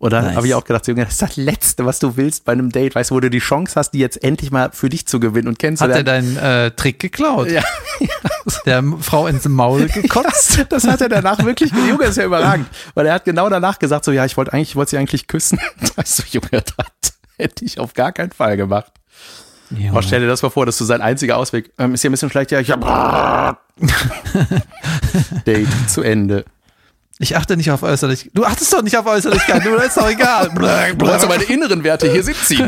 Und 0.00 0.12
dann 0.12 0.26
Nice. 0.26 0.36
habe 0.36 0.46
ich 0.46 0.54
auch 0.54 0.64
gedacht, 0.64 0.86
Junge, 0.86 1.02
das 1.04 1.14
ist 1.14 1.22
das 1.22 1.36
Letzte, 1.36 1.84
was 1.84 1.98
du 1.98 2.16
willst 2.16 2.44
bei 2.44 2.52
einem 2.52 2.70
Date, 2.70 2.94
weißt 2.94 3.10
du, 3.10 3.16
wo 3.16 3.20
du 3.20 3.30
die 3.30 3.40
Chance 3.40 3.74
hast, 3.74 3.90
die 3.90 3.98
jetzt 3.98 4.22
endlich 4.22 4.52
mal 4.52 4.70
für 4.72 4.88
dich 4.88 5.06
zu 5.06 5.18
gewinnen 5.18 5.48
und 5.48 5.60
Hat 5.60 5.90
er 5.90 6.04
deinen 6.04 6.36
äh, 6.36 6.70
Trick 6.70 7.00
geklaut? 7.00 7.50
Ja. 7.50 7.64
Der 8.64 8.84
Frau 9.00 9.26
ins 9.26 9.48
Maul 9.48 9.86
gekotzt? 9.94 10.64
Das 10.68 10.86
hat 10.86 11.00
er 11.00 11.08
danach 11.08 11.44
wirklich, 11.44 11.72
Junge, 11.88 12.04
ist 12.04 12.16
ja 12.16 12.24
überragend. 12.26 12.68
Weil 12.94 13.06
er 13.06 13.14
hat 13.14 13.24
genau 13.24 13.48
danach 13.48 13.80
gesagt, 13.80 14.04
so, 14.04 14.12
ja, 14.12 14.24
ich 14.24 14.36
wollte 14.36 14.52
eigentlich, 14.52 14.70
ich 14.70 14.76
wollte 14.76 14.90
sie 14.90 14.98
eigentlich 14.98 15.26
küssen. 15.26 15.58
Weißt 15.96 16.20
du, 16.20 16.22
Junge, 16.30 16.62
das 16.62 17.18
hätte 17.36 17.64
ich 17.64 17.80
auf 17.80 17.92
gar 17.94 18.12
keinen 18.12 18.30
Fall 18.30 18.56
gemacht. 18.56 18.92
Oh, 19.92 20.00
stell 20.02 20.20
dir 20.20 20.26
das 20.26 20.42
mal 20.42 20.50
vor, 20.50 20.66
das 20.66 20.76
ist 20.76 20.78
so 20.78 20.84
sein 20.84 21.00
einziger 21.02 21.36
Ausweg. 21.36 21.72
Ähm, 21.78 21.94
ist 21.94 22.00
hier 22.00 22.10
ein 22.10 22.12
bisschen 22.12 22.30
schlecht, 22.30 22.50
ja, 22.52 22.60
ich 22.60 22.70
hab 22.70 22.80
Date 25.46 25.68
zu 25.88 26.02
Ende. 26.02 26.44
Ich 27.18 27.36
achte 27.36 27.56
nicht 27.56 27.70
auf 27.70 27.82
Äußerlichkeit. 27.82 28.30
Du 28.34 28.44
achtest 28.44 28.72
doch 28.72 28.82
nicht 28.82 28.96
auf 28.96 29.06
Äußerlichkeit, 29.06 29.64
du, 29.64 29.74
ist 29.74 29.96
doch 29.96 30.08
egal. 30.08 30.50
Du 30.96 31.08
hast 31.08 31.22
ja 31.22 31.28
meine 31.28 31.44
inneren 31.48 31.84
Werte, 31.84 32.10
hier 32.10 32.22
sind 32.22 32.36
sie. 32.36 32.64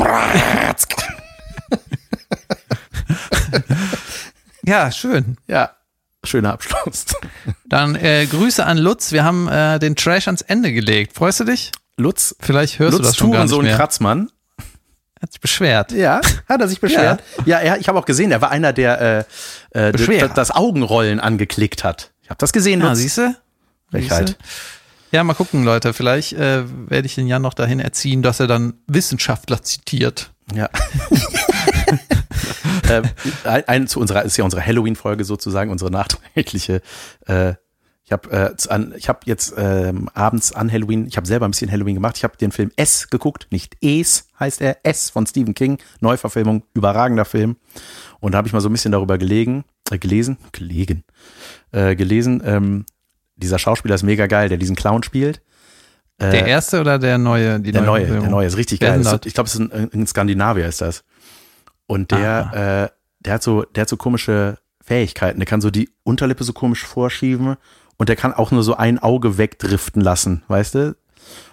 Ja, 4.65 4.91
schön. 4.93 5.37
ja, 5.47 5.71
schöner 6.25 6.53
Abschluss. 6.53 7.07
Dann 7.67 7.95
äh, 7.97 8.27
Grüße 8.27 8.65
an 8.65 8.79
Lutz. 8.79 9.13
Wir 9.13 9.25
haben 9.25 9.49
äh, 9.49 9.79
den 9.79 9.97
Trash 9.97 10.29
ans 10.29 10.43
Ende 10.43 10.73
gelegt. 10.73 11.15
Freust 11.17 11.41
du 11.41 11.45
dich? 11.45 11.73
Lutz, 11.97 12.35
Vielleicht 12.41 12.79
hörst 12.79 12.95
du 12.95 12.99
Lutz 12.99 13.09
das 13.09 13.17
schon 13.17 13.33
gar 13.33 13.45
nicht 13.45 13.63
mehr. 13.63 13.77
Kratzmann. 13.77 14.31
Hat 15.23 15.33
sich 15.33 15.41
beschwert. 15.41 15.93
Ja, 15.93 16.21
hat 16.49 16.61
er 16.61 16.69
sich 16.69 16.81
beschwert? 16.81 17.23
Ja, 17.45 17.59
er, 17.59 17.79
ich 17.79 17.89
habe 17.89 17.99
auch 17.99 18.07
gesehen, 18.07 18.33
er 18.33 18.41
war 18.41 18.51
einer, 18.51 18.73
der 18.73 19.27
äh, 19.73 19.89
äh, 19.89 19.93
das, 19.93 20.35
das 20.35 20.51
Augenrollen 20.51 21.21
angeklickt 21.21 21.85
hat. 21.85 22.11
Ich 22.23 22.31
habe 22.31 22.39
das 22.39 22.53
gesehen, 22.53 22.81
Ja, 22.81 22.89
Lutz. 22.89 22.99
siehst 22.99 23.19
du? 23.19 23.35
Frechheit. 23.91 24.37
Ja, 25.13 25.25
mal 25.25 25.35
gucken, 25.35 25.65
Leute. 25.65 25.93
Vielleicht 25.93 26.33
äh, 26.35 26.63
werde 26.89 27.07
ich 27.07 27.17
den 27.17 27.27
Jan 27.27 27.43
noch 27.43 27.55
dahin 27.55 27.81
erziehen, 27.81 28.23
dass 28.23 28.41
er 28.41 28.47
dann 28.47 28.75
Wissenschaftler 28.87 29.63
zitiert. 29.63 30.31
Ja. 30.55 30.69
äh, 32.89 33.03
ein, 33.45 33.69
ein 33.69 33.87
zu 33.89 34.01
unserer 34.01 34.23
ist 34.23 34.37
ja 34.37 34.45
unsere 34.45 34.65
Halloween-Folge 34.65 35.25
sozusagen, 35.25 35.71
unsere 35.71 35.91
nachträgliche. 35.91 36.81
Äh, 37.27 37.55
ich 38.11 38.13
habe 38.13 38.31
äh, 38.33 38.73
an, 38.73 38.93
ich 38.97 39.09
habe 39.09 39.21
jetzt 39.27 39.55
ähm, 39.57 40.09
abends 40.15 40.53
an 40.53 40.71
Halloween, 40.73 41.07
ich 41.07 41.17
habe 41.17 41.29
selber 41.29 41.47
ein 41.47 41.53
bisschen 41.53 41.71
Halloween 41.71 41.95
gemacht. 41.95 42.17
Ich 42.17 42.25
habe 42.25 42.37
den 42.37 42.51
Film 42.51 42.73
S 42.75 43.09
geguckt, 43.09 43.47
nicht 43.53 43.77
Es 43.81 44.27
heißt 44.41 44.61
er, 44.63 44.79
S 44.83 45.11
von 45.11 45.29
Stephen 45.29 45.55
King, 45.55 45.79
Neuverfilmung, 46.01 46.65
überragender 46.75 47.25
Film. 47.25 47.55
Und 48.19 48.33
da 48.33 48.39
habe 48.39 48.49
ich 48.49 48.53
mal 48.53 48.61
so 48.61 48.69
ein 48.69 48.73
bisschen 48.73 48.91
darüber 48.91 49.17
gelegen, 49.17 49.65
äh, 49.93 49.99
gelesen, 49.99 50.39
gelegen, 50.51 51.05
äh, 51.71 51.95
gelesen. 51.95 52.43
Ähm, 52.45 52.85
dieser 53.37 53.61
Schauspieler 53.61 53.95
ist 53.95 54.03
mega 54.03 54.27
geil, 54.27 54.49
der 54.49 54.59
diesen 54.59 54.75
Clown 54.75 55.05
spielt. 55.05 55.41
Äh, 56.19 56.31
Der 56.33 56.47
erste 56.47 56.81
oder 56.81 56.99
der 56.99 57.17
neue? 57.17 57.61
Der 57.61 57.81
neue, 57.81 58.01
Verfilmung? 58.01 58.23
der 58.23 58.31
neue 58.31 58.47
ist 58.49 58.57
richtig 58.57 58.81
geil. 58.81 59.01
ist 59.01 59.25
ich 59.25 59.35
glaube, 59.35 59.47
es 59.47 59.55
ist 59.55 59.61
ein, 59.61 59.89
in 59.93 60.07
Skandinavier 60.09 60.67
ist 60.67 60.81
das. 60.81 61.05
Und 61.87 62.11
der, 62.11 62.91
äh, 62.91 62.97
der 63.21 63.35
hat 63.35 63.45
so, 63.45 63.63
der 63.63 63.83
hat 63.83 63.89
so 63.89 63.97
komische 63.97 64.59
Fähigkeiten. 64.83 65.39
Der 65.39 65.47
kann 65.47 65.61
so 65.61 65.71
die 65.71 65.91
Unterlippe 66.03 66.43
so 66.43 66.53
komisch 66.53 66.85
vorschieben 66.85 67.57
und 68.01 68.09
der 68.09 68.17
kann 68.17 68.33
auch 68.33 68.51
nur 68.51 68.63
so 68.63 68.75
ein 68.77 68.99
Auge 68.99 69.37
wegdriften 69.37 70.01
lassen, 70.01 70.43
weißt 70.49 70.75
du? 70.75 70.97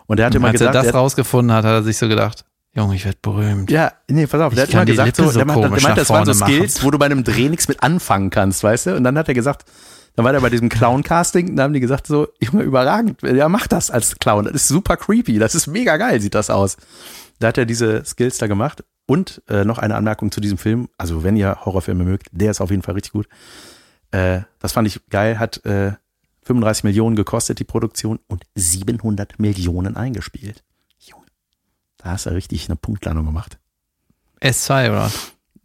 Und 0.05 0.15
der 0.17 0.27
hat 0.27 0.33
immer 0.35 0.47
Als 0.47 0.61
er 0.61 0.71
das 0.71 0.85
der, 0.85 0.93
rausgefunden 0.95 1.53
hat, 1.53 1.65
hat 1.65 1.71
er 1.73 1.83
sich 1.83 1.97
so 1.97 2.07
gedacht, 2.07 2.45
Junge, 2.73 2.95
ich 2.95 3.03
werde 3.03 3.17
berühmt. 3.21 3.69
ja, 3.69 3.91
nee, 4.07 4.25
pass 4.27 4.39
auf, 4.39 4.53
der 4.53 4.63
Ich 4.63 4.69
hat 4.69 4.73
immer 4.75 4.85
gesagt, 4.85 5.07
Lippe 5.17 5.23
so, 5.23 5.29
so 5.31 5.39
der, 5.39 5.45
meint- 5.45 5.61
der 5.61 5.69
meint, 5.81 5.97
das 5.97 6.09
waren 6.09 6.25
so 6.25 6.33
Skills, 6.33 6.75
machen. 6.75 6.85
wo 6.85 6.91
du 6.91 6.97
bei 6.97 7.07
einem 7.07 7.25
Dreh 7.25 7.49
nichts 7.49 7.67
mit 7.67 7.83
anfangen 7.83 8.29
kannst, 8.29 8.63
weißt 8.63 8.85
du? 8.87 8.95
Und 8.95 9.03
dann 9.03 9.17
hat 9.17 9.27
er 9.27 9.33
gesagt, 9.33 9.65
dann 10.15 10.23
war 10.25 10.31
der 10.31 10.39
bei 10.39 10.49
diesem 10.49 10.69
Clown-Casting, 10.69 11.55
da 11.57 11.63
haben 11.63 11.73
die 11.73 11.79
gesagt 11.81 12.07
so, 12.07 12.27
Junge, 12.39 12.63
überragend, 12.63 13.21
ja, 13.23 13.49
mach 13.49 13.67
das 13.67 13.91
als 13.91 14.15
Clown, 14.17 14.45
das 14.45 14.53
ist 14.53 14.67
super 14.69 14.95
creepy, 14.95 15.37
das 15.39 15.53
ist 15.53 15.67
mega 15.67 15.97
geil, 15.97 16.21
sieht 16.21 16.33
das 16.33 16.49
aus. 16.49 16.77
Da 17.39 17.47
hat 17.49 17.57
er 17.57 17.65
diese 17.65 18.05
Skills 18.05 18.37
da 18.37 18.47
gemacht. 18.47 18.83
Und 19.05 19.41
äh, 19.49 19.63
noch 19.65 19.77
eine 19.79 19.95
Anmerkung 19.95 20.31
zu 20.31 20.39
diesem 20.41 20.57
Film, 20.57 20.87
also 20.97 21.23
wenn 21.23 21.35
ihr 21.35 21.57
Horrorfilme 21.65 22.03
mögt, 22.05 22.27
der 22.31 22.51
ist 22.51 22.61
auf 22.61 22.71
jeden 22.71 22.81
Fall 22.83 22.93
richtig 22.95 23.11
gut. 23.13 23.27
Äh, 24.11 24.41
das 24.59 24.71
fand 24.73 24.87
ich 24.87 24.99
geil, 25.09 25.39
hat 25.39 25.63
äh, 25.65 25.91
35 26.47 26.85
Millionen 26.85 27.15
gekostet, 27.15 27.59
die 27.59 27.65
Produktion, 27.65 28.19
und 28.27 28.43
700 28.55 29.37
Millionen 29.37 29.97
eingespielt. 29.97 30.63
Junge, 30.97 31.25
da 31.97 32.11
hast 32.11 32.25
du 32.25 32.31
richtig 32.31 32.67
eine 32.69 32.77
Punktlandung 32.77 33.25
gemacht. 33.25 33.59
S2 34.41 34.89
oder? 34.89 35.11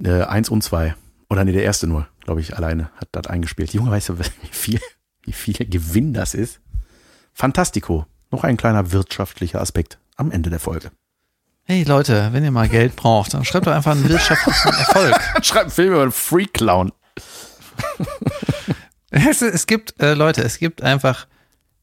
Äh, 0.02 0.24
eins 0.24 0.48
und 0.48 0.62
zwei. 0.62 0.94
Oder 1.30 1.44
nee, 1.44 1.52
der 1.52 1.62
erste 1.62 1.86
nur, 1.86 2.08
glaube 2.20 2.40
ich, 2.40 2.56
alleine 2.56 2.90
hat 2.96 3.08
das 3.12 3.28
eingespielt. 3.28 3.72
Junge, 3.72 3.90
weißt 3.90 4.10
du, 4.10 4.18
wie 4.18 4.24
viel, 4.50 4.80
wie 5.22 5.32
viel 5.32 5.54
Gewinn 5.54 6.12
das 6.12 6.34
ist? 6.34 6.60
Fantastico. 7.32 8.06
Noch 8.30 8.44
ein 8.44 8.56
kleiner 8.56 8.92
wirtschaftlicher 8.92 9.60
Aspekt 9.60 9.98
am 10.16 10.30
Ende 10.30 10.50
der 10.50 10.60
Folge. 10.60 10.90
Hey 11.64 11.84
Leute, 11.84 12.30
wenn 12.32 12.42
ihr 12.42 12.50
mal 12.50 12.68
Geld 12.68 12.96
braucht, 12.96 13.34
dann 13.34 13.44
schreibt 13.44 13.68
doch 13.68 13.72
einfach 13.72 13.92
einen 13.92 14.08
wirtschaftlichen 14.08 14.68
Erfolg. 14.78 15.14
Schreib 15.42 15.62
einen 15.62 15.70
Film 15.70 15.92
über 15.92 16.02
einen 16.02 16.12
Freak 16.12 16.54
Clown. 16.54 16.92
Es, 19.30 19.42
es 19.42 19.66
gibt, 19.66 20.00
äh, 20.02 20.14
Leute, 20.14 20.42
es 20.42 20.58
gibt 20.58 20.82
einfach 20.82 21.26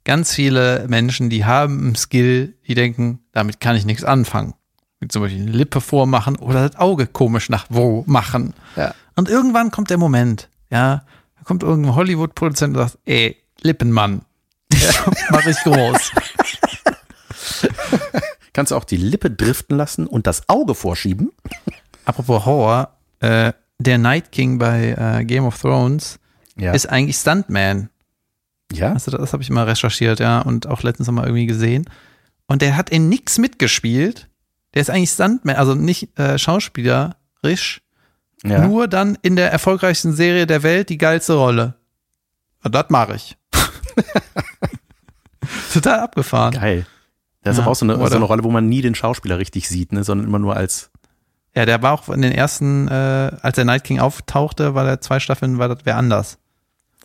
ganz 0.03 0.33
viele 0.33 0.87
Menschen, 0.87 1.29
die 1.29 1.45
haben 1.45 1.79
einen 1.79 1.95
Skill, 1.95 2.55
die 2.67 2.73
denken, 2.73 3.19
damit 3.31 3.59
kann 3.59 3.75
ich 3.75 3.85
nichts 3.85 4.03
anfangen. 4.03 4.55
Wie 4.99 5.07
zum 5.07 5.21
Beispiel 5.21 5.43
eine 5.43 5.51
Lippe 5.51 5.79
vormachen 5.79 6.35
oder 6.37 6.67
das 6.67 6.79
Auge 6.79 7.07
komisch 7.07 7.49
nach 7.49 7.67
wo 7.69 8.03
machen. 8.07 8.53
Ja. 8.75 8.93
Und 9.15 9.29
irgendwann 9.29 9.71
kommt 9.71 9.91
der 9.91 9.97
Moment, 9.97 10.49
ja, 10.71 11.03
da 11.37 11.43
kommt 11.43 11.63
irgendein 11.63 11.95
Hollywood-Produzent 11.95 12.75
und 12.75 12.83
sagt, 12.83 12.97
ey, 13.05 13.37
Lippenmann, 13.61 14.23
mach 15.29 15.45
ich 15.45 15.57
groß. 15.57 16.11
Kannst 18.53 18.71
du 18.71 18.75
auch 18.75 18.83
die 18.83 18.97
Lippe 18.97 19.29
driften 19.29 19.77
lassen 19.77 20.07
und 20.07 20.27
das 20.27 20.49
Auge 20.49 20.73
vorschieben? 20.75 21.31
Apropos 22.05 22.45
Horror, 22.45 22.97
äh, 23.19 23.53
der 23.77 23.97
Night 23.99 24.31
King 24.31 24.57
bei 24.57 25.19
äh, 25.19 25.23
Game 25.25 25.45
of 25.45 25.61
Thrones 25.61 26.19
Ja. 26.59 26.73
ist 26.73 26.87
eigentlich 26.87 27.17
Stuntman. 27.17 27.89
ja? 28.71 28.93
Also 28.93 29.11
das 29.11 29.33
habe 29.33 29.43
ich 29.43 29.49
mal 29.49 29.65
recherchiert, 29.65 30.19
ja, 30.19 30.39
und 30.39 30.67
auch 30.67 30.83
letztens 30.83 31.07
noch 31.07 31.15
mal 31.15 31.25
irgendwie 31.25 31.45
gesehen. 31.45 31.85
Und 32.47 32.61
der 32.61 32.75
hat 32.75 32.89
in 32.89 33.09
nix 33.09 33.37
mitgespielt. 33.37 34.27
Der 34.73 34.81
ist 34.81 34.89
eigentlich 34.89 35.11
Stuntman, 35.11 35.55
also 35.55 35.75
nicht 35.75 36.17
äh, 36.19 36.37
schauspielerisch, 36.37 37.81
ja. 38.43 38.67
nur 38.67 38.87
dann 38.87 39.17
in 39.21 39.35
der 39.35 39.51
erfolgreichsten 39.51 40.13
Serie 40.13 40.47
der 40.47 40.63
Welt 40.63 40.89
die 40.89 40.97
geilste 40.97 41.33
Rolle. 41.33 41.75
Ja, 42.63 42.69
das 42.69 42.89
mache 42.89 43.15
ich. 43.15 43.37
Total 45.73 45.99
abgefahren. 45.99 46.53
Geil. 46.53 46.85
Das 47.43 47.53
ist 47.53 47.57
Ja, 47.57 47.63
aber 47.63 47.71
auch 47.71 47.75
so 47.75 47.85
eine, 47.85 47.95
so 47.95 48.15
eine 48.15 48.25
Rolle, 48.25 48.43
wo 48.43 48.51
man 48.51 48.67
nie 48.67 48.81
den 48.81 48.95
Schauspieler 48.95 49.37
richtig 49.37 49.69
sieht, 49.69 49.93
ne, 49.93 50.03
sondern 50.03 50.27
immer 50.27 50.39
nur 50.39 50.55
als. 50.55 50.91
Ja, 51.55 51.65
der 51.65 51.81
war 51.81 51.93
auch 51.93 52.09
in 52.09 52.21
den 52.21 52.31
ersten, 52.31 52.87
äh, 52.87 53.31
als 53.41 53.55
der 53.55 53.65
Night 53.65 53.83
King 53.83 53.99
auftauchte, 53.99 54.75
war 54.75 54.85
der 54.85 55.01
zwei 55.01 55.19
Staffeln, 55.19 55.57
war 55.57 55.67
das 55.67 55.79
wer 55.83 55.97
anders. 55.97 56.37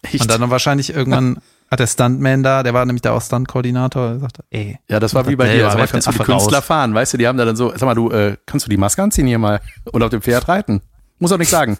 Echt? 0.05 0.21
Und 0.21 0.31
dann 0.31 0.51
wahrscheinlich 0.51 0.95
irgendwann 0.95 1.39
hat 1.71 1.81
der 1.81 1.87
Stuntman 1.87 2.43
da, 2.43 2.63
der 2.63 2.75
war 2.75 2.85
nämlich 2.85 3.03
da 3.03 3.13
auch 3.13 3.23
Stunt-Koordinator, 3.23 4.11
der 4.11 4.19
sagte, 4.21 4.45
ey, 4.51 4.79
ja, 4.89 5.01
das 5.01 5.15
war 5.15 5.27
wie 5.29 5.37
bei 5.37 5.53
dir. 5.53 5.67
Also, 5.67 5.79
werf 5.79 5.93
kannst 5.93 6.07
du 6.07 6.13
die 6.13 6.21
Affe 6.21 6.33
raus. 6.33 6.43
Künstler 6.43 6.63
fahren, 6.63 6.95
weißt 6.95 7.14
du, 7.14 7.17
die 7.18 7.26
haben 7.26 7.39
da 7.39 7.45
dann 7.45 7.57
so, 7.57 7.71
sag 7.71 7.83
mal, 7.83 7.95
du, 7.95 8.11
äh, 8.11 8.37
kannst 8.47 8.67
du 8.67 8.71
die 8.71 8.76
Maske 8.76 9.03
anziehen 9.03 9.26
hier 9.26 9.39
mal 9.39 9.61
und 9.91 10.03
auf 10.03 10.11
dem 10.11 10.22
Pferd 10.22 10.47
reiten? 10.49 10.83
Muss 11.18 11.33
auch 11.33 11.39
nichts 11.39 11.53
sagen. 11.53 11.79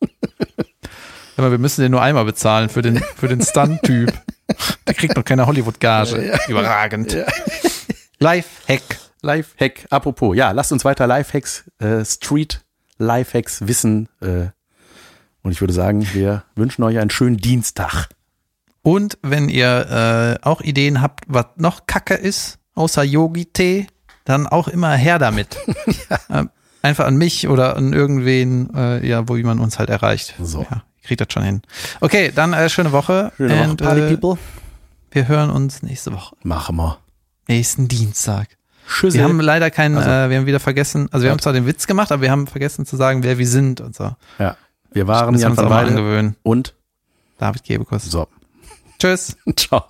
Aber 1.36 1.50
wir 1.50 1.58
müssen 1.58 1.82
den 1.82 1.92
nur 1.92 2.02
einmal 2.02 2.24
bezahlen 2.24 2.68
für 2.68 2.82
den, 2.82 2.98
für 3.16 3.28
den 3.28 3.42
Stunt-Typ. 3.42 4.12
Der 4.86 4.94
kriegt 4.94 5.14
noch 5.14 5.24
keine 5.24 5.46
Hollywood-Gage. 5.46 6.32
Überragend. 6.48 7.16
Live-Hack. 8.18 8.82
Lifehack, 9.22 9.86
apropos, 9.90 10.36
ja, 10.36 10.52
lasst 10.52 10.72
uns 10.72 10.84
weiter 10.84 11.06
Lifehacks, 11.06 11.64
äh, 11.78 12.04
Street 12.04 12.64
Lifehacks 12.98 13.66
wissen. 13.66 14.08
Äh, 14.20 14.48
und 15.48 15.52
ich 15.52 15.62
würde 15.62 15.72
sagen, 15.72 16.06
wir 16.12 16.44
wünschen 16.56 16.82
euch 16.82 16.98
einen 16.98 17.08
schönen 17.08 17.38
Dienstag. 17.38 18.10
Und 18.82 19.16
wenn 19.22 19.48
ihr 19.48 20.38
äh, 20.42 20.46
auch 20.46 20.60
Ideen 20.60 21.00
habt, 21.00 21.24
was 21.26 21.46
noch 21.56 21.86
Kacke 21.86 22.12
ist, 22.12 22.58
außer 22.74 23.02
Yogi-Tee, 23.02 23.86
dann 24.26 24.46
auch 24.46 24.68
immer 24.68 24.92
her 24.94 25.18
damit. 25.18 25.56
ähm, 26.30 26.50
einfach 26.82 27.06
an 27.06 27.16
mich 27.16 27.48
oder 27.48 27.78
an 27.78 27.94
irgendwen, 27.94 28.74
äh, 28.74 29.06
ja, 29.08 29.26
wo 29.26 29.36
man 29.38 29.58
uns 29.58 29.78
halt 29.78 29.88
erreicht. 29.88 30.34
So. 30.38 30.66
Ja, 30.70 30.82
kriegt 31.02 31.22
das 31.22 31.28
schon 31.32 31.44
hin. 31.44 31.62
Okay, 32.02 32.30
dann 32.34 32.52
äh, 32.52 32.68
schöne 32.68 32.92
Woche. 32.92 33.32
Schöne 33.38 33.58
Woche, 33.58 33.70
Und, 33.70 33.82
Party 33.82 34.00
äh, 34.02 34.16
People. 34.18 34.38
Wir 35.10 35.28
hören 35.28 35.48
uns 35.48 35.82
nächste 35.82 36.12
Woche. 36.12 36.36
Machen 36.42 36.76
wir. 36.76 36.98
Nächsten 37.48 37.88
Dienstag. 37.88 38.48
Schüssel. 38.86 39.20
Wir 39.20 39.24
haben 39.24 39.40
leider 39.40 39.70
keinen, 39.70 39.96
Also. 39.96 40.10
äh, 40.10 40.28
wir 40.28 40.36
haben 40.36 40.46
wieder 40.46 40.60
vergessen, 40.60 41.08
also 41.10 41.22
wir 41.24 41.28
Ja. 41.28 41.32
haben 41.32 41.40
zwar 41.40 41.54
den 41.54 41.64
Witz 41.66 41.86
gemacht, 41.86 42.12
aber 42.12 42.20
wir 42.20 42.30
haben 42.30 42.46
vergessen 42.46 42.84
zu 42.84 42.96
sagen, 42.96 43.22
wer 43.22 43.38
wir 43.38 43.48
sind 43.48 43.80
und 43.80 43.96
so. 43.96 44.14
ja, 44.38 44.58
wir 44.90 45.06
waren 45.06 45.38
Jan 45.38 45.56
van 45.56 45.70
Weide 45.70 46.34
und 46.42 46.74
David 47.38 47.64
Gebekus. 47.64 48.04
so. 48.04 48.28
Tschüss. 48.98 49.36
Ciao. 49.56 49.84